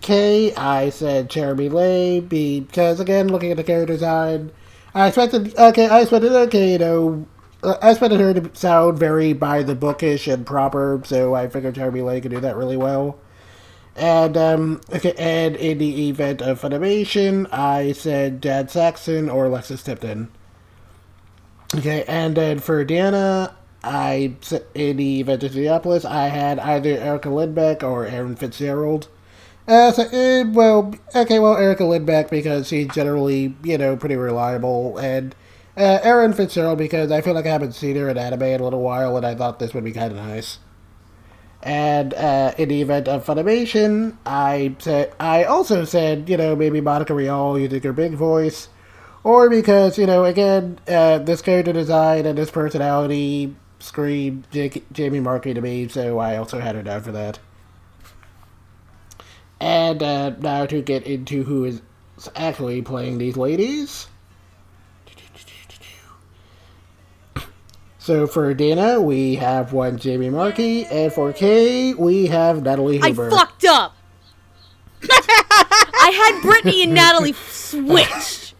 K, 0.00 0.54
I 0.54 0.90
said 0.90 1.28
Cherami 1.28 1.72
Leigh, 1.72 2.20
because 2.20 3.00
again, 3.00 3.28
looking 3.28 3.50
at 3.50 3.56
the 3.56 3.64
character 3.64 3.94
design, 3.94 4.52
I 4.94 5.08
expected, 5.08 5.54
okay, 5.58 5.88
I 5.88 6.00
expected, 6.00 6.32
okay, 6.32 6.72
you 6.72 6.78
know, 6.78 7.26
I 7.66 7.90
expected 7.90 8.20
her 8.20 8.34
to 8.34 8.50
sound 8.54 8.98
very 8.98 9.32
by 9.32 9.62
the 9.62 9.74
bookish 9.74 10.28
and 10.28 10.46
proper, 10.46 11.00
so 11.04 11.34
I 11.34 11.48
figured 11.48 11.74
Cherami 11.74 12.04
Leigh 12.04 12.20
could 12.20 12.30
do 12.30 12.40
that 12.40 12.56
really 12.56 12.76
well. 12.76 13.18
And 13.96 14.36
um 14.36 14.80
okay, 14.94 15.14
and 15.18 15.56
in 15.56 15.78
the 15.78 16.08
event 16.08 16.42
of 16.42 16.60
Funimation, 16.60 17.52
I 17.52 17.92
said 17.92 18.42
Jad 18.42 18.70
Saxton 18.70 19.28
or 19.30 19.46
Alexis 19.46 19.82
Tipton. 19.82 20.28
Okay, 21.74 22.04
and 22.06 22.36
then 22.36 22.58
for 22.60 22.84
Deanna, 22.84 23.54
I 23.82 24.36
in 24.74 24.96
the 24.98 25.20
event 25.20 25.42
of 25.42 25.52
Studiopolis, 25.52 26.04
I 26.04 26.28
had 26.28 26.58
either 26.58 26.90
Erica 26.90 27.28
Lindbeck 27.28 27.82
or 27.82 28.06
Erin 28.06 28.36
Fitzgerald. 28.36 29.08
Uh, 29.66 29.90
so, 29.90 30.04
uh, 30.04 30.44
well, 30.52 30.94
okay, 31.14 31.40
well, 31.40 31.56
Erica 31.56 31.82
Lindbeck 31.82 32.30
because 32.30 32.68
she's 32.68 32.86
generally, 32.88 33.56
you 33.64 33.76
know, 33.76 33.96
pretty 33.96 34.14
reliable, 34.14 34.96
and 34.98 35.34
uh, 35.76 35.98
Erin 36.02 36.32
Fitzgerald 36.32 36.78
because 36.78 37.12
I 37.12 37.20
feel 37.20 37.34
like 37.34 37.46
I 37.46 37.50
haven't 37.50 37.72
seen 37.72 37.96
her 37.96 38.08
in 38.08 38.16
anime 38.16 38.42
in 38.42 38.60
a 38.60 38.64
little 38.64 38.82
while, 38.82 39.16
and 39.16 39.26
I 39.26 39.34
thought 39.34 39.58
this 39.58 39.74
would 39.74 39.84
be 39.84 39.92
kind 39.92 40.10
of 40.10 40.16
nice. 40.16 40.58
And 41.62 42.14
uh, 42.14 42.54
in 42.56 42.68
the 42.68 42.80
event 42.80 43.08
of 43.08 43.26
Funimation, 43.26 44.16
I 44.24 44.76
said 44.78 45.12
I 45.18 45.44
also 45.44 45.84
said 45.84 46.28
you 46.28 46.36
know 46.36 46.54
maybe 46.54 46.80
Monica 46.80 47.14
Rial 47.14 47.58
using 47.58 47.82
her 47.82 47.92
big 47.92 48.14
voice, 48.14 48.68
or 49.24 49.50
because 49.50 49.98
you 49.98 50.06
know 50.06 50.24
again 50.24 50.78
uh, 50.88 51.18
this 51.18 51.42
character 51.42 51.72
design 51.72 52.24
and 52.26 52.38
this 52.38 52.50
personality 52.50 53.54
scream 53.78 54.44
J- 54.50 54.82
Jamie 54.92 55.20
Marchi 55.20 55.54
to 55.54 55.60
me, 55.60 55.88
so 55.88 56.18
I 56.18 56.36
also 56.36 56.60
had 56.60 56.76
her 56.76 56.82
down 56.82 57.02
for 57.02 57.12
that. 57.12 57.38
And 59.60 60.02
uh, 60.02 60.30
now 60.38 60.66
to 60.66 60.82
get 60.82 61.04
into 61.04 61.42
who 61.44 61.64
is 61.64 61.82
actually 62.34 62.82
playing 62.82 63.18
these 63.18 63.36
ladies. 63.36 64.06
So 68.06 68.28
for 68.28 68.54
Dana, 68.54 69.00
we 69.00 69.34
have 69.34 69.72
one 69.72 69.98
Jamie 69.98 70.30
Marchi, 70.30 70.84
and 70.84 71.12
for 71.12 71.32
Kay, 71.32 71.92
we 71.92 72.26
have 72.26 72.62
Natalie 72.62 72.98
Hoover. 72.98 73.26
I 73.26 73.30
fucked 73.30 73.64
up. 73.64 73.96
I 75.10 76.12
had 76.14 76.40
Brittany 76.40 76.84
and 76.84 76.94
Natalie 76.94 77.32
switched. 77.32 78.54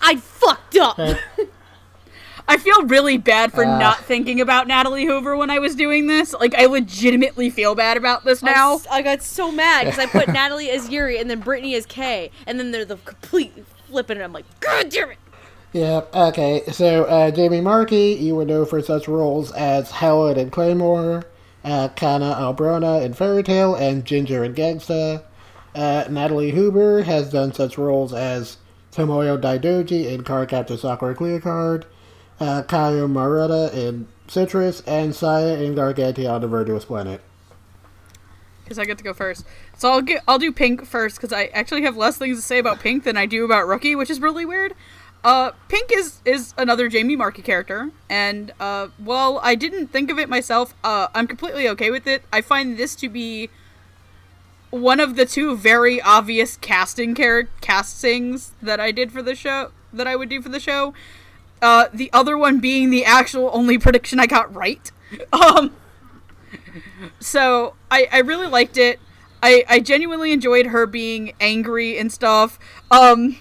I 0.00 0.16
fucked 0.16 0.78
up. 0.78 0.98
I 2.48 2.56
feel 2.56 2.86
really 2.86 3.18
bad 3.18 3.52
for 3.52 3.62
Uh. 3.62 3.78
not 3.78 3.98
thinking 4.06 4.40
about 4.40 4.66
Natalie 4.66 5.04
Hoover 5.04 5.36
when 5.36 5.50
I 5.50 5.58
was 5.58 5.74
doing 5.74 6.06
this. 6.06 6.32
Like, 6.32 6.54
I 6.54 6.64
legitimately 6.64 7.50
feel 7.50 7.74
bad 7.74 7.98
about 7.98 8.24
this 8.24 8.42
I'm 8.42 8.50
now. 8.52 8.76
s- 8.76 8.86
I 8.90 9.02
got 9.02 9.22
so 9.22 9.52
mad 9.52 9.84
because 9.84 9.98
I 9.98 10.06
put 10.06 10.28
Natalie 10.32 10.70
as 10.70 10.88
Yuri 10.88 11.18
and 11.18 11.28
then 11.28 11.40
Brittany 11.40 11.74
as 11.74 11.84
Kay, 11.84 12.30
and 12.46 12.58
then 12.58 12.70
they're 12.70 12.86
the 12.86 12.96
complete 12.96 13.52
flipping, 13.90 14.16
and 14.16 14.24
I'm 14.24 14.32
like, 14.32 14.46
God 14.60 14.88
damn 14.88 15.10
it! 15.10 15.18
Yeah, 15.78 16.02
okay. 16.12 16.64
So, 16.72 17.04
uh, 17.04 17.30
Jamie 17.30 17.60
Marchi, 17.60 18.18
you 18.18 18.34
would 18.34 18.48
know 18.48 18.64
for 18.64 18.82
such 18.82 19.06
roles 19.06 19.52
as 19.52 19.92
Helen 19.92 20.36
in 20.36 20.50
Claymore, 20.50 21.22
uh, 21.62 21.86
Cana 21.90 22.34
Alberona 22.34 23.04
in 23.04 23.14
Fairy 23.14 23.44
Tail, 23.44 23.76
and 23.76 24.04
Ginger 24.04 24.42
in 24.42 24.54
Gangsta. 24.54 25.22
Uh, 25.76 26.02
Natalie 26.10 26.50
Hoover 26.50 27.04
has 27.04 27.30
done 27.30 27.52
such 27.52 27.78
roles 27.78 28.12
as 28.12 28.56
Tomoyo 28.90 29.40
Daidoji 29.40 30.06
in 30.06 30.24
Card 30.24 30.48
Captor 30.48 30.76
Sakura 30.76 31.14
Clear 31.14 31.38
Card, 31.38 31.86
uh, 32.40 32.64
Maretta 33.06 33.70
in 33.72 34.08
Citrus, 34.26 34.80
and 34.84 35.14
Saya 35.14 35.62
in 35.62 35.76
Gargantia 35.76 36.28
on 36.28 36.40
the 36.40 36.48
Virtuous 36.48 36.86
Planet. 36.86 37.20
Because 38.64 38.80
I 38.80 38.84
get 38.84 38.98
to 38.98 39.04
go 39.04 39.14
first. 39.14 39.46
So 39.76 39.92
I'll 39.92 40.02
get 40.02 40.24
I'll 40.26 40.40
do 40.40 40.50
Pink 40.50 40.84
first 40.84 41.16
because 41.16 41.32
I 41.32 41.44
actually 41.54 41.82
have 41.82 41.96
less 41.96 42.18
things 42.18 42.36
to 42.36 42.42
say 42.42 42.58
about 42.58 42.80
Pink 42.80 43.04
than 43.04 43.16
I 43.16 43.26
do 43.26 43.44
about 43.44 43.68
Rookie, 43.68 43.94
which 43.94 44.10
is 44.10 44.20
really 44.20 44.44
weird. 44.44 44.74
Uh, 45.28 45.50
Pink 45.68 45.92
is 45.92 46.22
is 46.24 46.54
another 46.56 46.88
Jamie 46.88 47.14
Marchi 47.14 47.42
character, 47.42 47.90
and 48.08 48.50
uh, 48.58 48.88
while 48.96 49.38
I 49.42 49.56
didn't 49.56 49.88
think 49.88 50.10
of 50.10 50.18
it 50.18 50.26
myself, 50.26 50.74
uh, 50.82 51.08
I'm 51.14 51.26
completely 51.26 51.68
okay 51.68 51.90
with 51.90 52.06
it. 52.06 52.22
I 52.32 52.40
find 52.40 52.78
this 52.78 52.94
to 52.94 53.10
be 53.10 53.50
one 54.70 55.00
of 55.00 55.16
the 55.16 55.26
two 55.26 55.54
very 55.54 56.00
obvious 56.00 56.56
casting 56.56 57.14
char- 57.14 57.50
castings 57.60 58.52
that 58.62 58.80
I 58.80 58.90
did 58.90 59.12
for 59.12 59.20
the 59.20 59.34
show 59.34 59.72
that 59.92 60.06
I 60.06 60.16
would 60.16 60.30
do 60.30 60.40
for 60.40 60.48
the 60.48 60.60
show. 60.60 60.94
Uh, 61.60 61.88
the 61.92 62.08
other 62.14 62.38
one 62.38 62.58
being 62.58 62.88
the 62.88 63.04
actual 63.04 63.50
only 63.52 63.76
prediction 63.76 64.18
I 64.18 64.26
got 64.26 64.54
right. 64.54 64.90
Um, 65.30 65.76
so 67.20 67.74
I, 67.90 68.08
I 68.10 68.20
really 68.20 68.46
liked 68.46 68.78
it. 68.78 68.98
I, 69.42 69.64
I 69.68 69.80
genuinely 69.80 70.32
enjoyed 70.32 70.66
her 70.66 70.86
being 70.86 71.32
angry 71.38 71.98
and 71.98 72.10
stuff. 72.10 72.58
Um, 72.90 73.36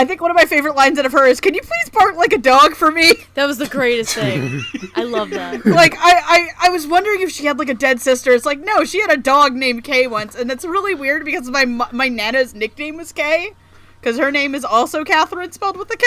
I 0.00 0.06
think 0.06 0.22
one 0.22 0.30
of 0.30 0.34
my 0.34 0.46
favorite 0.46 0.76
lines 0.76 0.98
out 0.98 1.04
of 1.04 1.12
her 1.12 1.26
is, 1.26 1.42
"Can 1.42 1.52
you 1.52 1.60
please 1.60 1.90
bark 1.92 2.16
like 2.16 2.32
a 2.32 2.38
dog 2.38 2.74
for 2.74 2.90
me?" 2.90 3.12
That 3.34 3.44
was 3.44 3.58
the 3.58 3.66
greatest 3.66 4.14
thing. 4.14 4.62
I 4.94 5.02
love 5.02 5.28
that. 5.30 5.66
like 5.66 5.94
I, 5.98 6.48
I 6.60 6.68
I 6.68 6.70
was 6.70 6.86
wondering 6.86 7.20
if 7.20 7.30
she 7.30 7.44
had 7.44 7.58
like 7.58 7.68
a 7.68 7.74
dead 7.74 8.00
sister. 8.00 8.32
It's 8.32 8.46
like 8.46 8.60
no, 8.60 8.84
she 8.84 8.98
had 9.02 9.12
a 9.12 9.18
dog 9.18 9.52
named 9.52 9.84
Kay 9.84 10.06
once, 10.06 10.34
and 10.34 10.50
it's 10.50 10.64
really 10.64 10.94
weird 10.94 11.26
because 11.26 11.50
my 11.50 11.66
my 11.66 12.08
nana's 12.08 12.54
nickname 12.54 12.96
was 12.96 13.12
Kay, 13.12 13.52
because 14.00 14.18
her 14.18 14.30
name 14.30 14.54
is 14.54 14.64
also 14.64 15.04
Catherine 15.04 15.52
spelled 15.52 15.76
with 15.76 15.92
a 15.92 15.98
K. 15.98 16.06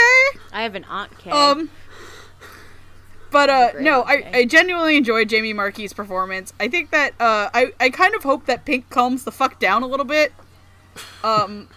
I 0.51 0.63
have 0.63 0.73
an 0.73 0.85
aunt 0.85 1.15
Kay. 1.19 1.29
Um, 1.29 1.69
but 3.29 3.49
uh, 3.51 3.69
no, 3.79 4.01
I. 4.01 4.29
I 4.33 4.45
genuinely 4.45 4.97
enjoyed 4.97 5.29
Jamie 5.29 5.53
Marchi's 5.53 5.93
performance. 5.93 6.51
I 6.59 6.67
think 6.67 6.89
that 6.89 7.13
uh, 7.19 7.51
I 7.53 7.73
I 7.79 7.91
kind 7.91 8.15
of 8.15 8.23
hope 8.23 8.47
that 8.47 8.65
Pink 8.65 8.89
calms 8.89 9.23
the 9.23 9.31
fuck 9.31 9.59
down 9.59 9.83
a 9.83 9.87
little 9.87 10.05
bit. 10.05 10.33
Um, 11.23 11.69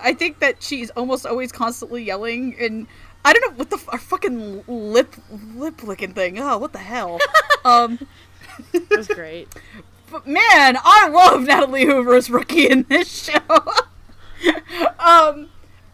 I 0.00 0.14
think 0.14 0.38
that 0.38 0.62
she's 0.62 0.90
almost 0.90 1.26
always 1.26 1.52
constantly 1.52 2.02
yelling, 2.02 2.56
and 2.58 2.86
I 3.24 3.32
don't 3.32 3.50
know 3.50 3.56
what 3.56 3.70
the 3.70 3.76
f- 3.76 3.88
a 3.92 3.98
fucking 3.98 4.64
lip 4.66 5.14
lip 5.54 5.82
licking 5.82 6.14
thing. 6.14 6.38
Oh, 6.38 6.58
what 6.58 6.72
the 6.72 6.78
hell? 6.78 7.18
um, 7.64 7.98
it 8.72 8.88
was 8.90 9.08
great. 9.08 9.48
but 10.10 10.26
man, 10.26 10.78
I 10.82 11.08
love 11.08 11.42
Natalie 11.42 11.86
Hoover's 11.86 12.30
rookie 12.30 12.68
in 12.68 12.84
this 12.88 13.24
show. 13.24 13.38
um, 14.98 15.48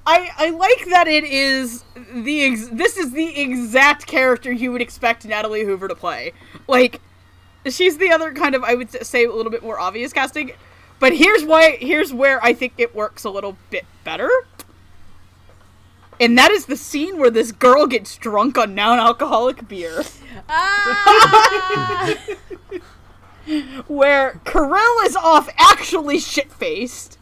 I 0.06 0.30
I 0.36 0.50
like 0.50 0.86
that 0.90 1.06
it 1.06 1.24
is 1.24 1.84
the 2.12 2.42
ex- 2.44 2.68
this 2.68 2.96
is 2.96 3.12
the 3.12 3.40
exact 3.40 4.06
character 4.06 4.50
you 4.50 4.72
would 4.72 4.82
expect 4.82 5.24
Natalie 5.24 5.64
Hoover 5.64 5.88
to 5.88 5.94
play. 5.94 6.32
Like, 6.66 7.00
she's 7.66 7.98
the 7.98 8.10
other 8.10 8.32
kind 8.32 8.54
of 8.54 8.64
I 8.64 8.74
would 8.74 8.90
say 9.06 9.24
a 9.24 9.32
little 9.32 9.52
bit 9.52 9.62
more 9.62 9.78
obvious 9.78 10.12
casting. 10.12 10.52
But 11.00 11.16
here's 11.16 11.44
why 11.44 11.78
here's 11.80 12.12
where 12.12 12.44
I 12.44 12.52
think 12.52 12.74
it 12.78 12.94
works 12.94 13.24
a 13.24 13.30
little 13.30 13.56
bit 13.70 13.86
better. 14.04 14.30
And 16.20 16.36
that 16.36 16.50
is 16.50 16.66
the 16.66 16.76
scene 16.76 17.16
where 17.18 17.30
this 17.30 17.50
girl 17.50 17.86
gets 17.86 18.16
drunk 18.18 18.58
on 18.58 18.74
non-alcoholic 18.74 19.66
beer. 19.66 20.04
Ah! 20.50 22.14
where 23.86 24.38
Kirill 24.44 25.00
is 25.04 25.16
off 25.16 25.48
actually 25.58 26.18
shit 26.18 26.52
faced. 26.52 27.18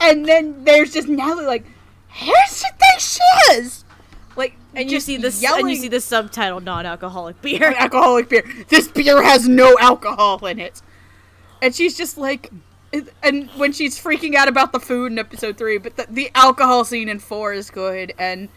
And 0.00 0.26
then 0.26 0.64
there's 0.64 0.92
just 0.92 1.06
Natalie 1.06 1.46
like, 1.46 1.64
here's 2.08 2.60
the 2.60 2.72
thing 2.76 2.98
she 2.98 3.52
is! 3.52 3.84
Like 4.34 4.56
and 4.74 4.90
you 4.90 4.98
see 4.98 5.16
this, 5.16 5.40
yelling 5.40 5.66
and 5.66 5.70
you 5.70 5.76
see 5.76 5.88
the 5.88 6.00
subtitle 6.00 6.60
non-alcoholic 6.60 7.40
beer. 7.40 7.72
alcoholic 7.78 8.28
beer. 8.28 8.44
This 8.68 8.88
beer 8.88 9.22
has 9.22 9.46
no 9.46 9.76
alcohol 9.78 10.44
in 10.46 10.58
it. 10.58 10.82
And 11.62 11.74
she's 11.74 11.96
just 11.96 12.18
like 12.18 12.50
and 13.22 13.48
when 13.50 13.72
she's 13.72 14.02
freaking 14.02 14.34
out 14.34 14.48
about 14.48 14.72
the 14.72 14.80
food 14.80 15.12
in 15.12 15.18
episode 15.18 15.56
3, 15.56 15.78
but 15.78 15.96
the, 15.96 16.06
the 16.10 16.30
alcohol 16.34 16.84
scene 16.84 17.08
in 17.08 17.20
4 17.20 17.52
is 17.52 17.70
good 17.70 18.12
and 18.18 18.48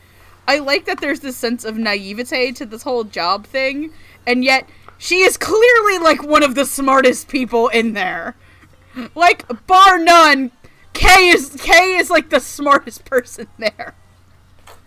I 0.48 0.60
like 0.60 0.86
that 0.86 1.00
there's 1.00 1.22
this 1.22 1.38
sense 1.38 1.64
of 1.64 1.78
naivete 1.78 2.52
to 2.54 2.66
this 2.66 2.84
whole 2.84 3.04
job 3.04 3.46
thing, 3.46 3.92
and 4.28 4.44
yet 4.44 4.68
she 4.98 5.22
is 5.22 5.38
clearly 5.38 5.98
like 6.00 6.24
one 6.24 6.44
of 6.44 6.56
the 6.56 6.66
smartest 6.66 7.28
people 7.30 7.70
in 7.70 7.94
there. 7.94 8.36
Like 9.16 9.46
bar 9.68 9.98
none, 9.98 10.52
K 10.94 11.30
is 11.30 11.58
K 11.62 11.96
is 11.96 12.10
like 12.10 12.30
the 12.30 12.40
smartest 12.40 13.06
person 13.10 13.48
there. 13.58 13.96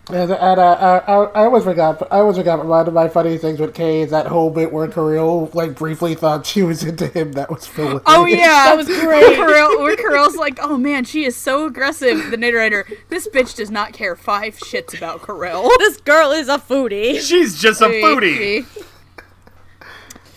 And, 0.09 0.31
and 0.31 0.59
uh, 0.59 0.63
I, 0.63 0.97
I, 0.99 1.23
I 1.23 1.45
always 1.45 1.65
forgot. 1.65 2.01
I 2.09 2.19
always 2.19 2.37
forgot 2.37 2.65
one 2.65 2.87
of 2.87 2.93
my 2.93 3.09
funny 3.09 3.37
things 3.37 3.59
with 3.59 3.73
Kay 3.73 4.01
is 4.01 4.11
that 4.11 4.27
whole 4.27 4.49
bit 4.49 4.71
where 4.71 4.87
Kirill 4.87 5.51
like 5.53 5.75
briefly 5.75 6.15
thought 6.15 6.45
she 6.45 6.63
was 6.63 6.81
into 6.81 7.07
him. 7.07 7.33
That 7.33 7.49
was 7.49 7.67
Phil. 7.67 8.01
Oh 8.05 8.25
yeah, 8.25 8.37
That 8.65 8.77
was 8.77 8.87
great. 8.87 9.37
Where 9.37 9.47
Kirill, 9.47 9.81
where 9.81 9.95
Kirill's 9.97 10.37
like, 10.37 10.59
oh 10.61 10.77
man, 10.77 11.03
she 11.03 11.25
is 11.25 11.35
so 11.35 11.65
aggressive. 11.65 12.31
The 12.31 12.37
narrator, 12.37 12.85
this 13.09 13.27
bitch 13.27 13.57
does 13.57 13.69
not 13.69 13.91
care 13.91 14.15
five 14.15 14.55
shits 14.55 14.97
about 14.97 15.25
Kirill. 15.25 15.69
this 15.79 15.97
girl 15.97 16.31
is 16.31 16.47
a 16.47 16.57
foodie. 16.57 17.19
She's 17.19 17.59
just 17.59 17.81
a 17.81 17.87
foodie. 17.87 18.65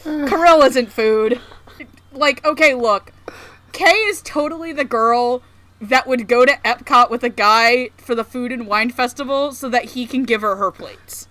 Kirill 0.03 0.63
isn't 0.63 0.91
food. 0.91 1.41
Like, 2.13 2.45
okay, 2.45 2.75
look, 2.75 3.13
Kay 3.71 3.95
is 3.95 4.21
totally 4.23 4.73
the 4.73 4.85
girl 4.85 5.45
that 5.81 6.07
would 6.07 6.29
go 6.29 6.45
to 6.45 6.53
Epcot 6.65 7.11
with 7.11 7.25
a 7.25 7.31
guy 7.31 7.91
for 7.97 8.15
the 8.15 8.25
food 8.25 8.53
and 8.53 8.67
wine 8.67 8.91
festival 8.91 9.53
so 9.53 9.69
that 9.69 9.87
he 9.87 10.07
can 10.07 10.25
give 10.25 10.43
her 10.43 10.57
her 10.57 10.71
plates. 10.71 11.27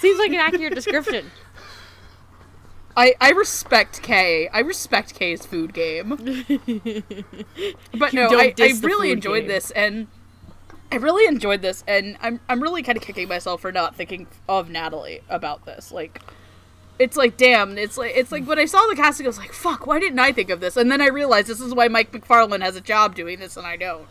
Seems 0.00 0.18
like 0.18 0.30
an 0.30 0.36
accurate 0.36 0.74
description. 0.74 1.30
I, 2.96 3.14
I 3.20 3.30
respect 3.30 4.02
Kay. 4.02 4.48
I 4.48 4.58
respect 4.60 5.14
Kay's 5.14 5.46
food 5.46 5.72
game. 5.72 6.08
but 7.94 8.12
no, 8.12 8.28
I, 8.30 8.54
I 8.58 8.72
really 8.82 9.12
enjoyed 9.12 9.42
game. 9.42 9.48
this 9.48 9.70
and 9.70 10.08
I 10.90 10.96
really 10.96 11.28
enjoyed 11.28 11.62
this 11.62 11.84
and 11.86 12.16
I'm 12.20 12.40
I'm 12.48 12.60
really 12.60 12.82
kind 12.82 12.98
of 12.98 13.04
kicking 13.04 13.28
myself 13.28 13.60
for 13.60 13.70
not 13.70 13.94
thinking 13.94 14.26
of 14.48 14.68
Natalie 14.68 15.20
about 15.28 15.64
this. 15.64 15.92
Like 15.92 16.20
it's 16.98 17.16
like 17.16 17.36
damn, 17.36 17.78
it's 17.78 17.96
like 17.96 18.12
it's 18.14 18.32
like 18.32 18.44
when 18.44 18.58
I 18.58 18.64
saw 18.64 18.86
the 18.88 18.96
casting 18.96 19.26
I 19.26 19.28
was 19.28 19.38
like, 19.38 19.52
fuck, 19.52 19.86
why 19.86 20.00
didn't 20.00 20.18
I 20.18 20.32
think 20.32 20.50
of 20.50 20.60
this? 20.60 20.76
And 20.76 20.90
then 20.90 21.00
I 21.00 21.08
realized 21.08 21.48
this 21.48 21.60
is 21.60 21.74
why 21.74 21.88
Mike 21.88 22.12
McFarland 22.12 22.62
has 22.62 22.76
a 22.76 22.80
job 22.80 23.14
doing 23.14 23.38
this 23.38 23.56
and 23.56 23.66
I 23.66 23.76
don't. 23.76 24.08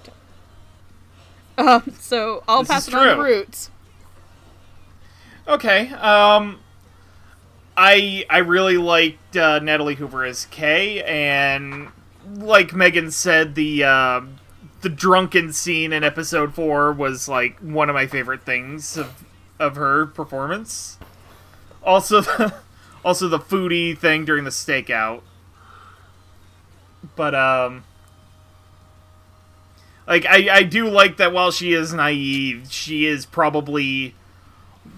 Um, 1.58 1.94
so 2.00 2.44
I'll 2.48 2.62
This 2.62 2.70
pass 2.70 2.88
it 2.88 2.94
on 2.94 3.18
to. 3.18 3.24
Roots. 3.24 3.72
Okay. 5.48 5.90
Um, 5.94 6.60
I 7.76 8.26
I 8.30 8.40
really 8.40 8.78
liked 8.78 9.38
uh, 9.38 9.60
Natalie 9.60 9.96
Hoover 9.96 10.26
as 10.26 10.46
Kay, 10.46 11.04
and 11.04 11.90
like 12.36 12.74
Megan 12.74 13.12
said, 13.12 13.56
the 13.56 13.84
uh, 13.84 14.22
the 14.82 14.90
drunken 14.90 15.54
scene 15.54 15.94
in 15.94 16.04
episode 16.04 16.54
four 16.54 16.92
was 16.92 17.28
like 17.28 17.60
one 17.60 17.90
of 17.90 17.94
my 17.94 18.08
favorite 18.08 18.44
things 18.44 18.98
of 18.98 19.24
of 19.60 19.76
her 19.76 20.06
performance. 20.06 20.98
Also, 21.84 22.22
the, 22.22 22.54
also 23.04 23.28
the 23.28 23.40
foodie 23.40 23.98
thing 23.98 24.26
during 24.26 24.44
the 24.44 24.50
stakeout. 24.50 25.22
But 27.16 27.36
um. 27.36 27.84
Like 30.08 30.26
I, 30.26 30.48
I 30.50 30.64
do 30.64 30.90
like 30.90 31.18
that 31.18 31.34
while 31.34 31.52
she 31.52 31.74
is 31.74 31.94
naive, 31.94 32.68
she 32.72 33.06
is 33.06 33.26
probably 33.26 34.16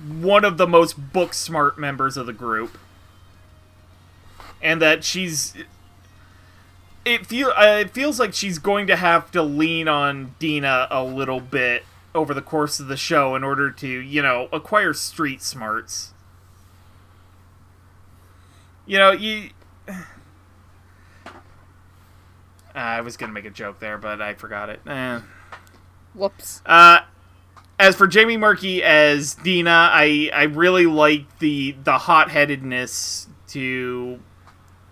one 0.08 0.46
of 0.46 0.58
the 0.58 0.68
most 0.68 1.12
book 1.12 1.34
smart 1.34 1.80
members 1.80 2.16
of 2.16 2.28
the 2.28 2.34
group 2.34 2.78
and 4.62 4.82
that 4.82 5.04
she's 5.04 5.54
it 7.06 7.26
feel 7.26 7.50
uh, 7.56 7.80
it 7.82 7.92
feels 7.92 8.20
like 8.20 8.34
she's 8.34 8.60
going 8.60 8.88
to 8.88 8.96
have 8.96 9.32
to 9.32 9.42
lean 9.42 9.88
on 9.88 10.36
Dina 10.40 10.88
a 10.92 11.04
little 11.04 11.40
bit 11.40 11.84
over 12.14 12.34
the 12.34 12.42
course 12.42 12.80
of 12.80 12.88
the 12.88 12.98
show 12.98 13.36
in 13.36 13.44
order 13.44 13.72
to 13.72 13.88
you 13.88 14.22
know 14.22 14.50
acquire 14.52 14.94
street 14.94 15.42
smarts 15.42 16.14
you 18.90 18.98
know 18.98 19.12
you 19.12 19.52
I 22.76 23.02
was 23.02 23.16
gonna 23.18 23.32
make 23.34 23.46
a 23.46 23.52
joke 23.52 23.80
there, 23.80 23.98
but 23.98 24.22
I 24.22 24.34
forgot 24.34 24.70
it. 24.70 24.82
Eh. 24.86 25.22
Whoops. 26.14 26.62
Uh, 26.66 27.02
as 27.78 27.96
for 27.96 28.08
Jamie 28.08 28.38
Marchi 28.38 28.84
as 28.84 29.36
Dina, 29.36 29.90
I 29.92 30.32
I 30.34 30.44
really 30.44 30.88
like 30.88 31.40
the 31.40 31.76
the 31.84 32.00
hot 32.00 32.32
headedness 32.32 33.28
to 33.50 34.20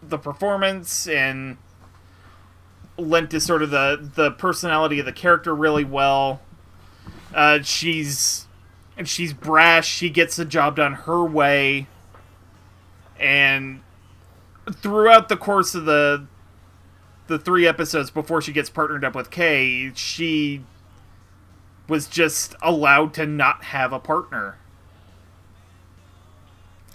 the 0.04 0.18
performance 0.18 1.08
and 1.08 1.58
lent 2.98 3.32
to 3.32 3.40
sort 3.40 3.64
of 3.64 3.72
the 3.72 4.12
the 4.16 4.32
personality 4.32 5.00
of 5.00 5.06
the 5.06 5.14
character 5.14 5.56
really 5.56 5.84
well. 5.84 6.42
Uh, 7.34 7.62
she's 7.64 8.48
and 8.96 9.08
she's 9.08 9.34
brash. 9.34 9.88
She 9.88 10.12
gets 10.12 10.36
the 10.36 10.46
job 10.46 10.76
done 10.76 10.94
her 10.94 11.24
way, 11.24 11.88
and 13.20 13.82
throughout 14.76 15.30
the 15.30 15.38
course 15.38 15.76
of 15.76 15.86
the 15.86 16.26
the 17.28 17.38
three 17.38 17.68
episodes 17.68 18.10
before 18.10 18.42
she 18.42 18.54
gets 18.54 18.70
partnered 18.70 19.04
up 19.04 19.14
with 19.14 19.30
Kay, 19.30 19.92
she 19.96 20.64
was 21.90 22.08
just 22.08 22.56
allowed 22.62 23.14
to 23.16 23.26
not 23.26 23.66
have 23.66 23.92
a 23.92 24.00
partner. 24.00 24.58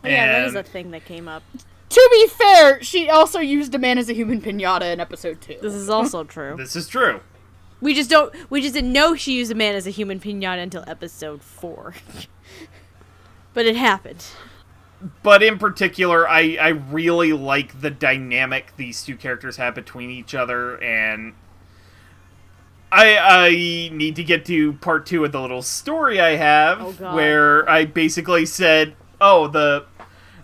Oh, 0.04 0.08
yeah, 0.08 0.26
that 0.32 0.46
is 0.46 0.54
And- 0.54 0.66
a 0.66 0.68
thing 0.68 0.90
that 0.92 1.04
came 1.04 1.28
up. 1.28 1.42
To 1.90 2.08
be 2.10 2.26
fair, 2.28 2.82
she 2.82 3.10
also 3.10 3.38
used 3.40 3.74
a 3.74 3.78
man 3.78 3.98
as 3.98 4.08
a 4.08 4.14
human 4.14 4.40
pinata 4.40 4.90
in 4.92 4.98
episode 5.00 5.42
two. 5.42 5.58
This 5.60 5.74
is 5.74 5.90
also 5.90 6.24
true. 6.36 6.54
This 6.56 6.74
is 6.74 6.88
true. 6.88 7.20
We 7.82 7.92
just 7.94 8.08
don't. 8.08 8.32
We 8.48 8.62
just 8.62 8.72
didn't 8.72 8.92
know 8.92 9.14
she 9.14 9.34
used 9.34 9.52
a 9.52 9.54
man 9.54 9.74
as 9.74 9.86
a 9.86 9.90
human 9.90 10.18
pinata 10.18 10.62
until 10.62 10.84
episode 10.86 11.42
four. 11.42 11.94
but 13.54 13.66
it 13.66 13.76
happened. 13.76 14.24
But 15.22 15.42
in 15.42 15.58
particular, 15.58 16.28
I, 16.28 16.56
I 16.60 16.68
really 16.68 17.32
like 17.32 17.80
the 17.80 17.90
dynamic 17.90 18.76
these 18.76 19.02
two 19.02 19.16
characters 19.16 19.56
have 19.56 19.74
between 19.74 20.10
each 20.10 20.34
other, 20.34 20.76
and 20.82 21.34
I 22.90 23.16
I 23.16 23.50
need 23.94 24.16
to 24.16 24.24
get 24.24 24.44
to 24.46 24.74
part 24.74 25.06
two 25.06 25.24
of 25.24 25.32
the 25.32 25.40
little 25.40 25.62
story 25.62 26.20
I 26.20 26.36
have, 26.36 26.80
Oh, 27.00 27.14
where 27.14 27.68
I 27.68 27.84
basically 27.84 28.44
said, 28.46 28.94
oh 29.20 29.48
the 29.48 29.86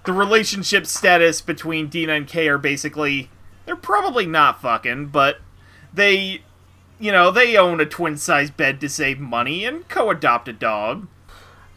the 0.05 0.12
relationship 0.12 0.86
status 0.86 1.40
between 1.40 1.89
Dina 1.89 2.14
and 2.14 2.26
Kay 2.26 2.48
are 2.48 2.59
basically 2.59 3.30
they're 3.66 3.76
probably 3.76 4.26
not 4.26 4.62
fucking, 4.62 5.06
but 5.09 5.40
they 5.93 6.43
you 6.98 7.12
know 7.12 7.30
they 7.30 7.56
own 7.56 7.80
a 7.80 7.86
twin 7.86 8.16
size 8.16 8.51
bed 8.51 8.80
to 8.80 8.89
save 8.89 9.20
money 9.20 9.64
and 9.64 9.89
co-adopt 9.89 10.48
a 10.48 10.52
dog. 10.52 11.06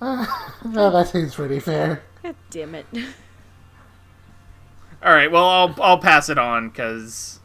Oh, 0.04 0.90
that 0.92 1.10
seems 1.10 1.36
pretty 1.36 1.60
fair. 1.60 2.02
God 2.24 2.36
damn 2.50 2.76
it. 2.76 2.86
All 5.04 5.14
right, 5.14 5.32
well 5.32 5.48
I'll 5.48 5.76
I'll 5.82 5.98
pass 5.98 6.30
it 6.30 6.38
on 6.38 6.70
because 6.70 7.40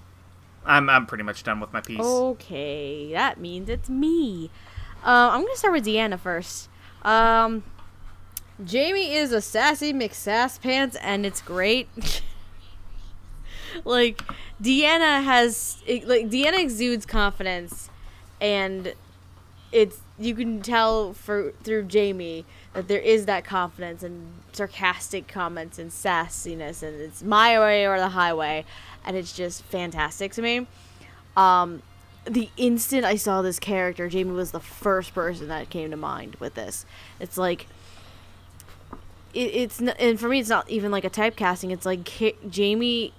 I'm 0.64 0.90
I'm 0.90 1.06
pretty 1.06 1.24
much 1.24 1.42
done 1.42 1.60
with 1.60 1.72
my 1.72 1.80
piece. 1.80 2.00
Okay, 2.00 3.12
that 3.12 3.40
means 3.40 3.68
it's 3.68 3.88
me. 3.88 4.50
Uh, 5.04 5.30
I'm 5.32 5.42
gonna 5.42 5.56
start 5.56 5.72
with 5.72 5.86
Deanna 5.86 6.18
first. 6.18 6.68
Um, 7.02 7.62
Jamie 8.64 9.14
is 9.14 9.32
a 9.32 9.40
sassy 9.40 9.92
McSass 9.92 10.60
pants, 10.60 10.96
and 11.00 11.24
it's 11.24 11.40
great. 11.40 11.88
like 13.84 14.22
Deanna 14.62 15.22
has, 15.22 15.78
like 15.86 16.28
Deanna 16.28 16.58
exudes 16.58 17.06
confidence, 17.06 17.90
and 18.40 18.94
it's 19.72 20.00
you 20.18 20.34
can 20.34 20.62
tell 20.62 21.12
for 21.12 21.52
through 21.62 21.84
Jamie 21.84 22.44
that 22.72 22.88
there 22.88 23.00
is 23.00 23.26
that 23.26 23.44
confidence 23.44 24.02
and 24.02 24.32
sarcastic 24.56 25.28
comments 25.28 25.78
and 25.78 25.90
sassiness, 25.90 26.82
and 26.82 27.00
it's 27.00 27.22
my 27.22 27.58
way 27.58 27.86
or 27.86 27.98
the 27.98 28.10
highway, 28.10 28.64
and 29.04 29.16
it's 29.16 29.32
just 29.32 29.62
fantastic 29.64 30.32
to 30.32 30.42
me. 30.42 30.66
Um, 31.36 31.82
the 32.24 32.48
instant 32.56 33.04
I 33.04 33.16
saw 33.16 33.42
this 33.42 33.58
character, 33.58 34.08
Jamie 34.08 34.32
was 34.32 34.50
the 34.50 34.60
first 34.60 35.14
person 35.14 35.48
that 35.48 35.70
came 35.70 35.90
to 35.90 35.96
mind 35.96 36.36
with 36.36 36.54
this. 36.54 36.84
It's 37.20 37.38
like 37.38 37.66
it, 39.32 39.54
it's 39.54 39.80
and 39.80 40.18
for 40.18 40.28
me, 40.28 40.40
it's 40.40 40.48
not 40.48 40.68
even 40.68 40.90
like 40.90 41.04
a 41.04 41.10
typecasting. 41.10 41.70
It's 41.70 41.86
like 41.86 42.10
Jamie 42.48 43.12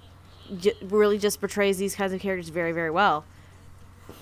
j- 0.56 0.74
really 0.82 1.18
just 1.18 1.40
portrays 1.40 1.78
these 1.78 1.94
kinds 1.94 2.12
of 2.12 2.20
characters 2.20 2.48
very, 2.48 2.72
very 2.72 2.90
well. 2.90 3.24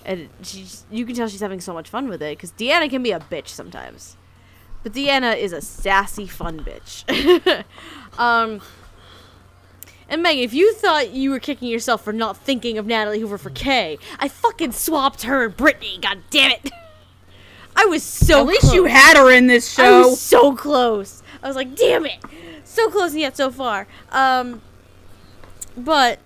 And 0.05 0.29
she's, 0.43 0.85
you 0.91 1.05
can 1.05 1.15
tell 1.15 1.27
she's 1.27 1.41
having 1.41 1.61
so 1.61 1.73
much 1.73 1.89
fun 1.89 2.07
with 2.07 2.21
it 2.21 2.37
because 2.37 2.51
Deanna 2.51 2.89
can 2.89 3.03
be 3.03 3.11
a 3.11 3.19
bitch 3.19 3.47
sometimes, 3.47 4.15
but 4.87 4.95
Deanna 4.95 5.37
is 5.37 5.51
a 5.51 5.59
sassy, 5.59 6.27
fun 6.27 6.61
bitch. 6.61 7.03
um, 8.17 8.61
and 10.07 10.23
Meg, 10.23 10.37
if 10.37 10.53
you 10.53 10.73
thought 10.73 11.11
you 11.11 11.29
were 11.29 11.39
kicking 11.39 11.67
yourself 11.67 12.05
for 12.05 12.13
not 12.13 12.37
thinking 12.37 12.77
of 12.77 12.85
Natalie 12.85 13.19
Hoover 13.19 13.37
for 13.37 13.49
Kay, 13.49 13.97
I 14.17 14.29
fucking 14.29 14.71
swapped 14.71 15.23
her 15.23 15.43
and 15.43 15.57
Brittany. 15.57 15.99
God 16.01 16.19
damn 16.29 16.51
it! 16.51 16.71
I 17.75 17.83
was 17.83 18.01
so. 18.01 18.45
Close. 18.45 18.55
At 18.55 18.63
least 18.63 18.73
you 18.73 18.85
had 18.85 19.17
her 19.17 19.29
in 19.29 19.47
this 19.47 19.69
show. 19.69 19.83
I 19.83 20.05
was 20.05 20.21
so 20.21 20.55
close. 20.55 21.21
I 21.43 21.47
was 21.47 21.57
like, 21.57 21.75
damn 21.75 22.05
it, 22.05 22.23
so 22.63 22.89
close 22.89 23.11
and 23.11 23.19
yet 23.19 23.35
so 23.35 23.51
far. 23.51 23.87
Um, 24.13 24.61
but 25.75 26.19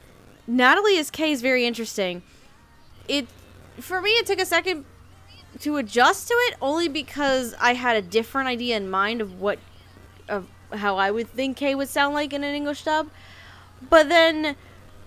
Natalie 0.45 0.99
as 0.99 1.09
Kay 1.09 1.31
is 1.31 1.41
very 1.41 1.65
interesting. 1.65 2.21
It 3.07 3.27
for 3.79 4.01
me, 4.01 4.11
it 4.11 4.27
took 4.27 4.39
a 4.39 4.45
second 4.45 4.85
to 5.61 5.77
adjust 5.77 6.27
to 6.27 6.33
it, 6.33 6.55
only 6.61 6.87
because 6.87 7.55
I 7.59 7.73
had 7.73 7.95
a 7.95 8.01
different 8.01 8.47
idea 8.49 8.77
in 8.77 8.89
mind 8.89 9.21
of 9.21 9.39
what 9.39 9.59
of 10.27 10.47
how 10.73 10.97
I 10.97 11.11
would 11.11 11.29
think 11.29 11.57
K 11.57 11.75
would 11.75 11.89
sound 11.89 12.13
like 12.13 12.33
in 12.33 12.43
an 12.43 12.53
English 12.55 12.83
dub. 12.83 13.09
But 13.89 14.09
then 14.09 14.55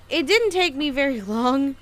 it 0.09 0.27
didn't 0.27 0.51
take 0.51 0.75
me 0.75 0.91
very 0.91 1.21
long 1.37 1.77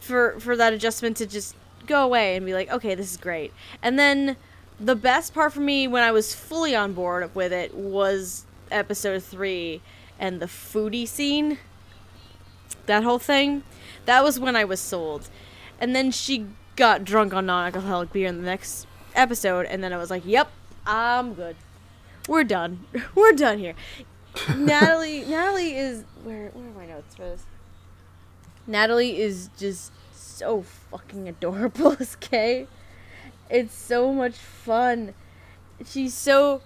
for 0.00 0.38
for 0.40 0.56
that 0.56 0.72
adjustment 0.72 1.16
to 1.18 1.26
just 1.26 1.54
go 1.86 2.04
away 2.04 2.36
and 2.36 2.44
be 2.44 2.54
like, 2.54 2.70
okay, 2.70 2.94
this 2.94 3.10
is 3.10 3.16
great. 3.16 3.52
And 3.82 3.98
then 3.98 4.36
the 4.80 4.94
best 4.96 5.34
part 5.34 5.52
for 5.52 5.60
me 5.60 5.88
when 5.88 6.02
I 6.02 6.12
was 6.12 6.34
fully 6.34 6.74
on 6.74 6.92
board 6.92 7.34
with 7.34 7.52
it 7.52 7.74
was 7.74 8.44
episode 8.70 9.22
three 9.22 9.80
and 10.18 10.40
the 10.40 10.46
foodie 10.46 11.08
scene. 11.08 11.58
That 12.86 13.04
whole 13.04 13.18
thing. 13.18 13.62
That 14.04 14.24
was 14.24 14.38
when 14.38 14.56
I 14.56 14.64
was 14.64 14.80
sold. 14.80 15.28
And 15.80 15.94
then 15.94 16.10
she 16.10 16.46
got 16.78 17.04
drunk 17.04 17.34
on 17.34 17.44
non 17.44 17.66
alcoholic 17.66 18.12
beer 18.12 18.28
in 18.28 18.36
the 18.36 18.44
next 18.44 18.86
episode, 19.14 19.66
and 19.66 19.82
then 19.82 19.92
I 19.92 19.98
was 19.98 20.10
like, 20.10 20.22
yep, 20.24 20.48
I'm 20.86 21.34
good. 21.34 21.56
We're 22.28 22.44
done. 22.44 22.86
We're 23.14 23.32
done 23.32 23.58
here. 23.58 23.74
Natalie 24.56 25.24
Natalie 25.28 25.76
is 25.76 26.04
where 26.22 26.50
where 26.50 26.68
are 26.68 26.74
my 26.74 26.86
notes 26.86 27.16
for 27.16 27.22
this? 27.22 27.42
Natalie 28.66 29.18
is 29.18 29.50
just 29.58 29.90
so 30.14 30.62
fucking 30.62 31.28
adorable 31.28 31.96
as 32.00 32.14
Kay. 32.16 32.68
It's 33.50 33.74
so 33.74 34.12
much 34.12 34.36
fun. 34.36 35.14
She's 35.84 36.14
so 36.14 36.62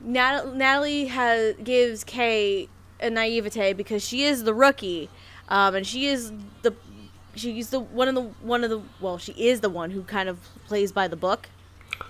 Nat- 0.00 0.56
Natalie 0.56 1.06
has 1.06 1.54
gives 1.62 2.02
Kay 2.02 2.68
a 2.98 3.10
naivete 3.10 3.74
because 3.74 4.04
she 4.04 4.24
is 4.24 4.42
the 4.42 4.54
rookie, 4.54 5.08
um, 5.48 5.76
and 5.76 5.86
she 5.86 6.06
is 6.06 6.32
the 6.62 6.74
she's 7.36 7.70
the 7.70 7.80
one 7.80 8.08
of 8.08 8.14
the 8.14 8.22
one 8.22 8.64
of 8.64 8.70
the 8.70 8.80
well 9.00 9.18
she 9.18 9.32
is 9.32 9.60
the 9.60 9.70
one 9.70 9.90
who 9.90 10.02
kind 10.02 10.28
of 10.28 10.38
plays 10.66 10.90
by 10.92 11.06
the 11.06 11.16
book 11.16 11.48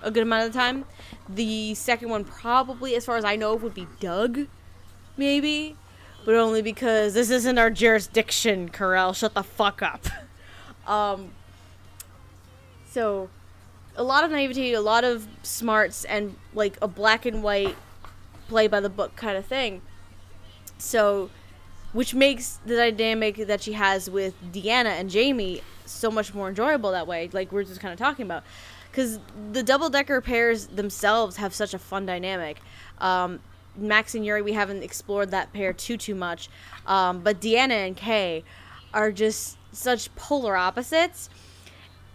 a 0.01 0.11
good 0.11 0.23
amount 0.23 0.45
of 0.45 0.53
the 0.53 0.59
time. 0.59 0.85
The 1.29 1.75
second 1.75 2.09
one 2.09 2.23
probably, 2.23 2.95
as 2.95 3.05
far 3.05 3.17
as 3.17 3.25
I 3.25 3.35
know, 3.35 3.55
would 3.55 3.73
be 3.73 3.87
Doug, 3.99 4.47
maybe, 5.15 5.75
but 6.25 6.35
only 6.35 6.61
because 6.61 7.13
this 7.13 7.29
isn't 7.29 7.57
our 7.57 7.69
jurisdiction. 7.69 8.69
Kirill, 8.69 9.13
shut 9.13 9.33
the 9.33 9.43
fuck 9.43 9.81
up. 9.81 10.05
Um. 10.85 11.31
So, 12.89 13.29
a 13.95 14.03
lot 14.03 14.23
of 14.23 14.31
naivety, 14.31 14.73
a 14.73 14.81
lot 14.81 15.03
of 15.03 15.27
smarts, 15.43 16.05
and 16.05 16.35
like 16.53 16.77
a 16.81 16.87
black 16.87 17.25
and 17.25 17.43
white 17.43 17.75
play 18.47 18.67
by 18.67 18.79
the 18.79 18.89
book 18.89 19.15
kind 19.15 19.37
of 19.37 19.45
thing. 19.45 19.81
So, 20.77 21.29
which 21.93 22.13
makes 22.13 22.59
the 22.65 22.75
dynamic 22.75 23.47
that 23.47 23.61
she 23.61 23.73
has 23.73 24.09
with 24.09 24.33
Deanna 24.51 24.99
and 24.99 25.09
Jamie 25.09 25.61
so 25.85 26.11
much 26.11 26.33
more 26.33 26.49
enjoyable 26.49 26.91
that 26.91 27.07
way. 27.07 27.29
Like 27.31 27.51
we're 27.51 27.63
just 27.63 27.79
kind 27.79 27.93
of 27.93 27.99
talking 27.99 28.25
about, 28.25 28.43
because 28.91 29.19
the 29.51 29.63
double 29.63 29.89
decker 29.89 30.21
pairs 30.21 30.67
themselves 30.67 31.37
have 31.37 31.53
such 31.53 31.73
a 31.73 31.79
fun 31.79 32.05
dynamic. 32.05 32.59
Um, 32.99 33.39
Max 33.75 34.15
and 34.15 34.25
Yuri, 34.25 34.41
we 34.41 34.53
haven't 34.53 34.83
explored 34.83 35.31
that 35.31 35.53
pair 35.53 35.71
too 35.71 35.97
too 35.97 36.15
much, 36.15 36.49
um, 36.85 37.19
but 37.19 37.39
Deanna 37.39 37.87
and 37.87 37.95
Kay 37.95 38.43
are 38.93 39.11
just 39.11 39.57
such 39.71 40.13
polar 40.15 40.57
opposites. 40.57 41.29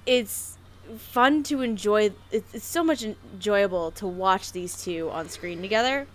It's 0.04 0.58
fun 0.98 1.44
to 1.44 1.62
enjoy. 1.62 2.10
It's, 2.32 2.52
it's 2.52 2.64
so 2.64 2.82
much 2.82 3.04
enjoyable 3.04 3.92
to 3.92 4.06
watch 4.06 4.52
these 4.52 4.82
two 4.82 5.08
on 5.10 5.28
screen 5.28 5.62
together. 5.62 6.08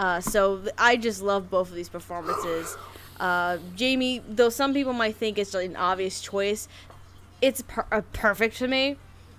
Uh, 0.00 0.18
so 0.18 0.62
I 0.78 0.96
just 0.96 1.20
love 1.20 1.50
both 1.50 1.68
of 1.68 1.74
these 1.74 1.90
performances. 1.90 2.74
Uh, 3.20 3.58
Jamie, 3.76 4.22
though 4.26 4.48
some 4.48 4.72
people 4.72 4.94
might 4.94 5.14
think 5.16 5.36
it's 5.36 5.52
an 5.52 5.76
obvious 5.76 6.22
choice, 6.22 6.68
it's 7.42 7.60
per- 7.60 7.84
uh, 7.92 8.00
perfect 8.14 8.56
for 8.56 8.66
me 8.66 8.96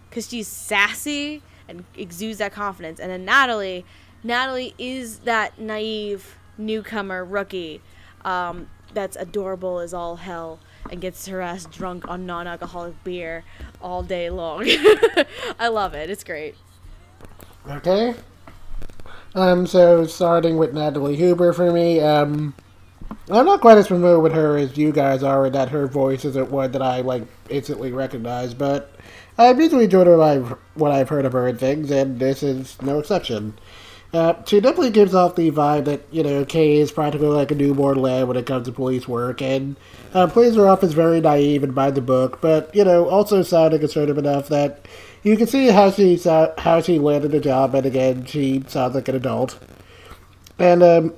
because 0.07 0.29
she's 0.29 0.47
sassy 0.47 1.41
and 1.67 1.83
exudes 1.97 2.37
that 2.37 2.51
confidence. 2.53 2.99
And 2.99 3.09
then 3.11 3.25
Natalie, 3.25 3.85
Natalie 4.23 4.75
is 4.77 5.21
that 5.21 5.57
naive 5.57 6.37
newcomer 6.59 7.25
rookie 7.25 7.81
um, 8.23 8.67
that's 8.93 9.15
adorable 9.15 9.79
as 9.79 9.95
all 9.95 10.17
hell 10.17 10.59
and 10.91 11.01
gets 11.01 11.25
her 11.25 11.41
ass 11.41 11.65
drunk 11.65 12.07
on 12.07 12.27
non-alcoholic 12.27 13.03
beer 13.03 13.43
all 13.81 14.03
day 14.03 14.29
long. 14.29 14.65
I 15.59 15.69
love 15.69 15.95
it. 15.95 16.11
It's 16.11 16.23
great. 16.23 16.53
Okay. 17.67 18.13
Um, 19.33 19.65
so 19.65 20.05
starting 20.05 20.57
with 20.57 20.73
Natalie 20.73 21.17
Hoover 21.17 21.53
for 21.53 21.71
me, 21.71 22.01
um, 22.01 22.53
I'm 23.29 23.45
not 23.45 23.61
quite 23.61 23.77
as 23.77 23.87
familiar 23.87 24.19
with 24.19 24.33
her 24.33 24.57
as 24.57 24.77
you 24.77 24.91
guys 24.91 25.23
are, 25.23 25.45
in 25.45 25.53
that 25.53 25.69
her 25.69 25.87
voice 25.87 26.25
isn't 26.25 26.51
one 26.51 26.71
that 26.73 26.81
I, 26.81 27.01
like, 27.01 27.23
instantly 27.49 27.91
recognize, 27.91 28.53
but 28.53 28.93
I've 29.37 29.59
usually 29.59 29.85
enjoyed 29.85 30.07
what 30.07 30.19
I've, 30.19 30.49
what 30.73 30.91
I've 30.91 31.09
heard 31.09 31.25
of 31.25 31.33
her 31.33 31.47
and 31.47 31.59
things, 31.59 31.91
and 31.91 32.19
this 32.19 32.43
is 32.43 32.81
no 32.81 32.99
exception. 32.99 33.53
Uh, 34.13 34.33
she 34.45 34.59
definitely 34.59 34.89
gives 34.89 35.15
off 35.15 35.37
the 35.37 35.49
vibe 35.51 35.85
that, 35.85 36.01
you 36.11 36.21
know, 36.21 36.43
Kay 36.43 36.75
is 36.75 36.91
practically 36.91 37.29
like 37.29 37.51
a 37.51 37.55
newborn 37.55 38.01
lamb 38.01 38.27
when 38.27 38.35
it 38.35 38.45
comes 38.45 38.65
to 38.65 38.73
police 38.73 39.07
work, 39.07 39.41
and 39.41 39.77
uh, 40.13 40.27
plays 40.27 40.55
her 40.55 40.67
off 40.67 40.83
as 40.83 40.91
very 40.91 41.21
naive 41.21 41.63
and 41.63 41.73
by 41.73 41.89
the 41.89 42.01
book, 42.01 42.41
but, 42.41 42.73
you 42.75 42.83
know, 42.83 43.07
also 43.07 43.41
sounding 43.41 43.81
assertive 43.81 44.17
enough 44.17 44.49
that 44.49 44.85
you 45.23 45.37
can 45.37 45.47
see 45.47 45.67
how 45.67 45.91
she 45.91 46.17
sa- 46.17 46.53
how 46.57 46.81
she 46.81 46.99
landed 46.99 47.31
the 47.31 47.39
job, 47.39 47.75
and 47.75 47.85
again, 47.85 48.25
she 48.25 48.63
sounds 48.67 48.95
like 48.95 49.07
an 49.07 49.15
adult. 49.15 49.59
And, 50.59 50.83
um, 50.83 51.13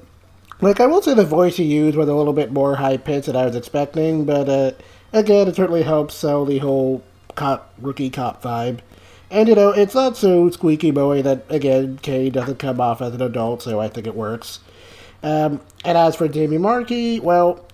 like, 0.62 0.80
I 0.80 0.86
will 0.86 1.02
say 1.02 1.14
the 1.14 1.26
voice 1.26 1.56
she 1.56 1.64
used 1.64 1.98
was 1.98 2.08
a 2.08 2.14
little 2.14 2.34
bit 2.34 2.52
more 2.52 2.76
high 2.76 2.98
pitched 2.98 3.26
than 3.26 3.36
I 3.36 3.46
was 3.46 3.56
expecting, 3.56 4.24
but, 4.26 4.48
uh, 4.48 4.72
again, 5.12 5.48
it 5.48 5.56
certainly 5.56 5.84
helps 5.84 6.16
sell 6.16 6.46
the 6.46 6.60
whole 6.60 7.04
cop, 7.36 7.74
rookie 7.82 8.10
cop 8.10 8.42
vibe. 8.42 8.80
And, 9.30 9.50
you 9.50 9.56
know, 9.56 9.72
it's 9.72 9.96
not 9.96 10.16
so 10.16 10.50
squeaky 10.50 10.92
boy 10.92 11.24
that, 11.24 11.44
again, 11.50 12.00
Kay 12.02 12.30
doesn't 12.30 12.60
come 12.60 12.80
off 12.80 13.02
as 13.02 13.14
an 13.14 13.22
adult, 13.22 13.64
so 13.64 13.80
I 13.80 13.88
think 13.90 14.08
it 14.08 14.16
works. 14.16 14.60
Um, 15.24 15.60
and 15.84 15.98
as 15.98 16.16
for 16.16 16.28
Jamie 16.28 16.58
Marchi, 16.58 17.20
well, 17.20 17.66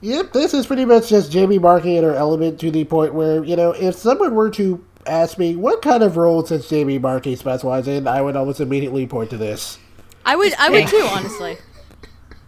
yep, 0.00 0.32
this 0.32 0.54
is 0.54 0.66
pretty 0.66 0.84
much 0.84 1.10
just 1.10 1.30
Jamie 1.30 1.58
Marchi 1.58 1.96
in 1.96 2.04
her 2.04 2.14
element 2.14 2.58
to 2.60 2.70
the 2.70 2.84
point 2.84 3.14
where, 3.14 3.44
you 3.44 3.54
know, 3.54 3.72
if 3.72 3.96
someone 3.96 4.34
were 4.34 4.50
to 4.50 4.82
ask 5.08 5.38
me 5.38 5.56
what 5.56 5.82
kind 5.82 6.02
of 6.02 6.16
roles 6.16 6.50
does 6.50 6.68
Jamie 6.68 6.98
Marchi 6.98 7.36
specialize 7.36 7.88
in, 7.88 8.06
I 8.06 8.20
would 8.20 8.36
almost 8.36 8.60
immediately 8.60 9.06
point 9.06 9.30
to 9.30 9.36
this. 9.36 9.78
I 10.24 10.36
would, 10.36 10.54
I 10.58 10.70
would 10.70 10.86
too, 10.88 11.06
honestly. 11.10 11.58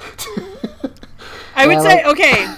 I 1.54 1.66
would 1.66 1.82
say, 1.82 2.04
okay, 2.04 2.54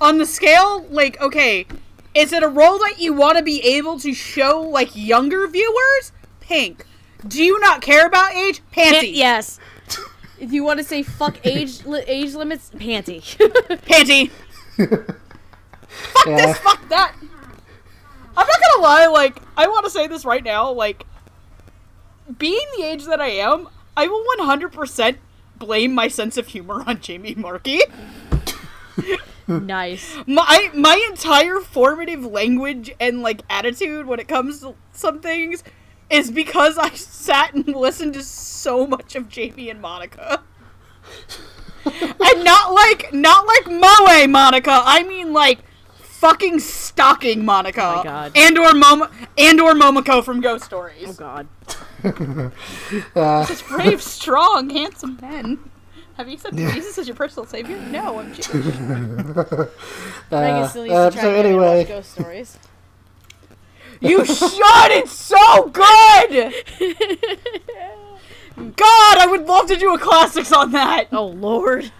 on 0.00 0.18
the 0.18 0.26
scale, 0.26 0.86
like, 0.90 1.20
okay, 1.20 1.66
is 2.14 2.32
it 2.32 2.42
a 2.42 2.48
role 2.48 2.78
that 2.78 2.98
you 2.98 3.12
want 3.12 3.36
to 3.38 3.44
be 3.44 3.60
able 3.62 3.98
to 4.00 4.14
show, 4.14 4.60
like, 4.60 4.94
younger 4.94 5.46
viewers? 5.46 6.12
Pink. 6.40 6.84
Do 7.26 7.42
you 7.42 7.58
not 7.60 7.82
care 7.82 8.06
about 8.06 8.34
age? 8.34 8.62
Panty. 8.72 9.14
yes. 9.14 9.58
If 10.38 10.52
you 10.52 10.62
want 10.62 10.78
to 10.78 10.84
say 10.84 11.02
fuck 11.02 11.44
age 11.44 11.84
li- 11.84 12.04
age 12.06 12.34
limits, 12.34 12.70
panty. 12.70 13.20
Panty. 13.86 14.30
Yeah. 16.26 16.46
This, 16.46 16.58
fuck 16.58 16.88
that. 16.90 17.14
I'm 18.38 18.46
not 18.46 18.60
gonna 18.60 18.82
lie, 18.82 19.06
like, 19.08 19.42
I 19.56 19.66
want 19.66 19.84
to 19.84 19.90
say 19.90 20.06
this 20.06 20.24
right 20.24 20.44
now, 20.44 20.70
like, 20.70 21.04
being 22.38 22.64
the 22.76 22.84
age 22.84 23.04
that 23.06 23.20
I 23.20 23.30
am, 23.30 23.68
I 23.96 24.06
will 24.06 24.24
100% 24.38 25.16
blame 25.56 25.92
my 25.92 26.06
sense 26.06 26.36
of 26.36 26.46
humor 26.46 26.84
on 26.86 27.00
Jamie 27.00 27.34
Marchi. 27.34 27.80
nice. 29.48 30.16
my 30.26 30.70
my 30.72 31.04
entire 31.10 31.58
formative 31.58 32.24
language 32.24 32.94
and 33.00 33.22
like 33.22 33.42
attitude 33.50 34.06
when 34.06 34.20
it 34.20 34.28
comes 34.28 34.60
to 34.60 34.76
some 34.92 35.20
things 35.20 35.64
is 36.10 36.30
because 36.30 36.78
I 36.78 36.90
sat 36.90 37.54
and 37.54 37.66
listened 37.74 38.14
to 38.14 38.22
so 38.22 38.86
much 38.86 39.16
of 39.16 39.28
Jamie 39.28 39.68
and 39.68 39.80
Monica. 39.80 40.42
and 41.84 42.44
not 42.44 42.72
like 42.72 43.12
not 43.12 43.46
like 43.46 43.66
Moe 43.66 44.26
Monica. 44.28 44.82
I 44.84 45.02
mean 45.02 45.32
like 45.32 45.58
fucking 46.18 46.58
stalking 46.58 47.44
Monica. 47.44 47.82
Oh 47.82 47.96
my 47.96 48.02
God. 48.02 48.32
And 48.34 48.58
or 48.58 48.74
Mom 48.74 49.08
and 49.36 49.60
or 49.60 49.72
Momoko 49.72 50.24
from 50.24 50.40
Ghost 50.40 50.64
Stories. 50.64 51.08
Oh 51.08 51.12
god. 51.12 51.48
Uh, 53.16 53.44
Such 53.44 53.66
brave, 53.66 54.00
strong, 54.00 54.70
handsome 54.70 55.18
men. 55.20 55.58
Have 56.16 56.28
you 56.28 56.34
accepted 56.34 56.72
Jesus 56.72 56.96
as 56.96 57.08
your 57.08 57.16
personal 57.16 57.44
savior? 57.44 57.76
No, 57.76 58.20
I'm 58.20 58.32
Jewish. 58.32 58.64
Megan 60.30 60.68
still 60.68 60.86
used 60.86 60.96
uh, 60.96 61.10
to 61.10 61.16
try 61.16 61.22
so 61.22 61.30
to 61.30 61.36
get 61.36 61.36
me 61.36 61.42
to 61.42 61.48
anyway, 61.48 61.84
ghost 61.84 62.12
stories. 62.12 62.56
You 64.00 64.24
should! 64.24 64.92
It's 64.92 65.12
so 65.12 65.66
good! 65.70 66.54
God, 68.76 69.18
I 69.18 69.26
would 69.28 69.46
love 69.46 69.66
to 69.68 69.76
do 69.76 69.92
a 69.92 69.98
classics 69.98 70.52
on 70.52 70.70
that! 70.72 71.08
Oh 71.12 71.26
lord. 71.26 71.90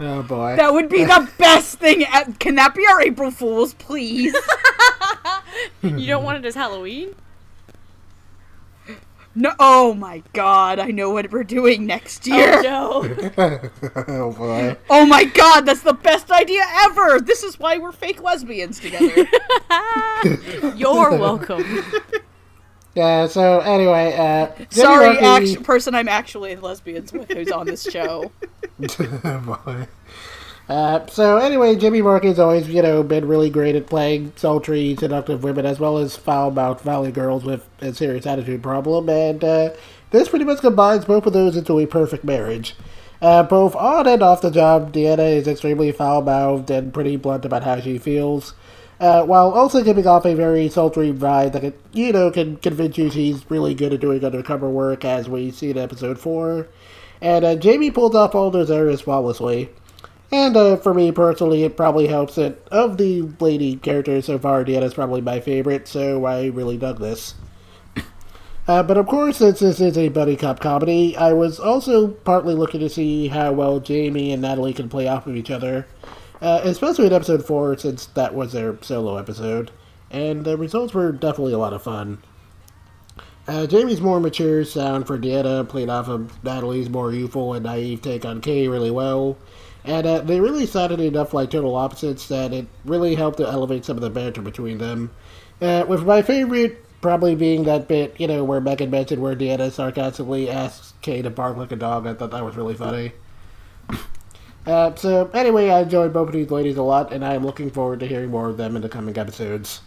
Oh 0.00 0.22
boy. 0.22 0.56
That 0.56 0.72
would 0.72 0.88
be 0.88 1.04
the 1.04 1.30
best 1.38 1.78
thing. 1.78 2.02
e- 2.02 2.32
Can 2.38 2.56
that 2.56 2.74
be 2.74 2.86
our 2.86 3.00
April 3.00 3.30
Fools, 3.30 3.74
please? 3.74 4.34
You 5.82 6.06
don't 6.06 6.24
want 6.24 6.38
it 6.38 6.44
as 6.46 6.54
Halloween? 6.54 7.14
No. 9.34 9.52
Oh 9.58 9.94
my 9.94 10.22
god, 10.32 10.78
I 10.80 10.86
know 10.86 11.10
what 11.10 11.30
we're 11.30 11.44
doing 11.44 11.86
next 11.86 12.28
oh, 12.30 12.36
year. 12.36 12.62
Oh 12.66 13.30
no. 13.36 13.60
oh 14.08 14.32
boy. 14.32 14.76
Oh 14.90 15.06
my 15.06 15.24
god, 15.24 15.62
that's 15.62 15.82
the 15.82 15.92
best 15.92 16.30
idea 16.32 16.64
ever! 16.82 17.20
This 17.20 17.44
is 17.44 17.58
why 17.58 17.78
we're 17.78 17.92
fake 17.92 18.22
lesbians 18.22 18.80
together. 18.80 19.28
You're 20.76 21.16
welcome. 21.16 21.84
Yeah, 22.94 23.26
so 23.28 23.60
anyway, 23.60 24.14
uh, 24.16 24.46
Jamie 24.56 24.66
Sorry, 24.70 25.20
Marchi- 25.20 25.52
act- 25.54 25.62
person 25.62 25.94
I'm 25.94 26.08
actually 26.08 26.56
lesbians 26.56 27.12
with 27.12 27.30
who's 27.30 27.50
on 27.52 27.66
this 27.66 27.82
show. 27.84 28.32
Oh, 29.24 29.60
boy. 29.64 29.86
Uh, 30.68 31.04
so 31.06 31.36
anyway, 31.36 31.74
Jimmy 31.76 32.00
Marchi's 32.00 32.38
always, 32.38 32.68
you 32.68 32.80
know, 32.82 33.02
been 33.02 33.26
really 33.26 33.50
great 33.50 33.74
at 33.76 33.86
playing 33.88 34.32
sultry, 34.36 34.96
seductive 34.98 35.42
women 35.42 35.66
as 35.66 35.80
well 35.80 35.98
as 35.98 36.16
foul-mouthed 36.16 36.80
valley 36.82 37.10
girls 37.10 37.44
with 37.44 37.68
a 37.80 37.92
serious 37.92 38.26
attitude 38.26 38.62
problem, 38.62 39.08
and 39.08 39.42
uh, 39.42 39.70
this 40.10 40.28
pretty 40.28 40.44
much 40.44 40.60
combines 40.60 41.04
both 41.04 41.26
of 41.26 41.32
those 41.32 41.56
into 41.56 41.78
a 41.80 41.86
perfect 41.86 42.24
marriage. 42.24 42.74
Uh, 43.22 43.42
both 43.42 43.74
on 43.76 44.06
and 44.06 44.22
off 44.22 44.40
the 44.42 44.50
job, 44.50 44.92
Deanna 44.92 45.36
is 45.36 45.46
extremely 45.46 45.92
foul-mouthed 45.92 46.70
and 46.70 46.92
pretty 46.94 47.16
blunt 47.16 47.44
about 47.44 47.64
how 47.64 47.80
she 47.80 47.98
feels, 47.98 48.54
uh, 49.00 49.24
while 49.24 49.50
also 49.50 49.82
giving 49.82 50.06
off 50.06 50.26
a 50.26 50.34
very 50.34 50.68
sultry 50.68 51.12
vibe 51.12 51.52
that, 51.52 51.62
can, 51.62 51.74
you 51.92 52.12
know, 52.12 52.30
can 52.30 52.56
convince 52.58 52.98
you 52.98 53.10
she's 53.10 53.50
really 53.50 53.74
good 53.74 53.94
at 53.94 54.00
doing 54.00 54.24
undercover 54.24 54.68
work, 54.68 55.04
as 55.04 55.28
we 55.28 55.50
see 55.50 55.70
in 55.70 55.78
episode 55.78 56.18
4. 56.18 56.68
And 57.22 57.44
uh, 57.44 57.56
Jamie 57.56 57.90
pulls 57.90 58.14
off 58.14 58.34
all 58.34 58.50
those 58.50 58.70
areas 58.70 59.00
flawlessly. 59.00 59.70
And 60.30 60.56
uh, 60.56 60.76
for 60.76 60.94
me 60.94 61.10
personally, 61.10 61.64
it 61.64 61.76
probably 61.76 62.06
helps 62.06 62.36
that 62.36 62.58
of 62.68 62.98
the 62.98 63.22
lady 63.40 63.76
characters 63.76 64.26
so 64.26 64.38
far, 64.38 64.64
Deanna's 64.64 64.94
probably 64.94 65.20
my 65.20 65.40
favorite, 65.40 65.88
so 65.88 66.24
I 66.24 66.46
really 66.46 66.76
dug 66.76 67.00
this. 67.00 67.34
Uh, 68.68 68.84
but 68.84 68.96
of 68.96 69.06
course, 69.08 69.38
since 69.38 69.58
this 69.58 69.80
is 69.80 69.98
a 69.98 70.10
buddy 70.10 70.36
cop 70.36 70.60
comedy, 70.60 71.16
I 71.16 71.32
was 71.32 71.58
also 71.58 72.08
partly 72.08 72.54
looking 72.54 72.78
to 72.80 72.88
see 72.88 73.26
how 73.26 73.50
well 73.50 73.80
Jamie 73.80 74.32
and 74.32 74.42
Natalie 74.42 74.72
can 74.72 74.88
play 74.88 75.08
off 75.08 75.26
of 75.26 75.34
each 75.34 75.50
other, 75.50 75.88
uh, 76.40 76.60
especially 76.64 77.06
in 77.06 77.12
episode 77.12 77.44
4, 77.44 77.78
since 77.78 78.06
that 78.06 78.34
was 78.34 78.52
their 78.52 78.76
solo 78.82 79.16
episode. 79.16 79.70
And 80.10 80.44
the 80.44 80.56
results 80.56 80.94
were 80.94 81.12
definitely 81.12 81.52
a 81.52 81.58
lot 81.58 81.72
of 81.72 81.82
fun. 81.82 82.22
Uh, 83.46 83.66
Jamie's 83.66 84.00
more 84.00 84.20
mature 84.20 84.64
sound 84.64 85.06
for 85.06 85.18
Deanna 85.18 85.68
played 85.68 85.88
off 85.88 86.08
of 86.08 86.42
Natalie's 86.44 86.88
more 86.88 87.12
youthful 87.12 87.54
and 87.54 87.64
naive 87.64 88.02
take 88.02 88.24
on 88.24 88.40
Kay 88.40 88.68
really 88.68 88.90
well. 88.90 89.36
And 89.84 90.06
uh, 90.06 90.20
they 90.20 90.40
really 90.40 90.66
sounded 90.66 91.00
enough 91.00 91.32
like 91.32 91.50
total 91.50 91.74
opposites 91.74 92.28
that 92.28 92.52
it 92.52 92.66
really 92.84 93.14
helped 93.14 93.38
to 93.38 93.48
elevate 93.48 93.84
some 93.84 93.96
of 93.96 94.02
the 94.02 94.10
banter 94.10 94.42
between 94.42 94.78
them. 94.78 95.10
Uh, 95.60 95.84
with 95.88 96.04
my 96.04 96.22
favorite 96.22 96.84
probably 97.00 97.34
being 97.34 97.64
that 97.64 97.88
bit, 97.88 98.14
you 98.20 98.26
know, 98.26 98.44
where 98.44 98.60
Megan 98.60 98.90
mentioned 98.90 99.22
where 99.22 99.34
Deanna 99.34 99.70
sarcastically 99.70 100.50
asks 100.50 100.94
Kay 101.00 101.22
to 101.22 101.30
bark 101.30 101.56
like 101.56 101.72
a 101.72 101.76
dog. 101.76 102.06
I 102.06 102.14
thought 102.14 102.30
that 102.32 102.44
was 102.44 102.56
really 102.56 102.74
funny. 102.74 103.12
Uh, 104.66 104.94
so, 104.94 105.30
anyway, 105.32 105.70
I 105.70 105.80
enjoyed 105.80 106.12
both 106.12 106.28
of 106.28 106.34
these 106.34 106.50
ladies 106.50 106.76
a 106.76 106.82
lot, 106.82 107.12
and 107.12 107.24
I'm 107.24 107.44
looking 107.44 107.70
forward 107.70 108.00
to 108.00 108.06
hearing 108.06 108.30
more 108.30 108.48
of 108.48 108.56
them 108.56 108.76
in 108.76 108.82
the 108.82 108.88
coming 108.88 109.16
episodes. 109.18 109.80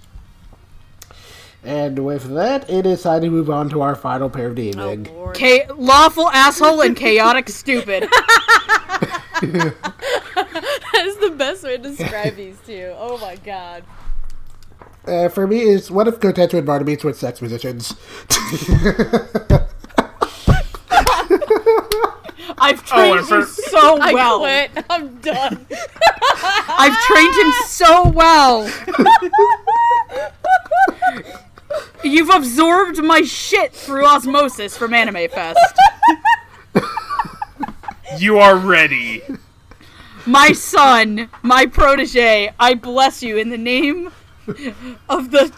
And 1.64 2.00
with 2.04 2.34
that, 2.34 2.70
it 2.70 2.86
is 2.86 3.04
time 3.04 3.22
to 3.22 3.30
move 3.30 3.50
on 3.50 3.70
to 3.70 3.82
our 3.82 3.96
final 3.96 4.30
pair 4.30 4.48
of 4.48 4.56
the 4.56 4.74
Oh 4.76 4.92
evening. 4.92 5.16
lord. 5.16 5.36
Cha- 5.36 5.74
lawful 5.76 6.30
asshole 6.30 6.82
and 6.82 6.96
chaotic 6.98 7.50
stupid. 7.50 8.10
That 10.94 11.06
is 11.08 11.18
the 11.18 11.32
best 11.32 11.64
way 11.64 11.78
to 11.78 11.84
describe 11.84 12.36
these 12.36 12.56
two. 12.66 12.94
Oh 12.98 13.18
my 13.18 13.36
god. 13.38 13.84
Uh, 15.06 15.28
for 15.28 15.48
me, 15.48 15.62
is 15.62 15.90
what 15.92 16.08
if 16.08 16.20
Kotetsu 16.20 16.54
and 16.60 16.66
Barnaby 16.66 16.98
switch 16.98 17.16
sex 17.18 17.40
positions? 17.40 17.94
I've 22.64 22.80
oh, 22.80 22.84
trained 22.86 23.20
and 23.20 23.28
for- 23.28 23.40
him 23.40 23.46
so 23.46 23.98
I 24.02 24.12
quit. 24.72 24.86
I'm 24.90 25.18
done. 25.20 25.66
I've 26.70 26.98
trained 27.02 27.36
him 27.36 27.52
so 27.68 28.10
well. 28.10 28.72
You've 32.04 32.30
absorbed 32.30 33.04
my 33.04 33.22
shit 33.22 33.74
through 33.74 34.06
osmosis 34.06 34.78
from 34.78 34.94
Anime 34.94 35.30
Fest. 35.30 35.60
You 38.18 38.38
are 38.38 38.56
ready. 38.56 39.24
My 40.26 40.52
son, 40.54 41.30
my 41.42 41.66
protege, 41.66 42.54
I 42.60 42.76
bless 42.76 43.24
you 43.24 43.38
in 43.38 43.50
the 43.50 43.58
name 43.58 44.12
of 45.10 45.32
the 45.32 45.52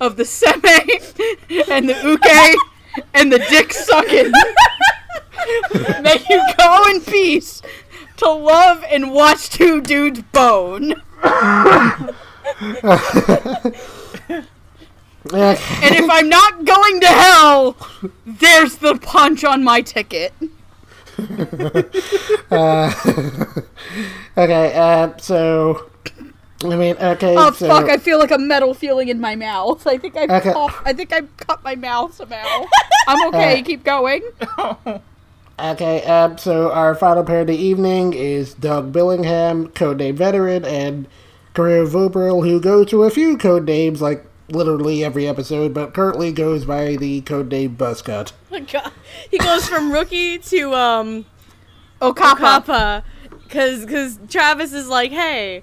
of 0.00 0.16
the 0.16 0.24
seme 0.24 0.62
and 1.68 1.88
the 1.88 1.94
uke 2.04 3.04
and 3.14 3.32
the 3.32 3.38
dick 3.38 3.72
sucking. 3.72 4.32
May 6.02 6.22
you 6.28 6.42
go 6.58 6.84
in 6.90 7.00
peace 7.00 7.62
to 8.18 8.30
love 8.30 8.84
and 8.90 9.12
watch 9.12 9.50
two 9.50 9.80
dudes 9.80 10.22
bone. 10.32 10.94
And 15.32 15.94
if 15.94 16.10
I'm 16.10 16.28
not 16.28 16.64
going 16.64 17.00
to 17.00 17.06
hell, 17.06 17.76
there's 18.26 18.76
the 18.76 18.96
punch 18.96 19.44
on 19.44 19.64
my 19.64 19.80
ticket. 19.80 20.34
Okay, 24.34 24.72
uh, 24.74 25.14
so. 25.18 25.90
I 26.64 26.76
mean, 26.76 26.96
okay. 26.96 27.34
Oh 27.36 27.50
so, 27.52 27.68
fuck! 27.68 27.88
I 27.88 27.96
feel 27.98 28.18
like 28.18 28.30
a 28.30 28.38
metal 28.38 28.74
feeling 28.74 29.08
in 29.08 29.20
my 29.20 29.34
mouth. 29.36 29.86
I 29.86 29.98
think 29.98 30.16
I 30.16 30.24
Okay. 30.24 30.52
cough- 30.52 30.82
I 30.84 30.92
think 30.92 31.12
I 31.12 31.22
cut 31.38 31.62
my 31.64 31.74
mouth 31.76 32.14
somehow. 32.14 32.64
I'm 33.08 33.28
okay. 33.28 33.60
Uh, 33.60 33.64
Keep 33.64 33.84
going. 33.84 34.22
Okay, 35.60 36.02
um, 36.04 36.38
so 36.38 36.72
our 36.72 36.94
final 36.94 37.22
pair 37.22 37.42
of 37.42 37.46
the 37.46 37.54
evening 37.56 38.14
is 38.14 38.54
Doug 38.54 38.90
Billingham, 38.92 39.68
codename 39.72 40.14
Veteran, 40.14 40.64
and 40.64 41.06
Kirill 41.54 41.86
Vrubel, 41.86 42.44
who 42.48 42.58
goes 42.58 42.88
to 42.88 43.04
a 43.04 43.10
few 43.10 43.36
code 43.36 43.66
names, 43.66 44.00
like 44.02 44.24
literally 44.48 45.04
every 45.04 45.28
episode, 45.28 45.72
but 45.72 45.94
currently 45.94 46.32
goes 46.32 46.64
by 46.64 46.96
the 46.96 47.20
codename 47.22 47.76
Buzzcut. 47.76 48.32
Oh 48.50 48.60
God. 48.60 48.90
He 49.30 49.38
goes 49.38 49.68
from 49.68 49.92
rookie 49.92 50.38
to 50.38 50.74
um 50.74 51.26
Oh, 52.00 52.12
Kappa. 52.12 52.40
Kappa, 52.40 53.04
because 53.44 53.84
because 53.84 54.18
Travis 54.28 54.72
is 54.72 54.88
like, 54.88 55.12
hey, 55.12 55.62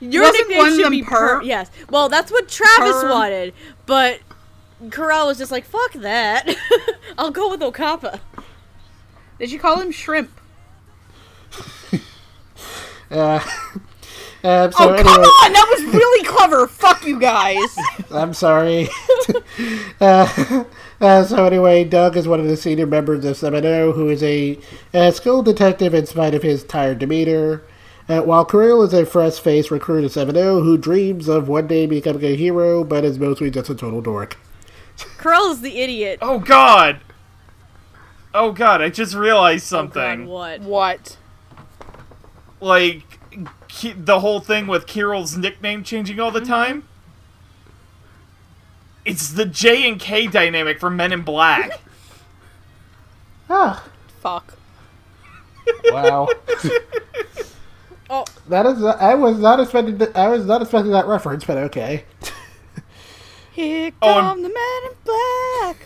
your 0.00 0.22
Wasn't 0.22 0.48
nickname 0.48 0.58
one 0.58 0.76
should 0.78 0.90
be 0.90 1.02
Per- 1.02 1.38
per. 1.38 1.42
Yes, 1.42 1.70
well, 1.90 2.08
that's 2.08 2.30
what 2.30 2.48
Travis 2.48 2.92
Perm? 3.02 3.10
wanted, 3.10 3.54
but 3.86 4.20
Corral 4.90 5.26
was 5.26 5.38
just 5.38 5.50
like, 5.52 5.64
fuck 5.64 5.92
that, 5.94 6.54
I'll 7.18 7.30
go 7.30 7.50
with 7.50 7.60
Okappa. 7.60 8.20
Did 9.38 9.50
you 9.52 9.58
call 9.58 9.80
him 9.80 9.90
shrimp? 9.92 10.30
Uh, 13.10 13.40
um, 14.44 14.70
so 14.70 14.76
oh 14.80 14.92
anyway, 14.92 15.02
come 15.02 15.22
on! 15.22 15.52
That 15.54 15.66
was 15.78 15.94
really 15.94 16.24
clever. 16.26 16.66
Fuck 16.66 17.06
you 17.06 17.18
guys. 17.18 17.74
I'm 18.10 18.34
sorry. 18.34 18.88
uh, 19.98 20.64
uh, 21.00 21.24
so 21.24 21.46
anyway, 21.46 21.84
Doug 21.84 22.18
is 22.18 22.28
one 22.28 22.38
of 22.38 22.46
the 22.46 22.56
senior 22.56 22.86
members 22.86 23.24
of 23.24 23.38
7 23.38 23.64
who 23.64 24.10
is 24.10 24.22
a, 24.22 24.58
a 24.92 25.10
skilled 25.12 25.46
detective 25.46 25.94
in 25.94 26.04
spite 26.04 26.34
of 26.34 26.42
his 26.42 26.64
tired 26.64 26.98
demeanor. 26.98 27.62
Uh, 28.08 28.22
while 28.22 28.44
Kirill 28.44 28.82
is 28.82 28.94
a 28.94 29.04
fresh-faced 29.04 29.70
recruit 29.70 30.04
of 30.04 30.10
7-0 30.12 30.62
who 30.62 30.78
dreams 30.78 31.28
of 31.28 31.46
one 31.48 31.66
day 31.66 31.84
becoming 31.86 32.24
a 32.24 32.34
hero, 32.36 32.82
but 32.82 33.04
is 33.04 33.18
mostly 33.18 33.50
just 33.50 33.68
a 33.68 33.74
total 33.74 34.00
dork. 34.00 34.38
Corral 35.18 35.50
is 35.50 35.60
the 35.60 35.78
idiot. 35.78 36.18
Oh 36.22 36.38
God. 36.38 37.00
Oh 38.34 38.52
God! 38.52 38.80
I 38.82 38.88
just 38.88 39.14
realized 39.14 39.72
Oh, 39.72 39.82
God, 39.84 39.92
something. 39.94 40.26
what? 40.26 40.60
What? 40.62 41.16
like 42.60 43.02
Ki- 43.68 43.92
the 43.96 44.20
whole 44.20 44.40
thing 44.40 44.66
with 44.66 44.86
Kirill's 44.86 45.36
nickname 45.36 45.84
changing 45.84 46.18
all 46.18 46.30
the 46.30 46.40
Mm-hmm. 46.40 46.48
time. 46.48 46.84
It's 49.04 49.30
the 49.32 49.44
J 49.46 49.88
and 49.88 50.00
K 50.00 50.26
dynamic 50.26 50.80
from 50.80 50.96
Men 50.96 51.12
in 51.12 51.22
Black. 51.22 51.80
Ah, 53.50 53.82
Fuck. 54.20 54.58
wow. 55.86 56.28
Oh, 58.10 58.24
that 58.48 58.64
is, 58.66 58.82
I 58.82 59.14
was 59.14 59.38
not 59.38 59.60
expecting. 59.60 59.98
th- 59.98 60.14
I 60.14 60.28
was 60.28 60.46
not 60.46 60.62
expecting 60.62 60.92
that 60.92 61.06
reference, 61.06 61.44
but 61.44 61.58
okay. 61.58 62.04
Here 63.52 63.92
Oh, 64.02 64.14
come 64.14 64.36
and- 64.38 64.44
the 64.44 64.48
men 64.48 64.90
in 64.90 64.96
black. 65.04 65.76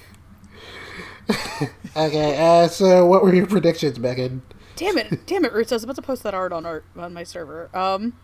Okay, 1.94 2.38
uh, 2.38 2.68
so 2.68 3.04
what 3.06 3.22
were 3.22 3.34
your 3.34 3.46
predictions, 3.46 3.98
Megan? 3.98 4.40
Damn 4.76 4.96
it! 4.96 5.20
Damn 5.26 5.44
it, 5.44 5.52
Roots! 5.52 5.72
I 5.72 5.76
was 5.76 5.84
about 5.84 5.96
to 5.96 6.02
post 6.02 6.22
that 6.22 6.32
art 6.32 6.50
on 6.52 6.64
art 6.64 6.84
on 6.96 7.12
my 7.12 7.22
server. 7.22 7.68
Um, 7.76 8.14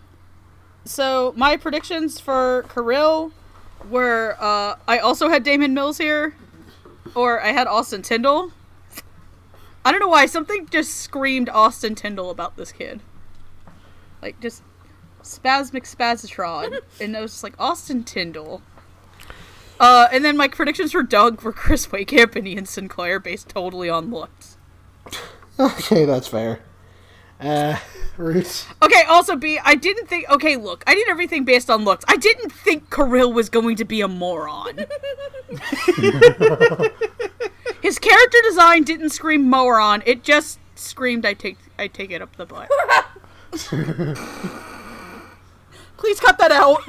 so 0.86 1.34
my 1.36 1.58
predictions 1.58 2.18
for 2.18 2.64
Kirill 2.72 3.30
were 3.90 4.36
uh, 4.40 4.76
I 4.88 4.98
also 4.98 5.28
had 5.28 5.42
Daman 5.44 5.74
Mills 5.74 5.98
here, 5.98 6.34
or 7.14 7.42
I 7.42 7.48
had 7.48 7.66
Austin 7.66 8.00
Tindle. 8.00 8.52
I 9.84 9.90
don't 9.92 10.00
know 10.00 10.08
why 10.08 10.24
something 10.26 10.66
just 10.70 10.94
screamed 10.96 11.50
Austin 11.50 11.94
Tindle 11.94 12.30
about 12.30 12.56
this 12.56 12.72
kid, 12.72 13.00
like 14.22 14.40
just 14.40 14.62
spasmic 15.22 15.84
spazatron, 15.84 16.80
and 17.00 17.16
I 17.16 17.20
was 17.20 17.32
just 17.32 17.44
like 17.44 17.54
Austin 17.58 18.04
Tindle. 18.04 18.62
Uh, 19.80 20.08
and 20.10 20.24
then 20.24 20.36
my 20.36 20.48
predictions 20.48 20.92
for 20.92 21.02
Doug 21.02 21.42
were 21.42 21.52
Chris 21.52 21.86
Wehkamp 21.86 22.34
and 22.34 22.48
Ian 22.48 22.66
Sinclair, 22.66 23.20
based 23.20 23.48
totally 23.48 23.88
on 23.88 24.10
looks. 24.10 24.56
Okay, 25.58 26.04
that's 26.04 26.26
fair. 26.26 26.60
Uh, 27.40 27.78
Roots. 28.16 28.66
Okay, 28.82 29.04
also 29.04 29.36
B, 29.36 29.60
I 29.64 29.76
didn't 29.76 30.08
think 30.08 30.28
okay, 30.28 30.56
look, 30.56 30.82
I 30.88 30.94
did 30.94 31.08
everything 31.08 31.44
based 31.44 31.70
on 31.70 31.84
looks. 31.84 32.04
I 32.08 32.16
didn't 32.16 32.50
think 32.50 32.92
Kirill 32.92 33.32
was 33.32 33.48
going 33.48 33.76
to 33.76 33.84
be 33.84 34.00
a 34.00 34.08
moron. 34.08 34.76
His 37.80 38.00
character 38.00 38.38
design 38.42 38.82
didn't 38.82 39.10
scream 39.10 39.48
moron, 39.48 40.02
it 40.04 40.24
just 40.24 40.58
screamed 40.74 41.24
I 41.24 41.34
take 41.34 41.58
I 41.78 41.86
take 41.86 42.10
it 42.10 42.20
up 42.20 42.34
the 42.36 42.46
butt. 42.46 42.68
Please 45.96 46.20
cut 46.20 46.38
that 46.38 46.52
out. 46.52 46.82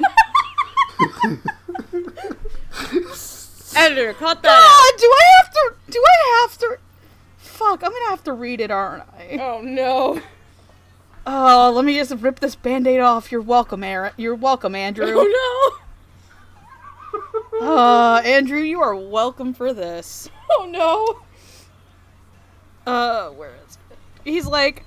editor, 3.76 4.12
cut 4.14 4.42
that 4.42 4.92
God, 4.92 5.00
do 5.00 5.06
I 5.06 5.24
have 5.42 5.52
to 5.52 5.74
do 5.90 6.02
I 6.04 6.42
have 6.42 6.58
to 6.58 6.78
Fuck, 7.38 7.82
I'm 7.84 7.92
gonna 7.92 8.10
have 8.10 8.24
to 8.24 8.32
read 8.32 8.60
it, 8.60 8.70
aren't 8.70 9.04
I? 9.18 9.38
Oh 9.40 9.60
no. 9.60 10.20
Oh, 11.26 11.72
let 11.74 11.84
me 11.84 11.96
just 11.96 12.14
rip 12.14 12.40
this 12.40 12.56
band-aid 12.56 13.00
off. 13.00 13.30
You're 13.30 13.42
welcome, 13.42 13.84
Aaron. 13.84 14.12
You're 14.16 14.34
welcome, 14.34 14.74
Andrew. 14.74 15.12
Oh 15.14 15.24
no. 15.24 15.76
Uh, 17.60 18.22
Andrew, 18.24 18.60
you 18.60 18.80
are 18.80 18.94
welcome 18.96 19.52
for 19.52 19.74
this. 19.74 20.30
Oh 20.50 20.66
no. 20.70 21.20
Uh, 22.90 23.30
where 23.30 23.52
is 23.66 23.76
it? 23.90 23.98
He's 24.24 24.46
like, 24.46 24.84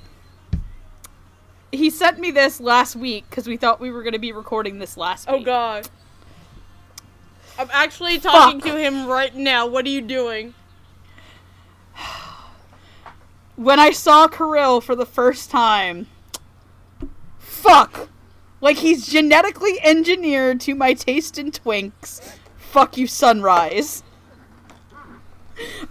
he 1.74 1.90
sent 1.90 2.20
me 2.20 2.32
this 2.32 2.60
last 2.60 2.96
week 2.96 3.26
because 3.30 3.48
we 3.48 3.58
thought 3.58 3.80
we 3.80 3.92
were 3.92 4.04
going 4.04 4.14
to 4.14 4.20
be 4.20 4.32
recording 4.32 4.80
this 4.80 4.96
last 4.96 5.28
Oh 5.28 5.34
week. 5.34 5.42
Oh 5.44 5.46
God. 5.46 5.90
I'm 7.58 7.70
actually 7.72 8.20
talking 8.20 8.60
Fuck. 8.62 8.72
to 8.72 8.78
him 8.80 9.08
right 9.08 9.36
now. 9.36 9.66
What 9.68 9.86
are 9.86 9.90
you 9.90 10.02
doing? 10.02 10.54
When 13.56 13.80
I 13.80 13.92
saw 13.92 14.28
Kirill 14.28 14.82
for 14.82 14.96
the 14.96 15.06
first 15.06 15.52
time, 15.52 16.08
fuck! 17.38 18.10
Like 18.62 18.78
he's 18.78 19.06
genetically 19.06 19.80
engineered 19.84 20.60
to 20.62 20.74
my 20.74 20.94
taste 20.96 21.38
in 21.38 21.52
twinks. 21.52 22.36
Fuck 22.58 22.98
you, 22.98 23.06
Sunrise. 23.06 24.02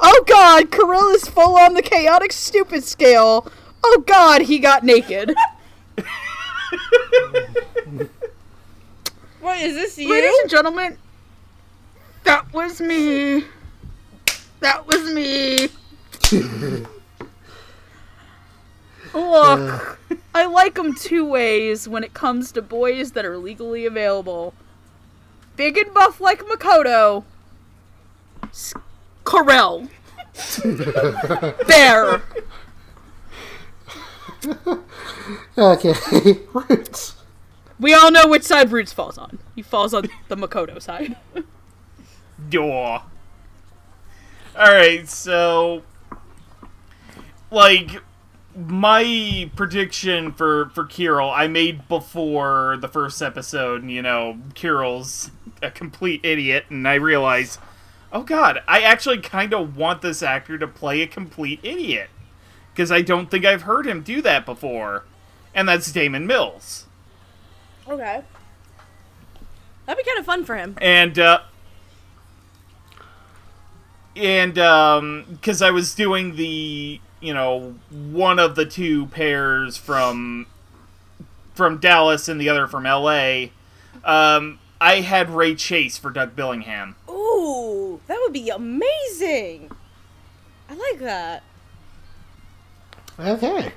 Oh 0.00 0.24
god, 0.26 0.72
Kirill 0.72 1.10
is 1.10 1.28
full 1.28 1.56
on 1.56 1.74
the 1.74 1.82
chaotic 1.82 2.32
stupid 2.32 2.82
scale. 2.82 3.46
Oh 3.84 4.02
god, 4.06 4.42
he 4.42 4.59
got 4.59 4.82
naked. 4.82 5.32
What 9.40 9.60
is 9.60 9.74
this 9.74 9.98
you? 9.98 10.09
Ladies 10.09 10.39
and 10.43 10.51
gentlemen, 10.51 10.97
that 12.24 12.52
was 12.52 12.81
me. 12.81 13.44
That 14.60 14.86
was 14.86 15.12
me. 15.12 15.69
Look, 19.12 19.98
I 20.35 20.47
like 20.47 20.74
them 20.74 20.94
two 20.94 21.24
ways 21.24 21.89
when 21.89 22.05
it 22.05 22.14
comes 22.14 22.52
to 22.52 22.62
boys 22.62 23.12
that 23.12 23.24
are 23.24 23.36
legally 23.36 23.85
available. 23.85 24.55
Big 25.56 25.77
and 25.77 25.93
buff 25.93 26.20
like 26.20 26.40
Makoto. 26.44 27.24
S- 28.44 28.74
Corel. 29.24 29.89
there. 31.66 32.23
Okay, 35.59 35.94
Roots. 36.52 37.14
We 37.78 37.94
all 37.94 38.10
know 38.10 38.27
which 38.27 38.43
side 38.43 38.73
Roots 38.73 38.93
falls 38.93 39.19
on. 39.19 39.39
He 39.55 39.62
falls 39.62 39.93
on 39.93 40.09
the 40.28 40.36
Makoto 40.36 40.81
side. 40.81 41.16
Door. 42.48 43.02
Alright, 44.56 45.09
so 45.09 45.82
like 47.51 48.02
my 48.55 49.51
prediction 49.56 50.32
for 50.32 50.70
for 50.70 50.85
Kirill 50.85 51.31
I 51.31 51.48
made 51.48 51.89
before 51.89 52.77
the 52.81 52.89
first 52.89 53.23
episode, 53.23 53.82
and 53.82 53.90
you 53.90 54.02
know, 54.02 54.39
Kirill's 54.55 55.31
a 55.62 55.70
complete 55.70 56.20
idiot 56.24 56.66
and 56.69 56.86
I 56.86 56.94
realize, 56.94 57.59
"Oh 58.12 58.23
god, 58.23 58.62
I 58.66 58.81
actually 58.81 59.19
kind 59.19 59.55
of 59.55 59.77
want 59.77 60.02
this 60.02 60.23
actor 60.23 60.59
to 60.59 60.66
play 60.66 61.02
a 61.02 61.06
complete 61.06 61.60
idiot." 61.62 62.10
Cuz 62.77 62.90
I 62.90 63.03
don't 63.03 63.31
think 63.31 63.44
I've 63.44 63.62
heard 63.62 63.86
him 63.86 64.03
do 64.03 64.23
that 64.23 64.47
before. 64.47 65.05
And 65.55 65.69
that's 65.69 65.90
Daman 65.93 66.27
Mills. 66.27 66.86
Okay. 67.89 68.23
That'd 69.86 70.05
be 70.05 70.09
kind 70.09 70.19
of 70.19 70.24
fun 70.24 70.44
for 70.44 70.57
him. 70.57 70.77
And 70.81 71.19
uh 71.19 71.40
and 74.16 74.59
um 74.59 75.24
because 75.31 75.62
I 75.62 75.70
was 75.70 75.94
doing 75.94 76.36
the 76.36 77.01
you 77.20 77.35
know 77.35 77.74
one 77.90 78.39
of 78.39 78.57
the 78.57 78.66
two 78.66 79.07
pairs 79.07 79.77
from 79.77 80.47
from 81.55 81.78
Dallas 81.78 82.28
and 82.28 82.40
the 82.40 82.49
other 82.49 82.66
from 82.66 82.86
L.A. 82.86 83.53
Um, 84.05 84.59
I 84.81 85.01
had 85.01 85.31
Ray 85.31 85.55
Chase 85.55 85.99
for 85.99 86.11
Doug 86.11 86.35
Billingham. 86.35 86.94
Ooh, 87.09 88.01
that 88.07 88.19
would 88.20 88.32
be 88.32 88.49
amazing. 88.49 89.70
I 90.69 90.74
like 90.74 90.99
that. 91.01 91.43
Okay. 93.18 93.72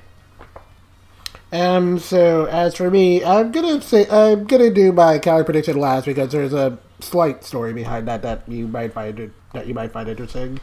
Um. 1.52 2.00
So 2.00 2.46
as 2.46 2.76
for 2.76 2.90
me, 2.90 3.24
I'm 3.24 3.52
gonna 3.52 3.82
say 3.82 4.08
I'm 4.10 4.46
gonna 4.46 4.72
do 4.72 4.92
my 4.92 5.20
counter 5.20 5.44
prediction 5.44 5.80
last 5.80 6.06
because 6.06 6.32
there's 6.32 6.54
a 6.54 6.78
slight 7.00 7.44
story 7.44 7.74
behind 7.74 8.08
that 8.08 8.22
that 8.24 8.48
you 8.48 8.68
might 8.68 8.94
find 8.94 9.32
that 9.54 9.68
you 9.68 9.74
might 9.74 9.92
find 9.92 10.10
interesting. 10.10 10.60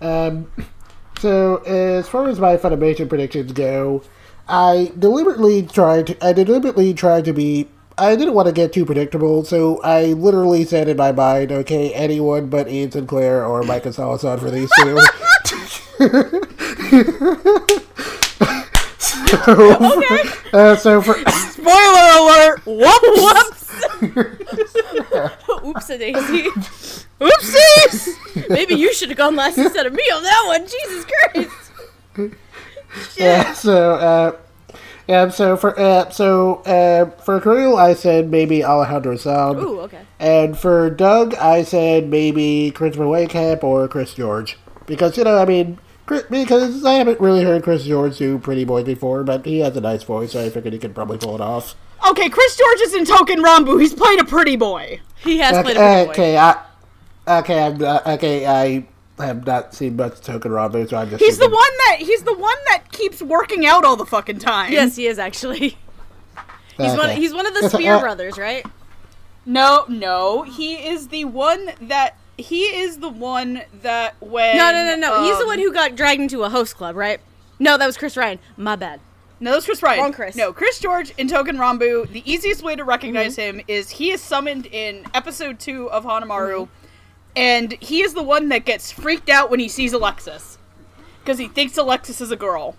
Um. 0.00 0.50
So 1.18 1.56
as 1.58 2.08
far 2.08 2.28
as 2.28 2.38
my 2.38 2.56
Funimation 2.56 3.08
predictions 3.08 3.52
go, 3.52 4.02
I 4.48 4.92
deliberately 4.98 5.62
tried 5.62 6.08
to 6.08 6.24
I 6.24 6.32
deliberately 6.32 6.94
tried 6.94 7.24
to 7.24 7.32
be 7.32 7.68
I 7.98 8.14
didn't 8.14 8.34
want 8.34 8.46
to 8.46 8.52
get 8.52 8.72
too 8.72 8.86
predictable, 8.86 9.44
so 9.44 9.82
I 9.82 10.12
literally 10.12 10.64
said 10.64 10.88
in 10.88 10.96
my 10.96 11.10
mind, 11.10 11.50
okay, 11.50 11.92
anyone 11.92 12.48
but 12.48 12.68
Ian 12.68 12.92
Sinclair 12.92 13.44
or 13.44 13.64
Micah 13.64 13.88
Solusod 13.88 14.38
for 14.38 14.52
these 14.52 14.70
two. 14.78 15.00
So, 19.28 20.02
uh, 20.54 20.74
so 20.76 21.02
for 21.02 21.14
Spoiler 21.30 22.18
alert! 22.18 22.62
Whoops! 22.64 23.70
Oops 25.64 25.90
a 25.90 25.98
daisy. 25.98 26.42
Oopsies! 27.20 28.48
Maybe 28.48 28.74
you 28.76 28.94
should 28.94 29.10
have 29.10 29.18
gone 29.18 29.36
last 29.36 29.58
instead 29.58 29.84
of 29.84 29.92
me 29.92 30.02
on 30.14 30.22
that 30.22 30.44
one. 30.46 30.66
Jesus 30.66 31.04
Christ. 31.04 31.50
yeah, 33.18 33.52
so 33.52 33.94
uh, 33.94 34.32
yeah, 35.06 35.28
so 35.28 35.58
for 35.58 35.78
uh, 35.78 36.08
so 36.08 36.62
uh, 36.62 37.10
for 37.22 37.38
Kirill, 37.40 37.76
I 37.76 37.92
said 37.92 38.30
maybe 38.30 38.64
Alejandro 38.64 39.16
Saab, 39.16 39.62
Ooh, 39.62 39.80
okay. 39.80 40.00
and 40.18 40.56
for 40.56 40.88
Doug, 40.88 41.34
I 41.34 41.64
said 41.64 42.08
maybe 42.08 42.70
Christopher 42.70 43.04
Wehkamp 43.04 43.62
or 43.62 43.86
Chris 43.88 44.14
George, 44.14 44.56
because 44.86 45.18
you 45.18 45.24
know, 45.24 45.36
I 45.36 45.44
mean, 45.44 45.74
Chris, 45.74 45.84
because 46.30 46.84
I 46.84 46.94
haven't 46.94 47.20
really 47.20 47.44
heard 47.44 47.62
Chris 47.62 47.84
George 47.84 48.18
do 48.18 48.38
Pretty 48.38 48.64
Boy 48.64 48.82
before, 48.82 49.24
but 49.24 49.44
he 49.46 49.60
has 49.60 49.76
a 49.76 49.80
nice 49.80 50.02
voice, 50.02 50.32
so 50.32 50.44
I 50.44 50.50
figured 50.50 50.72
he 50.72 50.78
could 50.78 50.94
probably 50.94 51.18
pull 51.18 51.34
it 51.34 51.40
off. 51.40 51.74
Okay, 52.08 52.28
Chris 52.28 52.56
George 52.56 52.80
is 52.80 52.94
in 52.94 53.04
Touken 53.04 53.44
Ranbu. 53.44 53.80
He's 53.80 53.94
played 53.94 54.20
a 54.20 54.24
pretty 54.24 54.56
boy. 54.56 55.00
He 55.22 55.38
has 55.38 55.62
played 55.62 55.76
a 55.76 55.80
Okay, 55.80 56.04
pretty 56.06 56.06
boy. 56.06 56.12
okay, 56.12 56.36
I, 56.38 57.38
okay, 57.38 57.62
I'm 57.62 57.78
not, 57.78 58.06
okay, 58.06 58.46
I 58.46 58.86
have 59.22 59.46
not 59.46 59.74
seen 59.74 59.96
much 59.96 60.14
Touken 60.14 60.50
Ranbu, 60.50 60.88
so 60.88 60.96
I'm 60.96 61.10
just. 61.10 61.22
He's 61.22 61.38
the 61.38 61.48
one 61.48 61.52
that 61.86 61.96
he's 61.98 62.22
the 62.22 62.36
one 62.36 62.56
that 62.68 62.92
keeps 62.92 63.20
working 63.22 63.66
out 63.66 63.84
all 63.84 63.96
the 63.96 64.06
fucking 64.06 64.38
time. 64.38 64.72
Yes, 64.72 64.96
he 64.96 65.06
is 65.06 65.18
actually. 65.18 65.76
He's 66.76 66.96
one. 66.96 67.10
He's 67.10 67.34
one 67.34 67.44
of 67.44 67.54
the 67.54 67.68
Spear 67.70 67.94
uh, 67.94 68.00
brothers, 68.00 68.38
right? 68.38 68.64
No, 69.44 69.84
no, 69.88 70.42
he 70.42 70.74
is 70.74 71.08
the 71.08 71.24
one 71.24 71.70
that 71.80 72.16
he 72.38 72.62
is 72.62 72.98
the 72.98 73.08
one 73.08 73.62
that 73.82 74.14
when 74.20 74.56
No, 74.56 74.72
no, 74.72 74.84
no, 74.84 74.96
no. 74.96 75.24
He's 75.24 75.36
the 75.36 75.42
um, 75.42 75.48
one 75.48 75.58
who 75.58 75.72
got 75.72 75.96
dragged 75.96 76.20
into 76.22 76.42
a 76.44 76.48
host 76.48 76.76
club, 76.76 76.96
right? 76.96 77.20
No, 77.58 77.76
that 77.76 77.86
was 77.86 77.96
Chris 77.98 78.16
Ryan. 78.16 78.38
My 78.56 78.76
bad. 78.76 79.00
No, 79.40 79.52
that's 79.52 79.66
Chris 79.66 79.82
Ryan. 79.82 80.00
Wrong 80.00 80.12
Chris. 80.12 80.34
No, 80.36 80.52
Chris 80.52 80.78
George 80.80 81.12
in 81.18 81.28
Touken 81.28 81.58
Ranbu. 81.58 82.08
The 82.10 82.28
easiest 82.30 82.62
way 82.62 82.74
to 82.76 82.84
recognize 82.84 83.36
Mm-hmm. 83.36 83.58
him 83.58 83.64
is 83.68 83.90
he 83.90 84.10
is 84.10 84.20
summoned 84.20 84.66
in 84.66 85.04
episode 85.14 85.58
two 85.60 85.90
of 85.90 86.04
Hanamaru, 86.04 86.62
Mm-hmm. 86.62 86.72
and 87.36 87.72
he 87.74 88.02
is 88.02 88.14
the 88.14 88.22
one 88.22 88.48
that 88.48 88.64
gets 88.64 88.90
freaked 88.90 89.28
out 89.28 89.48
when 89.50 89.60
he 89.60 89.68
sees 89.68 89.92
Alexis 89.92 90.58
because 91.20 91.38
he 91.38 91.46
thinks 91.48 91.76
Alexis 91.76 92.20
is 92.20 92.30
a 92.32 92.36
girl, 92.36 92.74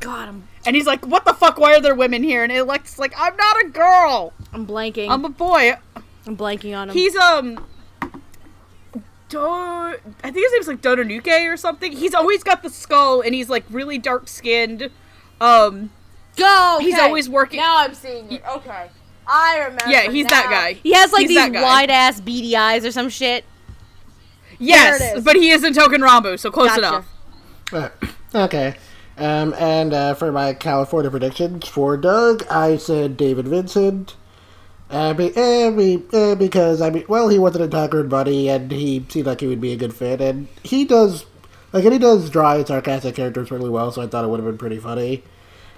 God, 0.00 0.28
I'm 0.28 0.48
and 0.66 0.74
he's 0.74 0.86
like, 0.86 1.06
"What 1.06 1.24
the 1.24 1.34
fuck? 1.34 1.58
Why 1.58 1.74
are 1.74 1.80
there 1.80 1.94
women 1.94 2.22
here?" 2.24 2.42
And 2.42 2.50
Alexis 2.52 2.94
is 2.94 2.98
like, 2.98 3.14
"I'm 3.16 3.36
not 3.36 3.64
a 3.64 3.68
girl. 3.68 4.32
I'm 4.52 4.66
blanking. 4.66 5.08
I'm 5.10 5.24
a 5.24 5.28
boy." 5.28 5.74
I'm 6.26 6.36
blanking 6.36 6.76
on 6.76 6.88
him. 6.90 6.94
He's 6.94 7.14
um. 7.16 7.64
Do- 9.32 9.40
I 10.22 10.30
think 10.30 10.36
his 10.36 10.52
name's 10.52 10.68
like 10.68 10.82
Dotanuki 10.82 11.50
or 11.52 11.56
something. 11.56 11.92
He's 11.92 12.14
always 12.14 12.42
got 12.44 12.62
the 12.62 12.70
skull 12.70 13.20
and 13.22 13.34
he's 13.34 13.48
like 13.48 13.64
really 13.70 13.98
dark 13.98 14.28
skinned. 14.28 14.90
Um, 15.40 15.90
go. 16.36 16.78
he's 16.80 16.98
always 16.98 17.28
working- 17.28 17.58
Now 17.60 17.78
I'm 17.78 17.94
seeing 17.94 18.30
it. 18.30 18.42
Okay, 18.56 18.88
I 19.26 19.58
remember. 19.64 19.88
Yeah, 19.88 20.10
he's 20.10 20.26
that 20.26 20.48
guy. 20.50 20.74
He 20.74 20.92
has 20.92 21.12
like 21.12 21.28
He's 21.28 21.36
these 21.50 21.62
wide 21.62 21.90
ass 21.90 22.20
beady 22.20 22.56
eyes 22.56 22.84
or 22.84 22.92
some 22.92 23.08
shit. 23.08 23.44
yes, 24.58 24.98
There 24.98 25.14
it 25.14 25.18
is. 25.18 25.24
but 25.24 25.36
he 25.36 25.50
is 25.50 25.64
in 25.64 25.72
Touken 25.72 26.06
Ranbu, 26.06 26.38
so 26.38 26.50
close 26.50 26.68
Gotcha. 26.76 27.04
enough. 27.72 27.92
Uh, 28.34 28.44
okay. 28.44 28.74
Um, 29.18 29.54
and 29.58 29.92
uh, 29.92 30.14
for 30.14 30.30
my 30.32 30.52
California 30.54 31.10
predictions 31.10 31.68
for 31.68 31.96
Doug, 31.96 32.46
I 32.50 32.76
said 32.76 33.16
David 33.16 33.48
Vincent. 33.48 34.16
Uh, 34.92 35.14
be, 35.14 35.34
uh, 35.34 35.70
be, 35.70 36.02
uh, 36.12 36.34
because 36.34 36.82
I 36.82 36.90
mean, 36.90 37.04
well, 37.08 37.28
he 37.30 37.38
wasn't 37.38 37.64
a 37.64 37.68
Tiger 37.68 38.04
Bunny, 38.04 38.50
and 38.50 38.70
he 38.70 39.04
seemed 39.08 39.26
like 39.26 39.40
he 39.40 39.46
would 39.46 39.60
be 39.60 39.72
a 39.72 39.76
good 39.76 39.94
fit, 39.94 40.20
and 40.20 40.48
he 40.62 40.84
does, 40.84 41.24
like, 41.72 41.84
and 41.84 41.94
he 41.94 41.98
does 41.98 42.28
dry 42.28 42.56
and 42.56 42.66
sarcastic 42.66 43.14
characters 43.14 43.50
really 43.50 43.70
well, 43.70 43.90
so 43.90 44.02
I 44.02 44.06
thought 44.06 44.24
it 44.24 44.28
would 44.28 44.38
have 44.38 44.46
been 44.46 44.58
pretty 44.58 44.78
funny. 44.78 45.24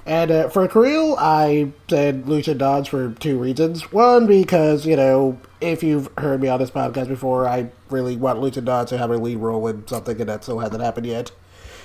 And 0.05 0.31
uh, 0.31 0.49
for 0.49 0.66
Kirill, 0.69 1.16
I 1.16 1.73
said 1.89 2.28
Lucien 2.28 2.59
Dodge 2.59 2.89
for 2.91 3.12
two 3.12 3.39
reasons. 3.39 3.91
One, 3.93 4.27
because, 4.27 4.85
you 4.85 4.97
know, 4.97 5.39
if 5.61 5.82
you've 5.82 6.11
heard 6.19 6.43
me 6.43 6.49
on 6.49 6.59
this 6.59 6.70
podcast 6.70 7.09
before, 7.09 7.49
I 7.49 7.70
really 7.91 8.16
want 8.16 8.41
Lucien 8.41 8.65
Dodge 8.65 8.89
to 8.91 8.99
have 8.99 9.11
a 9.11 9.16
lead 9.16 9.36
role 9.36 9.66
in 9.69 9.86
something, 9.86 10.20
and 10.20 10.28
that 10.28 10.43
still 10.43 10.59
hasn't 10.59 10.82
happened 10.82 11.07
yet. 11.07 11.31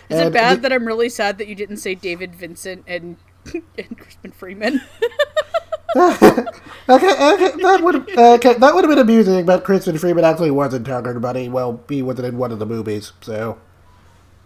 Is 0.09 0.19
it 0.19 0.33
bad 0.33 0.57
the- 0.57 0.61
that 0.63 0.73
I'm 0.73 0.85
really 0.87 1.09
sad 1.09 1.37
that 1.37 1.47
you 1.47 1.53
didn't 1.55 1.77
say 1.77 1.93
David 1.93 2.33
Vincent 2.35 2.83
and 2.87 3.17
and 3.53 3.97
Crispin 3.97 4.31
Freeman? 4.31 4.81
Okay, 6.89 7.11
okay, 7.11 7.51
that 7.61 7.81
would 7.83 7.95
okay, 8.17 8.53
that 8.55 8.73
would 8.73 8.83
have 8.83 8.89
been 8.89 8.97
amusing, 8.97 9.45
but 9.45 9.63
Crispin 9.63 9.95
Freeman 9.99 10.25
actually 10.25 10.49
wasn't 10.49 10.87
Tucker, 10.87 11.19
but 11.19 11.35
he 11.35 11.47
well 11.47 11.83
he 11.87 12.01
wasn't 12.01 12.29
in 12.29 12.37
one 12.39 12.51
of 12.51 12.57
the 12.57 12.65
movies, 12.65 13.13
so 13.21 13.59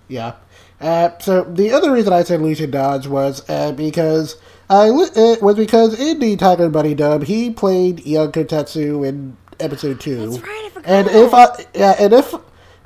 yeah. 0.10 0.34
Uh, 0.82 1.18
so 1.20 1.46
the 1.46 1.72
other 1.72 1.90
reason 1.94 2.12
I 2.12 2.24
said 2.24 2.42
Lucien 2.42 2.70
Dodge 2.70 3.08
was 3.08 3.50
uh, 3.50 3.72
because 3.72 4.36
I 4.70 4.90
li- 4.90 5.10
uh, 5.16 5.38
was 5.42 5.56
because 5.56 5.98
in 5.98 6.20
the 6.20 6.36
Tiger 6.36 6.68
Bunny 6.68 6.94
dub 6.94 7.24
he 7.24 7.50
played 7.50 8.06
young 8.06 8.34
Kotetsu 8.34 9.08
in 9.08 9.38
episode 9.62 10.02
two. 10.02 10.32
That's 10.32 10.44
right, 10.44 10.64
I 10.66 10.70
forgot. 10.70 10.90
And 10.90 11.08
if 11.08 11.34
I 11.34 11.66
yeah, 11.74 11.96
and 11.98 12.12
if 12.12 12.34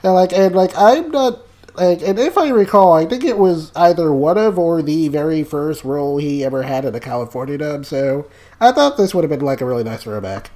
and 0.03 0.13
like 0.13 0.33
and 0.33 0.53
like 0.55 0.77
I'm 0.77 1.09
not 1.09 1.39
like 1.77 2.01
and 2.01 2.17
if 2.19 2.37
I 2.37 2.49
recall, 2.49 2.93
I 2.93 3.05
think 3.05 3.23
it 3.23 3.37
was 3.37 3.71
either 3.75 4.11
one 4.11 4.37
of 4.37 4.57
or 4.59 4.81
the 4.81 5.07
very 5.09 5.43
first 5.43 5.83
role 5.83 6.17
he 6.17 6.43
ever 6.43 6.63
had 6.63 6.85
in 6.85 6.93
a 6.95 6.99
California 6.99 7.57
dub. 7.57 7.85
So 7.85 8.27
I 8.59 8.71
thought 8.71 8.97
this 8.97 9.13
would 9.15 9.23
have 9.23 9.29
been 9.31 9.45
like 9.45 9.61
a 9.61 9.65
really 9.65 9.83
nice 9.83 10.03
throwback. 10.03 10.49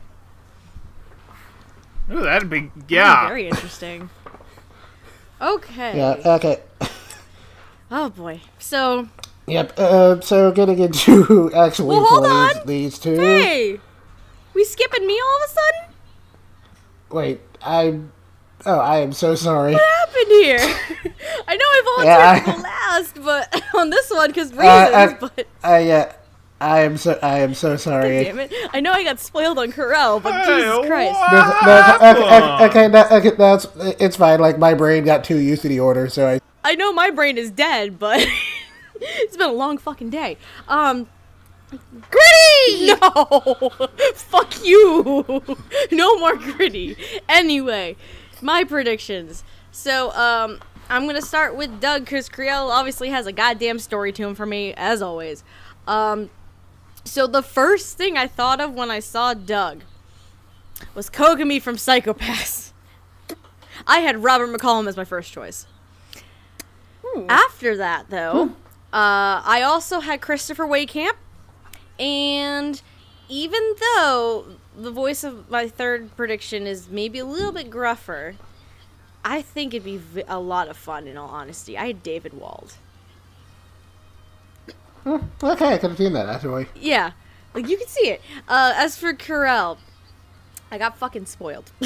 Ooh, 2.11 2.21
that'd 2.21 2.49
be 2.49 2.59
That'd 2.61 2.87
be 2.87 2.95
yeah. 2.95 3.27
Very 3.27 3.47
interesting. 3.47 4.09
Okay. 5.39 5.97
Yeah. 5.97 6.17
Okay. 6.25 6.59
Oh 7.89 8.09
boy. 8.09 8.39
So, 8.59 9.09
Yep. 9.47 9.73
Uh, 9.77 10.21
so 10.21 10.51
getting 10.51 10.79
into 10.79 11.23
who 11.23 11.51
actually 11.53 11.97
Well, 11.97 12.05
hold 12.05 12.25
on. 12.25 12.65
these 12.65 12.97
two. 12.99 13.15
hey, 13.19 13.79
we 14.53 14.63
skipping 14.63 15.05
me 15.05 15.19
all 15.19 15.37
of 15.43 15.49
a 15.49 15.53
sudden? 15.53 15.95
Wait, 17.09 17.41
I. 17.61 17.99
Oh, 18.65 18.79
I 18.79 18.99
am 18.99 19.11
so 19.13 19.35
sorry. 19.35 19.73
What 19.73 19.81
happened 19.99 20.27
here? 20.27 20.59
I 21.47 21.55
know 21.55 21.65
I 21.65 21.81
volunteered 21.85 22.05
Yeah, 22.05 22.31
I- 22.31 22.39
to 22.39 22.51
go 22.51 22.61
last, 22.61 23.23
but 23.23 23.63
on 23.75 23.89
this 23.89 24.09
one 24.11 24.29
because 24.29 24.51
reasons. 24.51 24.67
Uh, 24.67 24.91
I- 24.93 25.17
but 25.19 25.47
I 25.63 25.89
uh, 25.91 26.11
I 26.59 26.79
am 26.81 26.97
so 26.97 27.17
I 27.23 27.39
am 27.39 27.53
so 27.55 27.75
sorry. 27.75 28.23
damn 28.25 28.37
it, 28.39 28.53
I 28.73 28.79
know 28.81 28.91
I 28.91 29.03
got 29.03 29.19
spoiled 29.19 29.57
on 29.57 29.71
Corel, 29.71 30.21
but 30.21 30.33
Hey, 30.45 30.61
Jesus 30.61 30.85
Christ. 30.85 31.13
what 31.13 31.31
There's- 31.65 31.99
there's- 31.99 31.99
okay, 31.99 32.29
happened? 32.29 32.69
okay, 32.69 32.85
okay, 32.85 33.15
okay, 33.29 33.35
that's 33.37 33.67
it's 33.99 34.15
fine. 34.15 34.39
Like 34.39 34.59
my 34.59 34.73
brain 34.75 35.03
got 35.05 35.23
too 35.23 35.37
used 35.39 35.63
to 35.63 35.67
the 35.69 35.79
order, 35.79 36.07
so 36.09 36.27
I. 36.27 36.39
I 36.63 36.75
know 36.75 36.93
my 36.93 37.09
brain 37.09 37.39
is 37.39 37.49
dead, 37.49 37.97
but 37.97 38.23
it's 39.01 39.35
been 39.37 39.49
a 39.49 39.53
long 39.53 39.79
fucking 39.79 40.11
day. 40.11 40.37
Um, 40.67 41.07
gritty. 41.69 42.93
No, 43.01 43.71
fuck 44.15 44.63
you. 44.63 45.41
no 45.91 46.17
more 46.19 46.35
gritty. 46.35 46.95
Anyway, 47.27 47.95
my 48.41 48.63
predictions. 48.63 49.43
So, 49.71 50.11
um, 50.11 50.59
I'm 50.89 51.07
gonna 51.07 51.21
start 51.21 51.55
with 51.55 51.79
Doug 51.79 52.03
because 52.03 52.27
Creel 52.27 52.69
obviously 52.69 53.09
has 53.09 53.25
a 53.25 53.31
goddamn 53.31 53.79
story 53.79 54.11
to 54.11 54.27
him 54.27 54.35
for 54.35 54.45
me, 54.45 54.73
as 54.73 55.01
always. 55.01 55.43
Um, 55.87 56.29
so 57.05 57.27
the 57.27 57.41
first 57.41 57.97
thing 57.97 58.17
I 58.17 58.27
thought 58.27 58.59
of 58.59 58.73
when 58.73 58.91
I 58.91 58.99
saw 58.99 59.33
Doug 59.33 59.83
was 60.93 61.09
Kogami 61.09 61.61
from 61.61 61.77
Psycho-Pass. 61.77 62.73
I 63.87 63.99
had 63.99 64.23
Robert 64.23 64.49
McCollum 64.49 64.87
as 64.87 64.97
my 64.97 65.05
first 65.05 65.31
choice. 65.31 65.65
After 67.27 67.75
that, 67.77 68.09
though, 68.09 68.43
uh, 68.93 69.41
I 69.43 69.63
also 69.65 69.99
had 69.99 70.21
Christopher 70.21 70.65
Wehkamp, 70.65 71.15
and 71.99 72.81
even 73.27 73.61
though 73.79 74.45
the 74.75 74.91
voice 74.91 75.23
of 75.23 75.49
my 75.49 75.67
third 75.67 76.15
prediction 76.15 76.65
is 76.67 76.89
maybe 76.89 77.19
a 77.19 77.25
little 77.25 77.51
bit 77.51 77.69
gruffer, 77.69 78.35
I 79.23 79.41
think 79.41 79.73
it'd 79.73 79.83
be 79.85 79.97
v- 79.97 80.23
a 80.27 80.39
lot 80.39 80.67
of 80.69 80.77
fun. 80.77 81.07
In 81.07 81.17
all 81.17 81.29
honesty, 81.29 81.77
I 81.77 81.87
had 81.87 82.03
David 82.03 82.33
Wald. 82.33 82.73
Okay, 85.05 85.73
I 85.73 85.77
could 85.77 85.89
have 85.89 85.97
seen 85.97 86.13
that 86.13 86.27
actually. 86.29 86.67
Yeah, 86.75 87.11
like 87.53 87.67
you 87.67 87.77
can 87.77 87.87
see 87.87 88.09
it. 88.09 88.21
Uh, 88.47 88.73
as 88.75 88.97
for 88.97 89.13
Carell, 89.13 89.77
I 90.69 90.77
got 90.77 90.97
fucking 90.97 91.25
spoiled. 91.25 91.71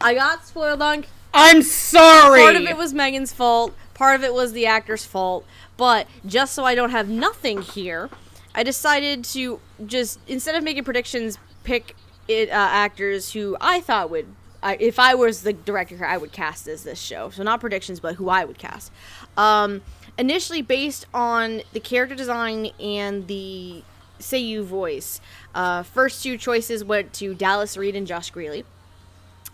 I 0.00 0.14
got 0.14 0.46
spoiled 0.46 0.80
on. 0.80 1.04
I'm 1.34 1.62
sorry. 1.62 2.40
Part 2.40 2.56
of 2.56 2.62
it 2.62 2.76
was 2.76 2.94
Megan's 2.94 3.32
fault. 3.32 3.74
Part 3.92 4.14
of 4.14 4.24
it 4.24 4.32
was 4.32 4.52
the 4.52 4.64
actor's 4.66 5.04
fault. 5.04 5.44
But 5.76 6.06
just 6.24 6.54
so 6.54 6.64
I 6.64 6.74
don't 6.74 6.90
have 6.90 7.08
nothing 7.10 7.60
here, 7.60 8.08
I 8.54 8.62
decided 8.62 9.22
to 9.24 9.60
just 9.84 10.18
instead 10.26 10.54
of 10.54 10.64
making 10.64 10.84
predictions, 10.84 11.38
pick 11.66 11.94
it 12.28 12.48
uh, 12.48 12.52
actors 12.54 13.32
who 13.32 13.56
I 13.60 13.80
thought 13.80 14.10
would. 14.10 14.26
I, 14.62 14.76
if 14.80 14.98
I 14.98 15.14
was 15.14 15.42
the 15.42 15.52
director, 15.52 16.02
I 16.04 16.16
would 16.16 16.32
cast 16.32 16.66
as 16.66 16.84
this 16.84 16.98
show. 16.98 17.28
So 17.30 17.42
not 17.42 17.60
predictions, 17.60 18.00
but 18.00 18.14
who 18.14 18.30
I 18.30 18.44
would 18.44 18.58
cast. 18.58 18.90
Um, 19.36 19.82
initially 20.16 20.62
based 20.62 21.06
on 21.12 21.62
the 21.72 21.80
character 21.80 22.14
design 22.14 22.70
and 22.80 23.28
the 23.28 23.82
Seiyu 24.18 24.64
voice. 24.64 25.20
Uh, 25.54 25.82
first 25.82 26.22
two 26.22 26.38
choices 26.38 26.82
went 26.82 27.12
to 27.14 27.34
Dallas 27.34 27.76
Reid 27.76 27.94
and 27.94 28.06
Josh 28.06 28.32
Grelle. 28.32 28.64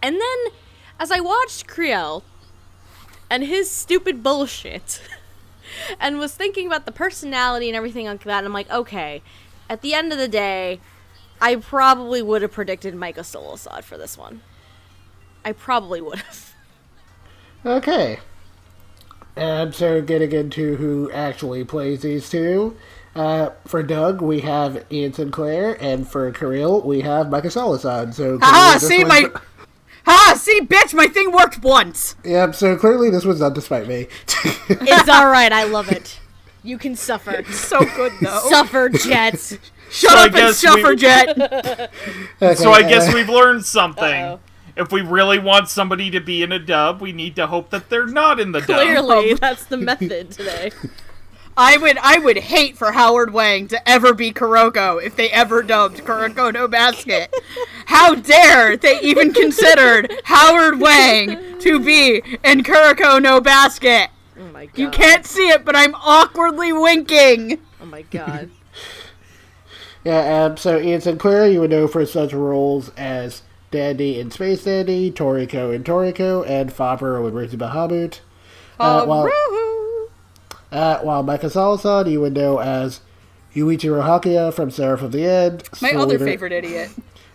And 0.03 0.17
then, 0.17 0.39
as 1.01 1.11
I 1.11 1.21
watched 1.21 1.67
Creel 1.67 2.23
and 3.29 3.43
his 3.43 3.71
stupid 3.71 4.23
bullshit, 4.23 5.01
and 6.01 6.19
was 6.19 6.35
thinking 6.35 6.67
about 6.67 6.87
the 6.87 6.93
personality 6.93 7.69
and 7.69 7.77
everything 7.77 8.07
like 8.07 8.25
that, 8.25 8.45
I'm 8.45 8.53
like, 8.53 8.71
okay, 8.71 9.23
at 9.69 9.83
the 9.83 9.95
end 9.95 10.13
of 10.13 10.19
the 10.19 10.29
day, 10.29 10.81
I 11.43 11.56
probably 11.56 12.23
would 12.23 12.43
have 12.43 12.52
predicted 12.52 12.94
Micah 12.94 13.23
Solusod 13.23 13.82
for 13.82 13.98
this 13.98 14.16
one. 14.16 14.43
I 15.44 15.51
probably 15.51 16.01
would 16.01 16.20
have. 16.20 16.55
Okay. 17.66 18.20
And 19.35 19.74
so 19.74 20.01
getting 20.01 20.31
into 20.31 20.77
who 20.77 21.10
actually 21.10 21.64
plays 21.64 22.02
these 22.02 22.31
two. 22.31 22.77
Uh, 23.16 23.51
for 23.66 23.82
Doug, 23.82 24.23
we 24.23 24.40
have 24.40 24.86
Ian 24.90 25.12
Sinclair, 25.12 25.77
and 25.82 26.09
for 26.09 26.31
Kirill, 26.31 26.81
we 26.81 27.01
have 27.01 27.28
Micah 27.28 27.48
Solusod. 27.48 28.14
So 28.14 28.39
Ah, 28.40 28.77
see 28.78 29.02
my. 29.05 29.28
Ah, 30.06 30.35
see, 30.39 30.60
bitch, 30.60 30.94
my 30.94 31.06
thing 31.06 31.32
worked 31.32 31.62
once. 31.62 32.14
Yep. 32.24 32.55
So 32.55 32.77
clearly, 32.77 33.10
this 33.10 33.24
was 33.24 33.40
done 33.40 33.52
despite 33.52 33.89
me. 33.89 34.06
It's 34.69 35.09
alright, 35.09 35.52
I 35.52 35.64
love 35.64 35.90
it. 35.90 36.20
You 36.62 36.78
can 36.78 36.94
suffer. 36.94 37.43
So 37.52 37.81
good 37.81 38.12
though. 38.20 38.40
Suffer, 38.48 38.89
Jets. 38.89 39.59
Shut 39.93 40.10
So 40.10 40.16
I 40.16 40.20
up 40.20 40.27
and 40.27 40.35
guess 40.35 40.62
we- 40.62 40.69
suffragette. 40.69 41.39
Okay, 42.43 42.55
So 42.56 42.73
I 42.73 42.81
uh, 42.82 42.89
guess 42.89 43.12
we've 43.14 43.28
learned 43.40 43.64
something. 43.64 44.05
Uh-oh. 44.23 44.40
If 44.74 44.90
we 44.90 45.02
really 45.02 45.39
want 45.39 45.69
somebody 45.69 46.10
to 46.12 46.20
be 46.20 46.43
in 46.43 46.51
a 46.51 46.59
dub, 46.59 47.02
we 47.02 47.12
need 47.12 47.36
to 47.36 47.47
hope 47.47 47.69
that 47.70 47.90
they're 47.90 48.06
not 48.06 48.40
in 48.40 48.52
the 48.52 48.60
dub. 48.60 48.81
Clearly, 48.81 49.35
that's 49.40 49.66
the 49.66 49.77
method 49.77 50.31
today. 50.31 50.70
I 51.59 51.77
would 51.77 51.98
I 51.98 52.19
would 52.19 52.39
hate 52.39 52.78
for 52.78 52.93
Howard 52.93 53.35
Wang 53.35 53.69
to 53.69 53.86
ever 53.89 54.14
be 54.14 54.32
Kuroko 54.32 55.02
if 55.05 55.14
they 55.14 55.28
ever 55.28 55.62
dubbed 55.62 55.98
Kuroko 55.98 56.51
no 56.55 56.66
Basket. 56.66 57.31
How 57.85 58.14
dare 58.14 58.78
they 58.78 58.98
even 59.02 59.35
considered 59.35 60.10
Howard 60.24 60.81
Wang 60.81 61.59
to 61.59 61.78
be 61.78 62.23
in 62.43 62.62
Kuroko 62.62 63.20
no 63.20 63.43
Basket? 63.43 64.09
Oh 64.40 64.44
my 64.52 64.64
god. 64.64 64.78
You 64.78 64.89
can't 64.89 65.27
see 65.27 65.51
it, 65.51 65.66
but 65.66 65.77
I'm 65.77 65.94
awkwardly 65.97 66.73
winking. 66.73 67.59
Oh 67.82 67.85
my 67.85 68.01
god. 68.01 68.48
Yeah, 70.05 70.45
um, 70.45 70.57
so 70.57 70.81
Ian 70.81 71.01
Sinclair, 71.01 71.47
you 71.49 71.61
would 71.61 71.70
know 71.70 71.87
for 71.87 72.05
such 72.05 72.33
roles 72.33 72.91
as 72.97 73.43
Dandy 73.70 74.19
in 74.19 74.31
Space 74.31 74.65
Dandy, 74.65 75.11
Toriko 75.12 75.74
in 75.74 75.85
Toriko, 75.85 76.45
and 76.49 76.70
Favaro 76.70 77.29
in 77.29 77.35
Rizzy 77.35 77.57
Bahamut. 77.57 78.20
Uh, 78.81 79.05
while, 79.05 79.31
uh, 80.73 80.99
while 81.01 81.23
Micah 81.23 81.47
Solusod, 81.47 82.11
you 82.11 82.20
would 82.20 82.33
know 82.35 82.59
as 82.59 83.01
Yuichiro 83.55 84.03
Hyakuya 84.03 84.53
from 84.53 84.70
Seraph 84.70 85.03
of 85.03 85.12
the 85.12 85.24
End. 85.24 85.69
My 85.81 85.93
Soul 85.93 86.03
other 86.03 86.15
Eater- 86.16 86.24
favorite 86.24 86.53
idiot. 86.53 86.91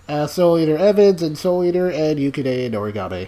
Uh, 0.10 0.26
Soul 0.27 0.60
Eater 0.60 0.77
Evans 0.77 1.22
and 1.22 1.38
Soul 1.38 1.64
Eater, 1.64 1.89
and 1.89 2.18
Yukine 2.19 2.65
in 2.65 2.72
Noragami. 2.72 3.27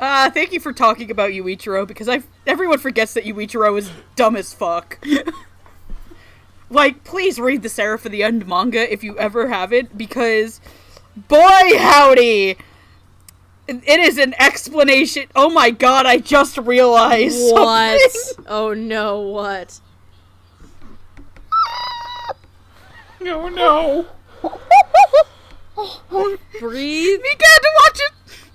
Uh, 0.00 0.30
thank 0.30 0.52
you 0.52 0.60
for 0.60 0.72
talking 0.72 1.10
about 1.10 1.30
Yuichiro 1.30 1.86
because 1.86 2.08
I 2.08 2.22
everyone 2.46 2.78
forgets 2.78 3.14
that 3.14 3.24
Yuichiro 3.24 3.78
is 3.78 3.90
dumb 4.16 4.36
as 4.36 4.52
fuck. 4.54 4.98
like, 6.74 7.04
please 7.04 7.38
read 7.40 7.62
the 7.62 7.68
Seraph 7.68 8.04
of 8.04 8.12
the 8.12 8.22
End 8.22 8.46
manga 8.46 8.92
if 8.92 9.02
you 9.04 9.18
ever 9.18 9.48
haven't, 9.48 9.96
because 9.96 10.60
boy 11.16 11.78
howdy, 11.78 12.56
it 13.68 14.00
is 14.00 14.18
an 14.18 14.34
explanation. 14.38 15.26
Oh 15.34 15.48
my 15.50 15.70
god, 15.70 16.04
I 16.06 16.18
just 16.18 16.58
realized 16.58 17.52
What? 17.52 18.00
something. 18.10 18.44
Oh 18.48 18.74
no, 18.74 19.20
what? 19.20 19.80
No, 23.20 23.48
no. 23.48 24.06
Breathe. 26.60 27.20
Mika 27.22 27.46
had 27.46 27.58
to 27.58 27.72
watch 27.82 27.98
it. 27.98 28.12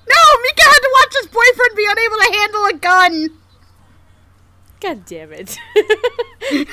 No, 0.08 0.42
Mika 0.44 0.64
had 0.64 0.80
to 0.80 0.90
watch 0.94 1.14
his 1.22 1.28
boyfriend 1.28 1.76
be 1.76 1.86
unable 1.90 2.18
to 2.18 2.32
handle 2.38 2.66
a 2.66 2.74
gun. 2.74 3.30
God 4.80 5.06
damn 5.06 5.32
it. 5.34 5.58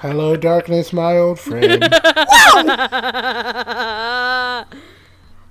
Hello, 0.00 0.36
darkness, 0.36 0.92
my 0.92 1.16
old 1.16 1.40
friend. 1.40 1.82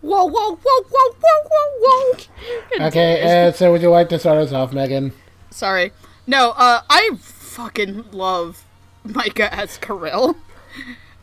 Whoa, 0.01 0.25
whoa, 0.25 0.31
whoa, 0.31 0.55
whoa, 0.55 0.83
whoa, 0.89 1.13
whoa, 1.49 1.69
whoa. 1.81 2.13
okay, 2.87 3.47
uh, 3.47 3.51
so 3.51 3.69
would 3.71 3.81
you 3.81 3.89
like 3.89 4.07
to 4.09 4.19
start 4.19 4.37
us 4.37 4.53
off, 4.53 4.71
Megan? 4.71 5.11
Sorry. 5.51 5.91
No, 6.25 6.51
uh, 6.51 6.81
I 6.89 7.09
fucking 7.19 8.11
love 8.11 8.63
Micah 9.03 9.53
as 9.53 9.77
Kirill. 9.77 10.37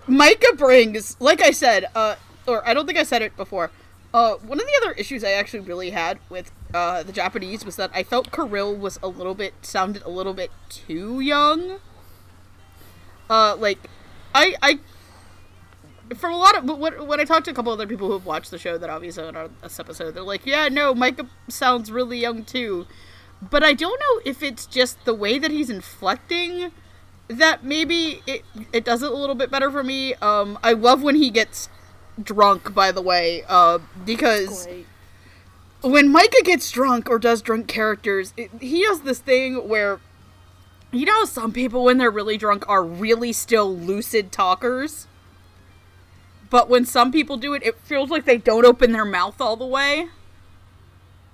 Micah 0.06 0.54
brings, 0.56 1.16
like 1.20 1.40
I 1.40 1.52
said, 1.52 1.86
uh, 1.94 2.16
or 2.46 2.68
I 2.68 2.74
don't 2.74 2.84
think 2.86 2.98
I 2.98 3.04
said 3.04 3.22
it 3.22 3.34
before. 3.36 3.70
Uh, 4.14 4.34
one 4.36 4.60
of 4.60 4.66
the 4.66 4.72
other 4.82 4.92
issues 4.92 5.22
I 5.22 5.32
actually 5.32 5.60
really 5.60 5.90
had 5.90 6.18
with 6.30 6.50
uh, 6.72 7.02
the 7.02 7.12
Japanese 7.12 7.64
was 7.64 7.76
that 7.76 7.90
I 7.94 8.02
felt 8.02 8.32
Kirill 8.32 8.74
was 8.74 8.98
a 9.02 9.08
little 9.08 9.34
bit 9.34 9.54
sounded 9.62 10.02
a 10.02 10.10
little 10.10 10.34
bit 10.34 10.50
too 10.68 11.20
young. 11.20 11.80
Uh, 13.28 13.56
like, 13.56 13.78
I 14.34 14.54
I 14.62 14.78
from 16.14 16.32
a 16.32 16.36
lot 16.36 16.56
of 16.56 16.64
when, 16.78 17.06
when 17.06 17.20
I 17.20 17.24
talked 17.24 17.46
to 17.46 17.50
a 17.50 17.54
couple 17.54 17.72
other 17.72 17.86
people 17.86 18.06
who 18.06 18.14
have 18.14 18.26
watched 18.26 18.50
the 18.50 18.58
show 18.58 18.78
that 18.78 18.88
obviously 18.88 19.24
on 19.24 19.50
this 19.62 19.80
episode, 19.80 20.12
they're 20.14 20.22
like, 20.22 20.46
yeah, 20.46 20.68
no, 20.68 20.94
Micah 20.94 21.26
sounds 21.48 21.90
really 21.90 22.18
young 22.18 22.44
too. 22.44 22.86
But 23.42 23.62
I 23.62 23.74
don't 23.74 24.00
know 24.00 24.22
if 24.24 24.42
it's 24.42 24.66
just 24.66 25.04
the 25.04 25.14
way 25.14 25.38
that 25.38 25.50
he's 25.50 25.68
inflecting 25.68 26.70
that 27.28 27.64
maybe 27.64 28.22
it 28.26 28.44
it 28.72 28.84
does 28.84 29.02
it 29.02 29.10
a 29.10 29.14
little 29.14 29.34
bit 29.34 29.50
better 29.50 29.70
for 29.70 29.82
me. 29.82 30.14
Um, 30.14 30.58
I 30.62 30.72
love 30.72 31.02
when 31.02 31.16
he 31.16 31.30
gets 31.30 31.68
drunk, 32.22 32.74
by 32.74 32.92
the 32.92 33.02
way, 33.02 33.42
uh, 33.48 33.78
because 34.04 34.68
when 35.82 36.10
Micah 36.10 36.42
gets 36.42 36.70
drunk 36.70 37.08
or 37.08 37.18
does 37.18 37.42
drunk 37.42 37.68
characters, 37.68 38.32
it, 38.36 38.50
he 38.60 38.82
does 38.84 39.02
this 39.02 39.18
thing 39.18 39.68
where 39.68 40.00
you 40.92 41.04
know 41.04 41.24
some 41.24 41.52
people 41.52 41.84
when 41.84 41.98
they're 41.98 42.10
really 42.10 42.36
drunk 42.36 42.68
are 42.68 42.82
really 42.82 43.32
still 43.32 43.74
lucid 43.74 44.32
talkers. 44.32 45.06
But 46.48 46.68
when 46.68 46.84
some 46.84 47.10
people 47.10 47.36
do 47.36 47.54
it, 47.54 47.62
it 47.64 47.78
feels 47.80 48.08
like 48.08 48.24
they 48.24 48.38
don't 48.38 48.64
open 48.64 48.92
their 48.92 49.04
mouth 49.04 49.40
all 49.40 49.56
the 49.56 49.66
way. 49.66 50.08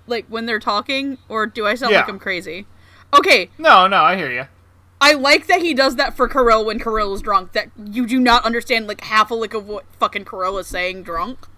Like 0.07 0.27
when 0.29 0.47
they're 0.47 0.59
talking, 0.59 1.19
or 1.29 1.47
do 1.47 1.67
I 1.67 1.75
sound 1.75 1.93
like 2.01 2.09
I'm 2.09 2.19
crazy? 2.19 2.67
Okay, 3.15 3.51
no, 3.59 3.87
no, 3.87 4.03
I 4.03 4.17
hear 4.17 4.33
you. 4.33 4.47
I 5.03 5.15
like 5.15 5.49
that 5.49 5.61
he 5.61 5.75
does 5.75 5.97
that 5.97 6.17
for 6.17 6.29
Kirill 6.29 6.65
when 6.65 6.79
Kirill 6.79 7.13
is 7.13 7.23
drunk. 7.23 7.53
That 7.53 7.71
you 7.85 8.07
do 8.07 8.21
not 8.21 8.45
understand 8.45 8.87
like 8.87 9.01
half 9.03 9.33
a 9.33 9.35
lick 9.35 9.53
of 9.53 9.67
what 9.67 9.85
fucking 9.99 10.25
Kirill 10.25 10.59
is 10.59 10.69
saying 10.69 11.03
drunk. 11.03 11.49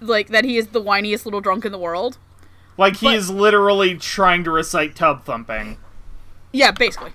Like 0.00 0.28
that 0.28 0.44
he 0.44 0.56
is 0.56 0.68
the 0.68 0.82
whiniest 0.82 1.26
little 1.26 1.42
drunk 1.42 1.66
in 1.66 1.70
the 1.72 1.78
world. 1.78 2.16
Like 2.78 2.96
he 2.96 3.08
But- 3.08 3.16
is 3.16 3.30
literally 3.30 3.94
trying 3.96 4.42
to 4.44 4.50
recite 4.50 4.96
tub 4.96 5.24
thumping. 5.24 5.76
Yeah, 6.52 6.70
basically. 6.70 7.12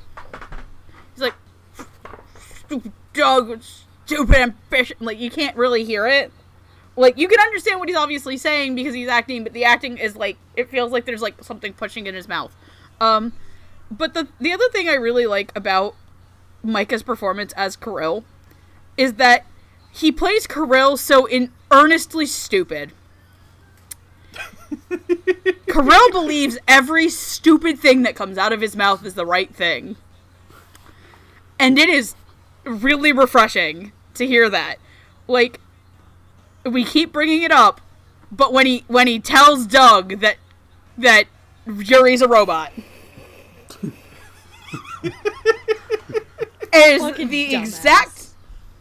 He's 1.15 1.23
like, 1.23 1.33
stupid 2.65 2.91
dog, 3.13 3.63
stupid 4.05 4.35
ambition. 4.35 4.97
Like, 4.99 5.19
you 5.19 5.31
can't 5.31 5.57
really 5.57 5.83
hear 5.83 6.05
it. 6.05 6.31
Like, 6.95 7.17
you 7.17 7.27
can 7.27 7.39
understand 7.39 7.79
what 7.79 7.89
he's 7.89 7.97
obviously 7.97 8.37
saying 8.37 8.75
because 8.75 8.93
he's 8.93 9.07
acting, 9.07 9.43
but 9.43 9.53
the 9.53 9.63
acting 9.63 9.97
is 9.97 10.15
like, 10.15 10.37
it 10.55 10.69
feels 10.69 10.91
like 10.91 11.05
there's 11.05 11.21
like 11.21 11.43
something 11.43 11.73
pushing 11.73 12.05
in 12.05 12.13
his 12.13 12.27
mouth. 12.27 12.55
Um, 12.99 13.33
but 13.91 14.13
the 14.13 14.27
the 14.39 14.51
other 14.53 14.69
thing 14.71 14.87
I 14.87 14.93
really 14.93 15.27
like 15.27 15.51
about 15.55 15.95
Micah's 16.63 17.03
performance 17.03 17.53
as 17.53 17.75
Kirill 17.75 18.23
is 18.97 19.13
that 19.13 19.45
he 19.91 20.11
plays 20.11 20.47
Kirill 20.47 20.97
so 20.97 21.25
in 21.25 21.51
earnestly 21.69 22.25
stupid. 22.25 22.93
Kirill 25.67 26.11
believes 26.11 26.57
every 26.67 27.09
stupid 27.09 27.79
thing 27.79 28.03
that 28.03 28.15
comes 28.15 28.37
out 28.37 28.53
of 28.53 28.61
his 28.61 28.75
mouth 28.75 29.05
is 29.05 29.15
the 29.15 29.25
right 29.25 29.53
thing. 29.53 29.97
And 31.59 31.77
it 31.77 31.89
is 31.89 32.15
really 32.63 33.11
refreshing 33.11 33.91
to 34.15 34.25
hear 34.25 34.49
that. 34.49 34.77
Like, 35.27 35.59
we 36.65 36.83
keep 36.83 37.11
bringing 37.11 37.43
it 37.43 37.51
up, 37.51 37.81
but 38.31 38.53
when 38.53 38.65
he 38.65 38.83
when 38.87 39.07
he 39.07 39.19
tells 39.19 39.65
Doug 39.65 40.19
that 40.19 40.37
that 40.97 41.25
Yuri's 41.67 42.21
a 42.21 42.27
robot. 42.27 42.71
Is 45.03 47.01
Fucking 47.01 47.29
the 47.29 47.47
dumbass. 47.49 47.59
exact 47.61 48.27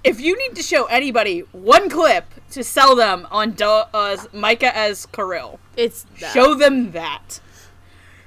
if 0.03 0.21
you 0.21 0.37
need 0.39 0.57
to 0.57 0.63
show 0.63 0.87
anybody 0.87 1.41
one 1.53 1.91
clip 1.91 2.25
to 2.51 2.65
sell 2.65 2.97
them 2.97 3.27
on 3.31 3.51
Do- 3.53 3.65
uh, 3.93 4.17
Micah 4.33 4.75
as 4.77 5.05
Kirill, 5.07 5.61
It's 5.77 6.07
that. 6.21 6.33
show 6.33 6.55
them 6.55 6.93
that 6.93 7.41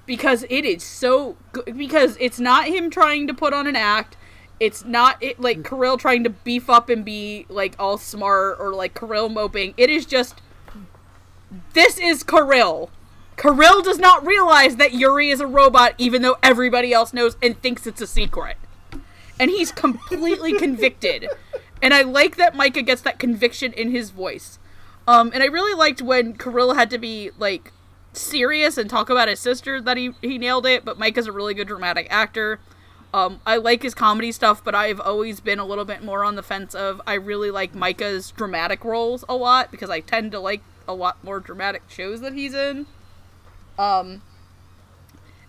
because 0.06 0.46
it 0.50 0.66
is 0.66 0.84
so 0.84 1.36
good 1.52 1.78
because 1.78 2.16
it's 2.20 2.40
not 2.40 2.68
him 2.68 2.90
trying 2.90 3.26
to 3.28 3.34
put 3.34 3.54
on 3.54 3.68
an 3.68 3.76
act 3.76 4.18
it's 4.60 4.86
not 4.86 5.18
it 5.22 5.40
like 5.40 5.68
Kirill 5.68 5.98
trying 5.98 6.24
to 6.26 6.30
beef 6.30 6.70
up 6.70 6.90
and 6.90 7.04
be 7.04 7.46
like 7.50 7.76
all 7.80 7.98
smart 7.98 8.58
or 8.60 8.74
like 8.74 8.98
Kirill 9.00 9.30
moping 9.30 9.74
it 9.78 9.90
is 9.90 10.06
just 10.06 10.42
this 11.74 11.98
is 12.00 12.22
Kirill 12.24 12.92
Kirill 13.38 13.82
does 13.82 14.00
not 14.00 14.26
realize 14.26 14.76
that 14.78 14.94
Yuri 14.94 15.30
is 15.30 15.40
a 15.40 15.48
robot 15.48 15.94
even 15.98 16.22
though 16.22 16.38
everybody 16.44 16.94
else 16.94 17.14
knows 17.14 17.38
and 17.42 17.60
thinks 17.62 17.88
it's 17.88 18.02
a 18.02 18.08
secret 18.08 18.58
and 19.40 19.50
he's 19.50 19.72
completely 19.72 20.54
convicted 20.60 21.28
and 21.82 21.94
I 21.94 22.02
like 22.02 22.38
that 22.38 22.56
Micah 22.56 22.82
gets 22.82 23.02
that 23.02 23.20
conviction 23.20 23.74
in 23.74 23.92
his 23.92 24.12
voice 24.12 24.60
um, 25.08 25.32
and 25.34 25.44
I 25.44 25.48
really 25.48 25.74
liked 25.74 26.02
when 26.02 26.34
Kirill 26.34 26.74
had 26.76 26.90
to 26.92 26.98
be 26.98 27.32
like 27.38 27.72
serious 28.14 28.78
and 28.78 28.90
talk 28.90 29.10
about 29.10 29.28
his 29.28 29.40
sister 29.40 29.82
that 29.82 29.98
he 29.98 30.12
he 30.22 30.38
nailed 30.38 30.66
it. 30.66 30.86
But 30.86 30.98
Micah's 30.98 31.28
a 31.28 31.32
really 31.32 31.54
good 31.54 31.68
dramatic 31.68 32.08
actor. 32.10 32.60
Um, 33.14 33.42
I 33.46 33.58
like 33.58 33.84
his 33.84 33.94
comedy 33.94 34.32
stuff, 34.32 34.64
but 34.64 34.74
I've 34.74 35.00
always 35.00 35.40
been 35.40 35.60
a 35.60 35.66
little 35.66 35.86
bit 35.86 36.04
more 36.04 36.24
on 36.24 36.36
the 36.36 36.42
fence 36.42 36.74
of 36.74 37.00
I 37.06 37.14
really 37.14 37.52
like 37.52 37.76
Micah's 37.76 38.32
dramatic 38.32 38.84
roles 38.84 39.24
a 39.30 39.36
lot 39.36 39.70
because 39.70 39.90
I 39.90 40.00
tend 40.00 40.32
to 40.32 40.40
like 40.40 40.64
a 40.88 40.94
lot 40.94 41.24
more 41.24 41.40
dramatic 41.40 41.84
shows 41.88 42.22
that 42.22 42.34
he's 42.34 42.54
in. 42.54 42.88
Um, 43.78 44.22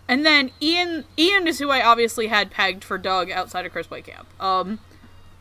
and 0.07 0.25
then 0.25 0.51
Ian 0.61 1.05
Ian 1.17 1.47
is 1.47 1.59
who 1.59 1.69
I 1.69 1.83
obviously 1.83 2.27
had 2.27 2.51
pegged 2.51 2.83
for 2.83 2.97
Doug 2.97 3.31
outside 3.31 3.65
of 3.65 3.71
Chris 3.71 3.87
Wehkamp. 3.87 4.25
Um, 4.39 4.79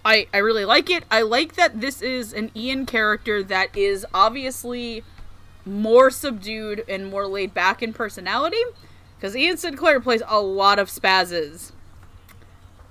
I 0.04 0.26
I 0.32 0.38
really 0.38 0.64
like 0.64 0.90
it. 0.90 1.04
I 1.10 1.22
like 1.22 1.54
that 1.54 1.80
this 1.80 2.02
is 2.02 2.32
an 2.32 2.50
Ian 2.56 2.86
character 2.86 3.42
that 3.42 3.76
is 3.76 4.06
obviously 4.14 5.02
more 5.66 6.10
subdued 6.10 6.84
and 6.88 7.06
more 7.06 7.26
laid 7.26 7.54
back 7.54 7.82
in 7.82 7.92
personality 7.92 8.62
because 9.16 9.34
Ian 9.36 9.56
Sinclair 9.56 10.00
plays 10.00 10.22
a 10.26 10.40
lot 10.40 10.78
of 10.78 10.88
spazzes. 10.88 11.72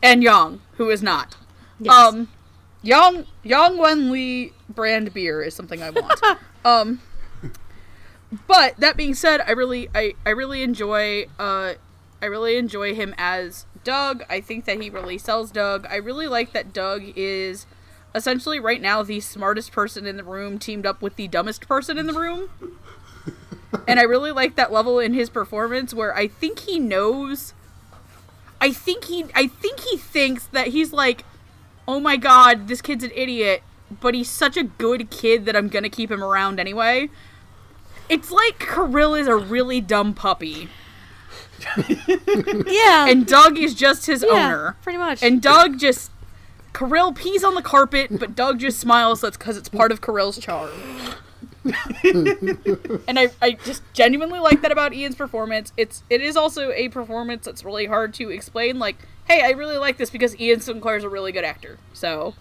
And 0.02 0.22
Young, 0.24 0.62
who 0.74 0.90
is 0.90 1.02
not. 1.02 1.38
Yes. 1.80 1.94
Um 1.94 2.30
Young 2.82 3.26
Yang 3.44 3.78
Wen-li 3.78 4.54
brand 4.70 5.14
beer 5.14 5.42
is 5.42 5.54
something 5.56 5.82
I 5.82 5.90
want. 5.90 6.20
um 6.66 7.02
but 8.48 8.78
that 8.78 8.98
being 8.98 9.14
said, 9.14 9.42
I 9.42 9.52
really 9.52 9.90
I, 9.94 10.14
I 10.26 10.32
really 10.32 10.64
enjoy 10.64 11.28
uh 11.40 11.74
I 12.22 12.26
really 12.26 12.58
enjoy 12.58 12.96
him 12.96 13.14
as 13.18 13.66
Doug. 13.84 14.24
I 14.30 14.40
think 14.40 14.66
that 14.66 14.82
he 14.82 14.90
really 14.90 15.18
sells 15.18 15.52
Doug. 15.52 15.86
I 15.90 15.98
really 15.98 16.28
like 16.28 16.54
that 16.54 16.74
Doug 16.74 17.04
is 17.16 17.66
essentially 18.16 18.60
right 18.60 18.82
now 18.82 19.04
the 19.04 19.20
smartest 19.20 19.72
person 19.72 20.06
in 20.06 20.18
the 20.18 20.24
room 20.24 20.60
teamed 20.60 20.86
up 20.86 21.02
with 21.02 21.16
the 21.16 21.28
dumbest 21.28 21.68
person 21.68 21.98
in 21.98 22.08
the 22.08 22.14
room. 22.14 22.50
and 23.88 24.00
I 24.00 24.04
really 24.04 24.32
like 24.32 24.56
that 24.56 24.72
level 24.72 25.00
in 25.00 25.14
his 25.14 25.30
performance 25.30 25.94
where 25.94 26.16
I 26.16 26.28
think 26.28 26.60
he 26.60 26.80
knows 26.80 27.54
I 28.64 28.72
think 28.72 29.04
he 29.06 29.26
I 29.36 29.48
think 29.48 29.82
he 29.82 29.98
thinks 29.98 30.46
that 30.48 30.68
he's 30.68 30.94
like, 30.94 31.26
"Oh 31.86 32.00
my 32.00 32.16
god, 32.16 32.70
this 32.70 32.82
kid's 32.82 33.04
an 33.04 33.12
idiot, 33.14 33.62
but 34.00 34.14
he's 34.14 34.30
such 34.30 34.56
a 34.56 34.64
good 34.64 35.10
kid 35.10 35.44
that 35.46 35.56
I'm 35.58 35.68
going 35.68 35.84
to 35.84 35.90
keep 35.90 36.10
him 36.10 36.24
around 36.24 36.62
anyway." 36.62 37.10
It's 38.10 38.32
like 38.32 38.60
Kirill 38.60 39.16
is 39.16 39.28
a 39.28 39.36
really 39.36 39.82
dumb 39.82 40.14
puppy, 40.14 40.70
yeah. 42.68 43.08
and 43.08 43.26
Doug 43.26 43.58
is 43.58 43.74
just 43.74 44.06
his 44.06 44.24
yeah, 44.28 44.34
owner. 44.34 44.78
Pretty 44.82 44.98
much. 44.98 45.24
And 45.24 45.42
Doug 45.42 45.80
just 45.80 46.12
Kirill 46.74 47.14
pees 47.14 47.44
on 47.44 47.56
the 47.56 47.62
carpet, 47.62 48.20
but 48.20 48.36
Doug 48.36 48.60
just 48.60 48.80
smiles. 48.80 49.22
That's 49.22 49.38
because 49.38 49.58
it's 49.58 49.70
part 49.70 49.92
of 49.92 50.02
Kirill's 50.02 50.38
charm. 50.40 50.72
and 52.04 53.18
I, 53.18 53.30
I 53.42 53.52
just 53.64 53.84
genuinely 53.94 54.40
like 54.40 54.62
that 54.62 54.72
about 54.72 54.94
Ian's 54.94 55.16
performance. 55.16 55.72
It's 55.78 56.04
it 56.10 56.22
is 56.22 56.36
also 56.36 56.72
a 56.72 56.90
performance 56.90 57.46
that's 57.46 57.64
really 57.64 57.86
hard 57.86 58.14
to 58.16 58.30
explain. 58.30 58.80
Like, 58.80 58.98
hey, 59.26 59.44
I 59.46 59.52
really 59.52 59.78
like 59.78 59.98
this 59.98 60.10
because 60.10 60.38
Ian 60.40 60.60
Sinclair's 60.60 61.04
a 61.04 61.10
really 61.10 61.32
good 61.32 61.46
actor. 61.46 61.80
So, 61.94 62.36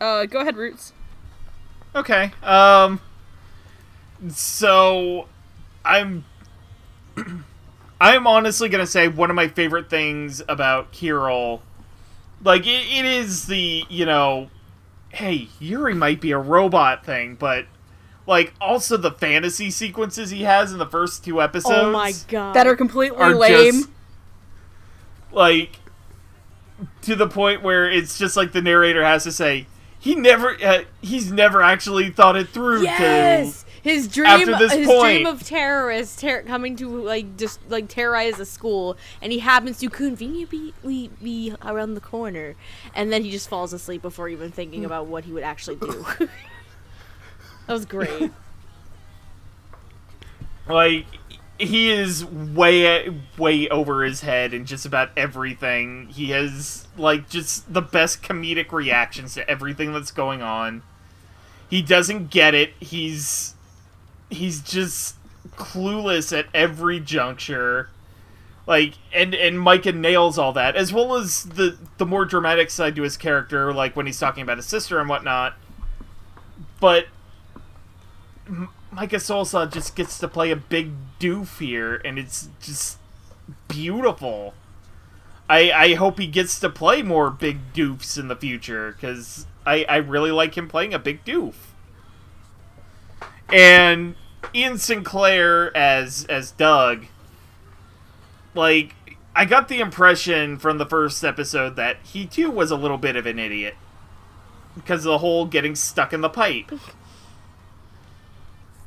uh, 0.00 0.26
go 0.26 0.40
ahead, 0.40 0.56
Roots. 0.56 0.92
Okay. 1.94 2.32
Um. 2.42 3.00
So, 4.30 5.28
I'm. 5.84 6.24
I'm 8.00 8.26
honestly 8.26 8.68
gonna 8.68 8.86
say 8.86 9.08
one 9.08 9.28
of 9.30 9.36
my 9.36 9.48
favorite 9.48 9.90
things 9.90 10.40
about 10.48 10.92
Kirill, 10.92 11.62
like 12.44 12.66
it, 12.66 12.86
it 12.86 13.04
is 13.04 13.46
the 13.46 13.84
you 13.88 14.06
know, 14.06 14.50
hey 15.10 15.48
Yuri 15.58 15.94
might 15.94 16.20
be 16.20 16.30
a 16.30 16.38
robot 16.38 17.04
thing, 17.04 17.34
but 17.34 17.66
like 18.26 18.54
also 18.60 18.96
the 18.96 19.10
fantasy 19.10 19.70
sequences 19.70 20.30
he 20.30 20.42
has 20.44 20.70
in 20.70 20.78
the 20.78 20.86
first 20.86 21.24
two 21.24 21.42
episodes. 21.42 21.74
oh 21.76 21.90
my 21.90 22.12
god. 22.28 22.54
That 22.54 22.66
are 22.66 22.76
completely 22.76 23.18
are 23.18 23.34
lame. 23.34 23.72
just 23.72 23.88
like 25.32 25.80
to 27.02 27.16
the 27.16 27.26
point 27.26 27.62
where 27.62 27.90
it's 27.90 28.16
just 28.16 28.36
like 28.36 28.52
the 28.52 28.62
narrator 28.62 29.04
has 29.04 29.24
to 29.24 29.32
say 29.32 29.66
he 29.98 30.14
never 30.14 30.56
uh, 30.62 30.84
he's 31.00 31.32
never 31.32 31.62
actually 31.62 32.10
thought 32.10 32.36
it 32.36 32.48
through 32.48 32.82
Yes. 32.82 33.64
His 33.82 34.08
dream, 34.08 34.48
his 34.48 34.86
point- 34.86 35.22
dream 35.22 35.26
of 35.26 35.44
terrorists 35.44 36.20
ter- 36.20 36.42
coming 36.42 36.76
to 36.76 36.88
like 36.88 37.36
just 37.36 37.60
like 37.68 37.88
terrorize 37.88 38.38
a 38.40 38.44
school, 38.46 38.96
and 39.22 39.32
he 39.32 39.38
happens 39.38 39.78
to 39.78 39.88
conveniently 39.88 41.10
be 41.22 41.54
around 41.64 41.94
the 41.94 42.00
corner, 42.00 42.54
and 42.94 43.12
then 43.12 43.22
he 43.24 43.30
just 43.30 43.48
falls 43.48 43.72
asleep 43.72 44.02
before 44.02 44.28
even 44.28 44.50
thinking 44.50 44.84
about 44.84 45.06
what 45.06 45.24
he 45.24 45.32
would 45.32 45.42
actually 45.44 45.76
do. 45.76 46.06
that 46.18 47.72
was 47.72 47.84
great. 47.86 48.30
like 50.68 51.06
he 51.58 51.90
is 51.90 52.24
way 52.24 53.08
way 53.36 53.68
over 53.68 54.04
his 54.04 54.20
head 54.20 54.54
in 54.54 54.64
just 54.64 54.86
about 54.86 55.10
everything 55.16 56.06
he 56.08 56.30
has 56.30 56.86
like 56.96 57.28
just 57.28 57.72
the 57.72 57.80
best 57.82 58.22
comedic 58.22 58.70
reactions 58.70 59.34
to 59.34 59.48
everything 59.50 59.92
that's 59.92 60.12
going 60.12 60.40
on 60.40 60.82
he 61.68 61.82
doesn't 61.82 62.30
get 62.30 62.54
it 62.54 62.72
he's 62.78 63.54
he's 64.30 64.60
just 64.60 65.16
clueless 65.56 66.36
at 66.36 66.46
every 66.54 67.00
juncture. 67.00 67.90
Like 68.66 68.94
and 69.14 69.34
and 69.34 69.58
micah 69.58 69.92
nails 69.92 70.36
all 70.36 70.52
that 70.52 70.76
as 70.76 70.92
well 70.92 71.14
as 71.14 71.44
the 71.44 71.78
the 71.96 72.04
more 72.04 72.26
dramatic 72.26 72.68
side 72.68 72.96
to 72.96 73.02
his 73.02 73.16
character 73.16 73.72
like 73.72 73.96
when 73.96 74.04
he's 74.04 74.20
talking 74.20 74.42
about 74.42 74.58
his 74.58 74.66
sister 74.66 75.00
and 75.00 75.08
whatnot. 75.08 75.54
But 76.78 77.06
micah 78.90 79.16
Solusod 79.16 79.72
just 79.72 79.96
gets 79.96 80.18
to 80.18 80.28
play 80.28 80.50
a 80.50 80.56
big 80.56 80.92
doof 81.18 81.58
here 81.60 81.96
and 82.04 82.18
it's 82.18 82.48
just 82.60 82.98
beautiful. 83.68 84.52
I 85.48 85.72
i 85.72 85.94
hope 85.94 86.18
he 86.18 86.26
gets 86.26 86.60
to 86.60 86.68
play 86.68 87.00
more 87.00 87.30
big 87.30 87.72
doofs 87.72 88.18
in 88.18 88.28
the 88.28 88.36
future 88.36 88.92
because 88.92 89.46
i 89.64 89.86
i 89.88 89.96
really 89.96 90.30
like 90.30 90.58
him 90.58 90.68
playing 90.68 90.92
a 90.92 90.98
big 90.98 91.24
doof 91.24 91.54
and 93.52 94.14
Ian 94.54 94.78
Sinclair 94.78 95.76
as 95.76 96.24
as 96.26 96.52
Doug 96.52 97.06
like 98.54 98.94
I 99.34 99.44
got 99.44 99.68
the 99.68 99.80
impression 99.80 100.58
from 100.58 100.78
the 100.78 100.86
first 100.86 101.24
episode 101.24 101.76
that 101.76 101.98
he 102.02 102.26
too 102.26 102.50
was 102.50 102.70
a 102.70 102.76
little 102.76 102.98
bit 102.98 103.16
of 103.16 103.26
an 103.26 103.38
idiot 103.38 103.76
because 104.74 105.04
of 105.06 105.10
the 105.10 105.18
whole 105.18 105.46
getting 105.46 105.74
stuck 105.74 106.12
in 106.12 106.20
the 106.20 106.28
pipe. 106.28 106.72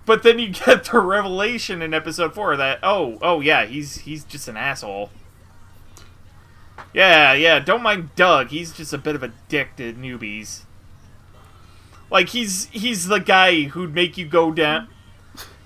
But 0.03 0.23
then 0.23 0.39
you 0.39 0.49
get 0.49 0.85
the 0.85 0.99
revelation 0.99 1.81
in 1.81 1.93
episode 1.93 2.33
4 2.33 2.57
that 2.57 2.79
oh, 2.81 3.19
oh 3.21 3.39
yeah, 3.39 3.65
he's 3.65 3.99
he's 3.99 4.23
just 4.23 4.47
an 4.47 4.57
asshole. 4.57 5.11
Yeah, 6.93 7.33
yeah, 7.33 7.59
don't 7.59 7.83
mind 7.83 8.09
Doug. 8.15 8.49
He's 8.49 8.73
just 8.73 8.93
a 8.93 8.97
bit 8.97 9.15
of 9.15 9.23
a 9.23 9.31
dick 9.47 9.75
to 9.77 9.93
newbies. 9.93 10.63
Like 12.11 12.29
he's 12.29 12.65
he's 12.65 13.07
the 13.07 13.19
guy 13.19 13.63
who'd 13.63 13.95
make 13.95 14.17
you 14.17 14.27
go 14.27 14.51
down. 14.51 14.89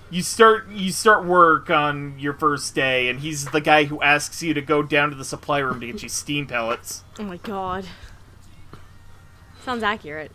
You 0.08 0.22
start 0.22 0.68
you 0.70 0.92
start 0.92 1.24
work 1.24 1.68
on 1.68 2.18
your 2.18 2.32
first 2.32 2.74
day, 2.74 3.08
and 3.08 3.18
he's 3.20 3.46
the 3.46 3.60
guy 3.60 3.84
who 3.84 4.00
asks 4.00 4.42
you 4.42 4.54
to 4.54 4.62
go 4.62 4.82
down 4.82 5.10
to 5.10 5.16
the 5.16 5.24
supply 5.24 5.58
room 5.58 5.80
to 5.80 5.86
get 5.86 6.02
you 6.04 6.08
steam 6.08 6.46
pellets. 6.46 7.02
oh 7.18 7.24
my 7.24 7.38
god. 7.38 7.86
Sounds 9.64 9.82
accurate. 9.82 10.30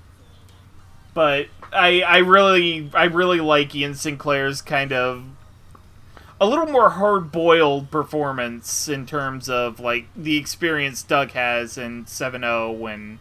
But 1.13 1.47
I 1.71 2.01
I 2.01 2.17
really 2.17 2.91
I 2.93 3.05
really 3.05 3.39
like 3.39 3.73
Ian 3.73 3.95
Sinclair's 3.95 4.61
kind 4.61 4.91
of 4.91 5.23
a 6.41 6.45
little 6.45 6.65
more 6.65 6.89
hard 6.89 7.31
boiled 7.31 7.89
performance 7.89 8.89
in 8.89 9.05
terms 9.05 9.47
of 9.47 9.79
like 9.79 10.07
the 10.15 10.35
experience 10.37 11.03
Doug 11.03 11.31
has 11.31 11.77
in 11.77 12.05
7-0 12.05 12.77
when 12.77 13.19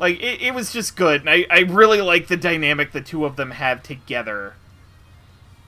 Like 0.00 0.18
it, 0.20 0.40
it 0.40 0.54
was 0.54 0.72
just 0.72 0.96
good, 0.96 1.20
and 1.20 1.30
I, 1.30 1.46
I 1.50 1.60
really 1.60 2.00
like 2.00 2.26
the 2.26 2.36
dynamic 2.36 2.92
the 2.92 3.02
two 3.02 3.24
of 3.24 3.36
them 3.36 3.52
have 3.52 3.82
together. 3.82 4.54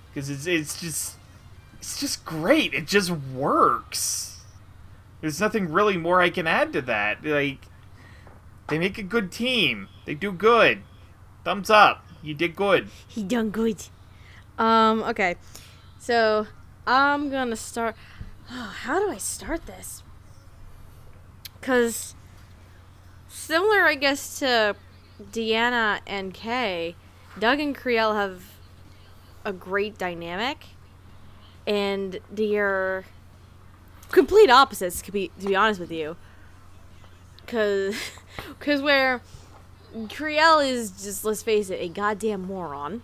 Because 0.08 0.30
it's 0.30 0.46
it's 0.46 0.80
just 0.80 1.16
it's 1.78 2.00
just 2.00 2.24
great. 2.24 2.74
It 2.74 2.86
just 2.86 3.10
works. 3.10 4.40
There's 5.20 5.40
nothing 5.40 5.70
really 5.70 5.96
more 5.96 6.20
I 6.20 6.30
can 6.30 6.46
add 6.46 6.72
to 6.72 6.82
that. 6.82 7.24
Like 7.24 7.58
they 8.68 8.78
make 8.78 8.96
a 8.96 9.02
good 9.02 9.30
team. 9.30 9.88
They 10.06 10.14
do 10.14 10.32
good. 10.32 10.82
Thumbs 11.44 11.68
up. 11.68 12.04
You 12.22 12.34
did 12.34 12.56
good. 12.56 12.88
He 13.06 13.22
done 13.22 13.50
good. 13.50 13.84
Um, 14.58 15.02
okay. 15.02 15.36
So, 15.98 16.46
I'm 16.86 17.30
gonna 17.30 17.56
start. 17.56 17.96
Oh, 18.50 18.74
how 18.82 18.98
do 18.98 19.12
I 19.12 19.18
start 19.18 19.66
this? 19.66 20.02
Because, 21.60 22.14
similar, 23.52 23.82
I 23.82 23.96
guess, 23.96 24.38
to 24.38 24.74
Deanna 25.22 26.00
and 26.06 26.32
Kay, 26.32 26.96
Doug 27.38 27.60
and 27.60 27.76
Creel 27.76 28.14
have 28.14 28.44
a 29.44 29.52
great 29.52 29.98
dynamic. 29.98 30.68
And 31.66 32.18
they're 32.30 33.04
complete 34.10 34.48
opposites, 34.48 35.02
to 35.02 35.12
be, 35.12 35.30
to 35.38 35.48
be 35.48 35.54
honest 35.54 35.80
with 35.80 35.92
you. 35.92 36.16
Because, 37.44 37.94
cause 38.58 38.80
where 38.80 39.20
Creel 40.08 40.58
is 40.60 40.90
just, 40.90 41.22
let's 41.22 41.42
face 41.42 41.68
it, 41.68 41.78
a 41.78 41.88
goddamn 41.88 42.46
moron 42.46 43.02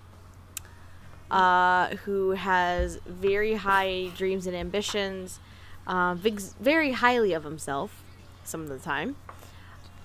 uh, 1.31 1.89
who 2.07 2.31
has 2.31 3.01
very 3.05 3.53
high 3.53 4.11
dreams 4.17 4.47
and 4.47 4.57
ambitions, 4.57 5.41
uh, 5.87 6.15
very 6.15 6.93
highly 6.93 7.35
of 7.35 7.45
himself 7.45 8.03
some 8.45 8.63
of 8.63 8.71
the 8.71 8.79
time. 8.79 9.17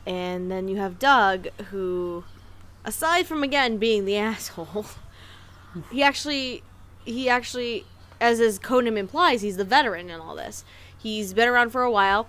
And 0.05 0.51
then 0.51 0.67
you 0.67 0.77
have 0.77 0.99
Doug, 0.99 1.47
who, 1.69 2.23
aside 2.83 3.25
from 3.25 3.43
again 3.43 3.77
being 3.77 4.05
the 4.05 4.17
asshole, 4.29 4.85
he 5.91 6.03
actually, 6.03 6.63
he 7.05 7.29
actually, 7.29 7.85
as 8.19 8.39
his 8.39 8.59
codename 8.59 8.97
implies, 8.97 9.41
he's 9.41 9.57
the 9.57 9.63
veteran 9.63 10.09
in 10.09 10.19
all 10.19 10.35
this. 10.35 10.63
He's 10.97 11.33
been 11.33 11.47
around 11.47 11.71
for 11.71 11.83
a 11.83 11.91
while, 11.91 12.27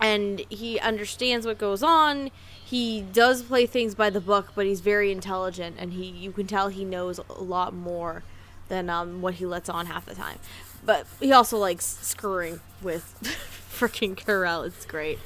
and 0.00 0.40
he 0.48 0.78
understands 0.80 1.46
what 1.46 1.58
goes 1.58 1.82
on 1.82 2.30
he 2.72 3.02
does 3.02 3.42
play 3.42 3.66
things 3.66 3.94
by 3.94 4.08
the 4.08 4.18
book, 4.18 4.52
but 4.54 4.64
he's 4.64 4.80
very 4.80 5.12
intelligent, 5.12 5.76
and 5.78 5.92
he 5.92 6.06
you 6.06 6.32
can 6.32 6.46
tell 6.46 6.68
he 6.68 6.86
knows 6.86 7.20
a 7.28 7.42
lot 7.42 7.74
more 7.74 8.22
than 8.70 8.88
um, 8.88 9.20
what 9.20 9.34
he 9.34 9.44
lets 9.44 9.68
on 9.68 9.84
half 9.84 10.06
the 10.06 10.14
time. 10.14 10.38
But 10.82 11.06
he 11.20 11.32
also 11.32 11.58
likes 11.58 11.84
screwing 11.84 12.60
with 12.80 13.18
freaking 13.70 14.16
Carell. 14.16 14.66
It's 14.66 14.86
great. 14.86 15.18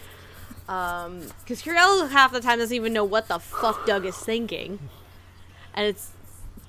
Um, 0.69 1.29
because 1.41 1.63
Carell 1.63 2.11
half 2.11 2.33
the 2.33 2.41
time 2.41 2.59
doesn't 2.59 2.75
even 2.75 2.93
know 2.93 3.05
what 3.05 3.29
the 3.29 3.39
fuck 3.39 3.87
Doug 3.87 4.05
is 4.05 4.17
thinking, 4.17 4.79
and 5.75 5.87
it's 5.87 6.11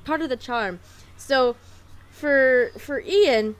part 0.05 0.21
of 0.21 0.29
the 0.29 0.37
charm. 0.37 0.79
So, 1.17 1.55
for 2.11 2.71
for 2.77 3.01
Ian, 3.01 3.55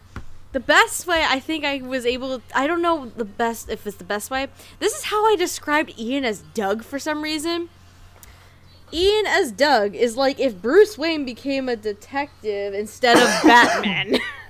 the 0.52 0.60
best 0.60 1.08
way 1.08 1.26
I 1.28 1.40
think 1.40 1.66
I 1.66 1.82
was 1.82 2.06
able 2.06 2.40
To, 2.40 2.58
I 2.58 2.68
don't 2.68 2.82
know 2.82 3.12
the 3.16 3.26
best 3.26 3.70
if 3.70 3.88
it's 3.88 3.98
the 3.98 4.04
best 4.04 4.30
way. 4.30 4.48
This 4.80 4.96
is 4.96 5.04
how 5.06 5.26
I 5.26 5.36
described 5.36 5.94
Ian 6.00 6.24
as 6.24 6.42
Doug 6.54 6.84
for 6.84 7.00
some 7.00 7.24
reason. 7.24 7.70
Ian 8.94 9.26
as 9.26 9.52
Doug 9.52 9.96
is 9.96 10.16
like 10.16 10.40
if 10.40 10.62
Bruce 10.62 10.98
Wayne 10.98 11.26
became 11.26 11.68
a 11.68 11.76
detective 11.76 12.74
instead 12.74 13.18
of 13.18 13.24
Batman. 13.44 14.20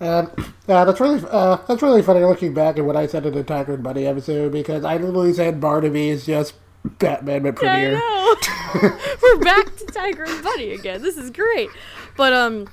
Um, 0.00 0.30
uh, 0.66 0.84
that's 0.84 0.98
really 0.98 1.22
uh, 1.30 1.58
that's 1.68 1.82
really 1.82 2.02
funny 2.02 2.20
looking 2.20 2.54
back 2.54 2.78
at 2.78 2.84
what 2.84 2.96
I 2.96 3.06
said 3.06 3.26
in 3.26 3.34
the 3.34 3.44
Tiger 3.44 3.74
and 3.74 3.82
Bunny 3.82 4.06
episode 4.06 4.50
because 4.52 4.84
I 4.84 4.96
literally 4.96 5.34
said 5.34 5.60
Barnaby 5.60 6.08
is 6.08 6.24
just 6.24 6.54
Batman 6.84 7.42
but 7.42 7.56
prettier. 7.56 8.00
I 8.02 8.38
know. 8.80 8.98
We're 9.22 9.38
back 9.40 9.76
to 9.76 9.86
Tiger 9.86 10.24
and 10.24 10.42
Bunny 10.42 10.72
again. 10.72 11.02
This 11.02 11.18
is 11.18 11.30
great. 11.30 11.68
But 12.16 12.32
um 12.32 12.68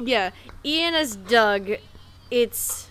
yeah, 0.00 0.30
Ian 0.64 0.94
as 0.94 1.14
Doug 1.14 1.70
it's 2.30 2.88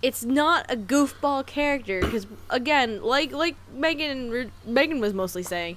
it's 0.00 0.24
not 0.24 0.66
a 0.70 0.76
goofball 0.76 1.46
character 1.46 2.00
because 2.00 2.26
again, 2.50 3.02
like 3.02 3.32
like 3.32 3.56
Megan 3.74 4.52
Megan 4.64 5.00
was 5.00 5.12
mostly 5.12 5.42
saying, 5.42 5.76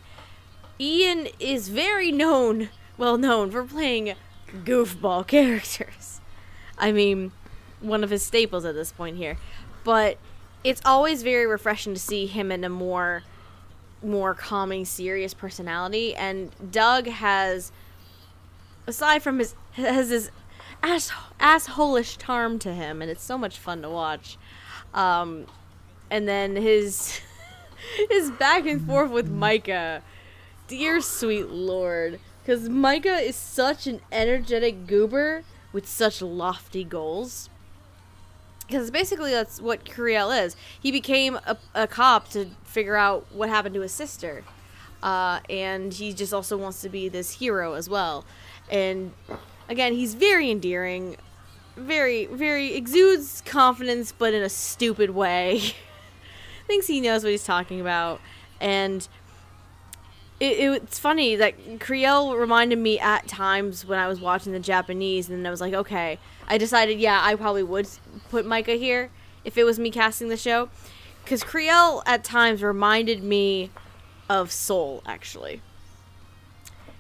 Ian 0.80 1.28
is 1.40 1.70
very 1.70 2.12
known, 2.12 2.70
well 2.98 3.18
known 3.18 3.50
for 3.50 3.64
playing 3.64 4.16
goofball 4.64 5.26
characters. 5.28 6.05
I 6.78 6.92
mean, 6.92 7.32
one 7.82 8.04
of 8.04 8.10
his 8.10 8.24
staples 8.24 8.66
at 8.66 8.76
this 8.76 8.92
point 8.92 9.18
here, 9.18 9.38
but 9.84 10.18
it's 10.64 10.82
always 10.86 11.24
very 11.24 11.46
refreshing 11.46 11.94
to 11.94 12.00
see 12.00 12.26
him 12.26 12.52
in 12.52 12.64
a 12.64 12.70
more 12.70 13.24
more 14.04 14.34
calming, 14.34 14.86
serious 14.86 15.34
personality. 15.34 16.16
And 16.16 16.52
Doug 16.72 17.08
has, 17.08 17.72
aside 18.88 19.24
from 19.24 19.40
his 19.40 19.56
has 19.74 20.10
his 20.10 20.32
ass 20.84 21.12
assholish 21.40 22.18
charm 22.18 22.60
to 22.60 22.74
him, 22.74 23.02
and 23.02 23.10
it's 23.10 23.24
so 23.24 23.38
much 23.38 23.58
fun 23.58 23.82
to 23.82 23.90
watch. 23.90 24.38
Um, 24.94 25.46
and 26.10 26.28
then 26.28 26.56
his 26.56 27.20
his 28.10 28.32
back 28.32 28.66
and 28.66 28.86
forth 28.86 29.12
with 29.12 29.30
Micah, 29.30 30.02
dear 30.68 31.02
sweet 31.02 31.50
lord, 31.50 32.20
because 32.42 32.70
Micah 32.70 33.18
is 33.18 33.36
such 33.36 33.88
an 33.88 34.02
energetic 34.12 34.88
goober 34.88 35.44
with 35.76 35.86
such 35.86 36.22
lofty 36.22 36.86
goals. 36.86 37.50
Because 38.66 38.90
basically 38.90 39.32
that's 39.32 39.60
what 39.60 39.84
Curiel 39.84 40.32
is. 40.32 40.56
He 40.80 40.90
became 40.90 41.36
a, 41.46 41.58
a 41.76 41.86
cop 41.86 42.30
to 42.30 42.48
figure 42.64 42.96
out 42.96 43.28
what 43.34 43.50
happened 43.50 43.76
to 43.76 43.82
his 43.82 43.92
sister. 43.92 44.46
Uh, 45.04 45.42
and 45.50 45.94
he 45.94 46.14
just 46.14 46.34
also 46.34 46.56
wants 46.56 46.80
to 46.82 46.88
be 46.88 47.10
this 47.10 47.34
hero 47.40 47.74
as 47.74 47.90
well. 47.90 48.24
And 48.72 49.12
again, 49.68 49.92
he's 49.92 50.14
very 50.14 50.50
endearing 50.50 51.18
very, 51.76 52.26
very 52.28 52.74
exudes 52.74 53.42
confidence, 53.46 54.14
but 54.14 54.34
in 54.34 54.42
a 54.42 54.50
stupid 54.50 55.10
way. 55.10 55.74
Thinks 56.68 56.88
he 56.88 57.02
knows 57.02 57.22
what 57.22 57.32
he's 57.32 57.44
talking 57.44 57.82
about, 57.82 58.22
and 58.62 59.06
it, 60.46 60.60
it, 60.60 60.84
it's 60.84 61.00
funny 61.00 61.36
that 61.36 61.80
Creel 61.80 62.36
reminded 62.36 62.80
me 62.80 63.00
at 63.00 63.28
times 63.28 63.86
when 63.86 64.00
I 64.00 64.08
was 64.08 64.20
watching 64.20 64.54
the 64.54 64.60
Japanese, 64.60 65.30
and 65.30 65.48
I 65.48 65.52
was 65.52 65.62
like, 65.62 65.74
okay, 65.74 66.20
I 66.48 66.58
decided, 66.58 67.00
yeah, 67.00 67.20
I 67.24 67.36
probably 67.36 67.64
would 67.64 67.88
put 68.30 68.46
Micah 68.46 68.76
here 68.76 69.10
if 69.44 69.58
it 69.58 69.64
was 69.64 69.80
me 69.80 69.92
casting 69.92 70.30
the 70.30 70.38
show, 70.38 70.70
because 71.24 71.44
Creel 71.44 72.04
at 72.06 72.24
times 72.24 72.62
reminded 72.64 73.24
me 73.24 73.72
of 74.30 74.52
Soul, 74.52 75.02
actually. 75.06 75.62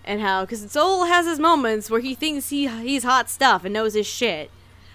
And 0.03 0.21
how 0.21 0.41
because 0.45 0.71
Soul 0.71 1.05
has 1.05 1.25
his 1.25 1.39
moments 1.39 1.89
where 1.89 1.99
he 1.99 2.13
thinks 2.13 2.49
he 2.49 2.67
he's 2.67 3.03
hot 3.03 3.27
stuff 3.27 3.65
and 3.65 3.73
knows 3.73 3.95
his 3.95 4.05
shit, 4.05 4.51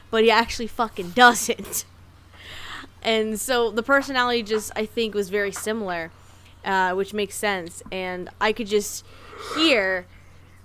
but 0.08 0.22
he 0.22 0.30
actually 0.30 0.68
fucking 0.68 1.10
doesn't. 1.16 1.84
And 3.02 3.40
so 3.40 3.70
the 3.70 3.82
personality 3.82 4.42
just 4.44 4.70
I 4.76 4.86
think 4.86 5.14
was 5.14 5.28
very 5.28 5.50
similar, 5.50 6.12
uh, 6.64 6.92
which 6.92 7.14
makes 7.14 7.34
sense. 7.34 7.82
And 7.90 8.28
I 8.40 8.52
could 8.52 8.66
just 8.66 9.04
hear 9.54 10.06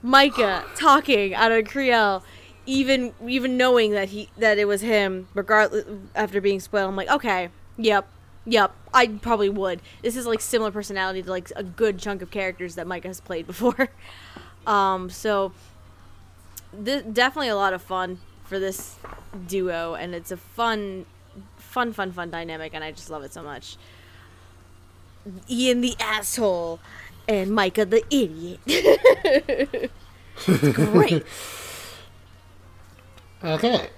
Micah 0.02 0.66
talking 0.76 1.34
out 1.34 1.52
of 1.52 1.68
Creel, 1.68 2.24
even 2.66 3.14
even 3.26 3.58
knowing 3.58 3.92
that 3.92 4.10
he 4.10 4.30
that 4.38 4.58
it 4.58 4.66
was 4.66 4.82
him. 4.82 5.28
Regardless, 5.34 5.86
after 6.16 6.42
being 6.42 6.60
spoiled, 6.60 6.90
I'm 6.90 6.96
like, 6.96 7.10
okay, 7.10 7.50
yep, 7.78 8.08
yep, 8.46 8.74
I 8.94 9.08
probably 9.08 9.50
would. 9.50 9.82
This 10.02 10.16
is 10.16 10.26
like 10.26 10.42
similar 10.42 10.72
personality 10.72 11.24
to 11.24 11.30
like 11.30 11.52
a 11.56 11.64
good 11.64 12.00
chunk 12.00 12.22
of 12.22 12.32
characters 12.32 12.76
that 12.76 12.88
Micah 12.88 13.08
has 13.08 13.20
played 13.20 13.48
before. 13.48 13.90
um, 14.68 15.10
so 15.10 15.52
th- 16.84 17.06
definitely 17.12 17.50
a 17.50 17.56
lot 17.56 17.74
of 17.74 17.82
fun 17.82 18.20
for 18.44 18.60
this 18.60 18.98
duo, 19.48 19.96
and 19.96 20.14
it's 20.14 20.32
a 20.32 20.38
fun, 20.38 21.06
fun, 21.58 21.94
fun, 21.94 22.12
fun 22.12 22.30
dynamic, 22.30 22.74
and 22.74 22.84
I 22.84 22.92
just 22.92 23.10
love 23.10 23.24
it 23.24 23.34
so 23.34 23.42
much. 23.42 23.78
Ian 25.50 25.82
the 25.82 25.96
asshole 26.00 26.80
and 27.28 27.52
Micah 27.52 27.86
the 27.86 28.04
idiot. 28.10 28.60
great. 30.76 31.24
Okay. 33.44 33.90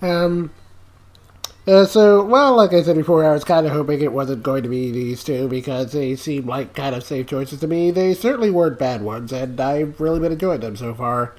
Um. 0.00 0.50
Uh, 1.64 1.84
so, 1.84 2.24
well, 2.24 2.56
like 2.56 2.72
I 2.72 2.82
said 2.82 2.96
before, 2.96 3.24
I 3.24 3.32
was 3.32 3.44
kind 3.44 3.66
of 3.66 3.72
hoping 3.72 4.00
it 4.00 4.12
wasn't 4.12 4.42
going 4.42 4.64
to 4.64 4.68
be 4.68 4.90
these 4.90 5.22
two 5.22 5.46
because 5.46 5.92
they 5.92 6.16
seemed 6.16 6.46
like 6.46 6.74
kind 6.74 6.96
of 6.96 7.04
safe 7.04 7.28
choices 7.28 7.60
to 7.60 7.68
me. 7.68 7.92
They 7.92 8.14
certainly 8.14 8.50
weren't 8.50 8.80
bad 8.80 9.02
ones, 9.02 9.32
and 9.32 9.60
I've 9.60 10.00
really 10.00 10.18
been 10.18 10.32
enjoying 10.32 10.60
them 10.60 10.74
so 10.74 10.92
far. 10.92 11.36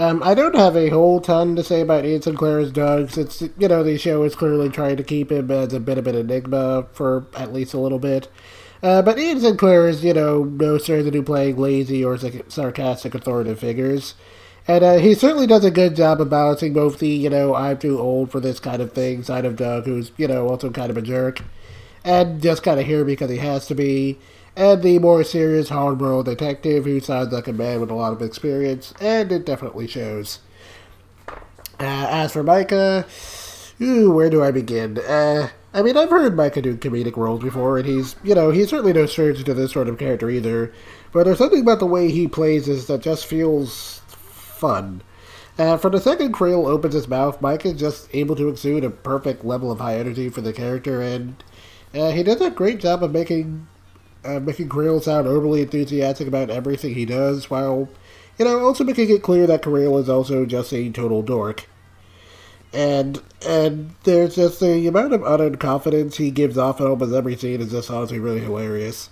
Um, 0.00 0.22
I 0.22 0.32
don't 0.32 0.54
have 0.56 0.78
a 0.78 0.88
whole 0.88 1.20
ton 1.20 1.56
to 1.56 1.62
say 1.62 1.82
about 1.82 2.06
Ian 2.06 2.22
Sinclair's 2.22 2.72
Doug, 2.72 3.10
since, 3.10 3.42
you 3.58 3.68
know, 3.68 3.84
the 3.84 3.98
show 3.98 4.22
is 4.22 4.34
clearly 4.34 4.70
trying 4.70 4.96
to 4.96 5.04
keep 5.04 5.30
him 5.30 5.50
as 5.50 5.74
a 5.74 5.78
bit 5.78 5.98
of 5.98 6.06
an 6.06 6.14
enigma 6.14 6.86
for 6.92 7.26
at 7.36 7.52
least 7.52 7.74
a 7.74 7.78
little 7.78 7.98
bit. 7.98 8.26
Uh, 8.82 9.02
but 9.02 9.18
Ian 9.18 9.40
Sinclair 9.40 9.86
is, 9.86 10.02
you 10.02 10.14
know, 10.14 10.44
no 10.44 10.78
stranger 10.78 11.10
to 11.10 11.22
playing 11.22 11.58
lazy 11.58 12.02
or 12.02 12.16
sarcastic 12.16 13.14
authoritative 13.14 13.58
figures. 13.58 14.14
And 14.66 14.82
uh, 14.82 14.96
he 14.96 15.12
certainly 15.12 15.46
does 15.46 15.66
a 15.66 15.70
good 15.70 15.96
job 15.96 16.18
of 16.22 16.30
balancing 16.30 16.72
both 16.72 16.98
the, 16.98 17.08
you 17.08 17.28
know, 17.28 17.54
I'm 17.54 17.76
too 17.76 18.00
old 18.00 18.30
for 18.30 18.40
this 18.40 18.58
kind 18.58 18.80
of 18.80 18.92
thing 18.92 19.22
side 19.22 19.44
of 19.44 19.56
Doug, 19.56 19.84
who's, 19.84 20.12
you 20.16 20.28
know, 20.28 20.48
also 20.48 20.70
kind 20.70 20.88
of 20.88 20.96
a 20.96 21.02
jerk, 21.02 21.42
and 22.06 22.40
just 22.40 22.62
kind 22.62 22.80
of 22.80 22.86
here 22.86 23.04
because 23.04 23.30
he 23.30 23.36
has 23.36 23.66
to 23.66 23.74
be, 23.74 24.18
and 24.56 24.82
the 24.82 24.98
more 24.98 25.24
serious 25.24 25.68
hard-boiled 25.68 26.26
detective 26.26 26.84
who 26.84 27.00
sounds 27.00 27.32
like 27.32 27.48
a 27.48 27.52
man 27.52 27.80
with 27.80 27.90
a 27.90 27.94
lot 27.94 28.12
of 28.12 28.22
experience, 28.22 28.92
and 29.00 29.30
it 29.32 29.46
definitely 29.46 29.86
shows. 29.86 30.40
Uh, 31.78 32.06
as 32.10 32.32
for 32.32 32.42
Micah, 32.42 33.06
ooh, 33.80 34.10
where 34.10 34.28
do 34.28 34.42
I 34.42 34.50
begin? 34.50 34.98
Uh, 34.98 35.48
I 35.72 35.82
mean, 35.82 35.96
I've 35.96 36.10
heard 36.10 36.36
Micah 36.36 36.62
do 36.62 36.76
comedic 36.76 37.16
roles 37.16 37.42
before, 37.42 37.78
and 37.78 37.86
he's, 37.86 38.16
you 38.24 38.34
know, 38.34 38.50
he's 38.50 38.68
certainly 38.68 38.92
no 38.92 39.06
stranger 39.06 39.42
to 39.44 39.54
this 39.54 39.72
sort 39.72 39.88
of 39.88 39.98
character 39.98 40.28
either. 40.28 40.72
But 41.12 41.24
there's 41.24 41.38
something 41.38 41.62
about 41.62 41.78
the 41.78 41.86
way 41.86 42.10
he 42.10 42.28
plays 42.28 42.66
this 42.66 42.86
that 42.86 43.02
just 43.02 43.26
feels 43.26 44.02
fun. 44.08 45.02
Uh, 45.58 45.76
from 45.76 45.92
the 45.92 46.00
second 46.00 46.32
Creel 46.32 46.66
opens 46.66 46.94
his 46.94 47.08
mouth, 47.08 47.40
Mike 47.40 47.64
is 47.66 47.78
just 47.78 48.08
able 48.14 48.34
to 48.36 48.48
exude 48.48 48.84
a 48.84 48.90
perfect 48.90 49.44
level 49.44 49.70
of 49.70 49.78
high 49.78 49.98
energy 49.98 50.28
for 50.28 50.40
the 50.40 50.52
character, 50.52 51.00
and 51.00 51.42
uh, 51.94 52.10
he 52.10 52.22
does 52.22 52.40
a 52.40 52.50
great 52.50 52.80
job 52.80 53.02
of 53.02 53.12
making 53.12 53.66
uh, 54.24 54.40
making 54.40 54.68
Creel 54.68 55.00
sound 55.00 55.26
overly 55.26 55.62
enthusiastic 55.62 56.28
about 56.28 56.50
everything 56.50 56.94
he 56.94 57.04
does, 57.04 57.50
while, 57.50 57.88
you 58.38 58.44
know, 58.44 58.60
also 58.60 58.84
making 58.84 59.10
it 59.10 59.22
clear 59.22 59.46
that 59.46 59.62
Creel 59.62 59.98
is 59.98 60.08
also 60.08 60.46
just 60.46 60.72
a 60.72 60.90
total 60.90 61.22
dork. 61.22 61.66
And 62.72 63.20
and 63.46 63.94
there's 64.04 64.36
just 64.36 64.60
the 64.60 64.86
amount 64.86 65.12
of 65.12 65.24
utter 65.24 65.50
confidence 65.56 66.18
he 66.18 66.30
gives 66.30 66.56
off 66.56 66.80
in 66.80 66.86
almost 66.86 67.12
every 67.12 67.36
scene 67.36 67.60
is 67.60 67.72
just 67.72 67.90
honestly 67.90 68.20
really 68.20 68.40
hilarious. 68.40 69.10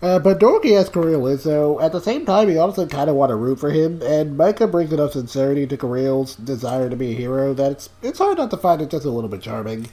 Uh, 0.00 0.18
but 0.18 0.40
dorky 0.40 0.76
as 0.76 0.88
Creel 0.88 1.28
is, 1.28 1.44
though, 1.44 1.80
at 1.80 1.92
the 1.92 2.00
same 2.00 2.26
time, 2.26 2.50
you 2.50 2.58
also 2.58 2.86
kind 2.88 3.08
of 3.08 3.14
want 3.14 3.30
to 3.30 3.36
root 3.36 3.60
for 3.60 3.70
him, 3.70 4.02
and 4.02 4.36
Micah 4.36 4.66
brings 4.66 4.92
enough 4.92 5.12
sincerity 5.12 5.64
to 5.64 5.76
Creel's 5.76 6.34
desire 6.34 6.90
to 6.90 6.96
be 6.96 7.12
a 7.12 7.16
hero 7.16 7.54
that 7.54 7.70
it's, 7.70 7.90
it's 8.02 8.18
hard 8.18 8.38
not 8.38 8.50
to 8.50 8.56
find 8.56 8.82
it 8.82 8.90
just 8.90 9.04
a 9.04 9.10
little 9.10 9.30
bit 9.30 9.42
charming. 9.42 9.86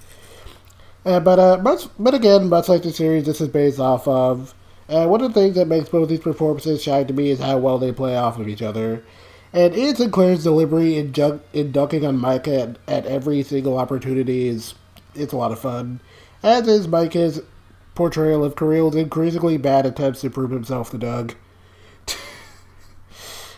Uh, 1.06 1.20
but 1.20 1.40
uh, 1.40 1.58
much, 1.62 1.88
but 1.98 2.14
again, 2.14 2.50
much 2.50 2.68
like 2.68 2.84
the 2.84 2.92
series 2.92 3.26
this 3.26 3.42
is 3.42 3.48
based 3.48 3.80
off 3.80 4.08
of, 4.08 4.54
uh, 4.90 5.08
one 5.08 5.22
of 5.22 5.34
the 5.34 5.40
things 5.40 5.56
that 5.56 5.68
makes 5.68 5.90
both 5.90 6.10
these 6.10 6.20
performances 6.20 6.82
shine 6.82 7.08
to 7.08 7.14
me 7.14 7.30
is 7.30 7.40
how 7.40 7.58
well 7.58 7.78
they 7.78 7.92
play 7.92 8.18
off 8.18 8.40
of 8.40 8.48
each 8.48 8.62
other. 8.62 9.04
And 9.54 9.76
Ian 9.76 9.96
Sinclair's 9.96 10.44
delivery 10.44 10.98
in, 10.98 11.14
junk, 11.14 11.42
in 11.54 11.72
dunking 11.72 12.06
on 12.06 12.18
Micah 12.18 12.62
at, 12.62 12.78
at 12.88 13.06
every 13.06 13.42
single 13.44 13.78
opportunity 13.78 14.48
is 14.48 14.76
it's 15.16 15.34
a 15.34 15.38
lot 15.38 15.52
of 15.52 15.60
fun, 15.60 16.00
as 16.44 16.68
is 16.68 16.88
Micah's 16.88 17.42
portrayal 17.96 18.44
of 18.44 18.56
Kirill's 18.56 18.96
increasingly 18.96 19.58
bad 19.58 19.86
attempts 19.86 20.22
to 20.22 20.30
prove 20.30 20.52
himself 20.52 20.92
to 20.92 20.98
Doug. 20.98 21.36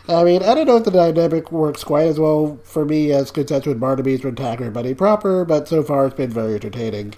I 0.07 0.23
mean, 0.23 0.43
I 0.43 0.55
don't 0.55 0.67
know 0.67 0.77
if 0.77 0.85
the 0.85 0.91
dynamic 0.91 1.51
works 1.51 1.83
quite 1.83 2.07
as 2.07 2.19
well 2.19 2.59
for 2.63 2.85
me 2.85 3.11
as 3.11 3.31
Conception 3.31 3.77
Barnaby's 3.79 4.23
when 4.23 4.35
Tiger 4.35 4.71
Bunny 4.71 4.93
proper, 4.93 5.45
but 5.45 5.67
so 5.67 5.83
far 5.83 6.07
it's 6.07 6.15
been 6.15 6.31
very 6.31 6.55
entertaining. 6.55 7.13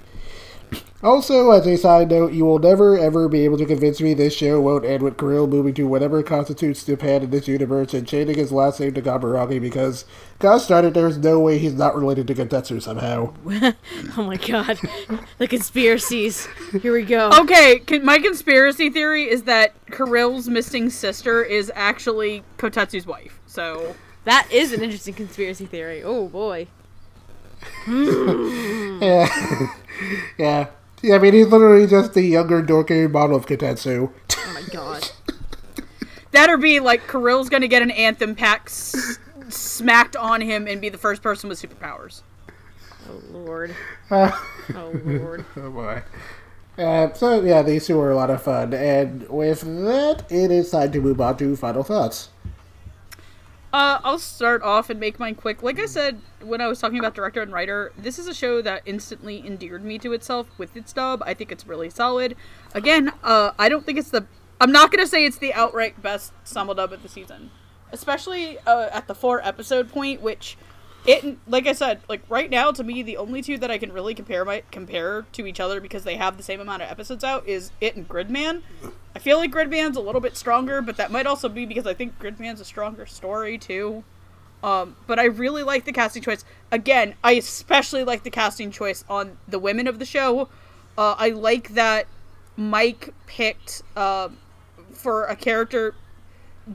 Also, 1.01 1.51
as 1.51 1.67
a 1.67 1.77
side 1.77 2.09
note, 2.09 2.33
you 2.33 2.45
will 2.45 2.59
never 2.59 2.97
ever 2.97 3.27
be 3.27 3.43
able 3.45 3.57
to 3.57 3.65
convince 3.65 3.99
me 3.99 4.13
this 4.13 4.33
show 4.35 4.61
won't 4.61 4.85
end 4.85 5.03
with 5.03 5.17
Kirill 5.17 5.47
moving 5.47 5.73
to 5.73 5.83
whatever 5.83 6.23
constitutes 6.23 6.85
Japan 6.85 7.23
in 7.23 7.29
this 7.29 7.47
universe 7.47 7.93
and 7.93 8.07
changing 8.07 8.37
his 8.37 8.51
last 8.51 8.79
name 8.79 8.93
to 8.93 9.01
Kaburagi 9.01 9.59
because, 9.59 10.05
gosh 10.39 10.67
darn 10.67 10.85
it, 10.85 10.93
there's 10.93 11.17
no 11.17 11.39
way 11.39 11.57
he's 11.57 11.73
not 11.73 11.95
related 11.95 12.27
to 12.27 12.35
Kotetsu 12.35 12.81
somehow. 12.81 13.33
oh 14.17 14.23
my 14.23 14.37
god. 14.37 14.79
the 15.37 15.47
conspiracies. 15.47 16.47
Here 16.81 16.93
we 16.93 17.03
go. 17.03 17.31
Okay, 17.41 17.79
con- 17.79 18.05
my 18.05 18.19
conspiracy 18.19 18.89
theory 18.89 19.29
is 19.29 19.43
that 19.43 19.73
Kirill's 19.87 20.47
missing 20.47 20.89
sister 20.89 21.43
is 21.43 21.71
actually 21.75 22.43
Kotetsu's 22.57 23.05
wife. 23.05 23.39
So 23.45 23.95
That 24.25 24.47
is 24.51 24.71
an 24.71 24.81
interesting 24.81 25.13
conspiracy 25.13 25.65
theory. 25.65 26.01
Oh 26.03 26.27
boy. 26.27 26.67
Yeah. 29.02 29.68
yeah. 30.38 30.68
Yeah, 31.02 31.15
I 31.15 31.19
mean, 31.19 31.34
he's 31.34 31.48
literally 31.48 31.85
just 31.85 32.14
the 32.14 32.22
younger, 32.22 32.64
dorkier 32.64 33.11
model 33.11 33.35
of 33.35 33.45
Kotetsu. 33.45 34.10
Oh 34.38 34.52
my 34.53 34.61
god. 34.72 35.11
that 36.31 36.49
or 36.49 36.57
be 36.57 36.80
like 36.80 37.06
Kirill's 37.07 37.49
gonna 37.49 37.68
get 37.68 37.81
an 37.81 37.91
anthem 37.91 38.35
pack 38.35 38.64
s- 38.68 39.19
smacked 39.49 40.15
on 40.15 40.40
him 40.40 40.65
and 40.68 40.80
be 40.80 40.88
the 40.88 40.98
first 40.98 41.22
person 41.22 41.49
with 41.49 41.61
superpowers. 41.61 42.22
Oh 43.10 43.22
lord. 43.31 43.76
Uh, 44.10 44.31
Oh 44.76 44.91
lord. 45.03 45.44
oh 45.57 45.69
boy. 45.69 46.03
Uh, 46.77 47.11
so, 47.14 47.41
yeah, 47.41 47.61
these 47.61 47.85
two 47.85 47.98
were 47.98 48.10
a 48.11 48.15
lot 48.15 48.30
of 48.31 48.41
fun. 48.41 48.73
And 48.73 49.27
with 49.30 49.61
that, 49.61 50.23
it 50.31 50.49
is 50.52 50.72
time 50.72 50.91
to 50.94 51.02
move 51.02 51.19
on 51.22 51.38
to 51.38 51.56
final 51.57 51.84
thoughts. 51.84 52.30
Uh, 53.73 53.99
I'll 54.03 54.19
start 54.19 54.61
off 54.61 54.91
and 54.91 54.99
make 54.99 55.19
mine 55.19 55.33
quick. 55.33 55.63
Like 55.63 55.79
I 55.79 55.87
said 55.87 56.21
when 56.43 56.61
I 56.61 56.67
was 56.67 56.79
talking 56.79 56.99
about 56.99 57.15
director 57.15 57.41
and 57.41 57.51
writer, 57.51 57.91
this 57.97 58.19
is 58.19 58.27
a 58.27 58.33
show 58.33 58.61
that 58.61 58.83
instantly 58.85 59.43
endeared 59.43 59.83
me 59.83 59.97
to 59.97 60.13
itself 60.13 60.47
with 60.59 60.77
its 60.77 60.93
dub. 60.93 61.23
I 61.25 61.33
think 61.33 61.51
it's 61.51 61.65
really 61.65 61.89
solid. 61.89 62.35
Again, 62.75 63.11
uh, 63.23 63.51
I 63.57 63.69
don't 63.69 63.83
think 63.83 63.97
it's 63.97 64.11
the. 64.11 64.27
I'm 64.61 64.71
not 64.71 64.91
gonna 64.91 65.07
say 65.07 65.25
it's 65.25 65.39
the 65.39 65.55
outright 65.55 65.99
best 66.03 66.33
summer 66.43 66.75
dub 66.75 66.93
of 66.93 67.01
the 67.01 67.09
season, 67.09 67.49
especially 67.91 68.59
uh, 68.59 68.89
at 68.93 69.07
the 69.07 69.15
four 69.15 69.41
episode 69.41 69.89
point, 69.89 70.21
which 70.21 70.55
it 71.05 71.38
like 71.47 71.67
I 71.67 71.73
said, 71.73 72.01
like 72.07 72.21
right 72.30 72.49
now 72.49 72.71
to 72.71 72.84
me 72.84 73.03
the 73.03 73.17
only 73.17 73.41
two 73.41 73.57
that 73.57 73.69
I 73.69 73.77
can 73.77 73.91
really 73.91 74.13
compare 74.13 74.45
my 74.45 74.63
compare 74.71 75.25
to 75.34 75.45
each 75.45 75.59
other 75.59 75.81
because 75.81 76.03
they 76.03 76.15
have 76.15 76.38
the 76.38 76.43
same 76.43 76.59
amount 76.59 76.81
of 76.81 76.89
episodes 76.89 77.23
out 77.23 77.47
is 77.47 77.71
it 77.81 77.95
and 77.95 78.07
Gridman. 78.07 78.61
I 79.15 79.19
feel 79.19 79.38
like 79.38 79.51
Gridman's 79.51 79.97
a 79.97 80.01
little 80.01 80.21
bit 80.21 80.35
stronger, 80.38 80.81
but 80.81 80.97
that 80.97 81.11
might 81.11 81.27
also 81.27 81.49
be 81.49 81.65
because 81.65 81.85
I 81.85 81.93
think 81.93 82.19
Gridman's 82.19 82.61
a 82.61 82.65
stronger 82.65 83.05
story 83.05 83.57
too. 83.57 84.03
Um, 84.63 84.95
but 85.07 85.19
I 85.19 85.25
really 85.25 85.61
like 85.61 85.84
the 85.84 85.91
casting 85.91 86.23
choice. 86.23 86.45
Again, 86.71 87.15
I 87.21 87.34
especially 87.34 88.05
like 88.05 88.23
the 88.23 88.30
casting 88.30 88.71
choice 88.71 89.03
on 89.09 89.38
the 89.47 89.59
women 89.59 89.88
of 89.88 89.99
the 89.99 90.05
show. 90.05 90.47
Uh, 90.97 91.15
I 91.17 91.30
like 91.30 91.73
that 91.73 92.07
Mike 92.55 93.13
picked 93.27 93.81
uh, 93.97 94.30
for 94.93 95.25
a 95.25 95.35
character 95.35 95.95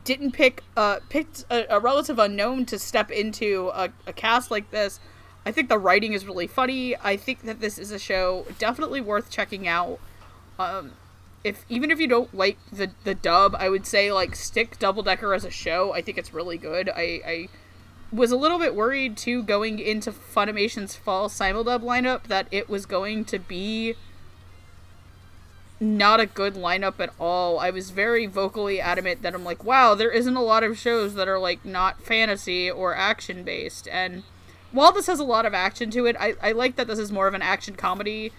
didn't 0.04 0.32
pick 0.32 0.62
uh 0.76 0.98
picked 1.08 1.44
a, 1.50 1.76
a 1.76 1.80
relative 1.80 2.18
unknown 2.18 2.66
to 2.66 2.78
step 2.78 3.10
into 3.10 3.70
a, 3.74 3.90
a 4.06 4.12
cast 4.12 4.50
like 4.50 4.70
this. 4.70 5.00
I 5.46 5.52
think 5.52 5.68
the 5.68 5.78
writing 5.78 6.12
is 6.12 6.26
really 6.26 6.46
funny. 6.46 6.94
I 6.96 7.16
think 7.16 7.42
that 7.42 7.60
this 7.60 7.78
is 7.78 7.90
a 7.90 7.98
show 7.98 8.46
definitely 8.58 9.00
worth 9.00 9.30
checking 9.30 9.66
out. 9.66 9.98
Um, 10.58 10.92
if 11.44 11.64
even 11.68 11.90
if 11.90 12.00
you 12.00 12.06
don't 12.06 12.34
like 12.34 12.58
the 12.70 12.90
the 13.04 13.14
dub, 13.14 13.56
I 13.58 13.68
would 13.68 13.86
say 13.86 14.12
like 14.12 14.34
stick 14.34 14.78
Double 14.78 15.02
Decker 15.02 15.32
as 15.32 15.44
a 15.44 15.50
show. 15.50 15.92
I 15.94 16.02
think 16.02 16.18
it's 16.18 16.34
really 16.34 16.58
good. 16.58 16.90
I, 16.90 17.20
I 17.26 17.48
was 18.12 18.30
a 18.30 18.36
little 18.36 18.58
bit 18.58 18.74
worried 18.74 19.16
too 19.16 19.42
going 19.42 19.78
into 19.78 20.12
Funimation's 20.12 20.96
fall 20.96 21.28
simuldub 21.28 21.82
lineup 21.82 22.24
that 22.24 22.48
it 22.50 22.68
was 22.68 22.86
going 22.86 23.24
to 23.26 23.38
be 23.38 23.94
not 25.80 26.20
a 26.20 26.26
good 26.26 26.54
lineup 26.54 26.98
at 26.98 27.10
all. 27.20 27.58
I 27.58 27.70
was 27.70 27.90
very 27.90 28.26
vocally 28.26 28.80
adamant 28.80 29.22
that 29.22 29.34
I'm 29.34 29.44
like, 29.44 29.62
wow, 29.62 29.94
there 29.94 30.10
isn't 30.10 30.36
a 30.36 30.42
lot 30.42 30.64
of 30.64 30.78
shows 30.78 31.14
that 31.14 31.28
are 31.28 31.38
like 31.38 31.64
not 31.64 32.02
fantasy 32.02 32.70
or 32.70 32.94
action 32.94 33.44
based. 33.44 33.86
And 33.88 34.24
while 34.72 34.92
this 34.92 35.06
has 35.06 35.20
a 35.20 35.24
lot 35.24 35.46
of 35.46 35.54
action 35.54 35.90
to 35.92 36.06
it, 36.06 36.16
I, 36.18 36.34
I 36.42 36.52
like 36.52 36.76
that 36.76 36.88
this 36.88 36.98
is 36.98 37.12
more 37.12 37.28
of 37.28 37.34
an 37.34 37.42
action 37.42 37.74
comedy 37.74 38.32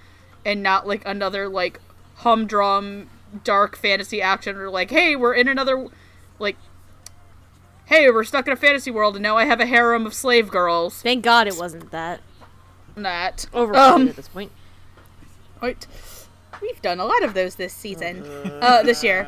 and 0.45 0.61
not 0.61 0.86
like 0.88 1.02
another 1.06 1.48
like 1.48 1.80
humdrum 2.16 3.10
dark 3.44 3.78
fantasy 3.78 4.22
action 4.22 4.57
or 4.57 4.70
like, 4.70 4.90
hey, 4.90 5.16
we're 5.16 5.34
in 5.34 5.48
another 5.48 5.88
like 6.40 6.57
hey, 7.86 8.07
we're 8.11 8.24
stuck 8.24 8.45
in 8.45 8.53
a 8.53 8.56
fantasy 8.56 8.91
world 8.91 9.16
and 9.16 9.24
now 9.24 9.36
I 9.36 9.45
have 9.45 9.60
a 9.60 9.66
harem 9.66 10.06
of 10.06 10.14
slave 10.14 10.49
girls. 10.49 11.02
Thank 11.02 11.24
God 11.24 11.48
it 11.48 11.57
wasn't 11.57 11.90
that. 11.91 12.22
That 12.95 13.48
Overrated 13.53 13.82
Um, 13.94 14.07
at 14.10 14.16
this 14.16 14.28
point. 14.28 14.52
Right. 15.61 15.88
We've 16.61 16.81
done 16.81 16.99
a 16.99 17.06
lot 17.06 17.23
of 17.23 17.34
those 17.34 17.56
this 17.56 17.73
season, 17.73 18.23
uh, 18.61 18.84
this 18.84 19.03
year. 19.03 19.27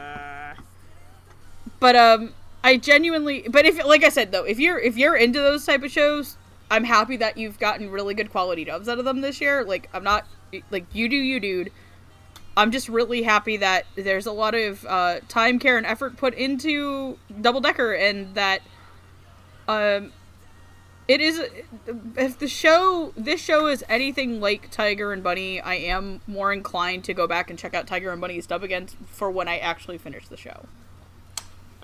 But 1.80 1.96
um, 1.96 2.34
I 2.64 2.78
genuinely, 2.78 3.48
but 3.50 3.66
if 3.66 3.84
like 3.84 4.04
I 4.04 4.10
said 4.10 4.32
though, 4.32 4.44
if 4.44 4.60
you're 4.60 4.80
if 4.80 4.98
you're 4.98 5.16
into 5.16 5.40
those 5.40 5.66
type 5.66 5.84
of 5.84 5.92
shows, 5.92 6.38
I'm 6.70 6.84
happy 6.84 7.18
that 7.18 7.38
you've 7.38 7.60
gotten 7.60 7.90
really 7.90 8.14
good 8.14 8.32
quality 8.32 8.66
dubs 8.66 8.88
out 8.88 9.00
of 9.00 9.06
them 9.06 9.22
this 9.22 9.42
year. 9.42 9.64
Like 9.64 9.90
I'm 9.94 10.04
not 10.04 10.26
like 10.70 10.86
you 10.94 11.10
do 11.10 11.16
you 11.16 11.40
dude. 11.40 11.72
I'm 12.56 12.72
just 12.72 12.90
really 12.90 13.24
happy 13.24 13.58
that 13.58 13.86
there's 13.96 14.26
a 14.26 14.32
lot 14.32 14.54
of 14.56 14.86
uh, 14.86 15.22
time, 15.30 15.58
care, 15.58 15.78
and 15.78 15.86
effort 15.86 16.18
put 16.18 16.34
into 16.34 17.18
Double 17.40 17.62
Decker, 17.62 17.94
and 17.94 18.36
that 18.36 18.62
um, 19.70 20.12
it 21.08 21.20
is 21.20 21.42
if 22.16 22.40
the 22.40 22.48
show 22.48 23.14
this 23.18 23.42
show 23.42 23.68
is 23.68 23.84
anything 23.90 24.40
like 24.40 24.70
Tiger 24.72 25.12
and 25.12 25.24
Bunny, 25.24 25.60
I 25.60 25.76
am 25.76 26.22
more 26.28 26.54
inclined 26.54 27.04
to 27.06 27.14
go 27.14 27.28
back 27.28 27.50
and 27.50 27.58
check 27.58 27.74
out 27.74 27.88
Tiger 27.88 28.12
and 28.12 28.22
Bunny's 28.22 28.46
dub 28.46 28.64
again 28.64 28.88
for 29.08 29.30
when 29.30 29.48
I 29.48 29.58
actually 29.58 29.98
finish 29.98 30.28
the 30.28 30.38
show. 30.38 30.66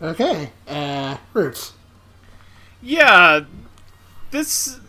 Okay, 0.02 0.52
uh, 0.68 1.18
Roots. 1.34 1.74
Yeah, 2.82 3.42
this 4.32 4.80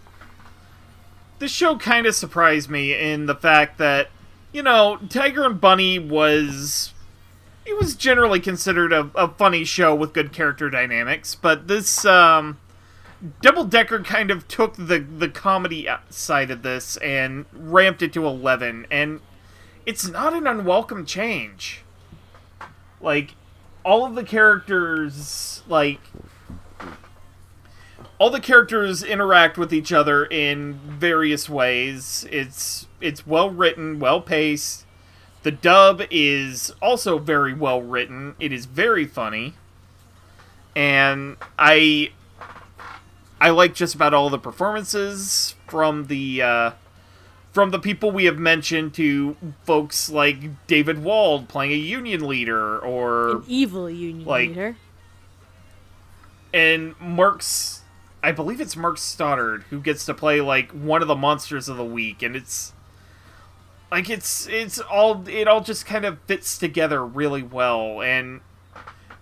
this 1.38 1.50
show 1.50 1.76
kind 1.76 2.06
of 2.06 2.14
surprised 2.14 2.68
me 2.68 2.94
in 2.94 3.26
the 3.26 3.34
fact 3.34 3.78
that 3.78 4.10
you 4.52 4.62
know 4.62 4.98
Tiger 5.08 5.44
and 5.44 5.60
Bunny 5.60 5.98
was 5.98 6.92
it 7.64 7.76
was 7.78 7.94
generally 7.94 8.40
considered 8.40 8.92
a, 8.92 9.10
a 9.14 9.28
funny 9.28 9.64
show 9.64 9.94
with 9.94 10.12
good 10.12 10.32
character 10.32 10.70
dynamics, 10.70 11.34
but 11.34 11.68
this 11.68 12.04
um, 12.04 12.58
Double 13.42 13.64
Decker 13.64 14.02
kind 14.02 14.30
of 14.30 14.46
took 14.46 14.74
the 14.74 14.98
the 14.98 15.28
comedy 15.28 15.88
side 16.08 16.50
of 16.50 16.62
this 16.62 16.96
and 16.98 17.46
ramped 17.52 18.02
it 18.02 18.12
to 18.12 18.26
eleven, 18.26 18.86
and 18.90 19.20
it's 19.84 20.06
not 20.06 20.34
an 20.34 20.46
unwelcome 20.46 21.04
change. 21.04 21.82
Like 23.00 23.34
all 23.84 24.04
of 24.04 24.14
the 24.14 24.24
characters 24.24 25.62
like 25.68 26.00
all 28.18 28.30
the 28.30 28.40
characters 28.40 29.02
interact 29.02 29.56
with 29.56 29.72
each 29.72 29.92
other 29.92 30.24
in 30.24 30.74
various 30.74 31.48
ways. 31.48 32.26
It's 32.30 32.86
it's 33.00 33.26
well 33.26 33.50
written, 33.50 33.98
well 33.98 34.20
paced. 34.20 34.84
The 35.42 35.52
dub 35.52 36.02
is 36.10 36.72
also 36.82 37.18
very 37.18 37.54
well 37.54 37.80
written. 37.80 38.34
It 38.38 38.52
is 38.52 38.66
very 38.66 39.06
funny. 39.06 39.54
And 40.74 41.36
I 41.58 42.12
I 43.40 43.50
like 43.50 43.74
just 43.74 43.94
about 43.94 44.14
all 44.14 44.30
the 44.30 44.38
performances 44.38 45.54
from 45.68 46.06
the 46.06 46.42
uh, 46.42 46.70
from 47.52 47.70
the 47.70 47.78
people 47.78 48.10
we 48.10 48.24
have 48.24 48.38
mentioned 48.38 48.94
to 48.94 49.36
folks 49.64 50.10
like 50.10 50.66
David 50.66 51.02
Wald 51.02 51.48
playing 51.48 51.72
a 51.72 51.76
union 51.76 52.26
leader 52.26 52.78
or 52.78 53.36
An 53.38 53.44
evil 53.46 53.88
union 53.88 54.26
like- 54.26 54.48
leader. 54.50 54.76
and 56.52 56.94
Mark's 57.00 57.82
I 58.22 58.32
believe 58.32 58.60
it's 58.60 58.76
Mark 58.76 58.98
Stoddard 58.98 59.64
who 59.70 59.80
gets 59.80 60.04
to 60.06 60.14
play 60.14 60.40
like 60.40 60.72
one 60.72 61.02
of 61.02 61.08
the 61.08 61.14
monsters 61.14 61.68
of 61.68 61.76
the 61.76 61.84
week 61.84 62.22
and 62.22 62.34
it's 62.34 62.72
like 63.92 64.10
it's 64.10 64.46
it's 64.48 64.78
all 64.80 65.26
it 65.28 65.46
all 65.46 65.60
just 65.60 65.86
kind 65.86 66.04
of 66.04 66.18
fits 66.26 66.58
together 66.58 67.04
really 67.04 67.42
well 67.42 68.02
and 68.02 68.40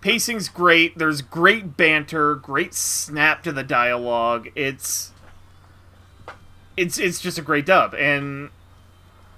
pacing's 0.01 0.49
great. 0.49 0.99
There's 0.99 1.23
great 1.23 1.77
banter 1.77 2.35
great 2.35 2.75
snap 2.75 3.43
to 3.45 3.53
the 3.53 3.63
dialogue. 3.63 4.49
It's 4.55 5.13
it's 6.77 6.99
it's 6.99 7.21
just 7.21 7.39
a 7.39 7.43
great 7.43 7.67
dub. 7.67 7.95
And 7.95 8.51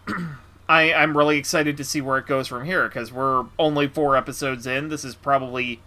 I 0.69 0.93
I'm 0.93 1.17
really 1.17 1.39
excited 1.39 1.77
to 1.77 1.85
see 1.85 2.01
where 2.01 2.19
it 2.19 2.27
goes 2.27 2.49
from 2.49 2.65
here 2.65 2.89
because 2.89 3.13
we're 3.13 3.47
only 3.59 3.89
four 3.89 4.17
episodes 4.17 4.67
in. 4.67 4.89
This 4.89 5.05
is 5.05 5.15
probably 5.15 5.81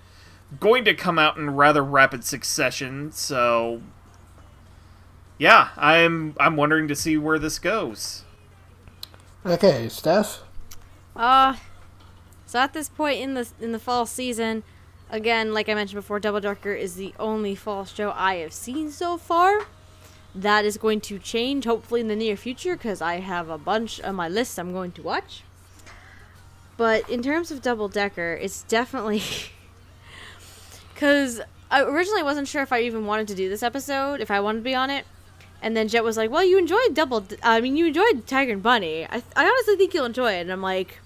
going 0.59 0.83
to 0.85 0.93
come 0.93 1.17
out 1.19 1.37
in 1.37 1.55
rather 1.55 1.83
rapid 1.83 2.23
succession, 2.23 3.11
so 3.11 3.81
yeah, 5.37 5.69
I'm 5.77 6.35
I'm 6.39 6.55
wondering 6.55 6.87
to 6.87 6.95
see 6.95 7.17
where 7.17 7.39
this 7.39 7.59
goes. 7.59 8.23
Okay, 9.45 9.89
Steph. 9.89 10.41
Uh 11.15 11.55
so 12.51 12.59
at 12.59 12.73
this 12.73 12.89
point 12.89 13.21
in 13.21 13.33
the 13.33 13.47
in 13.61 13.71
the 13.71 13.79
fall 13.79 14.05
season, 14.05 14.63
again, 15.09 15.53
like 15.53 15.69
I 15.69 15.73
mentioned 15.73 15.95
before, 15.95 16.19
Double 16.19 16.41
Decker 16.41 16.73
is 16.73 16.95
the 16.95 17.13
only 17.17 17.55
fall 17.55 17.85
show 17.85 18.11
I 18.13 18.35
have 18.39 18.51
seen 18.51 18.91
so 18.91 19.15
far. 19.15 19.67
That 20.35 20.65
is 20.65 20.75
going 20.75 20.99
to 21.01 21.17
change 21.17 21.63
hopefully 21.63 22.01
in 22.01 22.09
the 22.09 22.15
near 22.15 22.35
future 22.35 22.75
because 22.75 23.01
I 23.01 23.21
have 23.21 23.47
a 23.47 23.57
bunch 23.57 24.01
on 24.01 24.15
my 24.15 24.27
list 24.27 24.59
I'm 24.59 24.73
going 24.73 24.91
to 24.93 25.01
watch. 25.01 25.43
But 26.75 27.09
in 27.09 27.23
terms 27.23 27.51
of 27.51 27.61
Double 27.61 27.87
Decker, 27.87 28.33
it's 28.33 28.63
definitely 28.63 29.23
because 30.93 31.39
I 31.69 31.83
originally 31.83 32.23
wasn't 32.23 32.49
sure 32.49 32.63
if 32.63 32.73
I 32.73 32.81
even 32.81 33.05
wanted 33.05 33.29
to 33.29 33.35
do 33.35 33.47
this 33.47 33.63
episode, 33.63 34.19
if 34.19 34.29
I 34.29 34.41
wanted 34.41 34.59
to 34.59 34.65
be 34.65 34.75
on 34.75 34.89
it. 34.89 35.05
And 35.61 35.77
then 35.77 35.87
Jet 35.87 36.03
was 36.03 36.17
like, 36.17 36.29
"Well, 36.29 36.43
you 36.43 36.57
enjoyed 36.57 36.95
Double. 36.95 37.25
I 37.41 37.61
mean, 37.61 37.77
you 37.77 37.85
enjoyed 37.85 38.27
Tiger 38.27 38.51
and 38.51 38.61
Bunny. 38.61 39.05
I, 39.05 39.23
I 39.37 39.45
honestly 39.45 39.77
think 39.77 39.93
you'll 39.93 40.03
enjoy 40.03 40.33
it." 40.33 40.41
And 40.41 40.51
I'm 40.51 40.61
like, 40.61 40.97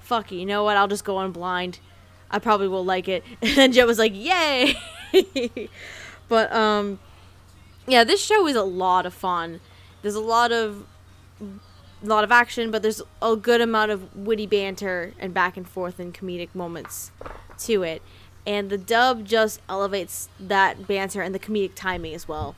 "Fuck 0.00 0.32
it, 0.32 0.36
you 0.36 0.46
know 0.46 0.64
what? 0.64 0.76
I'll 0.76 0.88
just 0.88 1.04
go 1.04 1.16
on 1.16 1.32
blind. 1.32 1.78
I 2.30 2.38
probably 2.38 2.68
will 2.68 2.84
like 2.84 3.08
it." 3.08 3.24
And 3.42 3.56
then 3.56 3.72
Jet 3.72 3.86
was 3.86 3.98
like, 3.98 4.12
"Yay!" 4.14 4.76
but 6.28 6.52
um, 6.52 6.98
yeah, 7.86 8.04
this 8.04 8.24
show 8.24 8.46
is 8.46 8.56
a 8.56 8.62
lot 8.62 9.06
of 9.06 9.14
fun. 9.14 9.60
There's 10.02 10.14
a 10.14 10.20
lot 10.20 10.52
of 10.52 10.86
a 11.40 12.06
lot 12.06 12.24
of 12.24 12.32
action, 12.32 12.70
but 12.70 12.82
there's 12.82 13.02
a 13.20 13.36
good 13.36 13.60
amount 13.60 13.90
of 13.90 14.16
witty 14.16 14.46
banter 14.46 15.14
and 15.18 15.32
back 15.32 15.56
and 15.56 15.68
forth 15.68 15.98
and 15.98 16.12
comedic 16.12 16.54
moments 16.54 17.12
to 17.58 17.82
it. 17.82 18.02
And 18.44 18.70
the 18.70 18.78
dub 18.78 19.24
just 19.24 19.60
elevates 19.68 20.28
that 20.40 20.88
banter 20.88 21.22
and 21.22 21.34
the 21.34 21.38
comedic 21.38 21.72
timing 21.76 22.12
as 22.14 22.26
well, 22.26 22.56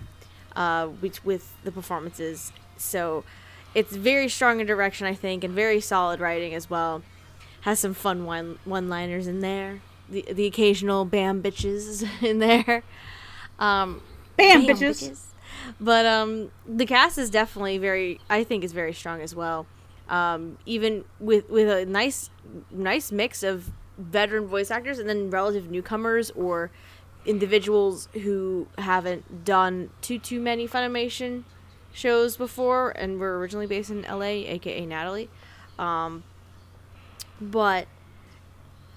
uh, 0.56 0.88
with 1.02 1.52
the 1.62 1.70
performances. 1.70 2.52
So 2.78 3.24
it's 3.74 3.94
very 3.94 4.28
strong 4.28 4.60
in 4.60 4.66
direction, 4.66 5.06
I 5.06 5.14
think, 5.14 5.44
and 5.44 5.52
very 5.52 5.80
solid 5.80 6.20
writing 6.20 6.54
as 6.54 6.70
well. 6.70 7.02
Has 7.64 7.80
some 7.80 7.94
fun 7.94 8.24
one 8.24 8.58
one 8.64 8.88
liners 8.88 9.26
in 9.26 9.40
there. 9.40 9.80
The 10.08 10.24
the 10.30 10.46
occasional 10.46 11.04
bam 11.04 11.42
bitches 11.42 12.06
in 12.22 12.38
there. 12.38 12.82
Um, 13.58 14.02
Bam, 14.36 14.66
Bam, 14.66 14.76
bitches. 14.76 15.20
but 15.80 16.04
um, 16.04 16.50
the 16.66 16.86
cast 16.86 17.18
is 17.18 17.30
definitely 17.30 17.78
very. 17.78 18.20
I 18.28 18.44
think 18.44 18.64
is 18.64 18.72
very 18.72 18.92
strong 18.92 19.20
as 19.20 19.34
well. 19.34 19.66
Um, 20.08 20.58
even 20.66 21.04
with 21.20 21.48
with 21.48 21.68
a 21.68 21.86
nice 21.86 22.30
nice 22.70 23.10
mix 23.10 23.42
of 23.42 23.70
veteran 23.96 24.46
voice 24.46 24.70
actors 24.70 24.98
and 24.98 25.08
then 25.08 25.30
relative 25.30 25.70
newcomers 25.70 26.30
or 26.32 26.70
individuals 27.24 28.08
who 28.12 28.66
haven't 28.76 29.44
done 29.44 29.90
too 30.02 30.18
too 30.18 30.40
many 30.40 30.68
Funimation 30.68 31.44
shows 31.92 32.36
before 32.36 32.90
and 32.90 33.18
were 33.20 33.38
originally 33.38 33.66
based 33.66 33.88
in 33.90 34.02
LA, 34.02 34.44
aka 34.50 34.84
Natalie. 34.84 35.30
Um, 35.78 36.24
but 37.50 37.86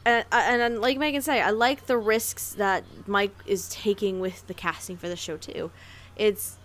and, 0.06 0.26
and 0.32 0.80
like 0.80 0.98
Megan 0.98 1.22
said, 1.22 1.42
I 1.42 1.50
like 1.50 1.86
the 1.86 1.98
risks 1.98 2.54
that 2.54 2.86
Mike 3.06 3.36
is 3.46 3.68
taking 3.70 4.20
with 4.20 4.48
the 4.48 4.54
casting 4.54 4.96
for 4.96 5.10
the 5.10 5.18
show 5.18 5.36
too. 5.36 5.70
It's 6.16 6.58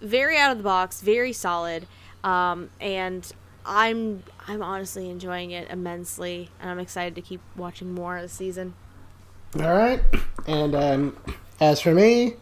very 0.00 0.38
out 0.38 0.52
of 0.52 0.58
the 0.58 0.64
box, 0.64 1.02
very 1.02 1.32
solid, 1.32 1.86
um, 2.24 2.70
and 2.80 3.30
I'm 3.66 4.22
I'm 4.46 4.62
honestly 4.62 5.10
enjoying 5.10 5.50
it 5.50 5.68
immensely, 5.70 6.50
and 6.60 6.70
I'm 6.70 6.78
excited 6.78 7.14
to 7.16 7.20
keep 7.20 7.40
watching 7.54 7.92
more 7.92 8.16
of 8.16 8.22
the 8.22 8.28
season. 8.28 8.74
All 9.60 9.74
right. 9.74 10.00
And 10.46 10.74
um, 10.74 11.16
as 11.60 11.80
for 11.80 11.92
me, 11.92 12.34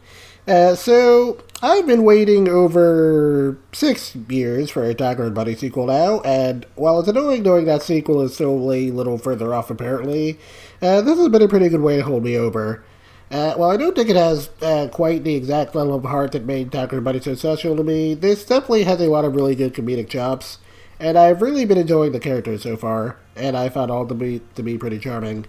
uh, 0.47 0.75
so 0.75 1.39
I've 1.63 1.87
been 1.87 2.05
waiting 2.05 2.49
over 2.49 3.57
six 3.73 4.15
years 4.15 4.71
for 4.71 4.85
a 4.85 4.95
Tiger 4.95 5.25
and 5.25 5.35
Bunny 5.35 5.55
sequel 5.55 5.87
now, 5.87 6.21
and 6.21 6.67
while 6.75 6.99
it's 6.99 7.09
annoying 7.09 7.43
knowing 7.43 7.65
that 7.65 7.83
sequel 7.83 8.21
is 8.21 8.35
still 8.35 8.71
a 8.73 8.91
little 8.91 9.17
further 9.17 9.55
off 9.55 9.71
apparently, 9.71 10.39
uh, 10.83 11.01
this 11.01 11.19
has 11.19 11.29
been 11.31 11.43
a 11.43 11.49
pretty 11.49 11.69
good 11.69 11.81
way 11.81 11.97
to 11.97 12.03
hold 12.03 12.23
me 12.23 12.37
over. 12.37 12.85
Uh, 13.31 13.55
while 13.55 13.71
I 13.71 13.79
don't 13.79 13.97
think 13.97 14.11
it 14.11 14.17
has 14.17 14.51
uh, 14.61 14.89
quite 14.93 15.25
the 15.25 15.35
exact 15.35 15.75
level 15.75 15.95
of 15.95 16.05
heart 16.05 16.33
that 16.33 16.45
made 16.45 16.71
Tiger 16.71 16.97
and 16.97 17.05
Bunny 17.05 17.21
so 17.21 17.35
special 17.35 17.75
to 17.77 17.83
me, 17.83 18.13
this 18.15 18.45
definitely 18.45 18.85
has 18.85 19.01
a 19.01 19.09
lot 19.09 19.25
of 19.25 19.35
really 19.35 19.55
good 19.55 19.73
comedic 19.73 20.09
chops, 20.11 20.59
and 21.01 21.17
I've 21.17 21.41
really 21.41 21.65
been 21.65 21.79
enjoying 21.79 22.13
the 22.13 22.21
characters 22.21 22.63
so 22.63 22.77
far, 22.77 23.17
and 23.35 23.57
I 23.57 23.71
found 23.71 23.91
all 23.91 24.07
to 24.07 24.15
be 24.15 24.43
to 24.55 24.63
be 24.63 24.77
pretty 24.77 24.99
charming. 24.99 25.47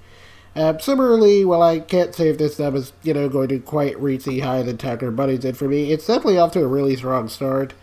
Uh, 0.56 0.78
similarly, 0.78 1.44
while 1.44 1.62
I 1.62 1.80
can't 1.80 2.16
say 2.16 2.30
if 2.30 2.38
this 2.38 2.56
dub 2.56 2.76
is, 2.76 2.94
you 3.04 3.14
know, 3.14 3.28
going 3.28 3.50
to 3.50 3.60
quite 3.60 4.00
reach 4.00 4.24
the 4.24 4.40
high 4.40 4.64
that 4.64 4.80
Tiger 4.80 5.12
Bunny 5.12 5.38
did 5.38 5.58
for 5.58 5.68
me, 5.68 5.92
it's 5.92 6.08
definitely 6.08 6.38
off 6.38 6.54
to 6.54 6.64
a 6.64 6.68
really 6.68 6.96
strong 6.96 7.28
start. 7.28 7.74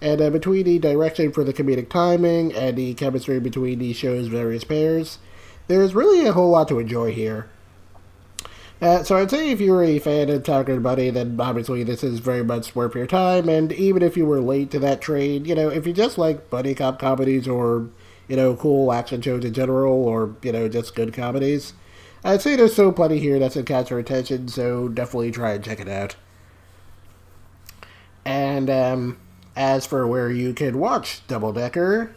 And 0.00 0.20
uh, 0.20 0.30
between 0.30 0.64
the 0.64 0.78
direction 0.78 1.32
for 1.32 1.42
the 1.42 1.54
comedic 1.54 1.88
timing 1.88 2.54
and 2.54 2.76
the 2.76 2.94
chemistry 2.94 3.40
between 3.40 3.78
the 3.78 3.94
show's 3.94 4.28
various 4.28 4.62
pairs, 4.62 5.18
there's 5.68 5.94
really 5.94 6.26
a 6.26 6.32
whole 6.32 6.50
lot 6.50 6.68
to 6.68 6.78
enjoy 6.78 7.12
here. 7.12 7.48
Uh, 8.80 9.02
so 9.02 9.16
I'd 9.16 9.30
say 9.30 9.50
if 9.50 9.60
you're 9.60 9.82
a 9.82 9.98
fan 9.98 10.30
of 10.30 10.44
Tiger 10.44 10.78
Bunny, 10.78 11.10
then 11.10 11.40
obviously 11.40 11.82
this 11.82 12.04
is 12.04 12.20
very 12.20 12.44
much 12.44 12.76
worth 12.76 12.94
your 12.94 13.08
time. 13.08 13.48
And 13.48 13.72
even 13.72 14.02
if 14.02 14.16
you 14.16 14.24
were 14.24 14.40
late 14.40 14.70
to 14.72 14.78
that 14.80 15.00
train, 15.00 15.46
you 15.46 15.54
know, 15.54 15.68
if 15.68 15.86
you 15.86 15.92
just 15.92 16.16
like 16.16 16.48
buddy 16.48 16.74
cop 16.74 17.00
comedies 17.00 17.48
or, 17.48 17.88
you 18.28 18.36
know, 18.36 18.54
cool 18.54 18.92
action 18.92 19.20
shows 19.20 19.44
in 19.44 19.52
general, 19.52 20.04
or 20.04 20.36
you 20.42 20.52
know, 20.52 20.68
just 20.68 20.94
good 20.94 21.12
comedies, 21.12 21.72
I'd 22.24 22.42
say 22.42 22.56
there's 22.56 22.74
so 22.74 22.92
plenty 22.92 23.18
here 23.18 23.38
that's 23.38 23.56
in 23.56 23.64
catch 23.64 23.90
your 23.90 23.98
attention. 23.98 24.48
So 24.48 24.88
definitely 24.88 25.30
try 25.30 25.52
and 25.52 25.64
check 25.64 25.80
it 25.80 25.88
out. 25.88 26.16
And 28.24 28.68
um, 28.68 29.18
as 29.56 29.86
for 29.86 30.06
where 30.06 30.30
you 30.30 30.52
can 30.52 30.78
watch 30.78 31.26
Double 31.26 31.52
Decker, 31.52 32.14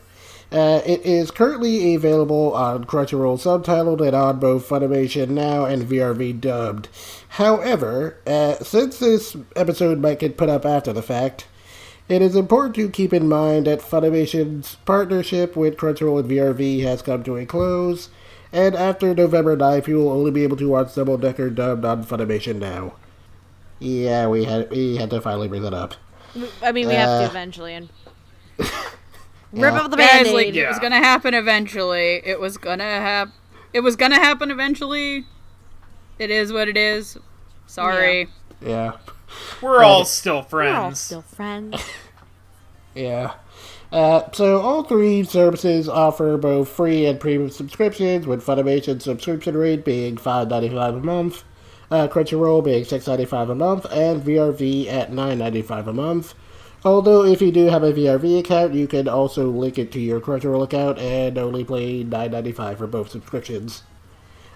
uh, 0.51 0.81
it 0.85 1.01
is 1.05 1.31
currently 1.31 1.95
available 1.95 2.53
on 2.53 2.83
Crunchyroll 2.83 3.39
subtitled 3.39 4.05
and 4.05 4.13
on 4.15 4.37
both 4.37 4.67
Funimation 4.67 5.29
Now 5.29 5.63
and 5.63 5.83
VRV 5.83 6.41
dubbed. 6.41 6.89
However, 7.29 8.17
uh, 8.27 8.55
since 8.55 8.99
this 8.99 9.37
episode 9.55 9.99
might 9.99 10.19
get 10.19 10.35
put 10.35 10.49
up 10.49 10.65
after 10.65 10.91
the 10.91 11.01
fact, 11.01 11.47
it 12.09 12.21
is 12.21 12.35
important 12.35 12.75
to 12.75 12.89
keep 12.89 13.13
in 13.13 13.29
mind 13.29 13.67
that 13.67 13.79
Funimation's 13.79 14.75
partnership 14.83 15.55
with 15.55 15.77
Crunchyroll 15.77 16.19
and 16.19 16.29
VRV 16.29 16.81
has 16.83 17.01
come 17.01 17.23
to 17.23 17.37
a 17.37 17.45
close, 17.45 18.09
and 18.53 18.75
after 18.75 19.13
November 19.13 19.55
9th, 19.57 19.87
you 19.87 19.97
will 19.97 20.09
only 20.09 20.31
be 20.31 20.43
able 20.43 20.57
to 20.57 20.67
watch 20.69 20.93
Double 20.95 21.17
Decker 21.17 21.49
dubbed 21.49 21.85
on 21.85 22.03
Funimation 22.05 22.57
Now. 22.57 22.93
Yeah, 23.79 24.27
we 24.27 24.43
had 24.45 24.69
we 24.69 24.97
had 24.97 25.09
to 25.09 25.19
finally 25.21 25.47
bring 25.47 25.63
that 25.63 25.73
up. 25.73 25.95
I 26.61 26.71
mean, 26.71 26.87
we 26.87 26.93
have 26.93 27.21
to 27.21 27.25
Uh, 27.25 27.29
eventually. 27.29 27.73
And 27.73 27.89
yeah. 28.59 28.65
rip 29.51 29.73
up 29.73 29.89
the 29.91 29.97
Guys, 29.97 30.09
band-aid. 30.23 30.33
like, 30.33 30.55
it 30.55 30.67
was 30.67 30.79
gonna 30.79 30.97
happen 30.99 31.33
eventually. 31.33 32.21
It 32.23 32.39
was 32.39 32.57
gonna 32.57 32.83
hap- 32.83 33.33
It 33.73 33.79
was 33.81 33.95
gonna 33.95 34.15
happen 34.19 34.51
eventually. 34.51 35.25
It 36.19 36.29
is 36.29 36.53
what 36.53 36.67
it 36.67 36.77
is. 36.77 37.17
Sorry. 37.67 38.27
Yeah. 38.61 38.97
We're 39.61 39.83
all 39.83 40.05
still 40.05 40.41
friends. 40.43 40.71
We're 40.71 40.75
all 40.75 40.83
friends. 40.83 40.99
still 40.99 41.21
friends. 41.23 41.83
Yeah. 42.93 43.33
Uh, 43.91 44.31
so 44.31 44.61
all 44.61 44.83
three 44.83 45.23
services 45.23 45.89
offer 45.89 46.37
both 46.37 46.69
free 46.69 47.05
and 47.05 47.19
premium 47.19 47.49
subscriptions, 47.49 48.25
with 48.25 48.45
Funimation's 48.45 49.03
subscription 49.03 49.57
rate 49.57 49.83
being 49.83 50.15
five 50.15 50.47
ninety 50.49 50.69
five 50.69 50.95
a 50.95 51.01
month, 51.01 51.43
uh, 51.89 52.07
Crunchyroll 52.07 52.63
being 52.63 52.85
six 52.85 53.05
ninety 53.07 53.25
five 53.25 53.49
a 53.49 53.55
month, 53.55 53.85
and 53.91 54.21
VRV 54.23 54.87
at 54.87 55.11
nine 55.11 55.39
ninety 55.39 55.61
five 55.61 55.87
a 55.87 55.93
month. 55.93 56.33
Although 56.85 57.25
if 57.25 57.41
you 57.41 57.51
do 57.51 57.65
have 57.65 57.83
a 57.83 57.91
VRV 57.91 58.39
account, 58.39 58.73
you 58.73 58.87
can 58.87 59.07
also 59.09 59.49
link 59.49 59.77
it 59.77 59.91
to 59.91 59.99
your 59.99 60.21
Crunchyroll 60.21 60.63
account 60.63 60.97
and 60.97 61.37
only 61.37 61.65
pay 61.65 62.03
nine 62.03 62.31
ninety 62.31 62.53
five 62.53 62.77
for 62.77 62.87
both 62.87 63.09
subscriptions. 63.11 63.83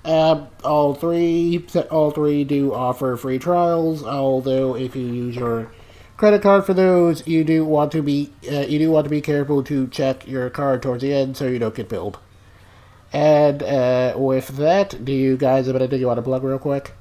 Uh, 0.06 0.46
all 0.64 0.94
three, 0.94 1.66
all 1.92 2.12
three 2.12 2.46
do 2.46 2.74
offer 2.74 3.18
free 3.18 3.40
trials. 3.40 4.04
Although 4.04 4.76
if 4.76 4.96
you 4.96 5.06
use 5.06 5.36
your 5.36 5.72
credit 6.18 6.42
card 6.42 6.66
for 6.66 6.74
those, 6.74 7.26
you 7.28 7.44
do 7.44 7.66
want 7.66 7.92
to 7.94 8.02
be 8.02 8.32
uh, 8.52 8.62
you 8.62 8.80
do 8.80 8.92
want 8.92 9.06
to 9.06 9.10
be 9.10 9.22
careful 9.22 9.64
to 9.64 9.88
check 9.88 10.28
your 10.28 10.50
card 10.50 10.82
towards 10.82 11.02
the 11.02 11.14
end 11.14 11.38
so 11.38 11.48
you 11.48 11.60
don't 11.60 11.76
get 11.76 11.90
billed. 11.90 12.20
And 13.14 13.64
uh, 13.64 14.14
with 14.18 14.50
that, 14.58 15.06
do 15.06 15.14
you 15.14 15.38
guys 15.38 15.68
have 15.68 15.76
anything 15.76 16.00
you 16.00 16.08
want 16.08 16.18
to 16.18 16.22
plug 16.22 16.44
real 16.44 16.60
quick? 16.60 16.94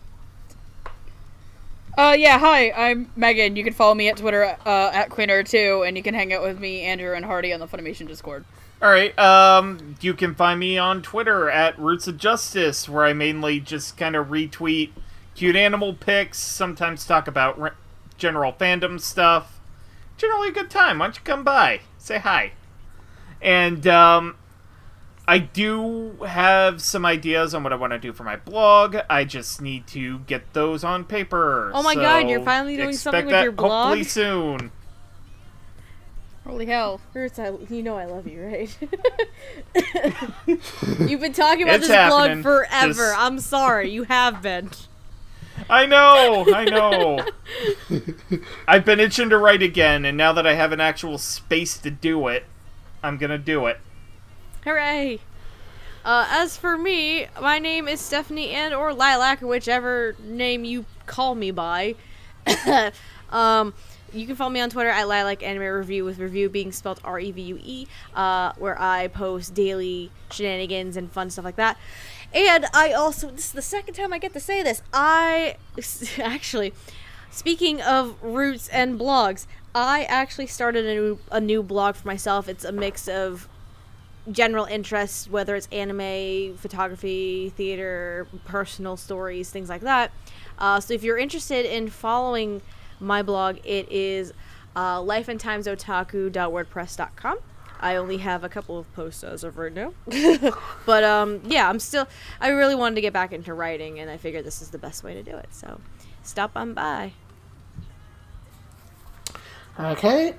Uh, 1.97 2.15
yeah, 2.19 2.39
hi, 2.39 2.73
I'm 2.73 3.11
Megan. 3.15 3.55
You 3.55 3.62
can 3.62 3.73
follow 3.73 3.95
me 3.95 4.09
at 4.09 4.16
Twitter 4.16 4.45
uh, 4.66 4.91
at 4.93 5.11
Queener2, 5.11 5.86
and 5.86 5.97
you 5.97 6.03
can 6.03 6.15
hang 6.15 6.32
out 6.32 6.43
with 6.43 6.59
me, 6.59 6.82
Andrew, 6.82 7.15
and 7.15 7.24
Hardy 7.24 7.53
on 7.53 7.61
the 7.61 7.69
Funimation 7.69 8.09
Discord. 8.09 8.45
All 8.82 8.91
right. 8.91 9.16
Um, 9.19 9.97
you 10.01 10.12
can 10.12 10.35
find 10.35 10.59
me 10.59 10.77
on 10.77 11.03
Twitter 11.03 11.49
at 11.49 11.78
Roots 11.78 12.09
of 12.09 12.19
Justice, 12.19 12.89
where 12.89 13.05
I 13.05 13.12
mainly 13.12 13.61
just 13.61 13.97
kind 13.97 14.16
of 14.16 14.27
retweet 14.27 14.91
cute 15.35 15.57
animal 15.57 15.95
pics. 15.95 16.39
Sometimes 16.39 17.07
talk 17.07 17.28
about 17.28 17.61
re- 17.61 17.70
general 18.16 18.53
fandom 18.53 19.01
stuff. 19.01 19.61
Generally 20.16 20.49
a 20.49 20.53
good 20.53 20.70
time. 20.70 20.99
Why 20.99 21.07
don't 21.07 21.16
you 21.16 21.23
come 21.24 21.43
by? 21.45 21.81
Say 21.99 22.19
hi. 22.19 22.53
And 23.43 23.86
um, 23.86 24.36
I 25.27 25.39
do 25.39 26.12
have 26.27 26.81
some 26.82 27.05
ideas 27.05 27.55
on 27.55 27.62
what 27.62 27.73
I 27.73 27.77
want 27.77 27.93
to 27.93 27.99
do 27.99 28.12
for 28.12 28.24
my 28.24 28.36
blog. 28.36 28.97
I 29.11 29.24
just 29.24 29.61
need 29.61 29.86
to 29.89 30.20
get 30.20 30.53
those 30.53 30.85
on 30.85 31.05
paper. 31.05 31.70
Oh 31.74 31.82
my 31.82 31.95
God, 31.95 32.28
you're 32.28 32.43
finally 32.43 32.77
doing 32.77 32.95
something 32.95 33.27
with 33.27 33.43
your 33.43 33.53
blog? 33.53 33.89
Hopefully 33.89 34.05
soon. 34.05 34.70
Holy 36.47 36.66
hell. 36.66 37.01
Roots, 37.15 37.39
I, 37.39 37.53
you 37.70 37.82
know 37.82 37.97
I 37.97 38.05
love 38.05 38.27
you, 38.27 38.43
right? 38.45 38.78
You've 41.09 41.20
been 41.20 41.32
talking 41.32 41.62
about 41.62 41.77
It's 41.77 41.89
this 41.89 41.97
happening. 41.97 42.43
blog 42.43 42.66
forever. 42.69 42.93
Just- 42.93 43.19
I'm 43.19 43.39
sorry, 43.41 43.91
you 43.91 44.03
have 44.05 44.43
been. 44.43 44.70
I 45.68 45.86
know, 45.86 46.47
I 46.55 46.64
know. 46.64 47.24
I've 48.68 48.85
been 48.85 49.01
itching 49.01 49.31
to 49.31 49.39
write 49.39 49.62
again, 49.62 50.05
and 50.05 50.16
now 50.16 50.32
that 50.32 50.47
I 50.47 50.55
have 50.55 50.72
an 50.72 50.81
actual 50.81 51.18
space 51.18 51.78
to 51.78 51.90
do 51.90 52.28
it, 52.28 52.44
I'm 53.02 53.18
gonna 53.18 53.39
do 53.39 53.66
it. 53.66 53.81
Hooray! 54.64 55.20
Uh, 56.05 56.26
as 56.31 56.56
for 56.56 56.76
me, 56.76 57.26
my 57.40 57.59
name 57.59 57.89
is 57.89 58.01
Stephanie 58.01 58.51
and 58.51 58.74
or 58.74 58.93
Lilac, 58.93 59.40
whichever 59.40 60.14
name 60.22 60.64
you 60.64 60.85
call 61.06 61.35
me 61.35 61.51
by. 61.51 61.94
um, 63.31 63.72
you 64.12 64.26
can 64.26 64.36
follow 64.36 64.51
me 64.51 64.60
on 64.60 64.70
Twitter 64.70 64.90
at 64.90 65.09
Lilac 65.09 65.43
Anime 65.43 65.62
Review, 65.62 66.05
with 66.05 66.18
review 66.18 66.48
being 66.48 66.72
spelled 66.72 67.01
R 67.05 67.18
E 67.18 67.31
V 67.31 67.43
U 67.43 67.59
E, 67.62 67.86
uh, 68.14 68.52
where 68.59 68.81
I 68.81 69.09
post 69.09 69.55
daily 69.55 70.10
shenanigans 70.31 70.97
and 70.97 71.10
fun 71.10 71.31
stuff 71.31 71.44
like 71.44 71.56
that. 71.56 71.78
And 72.35 72.66
I 72.74 72.93
also, 72.93 73.31
this 73.31 73.47
is 73.47 73.52
the 73.52 73.62
second 73.62 73.94
time 73.94 74.12
I 74.12 74.19
get 74.19 74.32
to 74.32 74.40
say 74.40 74.62
this. 74.62 74.82
I 74.93 75.56
actually, 76.19 76.74
speaking 77.31 77.81
of 77.81 78.16
roots 78.23 78.69
and 78.69 78.98
blogs, 78.98 79.47
I 79.74 80.05
actually 80.05 80.48
started 80.48 80.85
a 80.85 80.94
new, 80.94 81.19
a 81.31 81.40
new 81.40 81.62
blog 81.62 81.94
for 81.94 82.06
myself. 82.06 82.48
It's 82.48 82.65
a 82.65 82.73
mix 82.73 83.09
of 83.09 83.48
general 84.31 84.65
interests, 84.65 85.28
whether 85.28 85.55
it's 85.55 85.69
anime, 85.70 86.56
photography, 86.56 87.51
theater, 87.51 88.27
personal 88.44 88.97
stories, 88.97 89.51
things 89.51 89.69
like 89.69 89.82
that. 89.82 90.11
Uh, 90.59 90.81
so 90.81 90.94
if 90.94 91.05
you're 91.05 91.19
interested 91.19 91.66
in 91.66 91.89
following 91.89 92.62
my 93.01 93.23
blog, 93.23 93.59
it 93.65 93.90
is 93.90 94.32
uh, 94.74 95.01
lifeandtimesotaku.wordpress.com. 95.01 97.39
I 97.80 97.96
only 97.96 98.18
have 98.18 98.44
a 98.44 98.48
couple 98.48 98.78
of 98.78 98.92
posts 98.94 99.24
as 99.24 99.44
of 99.44 99.59
right 99.59 99.72
now. 99.72 99.92
but 100.86 101.05
um, 101.05 101.42
yeah, 101.46 101.68
I'm 101.68 101.78
still, 101.78 102.09
I 102.40 102.48
really 102.48 102.74
wanted 102.74 102.96
to 102.96 103.01
get 103.01 103.12
back 103.12 103.32
into 103.32 103.52
writing, 103.55 104.01
and 104.01 104.10
I 104.10 104.16
figured 104.16 104.44
this 104.44 104.62
is 104.62 104.70
the 104.70 104.78
best 104.78 105.05
way 105.05 105.14
to 105.14 105.22
do 105.22 105.36
it. 105.36 105.48
So 105.51 105.80
stop 106.22 106.52
on 106.56 106.74
by. 106.74 107.12
Okay. 109.78 110.34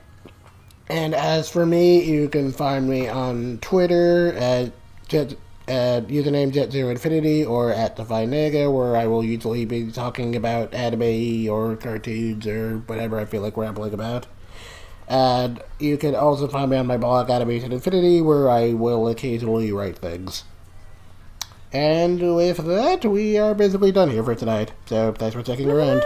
And 0.87 1.15
as 1.15 1.49
for 1.49 1.65
me, 1.65 2.03
you 2.03 2.29
can 2.29 2.51
find 2.51 2.87
me 2.87 3.07
on 3.07 3.57
Twitter 3.59 4.33
at 4.33 4.71
Jet, 5.07 5.35
at 5.67 6.07
username 6.07 6.51
Jet 6.53 6.71
Zero 6.71 6.89
Infinity 6.89 7.43
or 7.43 7.71
at 7.71 7.95
Divine 7.95 8.31
Nega, 8.31 8.71
where 8.71 8.95
I 8.95 9.07
will 9.07 9.23
usually 9.23 9.65
be 9.65 9.91
talking 9.91 10.35
about 10.35 10.73
anime 10.73 11.49
or 11.49 11.75
cartoons 11.75 12.45
or 12.45 12.77
whatever 12.85 13.19
I 13.19 13.25
feel 13.25 13.41
like 13.41 13.57
rambling 13.57 13.93
about. 13.93 14.27
And 15.07 15.61
you 15.79 15.97
can 15.97 16.15
also 16.15 16.47
find 16.47 16.71
me 16.71 16.77
on 16.77 16.87
my 16.87 16.97
blog 16.97 17.29
Animation 17.29 17.71
Infinity, 17.71 18.21
where 18.21 18.49
I 18.49 18.73
will 18.73 19.07
occasionally 19.07 19.71
write 19.71 19.97
things. 19.97 20.43
And 21.71 22.35
with 22.35 22.57
that, 22.65 23.03
we 23.05 23.37
are 23.37 23.53
basically 23.53 23.91
done 23.91 24.09
here 24.09 24.23
for 24.23 24.33
tonight. 24.33 24.71
So 24.85 25.11
thanks 25.11 25.35
for 25.35 25.43
checking 25.43 25.69
around. 25.69 26.01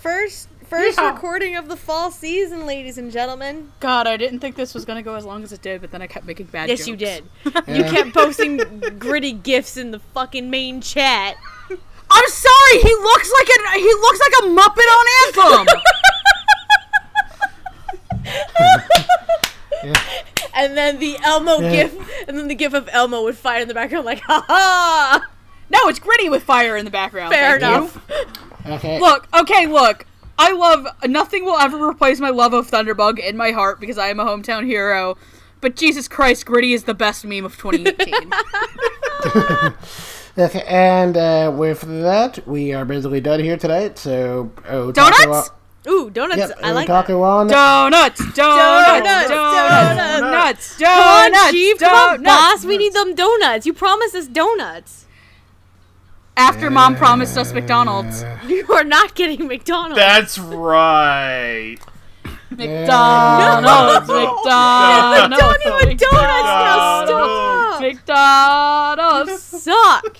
First, 0.00 0.48
first 0.68 0.98
Yeah. 0.98 1.12
recording 1.12 1.56
of 1.56 1.68
the 1.68 1.76
fall 1.76 2.10
season, 2.10 2.64
ladies 2.66 2.96
and 2.96 3.10
gentlemen. 3.10 3.72
God, 3.80 4.06
I 4.06 4.16
didn't 4.16 4.38
think 4.40 4.56
this 4.56 4.72
was 4.72 4.84
gonna 4.84 5.02
go 5.02 5.14
as 5.16 5.24
long 5.24 5.42
as 5.42 5.52
it 5.52 5.62
did, 5.62 5.80
but 5.80 5.90
then 5.90 6.00
I 6.00 6.06
kept 6.06 6.26
making 6.26 6.46
bad 6.46 6.68
Yes, 6.68 6.78
jokes. 6.86 6.88
you 6.88 6.96
did. 6.96 7.24
You 7.66 7.84
kept 7.84 8.14
posting 8.14 8.58
gritty 8.98 9.32
gifs 9.32 9.76
in 9.76 9.90
the 9.90 9.98
fucking 10.14 10.48
main 10.48 10.80
chat. 10.80 11.36
I'm 12.14 12.28
sorry. 12.28 12.82
He 12.82 12.94
looks 12.94 13.32
like 13.38 13.48
a 13.48 13.78
he 13.78 13.84
looks 13.94 14.20
like 14.20 14.32
a 14.42 14.46
Muppet 14.46 14.88
on 14.98 15.06
Anthem. 15.58 15.66
And 20.54 20.76
then 20.76 20.98
the 20.98 21.16
Elmo 21.22 21.60
Yeah. 21.60 21.70
gif, 21.70 22.28
and 22.28 22.38
then 22.38 22.46
the 22.46 22.54
gif 22.54 22.74
of 22.74 22.88
Elmo 22.92 23.24
with 23.24 23.38
fire 23.38 23.62
in 23.62 23.68
the 23.68 23.74
background, 23.74 24.04
like, 24.04 24.20
ha 24.20 24.44
ha! 24.46 25.26
no, 25.70 25.78
it's 25.88 25.98
gritty 25.98 26.28
with 26.28 26.42
fire 26.42 26.76
in 26.76 26.84
the 26.84 26.90
background. 26.90 27.32
Fair 27.32 27.58
thank 27.58 27.62
you. 27.62 27.68
enough. 27.78 27.98
Okay. 28.66 29.00
Look, 29.00 29.26
okay, 29.34 29.66
look. 29.66 30.06
I 30.38 30.52
love 30.52 30.86
nothing 31.06 31.44
will 31.44 31.58
ever 31.58 31.82
replace 31.88 32.20
my 32.20 32.30
love 32.30 32.52
of 32.52 32.70
Thunderbug 32.70 33.18
in 33.18 33.36
my 33.36 33.50
heart 33.52 33.80
because 33.80 33.96
I 33.96 34.08
am 34.08 34.20
a 34.20 34.24
hometown 34.24 34.64
hero. 34.66 35.16
But 35.60 35.76
Jesus 35.76 36.06
Christ, 36.08 36.46
Gritty 36.46 36.72
is 36.74 36.84
the 36.84 36.94
best 36.94 37.24
meme 37.24 37.44
of 37.44 37.56
2018. 37.56 38.32
Okay, 40.38 40.64
and 40.66 41.14
uh, 41.14 41.52
with 41.54 41.82
that, 41.82 42.48
we 42.48 42.72
are 42.72 42.86
basically 42.86 43.20
done 43.20 43.38
here 43.40 43.58
tonight. 43.58 43.98
So, 43.98 44.50
oh, 44.66 44.90
Donuts? 44.90 45.50
Ooh, 45.88 46.10
donuts. 46.10 46.38
Yep, 46.38 46.58
I 46.62 46.70
like 46.72 46.86
that. 46.86 47.06
Otaku 47.06 47.20
on. 47.22 47.46
donuts, 47.48 48.18
donuts, 48.34 48.36
Donuts, 48.36 49.28
donuts, 49.28 49.28
donuts. 49.28 50.20
donuts, 50.20 50.78
Come 50.78 50.88
on, 51.02 51.30
donuts, 51.32 51.50
Chief. 51.50 51.78
Come 51.78 51.94
on, 51.94 52.22
donuts. 52.22 52.62
boss. 52.62 52.64
We 52.64 52.78
need 52.78 52.92
them 52.92 53.14
donuts. 53.14 53.66
You 53.66 53.72
promised 53.72 54.14
us 54.14 54.26
donuts. 54.28 55.06
After 56.36 56.70
mom 56.70 56.94
promised 56.96 57.36
us 57.36 57.52
McDonald's. 57.52 58.24
You 58.46 58.66
are 58.74 58.84
not 58.84 59.14
getting 59.14 59.46
McDonald's. 59.48 59.96
That's 59.96 60.38
right. 60.38 61.78
McDonald's, 62.50 64.08
McDonald's, 64.08 65.36
Don't 65.38 65.82
even 65.82 65.96
donuts 65.96 66.42
now. 66.52 67.06
Stop. 67.06 67.80
McDonald's. 67.80 69.42
Suck. 69.42 70.16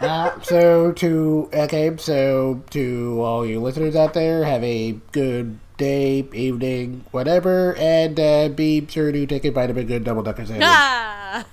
Uh, 0.00 0.40
so 0.40 0.92
to 0.92 1.48
okay, 1.52 1.94
so 1.98 2.62
to 2.70 3.20
all 3.20 3.44
you 3.44 3.60
listeners 3.60 3.94
out 3.94 4.14
there, 4.14 4.44
have 4.44 4.64
a 4.64 4.92
good 5.12 5.58
day, 5.76 6.26
evening, 6.32 7.04
whatever, 7.10 7.74
and 7.76 8.18
uh, 8.18 8.48
be 8.48 8.86
sure 8.86 9.12
to 9.12 9.26
take 9.26 9.44
a 9.44 9.50
vitamin 9.50 9.86
good 9.86 10.04
double 10.04 10.22
decker 10.22 10.44
sandwich. 10.46 10.66
Ah. 10.66 11.44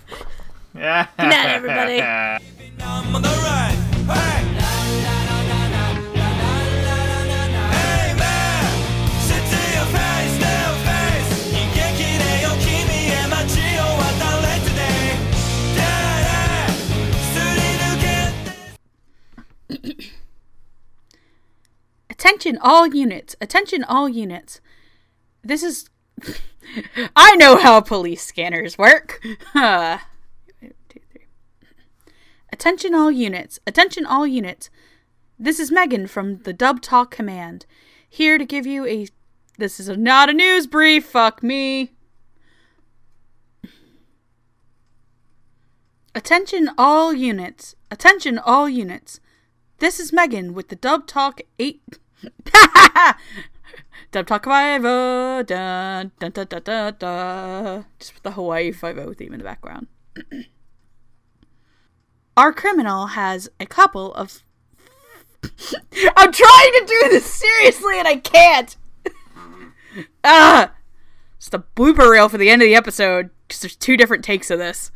Good 0.77 0.83
night, 1.17 1.49
everybody. 1.49 2.01
Attention 22.09 22.57
all 22.61 22.87
units. 22.87 23.35
Attention 23.41 23.83
all 23.83 24.09
units. 24.09 24.61
This 25.43 25.63
is 25.63 25.89
I 27.15 27.35
know 27.35 27.57
how 27.57 27.81
police 27.81 28.23
scanners 28.23 28.77
work. 28.77 29.23
Attention 32.51 32.95
all 32.95 33.11
units. 33.11 33.59
Attention 33.67 34.05
all 34.05 34.25
units. 34.25 34.69
This 35.37 35.59
is 35.59 35.71
Megan 35.71 36.07
from 36.07 36.39
the 36.39 36.53
Dub 36.53 36.81
Talk 36.81 37.11
Command, 37.11 37.67
here 38.09 38.39
to 38.39 38.45
give 38.45 38.65
you 38.65 38.85
a 38.87 39.07
This 39.57 39.79
is 39.79 39.89
not 39.89 40.29
a 40.29 40.33
news 40.33 40.65
brief. 40.65 41.05
Fuck 41.05 41.43
me. 41.43 41.93
Attention 46.15 46.71
all 46.79 47.13
units. 47.13 47.75
Attention 47.91 48.39
all 48.39 48.67
units. 48.67 49.19
This 49.79 49.99
is 49.99 50.11
Megan 50.11 50.55
with 50.55 50.69
the 50.69 50.75
Dub 50.75 51.05
Talk 51.05 51.39
8. 51.59 51.99
Dub 54.11 54.25
Talk 54.25 54.45
5 54.45 54.81
dun, 54.81 55.45
dun, 55.45 56.11
dun, 56.17 56.31
dun, 56.31 56.61
dun, 56.63 56.95
dun. 56.97 57.85
Just 57.99 58.15
with 58.15 58.23
the 58.23 58.31
Hawaii 58.31 58.71
5 58.71 59.15
theme 59.15 59.33
in 59.33 59.37
the 59.37 59.43
background. 59.43 59.85
Our 62.37 62.51
criminal 62.53 63.07
has 63.07 63.49
a 63.59 63.67
couple 63.67 64.15
of. 64.15 64.41
I'm 65.43 66.31
trying 66.31 66.71
to 66.73 66.85
do 66.87 67.09
this 67.09 67.25
seriously 67.25 67.99
and 67.99 68.07
I 68.07 68.15
can't! 68.15 68.75
ah! 70.23 70.73
Just 71.39 71.53
a 71.53 71.59
blooper 71.75 72.09
reel 72.09 72.29
for 72.29 72.39
the 72.39 72.49
end 72.49 72.63
of 72.63 72.65
the 72.65 72.73
episode 72.73 73.29
because 73.47 73.61
there's 73.61 73.75
two 73.75 73.95
different 73.95 74.25
takes 74.25 74.49
of 74.49 74.57
this. 74.57 74.91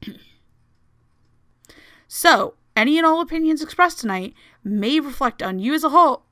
so, 2.08 2.54
any 2.76 2.98
and 2.98 3.06
all 3.06 3.20
opinions 3.20 3.62
expressed 3.62 3.98
tonight 3.98 4.34
may 4.62 5.00
reflect 5.00 5.42
on 5.42 5.58
you 5.58 5.74
as 5.74 5.82
a 5.82 5.88
whole. 5.88 6.22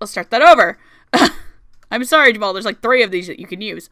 Let's 0.00 0.10
start 0.10 0.30
that 0.30 0.42
over. 0.42 0.78
I'm 1.90 2.04
sorry, 2.04 2.32
Jamal. 2.32 2.52
There's 2.52 2.64
like 2.64 2.82
three 2.82 3.02
of 3.02 3.10
these 3.10 3.28
that 3.28 3.38
you 3.38 3.46
can 3.46 3.60
use. 3.60 3.88